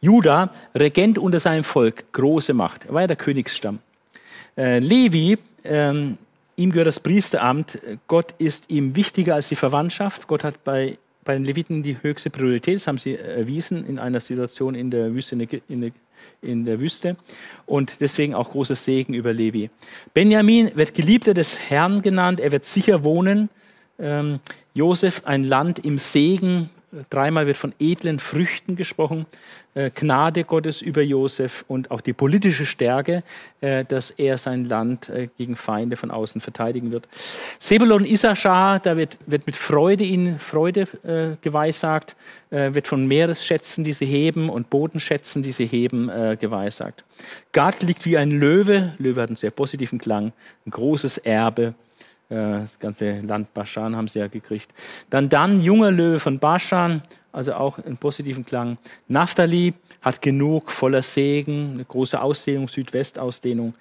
Judah, 0.00 0.50
Regent 0.74 1.18
unter 1.18 1.38
seinem 1.38 1.64
Volk, 1.64 2.12
große 2.12 2.52
Macht. 2.52 2.86
Er 2.86 2.94
war 2.94 3.02
ja 3.02 3.06
der 3.06 3.16
Königsstamm. 3.16 3.78
Äh, 4.56 4.78
Levi, 4.78 5.38
ähm, 5.64 6.18
ihm 6.56 6.70
gehört 6.70 6.86
das 6.86 7.00
Priesteramt. 7.00 7.78
Gott 8.06 8.34
ist 8.38 8.70
ihm 8.70 8.96
wichtiger 8.96 9.34
als 9.34 9.48
die 9.48 9.56
Verwandtschaft. 9.56 10.26
Gott 10.28 10.44
hat 10.44 10.62
bei, 10.64 10.98
bei 11.24 11.34
den 11.34 11.44
Leviten 11.44 11.82
die 11.82 11.96
höchste 12.00 12.30
Priorität. 12.30 12.76
Das 12.76 12.86
haben 12.86 12.98
sie 12.98 13.16
erwiesen 13.16 13.86
in 13.86 13.98
einer 13.98 14.20
Situation 14.20 14.74
in 14.74 14.90
der 14.90 15.14
Wüste. 15.14 15.36
In 15.68 15.80
der, 15.80 15.92
in 16.42 16.64
der 16.64 16.80
Wüste 16.80 17.16
und 17.66 18.00
deswegen 18.00 18.34
auch 18.34 18.50
großer 18.50 18.76
Segen 18.76 19.14
über 19.14 19.32
Levi. 19.32 19.70
Benjamin 20.12 20.70
wird 20.74 20.94
Geliebter 20.94 21.34
des 21.34 21.58
Herrn 21.58 22.02
genannt, 22.02 22.40
er 22.40 22.52
wird 22.52 22.64
sicher 22.64 23.04
wohnen. 23.04 23.48
Ähm, 23.98 24.40
Josef 24.74 25.22
ein 25.24 25.44
Land 25.44 25.78
im 25.84 25.98
Segen 25.98 26.70
Dreimal 27.10 27.46
wird 27.46 27.56
von 27.56 27.72
edlen 27.78 28.20
Früchten 28.20 28.76
gesprochen, 28.76 29.26
äh, 29.74 29.90
Gnade 29.92 30.44
Gottes 30.44 30.80
über 30.82 31.02
Josef 31.02 31.64
und 31.66 31.90
auch 31.90 32.00
die 32.00 32.12
politische 32.12 32.64
Stärke, 32.64 33.24
äh, 33.60 33.84
dass 33.84 34.10
er 34.10 34.38
sein 34.38 34.64
Land 34.64 35.08
äh, 35.08 35.28
gegen 35.36 35.56
Feinde 35.56 35.96
von 35.96 36.12
außen 36.12 36.40
verteidigen 36.40 36.92
wird. 36.92 37.08
Sebulon 37.58 38.04
Issachar, 38.06 38.78
da 38.78 38.96
wird, 38.96 39.18
wird 39.26 39.46
mit 39.46 39.56
Freude 39.56 40.04
ihnen 40.04 40.38
Freude 40.38 40.86
geweissagt, 41.40 42.16
wird 42.50 42.86
von 42.86 43.06
Meeresschätzen, 43.06 43.84
die 43.84 43.92
sie 43.92 44.06
heben 44.06 44.48
und 44.48 44.70
Bodenschätzen, 44.70 45.42
die 45.42 45.52
sie 45.52 45.66
heben, 45.66 46.10
geweissagt. 46.40 47.04
Gad 47.52 47.82
liegt 47.82 48.04
wie 48.04 48.18
ein 48.18 48.30
Löwe, 48.30 48.94
Löwe 48.98 49.22
hat 49.22 49.30
einen 49.30 49.36
sehr 49.36 49.50
positiven 49.50 49.98
Klang, 49.98 50.32
ein 50.66 50.70
großes 50.70 51.18
Erbe 51.18 51.74
das 52.28 52.78
ganze 52.78 53.18
Land 53.18 53.52
Baschan 53.54 53.96
haben 53.96 54.08
sie 54.08 54.18
ja 54.18 54.28
gekriegt. 54.28 54.72
Dann 55.10 55.28
Dan, 55.28 55.60
junger 55.60 55.90
Löwe 55.90 56.18
von 56.18 56.38
Baschan, 56.38 57.02
also 57.32 57.54
auch 57.54 57.78
einen 57.78 57.96
positiven 57.96 58.44
Klang. 58.44 58.78
Naphtali 59.08 59.74
hat 60.00 60.22
genug, 60.22 60.70
voller 60.70 61.02
Segen, 61.02 61.72
eine 61.74 61.84
große 61.84 62.20
Ausdehnung, 62.20 62.68
Südwestausdehnung. 62.68 63.74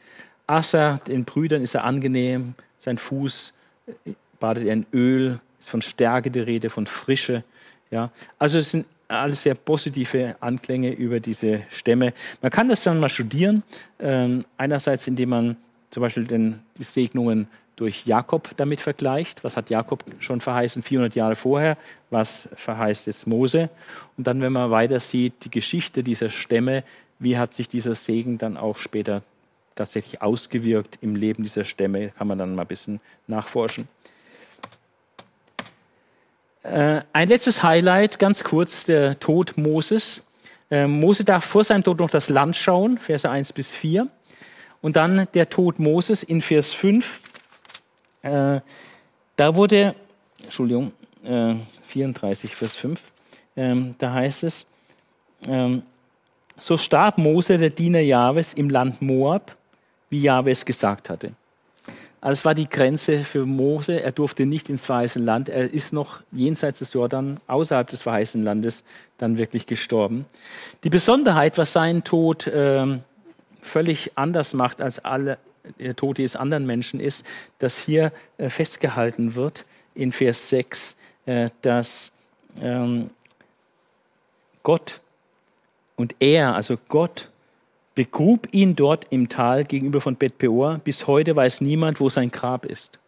Asser, 0.47 0.99
den 1.07 1.23
Brüdern 1.23 1.61
ist 1.61 1.75
er 1.75 1.83
angenehm, 1.83 2.55
sein 2.77 2.97
Fuß 2.97 3.53
äh, 3.87 4.11
badet 4.39 4.65
er 4.65 4.73
in 4.73 4.85
Öl, 4.91 5.39
ist 5.59 5.69
von 5.69 5.81
Stärke 5.81 6.29
die 6.29 6.39
Rede, 6.39 6.69
von 6.69 6.85
Frische. 6.85 7.43
Ja. 7.91 8.11
Also 8.39 8.57
es 8.57 8.71
sind 8.71 8.85
alles 9.07 9.43
sehr 9.43 9.55
positive 9.55 10.35
Anklänge 10.39 10.91
über 10.91 11.19
diese 11.19 11.61
Stämme. 11.69 12.13
Man 12.41 12.51
kann 12.51 12.67
das 12.67 12.83
dann 12.83 12.99
mal 12.99 13.09
studieren, 13.09 13.63
ähm, 13.99 14.43
einerseits 14.57 15.07
indem 15.07 15.29
man 15.29 15.57
zum 15.91 16.01
Beispiel 16.01 16.25
den, 16.25 16.59
die 16.77 16.83
Segnungen 16.83 17.47
durch 17.75 18.05
Jakob 18.05 18.51
damit 18.57 18.81
vergleicht. 18.81 19.43
Was 19.43 19.57
hat 19.57 19.69
Jakob 19.69 20.03
schon 20.19 20.41
verheißen 20.41 20.83
400 20.83 21.15
Jahre 21.15 21.35
vorher? 21.35 21.77
Was 22.09 22.49
verheißt 22.55 23.07
jetzt 23.07 23.27
Mose? 23.27 23.69
Und 24.17 24.27
dann, 24.27 24.41
wenn 24.41 24.53
man 24.53 24.71
weiter 24.71 24.99
sieht, 24.99 25.45
die 25.45 25.51
Geschichte 25.51 26.03
dieser 26.03 26.29
Stämme, 26.29 26.83
wie 27.19 27.37
hat 27.37 27.53
sich 27.53 27.67
dieser 27.67 27.95
Segen 27.95 28.37
dann 28.37 28.57
auch 28.57 28.77
später 28.77 29.23
tatsächlich 29.75 30.21
ausgewirkt 30.21 30.99
im 31.01 31.15
Leben 31.15 31.43
dieser 31.43 31.65
Stämme, 31.65 32.09
kann 32.09 32.27
man 32.27 32.37
dann 32.37 32.55
mal 32.55 32.61
ein 32.63 32.67
bisschen 32.67 32.99
nachforschen. 33.27 33.87
Äh, 36.63 37.01
ein 37.11 37.27
letztes 37.27 37.63
Highlight, 37.63 38.19
ganz 38.19 38.43
kurz, 38.43 38.85
der 38.85 39.19
Tod 39.19 39.57
Moses. 39.57 40.25
Äh, 40.69 40.87
Mose 40.87 41.25
darf 41.25 41.43
vor 41.43 41.63
seinem 41.63 41.83
Tod 41.83 41.99
noch 41.99 42.09
das 42.09 42.29
Land 42.29 42.55
schauen, 42.55 42.97
Verse 42.97 43.29
1 43.29 43.53
bis 43.53 43.69
4. 43.69 44.07
Und 44.81 44.95
dann 44.95 45.27
der 45.33 45.49
Tod 45.49 45.79
Moses 45.79 46.23
in 46.23 46.41
Vers 46.41 46.71
5 46.73 47.32
äh, 48.23 48.59
da 49.35 49.55
wurde, 49.55 49.95
Entschuldigung, 50.43 50.91
äh, 51.23 51.55
34, 51.85 52.55
Vers 52.55 52.75
5, 52.75 53.11
ähm, 53.55 53.95
da 53.97 54.13
heißt 54.13 54.43
es, 54.43 54.65
ähm, 55.47 55.83
so 56.57 56.77
starb 56.77 57.17
Mose, 57.17 57.57
der 57.57 57.69
Diener 57.69 57.99
Jahwes, 57.99 58.53
im 58.53 58.69
Land 58.69 59.01
Moab, 59.01 59.55
wie 60.09 60.21
Jahwe 60.21 60.51
es 60.51 60.65
gesagt 60.65 61.09
hatte. 61.09 61.31
Also 62.21 62.39
es 62.39 62.45
war 62.45 62.53
die 62.53 62.69
Grenze 62.69 63.25
für 63.25 63.45
Mose. 63.45 64.01
Er 64.01 64.13
durfte 64.13 64.45
nicht 64.45 64.69
ins 64.69 64.85
verheißene 64.85 65.25
Land. 65.25 65.49
Er 65.49 65.73
ist 65.73 65.91
noch 65.91 66.21
jenseits 66.31 66.79
des 66.79 66.93
Jordan, 66.93 67.41
außerhalb 67.47 67.89
des 67.89 68.01
verheißenen 68.01 68.45
Landes, 68.45 68.85
dann 69.17 69.37
wirklich 69.37 69.65
gestorben. 69.67 70.25
Die 70.85 70.89
Besonderheit, 70.89 71.57
was 71.57 71.73
seinen 71.73 72.05
Tod 72.05 72.47
äh, 72.47 72.99
völlig 73.61 74.11
anders 74.15 74.53
macht 74.53 74.81
als 74.81 75.03
alle 75.03 75.37
der 75.79 75.95
Tod 75.95 76.17
des 76.17 76.35
anderen 76.35 76.65
Menschen 76.65 76.99
ist, 76.99 77.25
dass 77.59 77.77
hier 77.77 78.11
äh, 78.37 78.49
festgehalten 78.49 79.35
wird 79.35 79.65
in 79.95 80.11
Vers 80.11 80.49
6, 80.49 80.95
äh, 81.25 81.49
dass 81.61 82.11
ähm, 82.61 83.09
Gott 84.63 85.01
und 85.95 86.15
er, 86.19 86.55
also 86.55 86.77
Gott, 86.87 87.29
begrub 87.95 88.47
ihn 88.51 88.75
dort 88.75 89.07
im 89.11 89.29
Tal 89.29 89.65
gegenüber 89.65 90.01
von 90.01 90.15
Bet 90.15 90.37
Peor. 90.37 90.79
Bis 90.83 91.05
heute 91.07 91.35
weiß 91.35 91.61
niemand, 91.61 91.99
wo 91.99 92.09
sein 92.09 92.31
Grab 92.31 92.65
ist. 92.65 92.99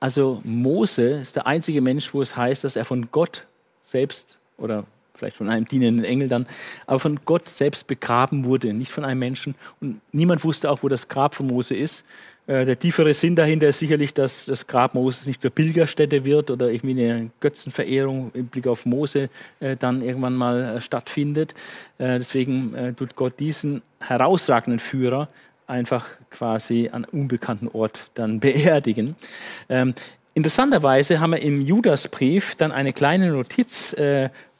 Also 0.00 0.42
Mose 0.44 1.20
ist 1.20 1.36
der 1.36 1.46
einzige 1.46 1.80
Mensch, 1.80 2.12
wo 2.12 2.20
es 2.20 2.36
heißt, 2.36 2.64
dass 2.64 2.76
er 2.76 2.84
von 2.84 3.10
Gott 3.10 3.46
selbst 3.80 4.38
oder 4.58 4.84
vielleicht 5.14 5.36
von 5.36 5.48
einem 5.48 5.66
dienenden 5.66 6.04
Engel 6.04 6.28
dann, 6.28 6.46
aber 6.86 6.98
von 6.98 7.20
Gott 7.24 7.48
selbst 7.48 7.86
begraben 7.86 8.44
wurde, 8.44 8.72
nicht 8.72 8.92
von 8.92 9.04
einem 9.04 9.20
Menschen. 9.20 9.54
Und 9.80 10.00
niemand 10.12 10.44
wusste 10.44 10.70
auch, 10.70 10.82
wo 10.82 10.88
das 10.88 11.08
Grab 11.08 11.34
von 11.34 11.46
Mose 11.46 11.74
ist. 11.74 12.04
Äh, 12.46 12.64
der 12.66 12.78
tiefere 12.78 13.14
Sinn 13.14 13.36
dahinter 13.36 13.68
ist 13.68 13.78
sicherlich, 13.78 14.12
dass 14.12 14.44
das 14.44 14.66
Grab 14.66 14.94
Moses 14.94 15.26
nicht 15.26 15.40
zur 15.40 15.50
Pilgerstätte 15.50 16.24
wird 16.24 16.50
oder 16.50 16.70
irgendwie 16.70 17.02
eine 17.02 17.30
Götzenverehrung 17.40 18.32
im 18.34 18.46
Blick 18.46 18.66
auf 18.66 18.84
Mose 18.84 19.30
äh, 19.60 19.76
dann 19.76 20.02
irgendwann 20.02 20.34
mal 20.34 20.76
äh, 20.76 20.80
stattfindet. 20.80 21.54
Deswegen 21.98 22.94
tut 22.96 23.14
Gott 23.14 23.38
diesen 23.38 23.82
herausragenden 24.00 24.80
Führer 24.80 25.28
einfach 25.66 26.06
quasi 26.30 26.90
an 26.92 27.04
unbekannten 27.04 27.68
Ort 27.68 28.10
dann 28.14 28.40
beerdigen. 28.40 29.14
Ähm, 29.68 29.94
interessanterweise 30.34 31.20
haben 31.20 31.30
wir 31.30 31.40
im 31.40 31.60
Judasbrief 31.60 32.56
dann 32.56 32.72
eine 32.72 32.92
kleine 32.92 33.30
Notiz, 33.30 33.94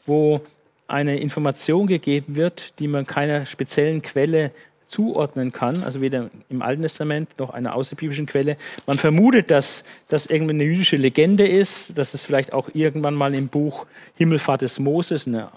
wo 0.06 0.40
eine 0.86 1.18
Information 1.18 1.86
gegeben 1.86 2.36
wird, 2.36 2.78
die 2.78 2.88
man 2.88 3.06
keiner 3.06 3.46
speziellen 3.46 4.02
Quelle 4.02 4.50
zuordnen 4.86 5.52
kann, 5.52 5.82
also 5.82 6.00
weder 6.00 6.30
im 6.50 6.62
Alten 6.62 6.82
Testament 6.82 7.30
noch 7.38 7.50
einer 7.50 7.74
außerbiblischen 7.74 8.26
Quelle. 8.26 8.56
Man 8.86 8.98
vermutet, 8.98 9.50
dass 9.50 9.82
das 10.08 10.26
irgendwie 10.26 10.54
eine 10.54 10.64
jüdische 10.64 10.96
Legende 10.96 11.46
ist, 11.46 11.96
dass 11.98 12.14
es 12.14 12.22
vielleicht 12.22 12.52
auch 12.52 12.68
irgendwann 12.74 13.14
mal 13.14 13.34
im 13.34 13.48
Buch 13.48 13.86
Himmelfahrt 14.16 14.62
des 14.62 14.78
Moses, 14.78 15.26
eine 15.26 15.48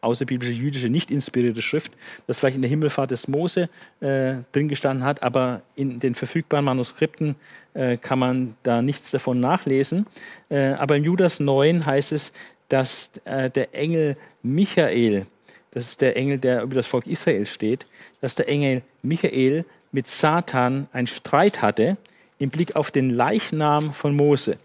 außerbiblische 0.00 0.52
jüdische, 0.52 0.88
nicht 0.88 1.10
inspirierte 1.10 1.62
Schrift, 1.62 1.92
das 2.26 2.38
vielleicht 2.38 2.56
in 2.56 2.62
der 2.62 2.70
Himmelfahrt 2.70 3.10
des 3.10 3.28
Mose 3.28 3.68
äh, 4.00 4.34
drin 4.52 4.68
gestanden 4.68 5.04
hat, 5.04 5.22
aber 5.22 5.62
in 5.74 6.00
den 6.00 6.14
verfügbaren 6.14 6.64
Manuskripten 6.64 7.36
äh, 7.74 7.96
kann 7.96 8.18
man 8.18 8.54
da 8.62 8.82
nichts 8.82 9.10
davon 9.10 9.40
nachlesen. 9.40 10.06
Äh, 10.48 10.72
aber 10.72 10.96
im 10.96 11.04
Judas 11.04 11.40
9 11.40 11.84
heißt 11.84 12.12
es, 12.12 12.32
dass 12.70 13.10
äh, 13.24 13.50
der 13.50 13.74
Engel 13.74 14.16
Michael, 14.42 15.26
das 15.72 15.90
ist 15.90 16.00
der 16.00 16.16
Engel, 16.16 16.38
der 16.38 16.62
über 16.62 16.74
das 16.74 16.86
Volk 16.86 17.06
Israel 17.06 17.44
steht, 17.44 17.84
dass 18.20 18.34
der 18.34 18.48
Engel 18.48 18.82
Michael 19.02 19.64
mit 19.92 20.06
Satan 20.06 20.88
einen 20.92 21.06
Streit 21.06 21.60
hatte 21.62 21.98
im 22.38 22.50
Blick 22.50 22.74
auf 22.76 22.90
den 22.90 23.10
Leichnam 23.10 23.92
von 23.92 24.16
Mose. 24.16 24.56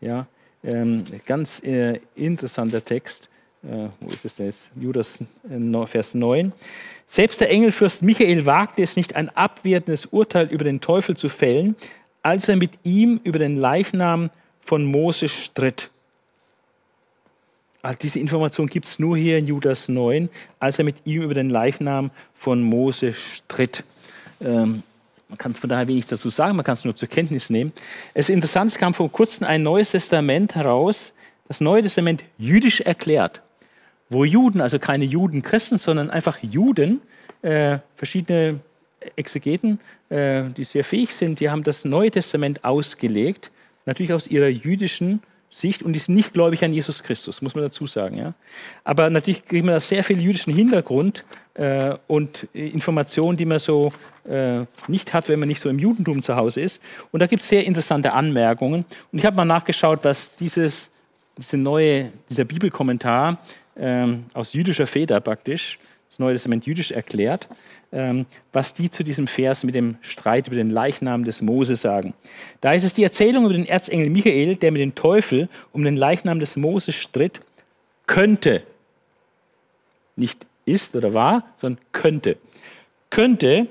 Ja, 0.00 0.26
ähm, 0.62 1.02
ganz 1.24 1.62
äh, 1.62 2.00
interessanter 2.14 2.84
Text. 2.84 3.28
Äh, 3.64 3.88
wo 4.00 4.08
ist 4.10 4.24
es 4.24 4.36
denn 4.36 4.46
jetzt? 4.46 4.70
Judas 4.78 5.20
äh, 5.48 5.86
Vers 5.86 6.14
9. 6.14 6.52
Selbst 7.06 7.40
der 7.40 7.50
Engelfürst 7.50 8.02
Michael 8.02 8.46
wagte 8.46 8.82
es 8.82 8.96
nicht, 8.96 9.14
ein 9.14 9.28
abwertendes 9.30 10.06
Urteil 10.06 10.48
über 10.48 10.64
den 10.64 10.80
Teufel 10.80 11.16
zu 11.16 11.28
fällen, 11.28 11.76
als 12.22 12.48
er 12.48 12.56
mit 12.56 12.72
ihm 12.82 13.20
über 13.22 13.38
den 13.38 13.56
Leichnam 13.56 14.30
von 14.60 14.84
Mose 14.84 15.28
stritt. 15.28 15.90
Also 17.82 17.98
diese 18.00 18.18
Information 18.18 18.66
gibt 18.66 18.86
es 18.86 18.98
nur 18.98 19.16
hier 19.16 19.38
in 19.38 19.46
Judas 19.46 19.88
9, 19.88 20.28
als 20.58 20.78
er 20.78 20.84
mit 20.84 21.06
ihm 21.06 21.22
über 21.22 21.34
den 21.34 21.50
Leichnam 21.50 22.10
von 22.34 22.62
Mose 22.62 23.14
stritt. 23.14 23.84
Ähm, 24.40 24.82
man 25.28 25.38
kann 25.38 25.54
von 25.54 25.68
daher 25.68 25.88
wenig 25.88 26.06
dazu 26.06 26.28
sagen, 26.30 26.56
man 26.56 26.64
kann 26.64 26.74
es 26.74 26.84
nur 26.84 26.94
zur 26.94 27.08
Kenntnis 27.08 27.50
nehmen. 27.50 27.72
Es 28.14 28.28
ist 28.28 28.34
interessant, 28.34 28.70
es 28.70 28.78
kam 28.78 28.94
vor 28.94 29.10
kurzem 29.10 29.46
ein 29.46 29.62
neues 29.62 29.90
Testament 29.90 30.54
heraus, 30.54 31.12
das 31.48 31.60
Neue 31.60 31.82
Testament 31.82 32.24
jüdisch 32.38 32.80
erklärt, 32.80 33.42
wo 34.08 34.24
Juden, 34.24 34.60
also 34.60 34.78
keine 34.78 35.04
Juden 35.04 35.42
Christen, 35.42 35.78
sondern 35.78 36.10
einfach 36.10 36.38
Juden, 36.42 37.00
äh, 37.42 37.78
verschiedene 37.94 38.60
Exegeten, 39.16 39.80
äh, 40.08 40.44
die 40.56 40.64
sehr 40.64 40.84
fähig 40.84 41.14
sind, 41.14 41.40
die 41.40 41.50
haben 41.50 41.62
das 41.62 41.84
Neue 41.84 42.10
Testament 42.10 42.64
ausgelegt, 42.64 43.50
natürlich 43.84 44.12
aus 44.12 44.26
ihrer 44.26 44.48
jüdischen 44.48 45.22
Sicht 45.58 45.82
und 45.82 45.96
ist 45.96 46.10
nicht 46.10 46.34
gläubig 46.34 46.62
an 46.64 46.72
Jesus 46.72 47.02
Christus, 47.02 47.40
muss 47.40 47.54
man 47.54 47.64
dazu 47.64 47.86
sagen. 47.86 48.18
Ja? 48.18 48.34
Aber 48.84 49.08
natürlich 49.08 49.42
kriegt 49.42 49.64
man 49.64 49.74
da 49.74 49.80
sehr 49.80 50.04
viel 50.04 50.20
jüdischen 50.20 50.54
Hintergrund 50.54 51.24
äh, 51.54 51.94
und 52.06 52.46
Informationen, 52.52 53.38
die 53.38 53.46
man 53.46 53.58
so 53.58 53.90
äh, 54.28 54.66
nicht 54.86 55.14
hat, 55.14 55.30
wenn 55.30 55.38
man 55.38 55.48
nicht 55.48 55.60
so 55.60 55.70
im 55.70 55.78
Judentum 55.78 56.20
zu 56.20 56.36
Hause 56.36 56.60
ist. 56.60 56.82
Und 57.10 57.20
da 57.20 57.26
gibt 57.26 57.40
es 57.40 57.48
sehr 57.48 57.64
interessante 57.64 58.12
Anmerkungen. 58.12 58.84
Und 59.10 59.18
ich 59.18 59.24
habe 59.24 59.34
mal 59.34 59.46
nachgeschaut, 59.46 60.00
was 60.02 60.36
dieses, 60.36 60.90
diese 61.38 61.56
neue, 61.56 62.12
dieser 62.28 62.44
Bibelkommentar 62.44 63.38
äh, 63.76 64.08
aus 64.34 64.52
jüdischer 64.52 64.86
Feder 64.86 65.20
praktisch, 65.20 65.78
das 66.08 66.18
Neue 66.18 66.34
Testament 66.34 66.66
jüdisch 66.66 66.92
erklärt, 66.92 67.48
ähm, 67.92 68.26
was 68.52 68.74
die 68.74 68.90
zu 68.90 69.02
diesem 69.02 69.26
Vers 69.26 69.64
mit 69.64 69.74
dem 69.74 69.96
Streit 70.00 70.46
über 70.46 70.56
den 70.56 70.70
Leichnam 70.70 71.24
des 71.24 71.42
Mose 71.42 71.76
sagen. 71.76 72.14
Da 72.60 72.72
ist 72.72 72.84
es 72.84 72.94
die 72.94 73.04
Erzählung 73.04 73.44
über 73.44 73.54
den 73.54 73.66
Erzengel 73.66 74.10
Michael, 74.10 74.56
der 74.56 74.72
mit 74.72 74.80
dem 74.80 74.94
Teufel 74.94 75.48
um 75.72 75.84
den 75.84 75.96
Leichnam 75.96 76.40
des 76.40 76.56
Mose 76.56 76.92
stritt, 76.92 77.40
könnte, 78.06 78.62
nicht 80.14 80.46
ist 80.64 80.96
oder 80.96 81.12
war, 81.14 81.44
sondern 81.54 81.82
könnte, 81.92 82.36
könnte 83.10 83.66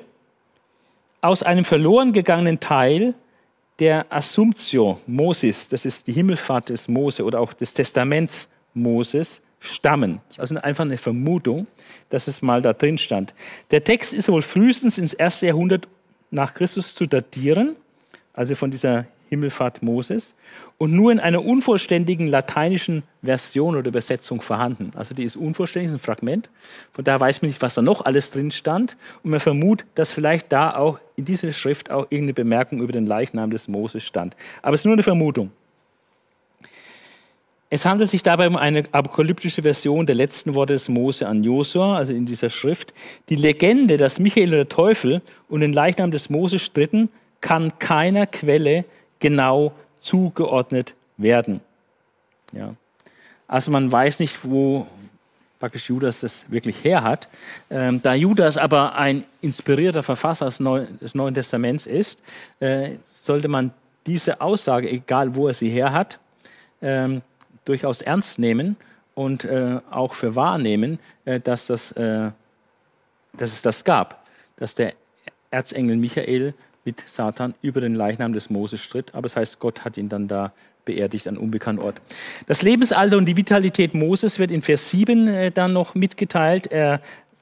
aus 1.22 1.44
einem 1.44 1.66
verloren 1.66 2.14
gegangenen 2.14 2.60
Teil 2.60 3.16
der 3.80 4.06
Assumptio 4.10 5.00
Moses, 5.06 5.68
das 5.68 5.86
ist 5.86 6.08
die 6.08 6.14
Himmelfahrt 6.14 6.70
des 6.70 6.88
Mose 6.88 7.24
oder 7.24 7.40
auch 7.40 7.54
des 7.54 7.74
Testaments 7.74 8.48
Moses 8.74 9.42
stammen. 9.66 10.22
Also 10.38 10.56
einfach 10.56 10.86
eine 10.86 10.98
Vermutung, 10.98 11.68
dass 12.10 12.28
es 12.28 12.42
mal 12.42 12.62
da 12.62 12.74
drin 12.74 12.98
stand. 12.98 13.34
Der 13.72 13.84
Text 13.84 14.14
ist 14.14 14.30
wohl 14.30 14.42
frühestens 14.42 14.98
ins 14.98 15.14
erste 15.14 15.48
Jahrhundert 15.48 15.88
nach 16.32 16.54
Christus 16.54 16.96
zu 16.96 17.06
datieren, 17.06 17.76
also 18.34 18.56
von 18.56 18.72
dieser 18.72 19.06
Himmelfahrt 19.30 19.82
Moses, 19.82 20.36
und 20.78 20.94
nur 20.94 21.12
in 21.12 21.20
einer 21.20 21.44
unvollständigen 21.44 22.28
lateinischen 22.28 23.04
Version 23.24 23.76
oder 23.76 23.88
Übersetzung 23.88 24.42
vorhanden. 24.42 24.92
Also 24.96 25.16
die 25.16 25.24
ist 25.24 25.36
unvollständig, 25.36 25.88
ist 25.88 25.96
ein 25.96 26.00
Fragment. 26.00 26.50
Von 26.92 27.04
daher 27.04 27.20
weiß 27.20 27.42
man 27.42 27.50
nicht, 27.50 27.62
was 27.62 27.76
da 27.76 27.82
noch 27.82 28.06
alles 28.06 28.32
drin 28.32 28.52
stand. 28.52 28.98
Und 29.24 29.32
man 29.32 29.40
vermutet, 29.40 29.88
dass 29.96 30.12
vielleicht 30.12 30.52
da 30.52 30.76
auch 30.76 31.00
in 31.16 31.26
dieser 31.26 31.52
Schrift 31.54 31.92
auch 31.92 32.04
irgendeine 32.10 32.34
Bemerkung 32.34 32.82
über 32.82 32.92
den 32.92 33.06
Leichnam 33.06 33.52
des 33.52 33.68
Moses 33.68 34.04
stand. 34.04 34.36
Aber 34.62 34.76
es 34.76 34.82
ist 34.82 34.86
nur 34.86 34.94
eine 34.96 35.04
Vermutung. 35.04 35.52
Es 37.76 37.84
handelt 37.84 38.10
sich 38.10 38.24
dabei 38.24 38.48
um 38.48 38.56
eine 38.56 38.86
apokalyptische 38.94 39.64
Version 39.64 40.06
der 40.06 40.16
letzten 40.16 40.54
Worte 40.54 40.72
des 40.72 40.88
Mose 40.88 41.28
an 41.28 41.44
Josua, 41.44 41.98
also 41.98 42.14
in 42.14 42.26
dieser 42.26 42.50
Schrift. 42.50 42.94
Die 43.28 43.36
Legende, 43.36 43.98
dass 43.98 44.18
Michael 44.18 44.52
und 44.52 44.56
der 44.56 44.70
Teufel 44.70 45.22
und 45.50 45.60
den 45.60 45.74
Leichnam 45.74 46.10
des 46.10 46.30
Mose 46.30 46.58
stritten, 46.58 47.10
kann 47.42 47.78
keiner 47.78 48.28
Quelle 48.28 48.86
genau 49.20 49.74
zugeordnet 50.00 50.96
werden. 51.18 51.60
Ja. 52.54 52.76
Also 53.46 53.72
man 53.72 53.92
weiß 53.92 54.22
nicht, 54.22 54.40
wo 54.44 54.88
praktisch 55.60 55.90
Judas 55.90 56.22
das 56.22 56.46
wirklich 56.50 56.82
her 56.82 57.04
hat. 57.04 57.28
Ähm, 57.70 58.02
da 58.02 58.14
Judas 58.14 58.58
aber 58.58 58.96
ein 58.96 59.26
inspirierter 59.42 60.02
Verfasser 60.02 60.46
des, 60.46 60.60
des 61.02 61.14
Neuen 61.14 61.34
Testaments 61.34 61.88
ist, 61.88 62.22
äh, 62.62 62.92
sollte 63.04 63.50
man 63.50 63.72
diese 64.06 64.40
Aussage, 64.40 64.90
egal 64.90 65.36
wo 65.36 65.50
er 65.50 65.54
sie 65.54 65.68
her 65.68 65.92
hat, 65.92 66.20
ähm, 66.82 67.22
durchaus 67.66 68.02
ernst 68.02 68.40
nehmen 68.40 68.78
und 69.14 69.44
äh, 69.46 69.80
auch 69.90 70.14
für 70.14 70.36
wahrnehmen, 70.36 71.00
äh, 71.26 71.40
dass, 71.40 71.68
das, 71.68 71.92
äh, 71.94 72.32
dass 73.34 73.52
es 73.52 73.62
das 73.62 73.84
gab, 73.84 74.26
dass 74.58 74.76
der 74.76 74.94
Erzengel 75.52 75.98
Michael 75.98 76.54
mit 76.84 77.04
Satan 77.08 77.56
über 77.62 77.82
den 77.82 77.96
Leichnam 77.96 78.34
des 78.34 78.50
Moses 78.50 78.82
stritt. 78.82 79.16
Aber 79.16 79.26
es 79.26 79.36
heißt, 79.36 79.60
Gott 79.60 79.84
hat 79.84 79.98
ihn 79.98 80.10
dann 80.10 80.28
da 80.28 80.52
beerdigt 80.86 81.28
an 81.28 81.38
unbekannten 81.38 81.82
Ort. 81.82 82.00
Das 82.46 82.62
Lebensalter 82.62 83.18
und 83.18 83.26
die 83.26 83.36
Vitalität 83.36 83.94
Moses 83.94 84.38
wird 84.38 84.52
in 84.52 84.62
Vers 84.62 84.92
7 84.92 85.28
äh, 85.28 85.52
dann 85.52 85.74
noch 85.74 85.96
mitgeteilt. 85.96 86.68
Er 86.68 87.02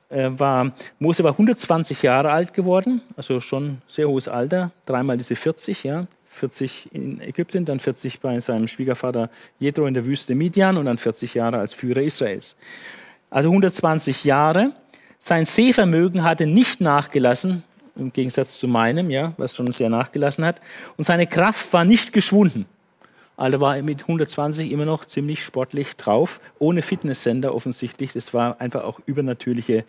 äh, 0.10 0.30
war, 0.32 0.72
Mose 1.00 1.24
war 1.24 1.32
120 1.32 2.04
Jahre 2.04 2.32
alt 2.32 2.54
geworden, 2.54 3.02
also 3.18 3.40
schon 3.42 3.82
sehr 3.88 4.08
hohes 4.08 4.28
Alter, 4.28 4.72
dreimal 4.86 5.18
diese 5.18 5.36
40, 5.36 5.84
ja. 5.84 6.08
40 6.34 6.90
in 6.92 7.22
Ägypten, 7.22 7.66
dann 7.66 7.80
40 7.80 8.20
bei 8.20 8.40
seinem 8.40 8.68
Schwiegervater 8.68 9.30
Jethro 9.60 9.86
in 9.86 9.94
der 9.94 10.06
Wüste 10.06 10.36
Midian 10.36 10.78
und 10.78 10.86
dann 10.86 10.98
40 10.98 11.34
Jahre 11.34 11.60
als 11.60 11.74
Führer 11.74 12.02
Israels. 12.02 12.56
Also 13.30 13.50
120 13.50 14.24
Jahre. 14.24 14.72
Sein 15.20 15.46
Sehvermögen 15.46 16.24
hatte 16.24 16.48
nicht 16.48 16.82
nachgelassen, 16.82 17.64
im 17.96 18.12
Gegensatz 18.12 18.58
zu 18.58 18.68
meinem, 18.68 19.10
ja, 19.10 19.34
was 19.38 19.56
schon 19.56 19.72
sehr 19.72 19.90
nachgelassen 19.90 20.44
hat. 20.44 20.60
Und 20.98 21.04
seine 21.04 21.28
Kraft 21.28 21.72
war 21.74 21.86
nicht 21.86 22.12
geschwunden. 22.14 22.66
Also 23.36 23.62
war 23.62 23.76
er 23.76 23.84
mit 23.84 24.02
120 24.02 24.72
immer 24.72 24.86
noch 24.86 25.06
ziemlich 25.06 25.44
sportlich 25.44 25.96
drauf, 25.96 26.40
ohne 26.60 26.82
Fitnesssender 26.82 27.56
offensichtlich. 27.56 28.14
Das 28.14 28.34
war 28.34 28.62
einfach 28.62 28.84
auch 28.84 29.00
übernatürliche 29.06 29.86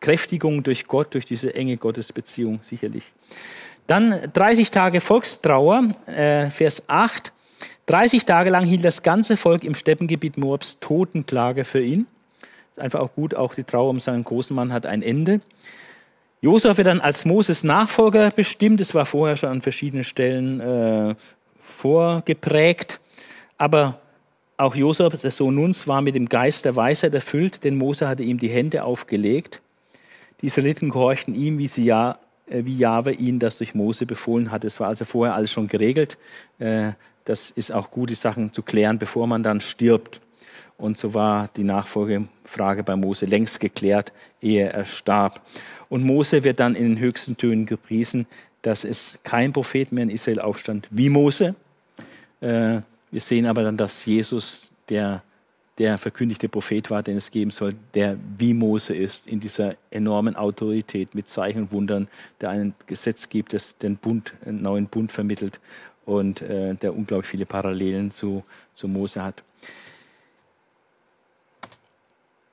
Kräftigung 0.00 0.62
durch 0.62 0.86
Gott, 0.86 1.14
durch 1.14 1.24
diese 1.24 1.54
enge 1.54 1.76
Gottesbeziehung 1.76 2.60
sicherlich. 2.62 3.12
Dann 3.88 4.14
30 4.34 4.70
Tage 4.70 5.00
Volkstrauer, 5.00 5.82
äh, 6.06 6.50
Vers 6.50 6.84
8. 6.88 7.32
30 7.86 8.26
Tage 8.26 8.50
lang 8.50 8.66
hielt 8.66 8.84
das 8.84 9.02
ganze 9.02 9.38
Volk 9.38 9.64
im 9.64 9.74
Steppengebiet 9.74 10.36
Moabs 10.36 10.78
Totenklage 10.78 11.64
für 11.64 11.80
ihn. 11.80 12.06
Ist 12.70 12.80
einfach 12.80 13.00
auch 13.00 13.14
gut, 13.14 13.34
auch 13.34 13.54
die 13.54 13.64
Trauer 13.64 13.88
um 13.88 13.98
seinen 13.98 14.24
großen 14.24 14.54
Mann 14.54 14.74
hat 14.74 14.84
ein 14.84 15.02
Ende. 15.02 15.40
Josef 16.42 16.76
wird 16.76 16.86
dann 16.86 17.00
als 17.00 17.24
Moses 17.24 17.64
Nachfolger 17.64 18.30
bestimmt. 18.30 18.82
Es 18.82 18.94
war 18.94 19.06
vorher 19.06 19.38
schon 19.38 19.48
an 19.48 19.62
verschiedenen 19.62 20.04
Stellen 20.04 20.60
äh, 20.60 21.14
vorgeprägt. 21.58 23.00
Aber 23.56 23.98
auch 24.58 24.74
Josef, 24.74 25.18
der 25.18 25.30
Sohn 25.30 25.54
Nuns, 25.54 25.88
war 25.88 26.02
mit 26.02 26.14
dem 26.14 26.28
Geist 26.28 26.66
der 26.66 26.76
Weisheit 26.76 27.14
erfüllt, 27.14 27.64
denn 27.64 27.78
Mose 27.78 28.06
hatte 28.06 28.22
ihm 28.22 28.36
die 28.36 28.50
Hände 28.50 28.84
aufgelegt. 28.84 29.62
Die 30.42 30.46
Israeliten 30.46 30.90
gehorchten 30.90 31.34
ihm, 31.34 31.56
wie, 31.56 31.68
sie 31.68 31.86
ja, 31.86 32.18
wie 32.50 32.76
Jahwe 32.76 33.12
ihnen 33.12 33.38
das 33.38 33.58
durch 33.58 33.74
Mose 33.74 34.06
befohlen 34.06 34.50
hat. 34.50 34.64
Es 34.64 34.80
war 34.80 34.88
also 34.88 35.04
vorher 35.04 35.34
alles 35.34 35.50
schon 35.50 35.68
geregelt. 35.68 36.18
Äh, 36.58 36.92
das 37.24 37.50
ist 37.50 37.72
auch 37.72 37.90
gut, 37.90 38.10
die 38.10 38.14
Sachen 38.14 38.52
zu 38.52 38.62
klären, 38.62 38.98
bevor 38.98 39.26
man 39.26 39.42
dann 39.42 39.60
stirbt. 39.60 40.20
Und 40.78 40.96
so 40.96 41.12
war 41.12 41.48
die 41.56 41.64
Nachfolgefrage 41.64 42.84
bei 42.84 42.96
Mose 42.96 43.26
längst 43.26 43.60
geklärt, 43.60 44.12
ehe 44.40 44.68
er 44.68 44.84
starb. 44.84 45.42
Und 45.88 46.04
Mose 46.04 46.44
wird 46.44 46.60
dann 46.60 46.74
in 46.74 46.84
den 46.84 46.98
höchsten 46.98 47.36
Tönen 47.36 47.66
gepriesen, 47.66 48.26
dass 48.62 48.84
es 48.84 49.18
kein 49.24 49.52
Prophet 49.52 49.92
mehr 49.92 50.04
in 50.04 50.10
Israel 50.10 50.40
aufstand 50.40 50.86
wie 50.90 51.08
Mose. 51.08 51.54
Äh, 52.40 52.80
wir 53.10 53.20
sehen 53.20 53.46
aber 53.46 53.62
dann, 53.62 53.76
dass 53.76 54.04
Jesus 54.04 54.72
der, 54.88 55.22
der 55.78 55.96
verkündigte 55.96 56.48
Prophet 56.48 56.90
war, 56.90 57.02
den 57.02 57.16
es 57.16 57.30
geben 57.30 57.50
soll, 57.50 57.74
der 57.94 58.16
wie 58.36 58.52
Mose 58.52 58.94
ist, 58.94 59.26
in 59.28 59.38
dieser 59.38 59.76
enormen 59.90 60.34
Autorität 60.34 61.14
mit 61.14 61.28
Zeichen 61.28 61.62
und 61.62 61.72
Wundern, 61.72 62.08
der 62.40 62.50
ein 62.50 62.74
Gesetz 62.86 63.28
gibt, 63.28 63.52
das 63.52 63.78
den 63.78 63.96
Bund, 63.96 64.34
einen 64.44 64.62
neuen 64.62 64.86
Bund 64.86 65.12
vermittelt 65.12 65.60
und 66.04 66.42
äh, 66.42 66.74
der 66.74 66.96
unglaublich 66.96 67.30
viele 67.30 67.46
Parallelen 67.46 68.10
zu, 68.10 68.44
zu 68.74 68.88
Mose 68.88 69.22
hat. 69.22 69.44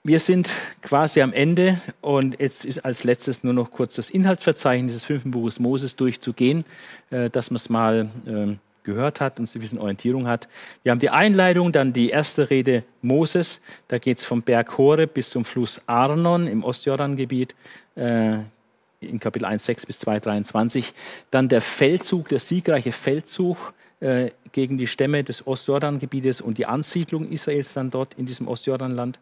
Wir 0.04 0.20
sind 0.20 0.52
quasi 0.84 1.22
am 1.22 1.34
Ende 1.34 1.82
und 2.02 2.40
jetzt 2.40 2.64
ist 2.64 2.86
als 2.86 3.04
letztes 3.04 3.44
nur 3.44 3.54
noch 3.54 3.72
kurz 3.72 3.96
das 3.96 4.12
Inhaltsverzeichnis 4.12 4.94
des 4.94 5.04
fünften 5.04 5.32
Buches 5.32 5.60
Moses 5.60 5.96
durchzugehen, 5.96 6.64
äh, 7.10 7.32
dass 7.32 7.50
man 7.50 7.56
es 7.56 7.70
mal 7.70 8.08
ähm, 8.28 8.60
gehört 8.86 9.20
hat 9.20 9.40
und 9.40 9.53
ein 9.53 9.60
bisschen 9.60 9.80
Orientierung 9.80 10.28
hat. 10.28 10.48
Wir 10.84 10.91
haben 10.91 10.99
die 10.99 11.10
Einleitung, 11.10 11.72
dann 11.72 11.91
die 11.91 12.10
erste 12.10 12.49
Rede 12.49 12.84
Moses. 13.02 13.62
Da 13.88 13.98
geht 13.98 14.20
es 14.20 14.26
vom 14.26 14.41
Berg 14.41 14.78
Hore 14.78 15.07
bis 15.07 15.30
zum 15.30 15.44
Fluss 15.44 15.82
Arnon 15.88 16.48
im 16.48 16.64
Ostjordangebiet 16.64 17.56
äh, 17.95 18.38
in 19.02 19.20
Kapitel 19.20 19.45
1, 19.45 19.66
6 19.66 19.86
bis 19.86 19.99
2, 19.99 20.20
23. 20.22 20.94
Dann 21.32 21.49
der 21.49 21.62
Feldzug, 21.62 22.30
der 22.30 22.40
siegreiche 22.40 22.91
Feldzug 22.91 23.74
äh, 24.00 24.32
gegen 24.52 24.78
die 24.78 24.88
Stämme 24.88 25.24
des 25.24 25.48
Ostjordangebietes 25.48 26.42
und 26.42 26.58
die 26.58 26.66
Ansiedlung 26.66 27.30
Israels 27.30 27.74
dann 27.74 27.90
dort 27.90 28.14
in 28.16 28.26
diesem 28.26 28.48
Ostjordanland. 28.48 29.20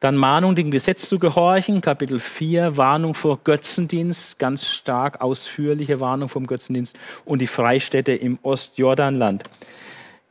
Dann 0.00 0.16
Mahnung, 0.16 0.54
dem 0.54 0.70
Gesetz 0.70 1.08
zu 1.08 1.18
gehorchen, 1.18 1.80
Kapitel 1.80 2.18
4, 2.18 2.76
Warnung 2.76 3.14
vor 3.14 3.40
Götzendienst, 3.42 4.38
ganz 4.38 4.66
stark 4.66 5.20
ausführliche 5.20 6.00
Warnung 6.00 6.28
vom 6.28 6.46
Götzendienst 6.46 6.98
und 7.24 7.40
die 7.40 7.46
Freistädte 7.46 8.12
im 8.12 8.38
Ostjordanland. 8.42 9.44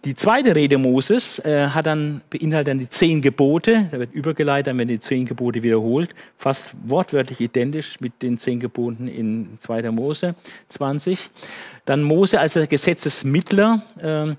Die 0.05 0.13
zweite 0.13 0.55
Rede 0.55 0.77
Moses 0.77 1.39
äh, 1.39 1.69
hat 1.69 1.87
dann, 1.87 2.21
beinhaltet 2.29 2.67
dann 2.67 2.77
die 2.77 2.89
zehn 2.89 3.23
Gebote. 3.23 3.89
Da 3.89 3.97
wird 3.97 4.13
übergeleitet, 4.13 4.67
dann 4.67 4.77
werden 4.77 4.89
die 4.89 4.99
zehn 4.99 5.25
Gebote 5.25 5.63
wiederholt. 5.63 6.11
Fast 6.37 6.75
wortwörtlich 6.85 7.41
identisch 7.41 7.99
mit 7.99 8.21
den 8.21 8.37
zehn 8.37 8.59
Geboten 8.59 9.07
in 9.07 9.57
2. 9.57 9.89
Mose 9.89 10.35
20. 10.69 11.31
Dann 11.85 12.03
Mose 12.03 12.39
als 12.39 12.53
der 12.53 12.67
Gesetzesmittler. 12.67 13.81
Äh, 13.97 14.35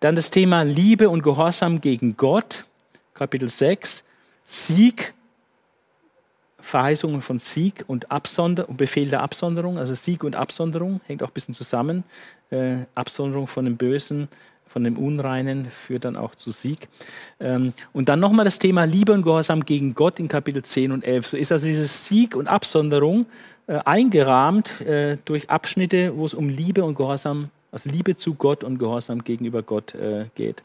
dann 0.00 0.16
das 0.16 0.32
Thema 0.32 0.62
Liebe 0.62 1.08
und 1.08 1.22
Gehorsam 1.22 1.80
gegen 1.80 2.16
Gott, 2.16 2.64
Kapitel 3.14 3.48
6. 3.48 4.02
Sieg, 4.44 5.14
Verheißungen 6.58 7.22
von 7.22 7.38
Sieg 7.38 7.84
und, 7.86 8.10
Absonder 8.10 8.68
und 8.68 8.78
Befehl 8.78 9.08
der 9.08 9.22
Absonderung. 9.22 9.78
Also 9.78 9.94
Sieg 9.94 10.24
und 10.24 10.34
Absonderung 10.34 11.00
hängt 11.06 11.22
auch 11.22 11.28
ein 11.28 11.34
bisschen 11.34 11.54
zusammen. 11.54 12.02
Äh, 12.50 12.86
Absonderung 12.96 13.46
von 13.46 13.64
dem 13.64 13.76
Bösen, 13.76 14.28
von 14.72 14.84
dem 14.84 14.96
Unreinen 14.96 15.66
führt 15.66 16.06
dann 16.06 16.16
auch 16.16 16.34
zu 16.34 16.50
Sieg. 16.50 16.88
Ähm, 17.40 17.74
und 17.92 18.08
dann 18.08 18.20
nochmal 18.20 18.46
das 18.46 18.58
Thema 18.58 18.84
Liebe 18.84 19.12
und 19.12 19.22
Gehorsam 19.22 19.64
gegen 19.64 19.94
Gott 19.94 20.18
in 20.18 20.28
Kapitel 20.28 20.62
10 20.62 20.92
und 20.92 21.04
11. 21.04 21.26
So 21.26 21.36
ist 21.36 21.52
also 21.52 21.66
dieses 21.66 22.06
Sieg 22.06 22.34
und 22.34 22.48
Absonderung 22.48 23.26
äh, 23.66 23.78
eingerahmt 23.84 24.80
äh, 24.80 25.18
durch 25.26 25.50
Abschnitte, 25.50 26.16
wo 26.16 26.24
es 26.24 26.32
um 26.32 26.48
Liebe 26.48 26.84
und 26.84 26.96
Gehorsam, 26.96 27.50
also 27.70 27.90
Liebe 27.90 28.16
zu 28.16 28.34
Gott 28.34 28.64
und 28.64 28.78
Gehorsam 28.78 29.22
gegenüber 29.22 29.62
Gott 29.62 29.94
äh, 29.94 30.26
geht. 30.34 30.62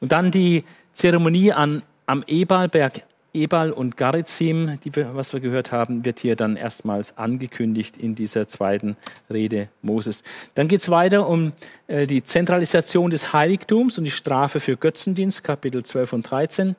Und 0.00 0.12
dann 0.12 0.30
die 0.30 0.62
Zeremonie 0.92 1.52
an, 1.52 1.82
am 2.06 2.22
Ebalberg 2.26 3.02
Ebal 3.34 3.72
und 3.72 3.96
Garizim, 3.96 4.78
die 4.84 4.94
wir, 4.94 5.14
was 5.14 5.32
wir 5.32 5.40
gehört 5.40 5.72
haben, 5.72 6.04
wird 6.04 6.20
hier 6.20 6.36
dann 6.36 6.56
erstmals 6.56 7.16
angekündigt 7.16 7.96
in 7.96 8.14
dieser 8.14 8.46
zweiten 8.46 8.96
Rede 9.30 9.68
Moses. 9.80 10.22
Dann 10.54 10.68
geht 10.68 10.80
es 10.80 10.90
weiter 10.90 11.28
um 11.28 11.52
äh, 11.86 12.06
die 12.06 12.22
Zentralisation 12.22 13.10
des 13.10 13.32
Heiligtums 13.32 13.96
und 13.96 14.04
die 14.04 14.10
Strafe 14.10 14.60
für 14.60 14.76
Götzendienst, 14.76 15.44
Kapitel 15.44 15.82
12 15.82 16.12
und 16.12 16.30
13. 16.30 16.76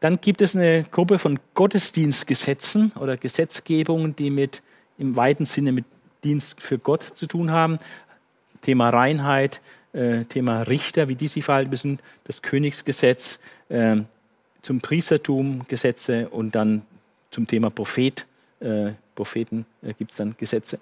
Dann 0.00 0.20
gibt 0.20 0.40
es 0.42 0.54
eine 0.54 0.84
Gruppe 0.84 1.18
von 1.18 1.40
Gottesdienstgesetzen 1.54 2.92
oder 3.00 3.16
Gesetzgebungen, 3.16 4.14
die 4.14 4.30
mit 4.30 4.62
im 4.98 5.16
weiten 5.16 5.44
Sinne 5.44 5.72
mit 5.72 5.84
Dienst 6.22 6.60
für 6.60 6.78
Gott 6.78 7.02
zu 7.02 7.26
tun 7.26 7.50
haben. 7.50 7.78
Thema 8.62 8.90
Reinheit, 8.90 9.60
äh, 9.92 10.24
Thema 10.24 10.62
Richter, 10.62 11.08
wie 11.08 11.14
die 11.16 11.28
sich 11.28 11.44
verhalten 11.44 11.70
müssen, 11.70 11.98
das 12.24 12.42
Königsgesetz, 12.42 13.40
äh, 13.68 13.96
zum 14.68 14.82
Priestertum 14.82 15.64
Gesetze 15.66 16.28
und 16.28 16.54
dann 16.54 16.82
zum 17.30 17.46
Thema 17.46 17.70
Prophet, 17.70 18.26
äh, 18.60 18.90
Propheten 19.14 19.64
äh, 19.80 19.94
gibt 19.94 20.10
es 20.10 20.18
dann 20.18 20.34
Gesetze. 20.36 20.78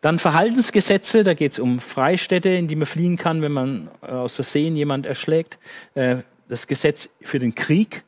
Dann 0.00 0.20
Verhaltensgesetze, 0.20 1.24
da 1.24 1.34
geht 1.34 1.50
es 1.50 1.58
um 1.58 1.80
Freistädte, 1.80 2.50
in 2.50 2.68
die 2.68 2.76
man 2.76 2.86
fliehen 2.86 3.16
kann, 3.16 3.42
wenn 3.42 3.50
man 3.50 3.88
äh, 4.02 4.06
aus 4.06 4.34
Versehen 4.34 4.76
jemand 4.76 5.04
erschlägt. 5.04 5.58
Äh, 5.96 6.18
das 6.48 6.68
Gesetz 6.68 7.08
für 7.20 7.40
den 7.40 7.56
Krieg, 7.56 8.04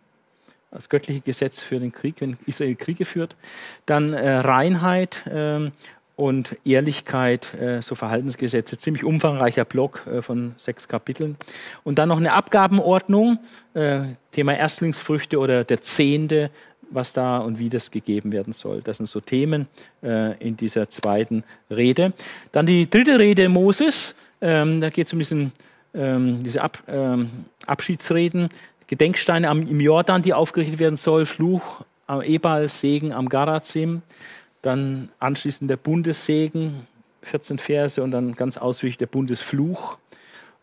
das 0.70 0.88
göttliche 0.88 1.22
Gesetz 1.22 1.60
für 1.60 1.80
den 1.80 1.90
Krieg, 1.90 2.20
wenn 2.20 2.36
Israel 2.46 2.76
Kriege 2.76 3.04
führt. 3.04 3.34
Dann 3.86 4.12
äh, 4.12 4.30
Reinheit 4.36 5.24
ähm, 5.28 5.72
und 6.20 6.54
Ehrlichkeit, 6.66 7.54
äh, 7.54 7.80
so 7.80 7.94
Verhaltensgesetze, 7.94 8.76
ziemlich 8.76 9.04
umfangreicher 9.04 9.64
Block 9.64 10.06
äh, 10.06 10.20
von 10.20 10.54
sechs 10.58 10.86
Kapiteln. 10.86 11.36
Und 11.82 11.98
dann 11.98 12.10
noch 12.10 12.18
eine 12.18 12.34
Abgabenordnung, 12.34 13.38
äh, 13.72 14.02
Thema 14.30 14.54
Erstlingsfrüchte 14.54 15.38
oder 15.38 15.64
der 15.64 15.80
Zehnte, 15.80 16.50
was 16.90 17.14
da 17.14 17.38
und 17.38 17.58
wie 17.58 17.70
das 17.70 17.90
gegeben 17.90 18.32
werden 18.32 18.52
soll. 18.52 18.82
Das 18.82 18.98
sind 18.98 19.06
so 19.06 19.20
Themen 19.20 19.68
in 20.02 20.56
dieser 20.56 20.88
zweiten 20.88 21.44
Rede. 21.70 22.12
Dann 22.50 22.66
die 22.66 22.90
dritte 22.90 23.16
Rede 23.16 23.48
Moses, 23.48 24.16
ähm, 24.40 24.80
da 24.80 24.90
geht 24.90 25.06
es 25.06 25.12
um 25.12 25.20
diesen, 25.20 25.52
ähm, 25.94 26.42
diese 26.42 26.62
Ab, 26.62 26.82
ähm, 26.88 27.30
Abschiedsreden, 27.64 28.48
Gedenksteine 28.88 29.48
am, 29.48 29.62
im 29.62 29.78
Jordan, 29.78 30.22
die 30.22 30.34
aufgerichtet 30.34 30.80
werden 30.80 30.96
soll, 30.96 31.26
Fluch 31.26 31.84
am 32.08 32.22
Ebal, 32.22 32.68
Segen 32.68 33.12
am 33.12 33.28
Garazim. 33.28 34.02
Dann 34.62 35.10
anschließend 35.18 35.70
der 35.70 35.76
Bundessegen, 35.76 36.86
14 37.22 37.58
Verse 37.58 38.02
und 38.02 38.10
dann 38.10 38.34
ganz 38.34 38.56
ausführlich 38.56 38.98
der 38.98 39.06
Bundesfluch. 39.06 39.98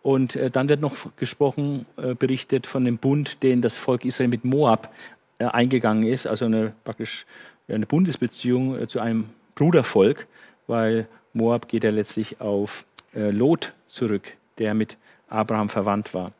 Und 0.01 0.35
äh, 0.35 0.49
dann 0.49 0.69
wird 0.69 0.81
noch 0.81 0.95
gesprochen, 1.17 1.85
äh, 1.97 2.13
berichtet 2.13 2.67
von 2.67 2.85
dem 2.85 2.97
Bund, 2.97 3.43
den 3.43 3.61
das 3.61 3.77
Volk 3.77 4.05
Israel 4.05 4.29
mit 4.29 4.45
Moab 4.45 4.91
äh, 5.39 5.45
eingegangen 5.45 6.03
ist, 6.03 6.27
also 6.27 6.45
eine, 6.45 6.73
praktisch 6.83 7.25
eine 7.67 7.85
Bundesbeziehung 7.85 8.79
äh, 8.79 8.87
zu 8.87 8.99
einem 8.99 9.29
Brudervolk, 9.55 10.27
weil 10.67 11.07
Moab 11.33 11.67
geht 11.67 11.83
ja 11.83 11.89
letztlich 11.89 12.39
auf 12.39 12.85
äh, 13.13 13.31
Lot 13.31 13.73
zurück, 13.85 14.33
der 14.59 14.73
mit 14.73 14.97
Abraham 15.29 15.69
verwandt 15.69 16.13
war. 16.13 16.31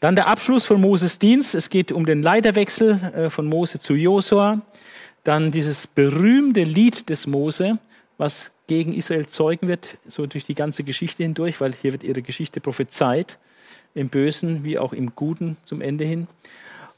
Dann 0.00 0.16
der 0.16 0.28
Abschluss 0.28 0.64
von 0.64 0.80
Moses 0.80 1.18
Dienst. 1.18 1.54
Es 1.54 1.68
geht 1.68 1.92
um 1.92 2.06
den 2.06 2.22
Leiterwechsel 2.22 3.12
äh, 3.14 3.30
von 3.30 3.46
Mose 3.46 3.78
zu 3.80 3.94
Josua. 3.94 4.62
Dann 5.24 5.50
dieses 5.50 5.86
berühmte 5.86 6.64
Lied 6.64 7.08
des 7.08 7.26
Mose, 7.26 7.78
was 8.18 8.52
gegen 8.66 8.94
Israel 8.94 9.26
zeugen 9.26 9.68
wird, 9.68 9.98
so 10.06 10.26
durch 10.26 10.44
die 10.44 10.54
ganze 10.54 10.84
Geschichte 10.84 11.22
hindurch, 11.22 11.60
weil 11.60 11.72
hier 11.72 11.92
wird 11.92 12.04
ihre 12.04 12.22
Geschichte 12.22 12.60
prophezeit, 12.60 13.38
im 13.94 14.08
Bösen 14.08 14.64
wie 14.64 14.78
auch 14.78 14.92
im 14.92 15.14
Guten 15.16 15.56
zum 15.64 15.80
Ende 15.80 16.04
hin. 16.04 16.28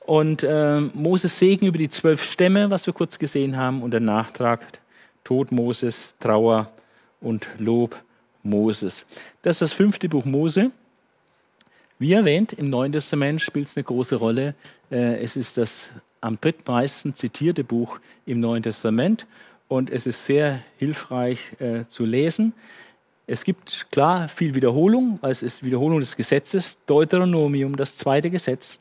Und 0.00 0.42
äh, 0.42 0.80
Moses 0.80 1.38
Segen 1.38 1.66
über 1.66 1.78
die 1.78 1.88
zwölf 1.88 2.22
Stämme, 2.22 2.70
was 2.70 2.86
wir 2.86 2.92
kurz 2.92 3.18
gesehen 3.18 3.56
haben, 3.56 3.82
und 3.82 3.92
der 3.92 4.00
Nachtrag 4.00 4.66
Tod 5.24 5.52
Moses, 5.52 6.14
Trauer 6.18 6.70
und 7.20 7.48
Lob 7.58 7.96
Moses. 8.42 9.06
Das 9.42 9.56
ist 9.56 9.62
das 9.62 9.72
fünfte 9.72 10.08
Buch 10.08 10.24
Mose. 10.24 10.72
Wie 11.98 12.12
erwähnt, 12.12 12.52
im 12.52 12.68
Neuen 12.68 12.92
Testament 12.92 13.40
spielt 13.40 13.68
es 13.68 13.76
eine 13.76 13.84
große 13.84 14.16
Rolle. 14.16 14.54
Äh, 14.90 15.22
es 15.22 15.36
ist 15.36 15.56
das 15.56 15.90
am 16.22 16.38
drittmeisten 16.40 17.14
zitierte 17.14 17.64
Buch 17.64 17.98
im 18.24 18.40
Neuen 18.40 18.62
Testament 18.62 19.26
und 19.68 19.90
es 19.90 20.06
ist 20.06 20.24
sehr 20.24 20.60
hilfreich 20.78 21.38
äh, 21.60 21.86
zu 21.86 22.04
lesen. 22.04 22.54
Es 23.26 23.44
gibt 23.44 23.86
klar 23.90 24.28
viel 24.28 24.54
Wiederholung, 24.54 25.18
weil 25.20 25.32
es 25.32 25.42
ist 25.42 25.64
Wiederholung 25.64 26.00
des 26.00 26.16
Gesetzes, 26.16 26.84
Deuteronomium, 26.86 27.76
das 27.76 27.96
zweite 27.96 28.30
Gesetz. 28.30 28.78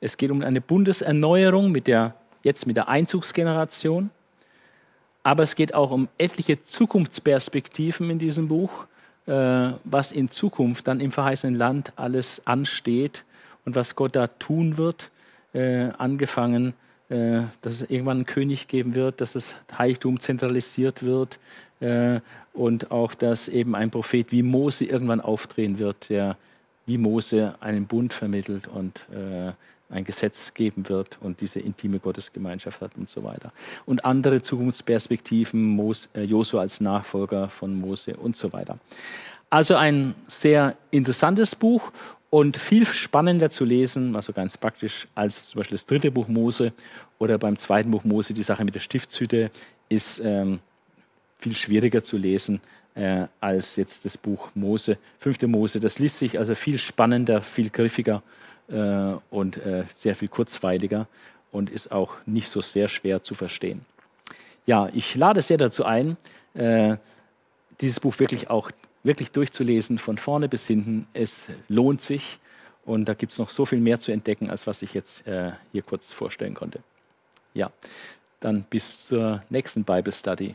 Es 0.00 0.16
geht 0.16 0.30
um 0.30 0.42
eine 0.42 0.60
Bundeserneuerung 0.60 1.72
mit 1.72 1.86
der, 1.86 2.14
jetzt 2.42 2.66
mit 2.66 2.76
der 2.76 2.88
Einzugsgeneration. 2.88 4.10
Aber 5.22 5.42
es 5.42 5.56
geht 5.56 5.74
auch 5.74 5.90
um 5.90 6.08
etliche 6.16 6.62
Zukunftsperspektiven 6.62 8.08
in 8.08 8.18
diesem 8.18 8.48
Buch, 8.48 8.86
äh, 9.26 9.72
was 9.84 10.12
in 10.12 10.30
Zukunft 10.30 10.86
dann 10.86 11.00
im 11.00 11.12
verheißenen 11.12 11.56
Land 11.56 11.92
alles 11.96 12.42
ansteht 12.46 13.24
und 13.64 13.74
was 13.74 13.94
Gott 13.94 14.16
da 14.16 14.28
tun 14.28 14.78
wird 14.78 15.10
äh, 15.54 15.90
angefangen, 15.98 16.74
äh, 17.08 17.42
dass 17.62 17.74
es 17.74 17.82
irgendwann 17.82 18.18
einen 18.18 18.26
König 18.26 18.68
geben 18.68 18.94
wird, 18.94 19.20
dass 19.20 19.32
das 19.32 19.54
Heiligtum 19.76 20.20
zentralisiert 20.20 21.02
wird 21.02 21.38
äh, 21.80 22.20
und 22.52 22.90
auch, 22.90 23.14
dass 23.14 23.48
eben 23.48 23.74
ein 23.74 23.90
Prophet 23.90 24.30
wie 24.32 24.42
Mose 24.42 24.84
irgendwann 24.84 25.20
aufdrehen 25.20 25.78
wird, 25.78 26.10
der 26.10 26.36
wie 26.86 26.98
Mose 26.98 27.54
einen 27.60 27.86
Bund 27.86 28.12
vermittelt 28.12 28.66
und 28.66 29.06
äh, 29.12 29.52
ein 29.90 30.04
Gesetz 30.04 30.52
geben 30.54 30.88
wird 30.88 31.18
und 31.20 31.40
diese 31.40 31.60
intime 31.60 31.98
Gottesgemeinschaft 31.98 32.80
hat 32.80 32.92
und 32.96 33.08
so 33.08 33.24
weiter. 33.24 33.52
Und 33.86 34.04
andere 34.04 34.42
Zukunftsperspektiven, 34.42 35.62
Mose, 35.62 36.08
äh, 36.14 36.22
Josua 36.22 36.62
als 36.62 36.80
Nachfolger 36.80 37.48
von 37.48 37.78
Mose 37.78 38.16
und 38.16 38.36
so 38.36 38.52
weiter. 38.52 38.78
Also 39.50 39.76
ein 39.76 40.14
sehr 40.28 40.76
interessantes 40.90 41.54
Buch 41.54 41.90
und 42.30 42.56
viel 42.56 42.84
spannender 42.84 43.50
zu 43.50 43.64
lesen, 43.64 44.14
also 44.14 44.32
ganz 44.32 44.56
praktisch, 44.56 45.08
als 45.14 45.50
zum 45.50 45.60
Beispiel 45.60 45.76
das 45.76 45.86
dritte 45.86 46.10
Buch 46.10 46.28
Mose 46.28 46.72
oder 47.18 47.38
beim 47.38 47.56
zweiten 47.56 47.90
Buch 47.90 48.04
Mose 48.04 48.34
die 48.34 48.42
Sache 48.42 48.64
mit 48.64 48.74
der 48.74 48.80
Stiftshütte 48.80 49.50
ist 49.88 50.20
ähm, 50.22 50.60
viel 51.38 51.56
schwieriger 51.56 52.02
zu 52.02 52.18
lesen 52.18 52.60
äh, 52.94 53.26
als 53.40 53.76
jetzt 53.76 54.04
das 54.04 54.18
Buch 54.18 54.50
Mose, 54.54 54.98
fünfte 55.18 55.46
Mose. 55.46 55.80
Das 55.80 55.98
liest 55.98 56.18
sich 56.18 56.38
also 56.38 56.54
viel 56.54 56.78
spannender, 56.78 57.40
viel 57.40 57.70
griffiger 57.70 58.22
äh, 58.68 59.14
und 59.30 59.56
äh, 59.64 59.84
sehr 59.88 60.14
viel 60.14 60.28
kurzweiliger 60.28 61.06
und 61.50 61.70
ist 61.70 61.92
auch 61.92 62.14
nicht 62.26 62.48
so 62.50 62.60
sehr 62.60 62.88
schwer 62.88 63.22
zu 63.22 63.34
verstehen. 63.34 63.86
Ja, 64.66 64.90
ich 64.92 65.14
lade 65.14 65.40
sehr 65.40 65.56
dazu 65.56 65.84
ein, 65.84 66.18
äh, 66.52 66.96
dieses 67.80 68.00
Buch 68.00 68.18
wirklich 68.18 68.50
auch 68.50 68.70
wirklich 69.08 69.32
durchzulesen, 69.32 69.98
von 69.98 70.18
vorne 70.18 70.48
bis 70.48 70.68
hinten. 70.68 71.08
Es 71.14 71.48
lohnt 71.68 72.00
sich 72.00 72.38
und 72.84 73.06
da 73.06 73.14
gibt 73.14 73.32
es 73.32 73.38
noch 73.38 73.50
so 73.50 73.66
viel 73.66 73.80
mehr 73.80 73.98
zu 73.98 74.12
entdecken, 74.12 74.50
als 74.50 74.68
was 74.68 74.82
ich 74.82 74.94
jetzt 74.94 75.26
äh, 75.26 75.52
hier 75.72 75.82
kurz 75.82 76.12
vorstellen 76.12 76.54
konnte. 76.54 76.80
Ja, 77.54 77.72
dann 78.38 78.62
bis 78.62 79.06
zur 79.06 79.42
nächsten 79.48 79.82
Bible 79.82 80.12
Study. 80.12 80.54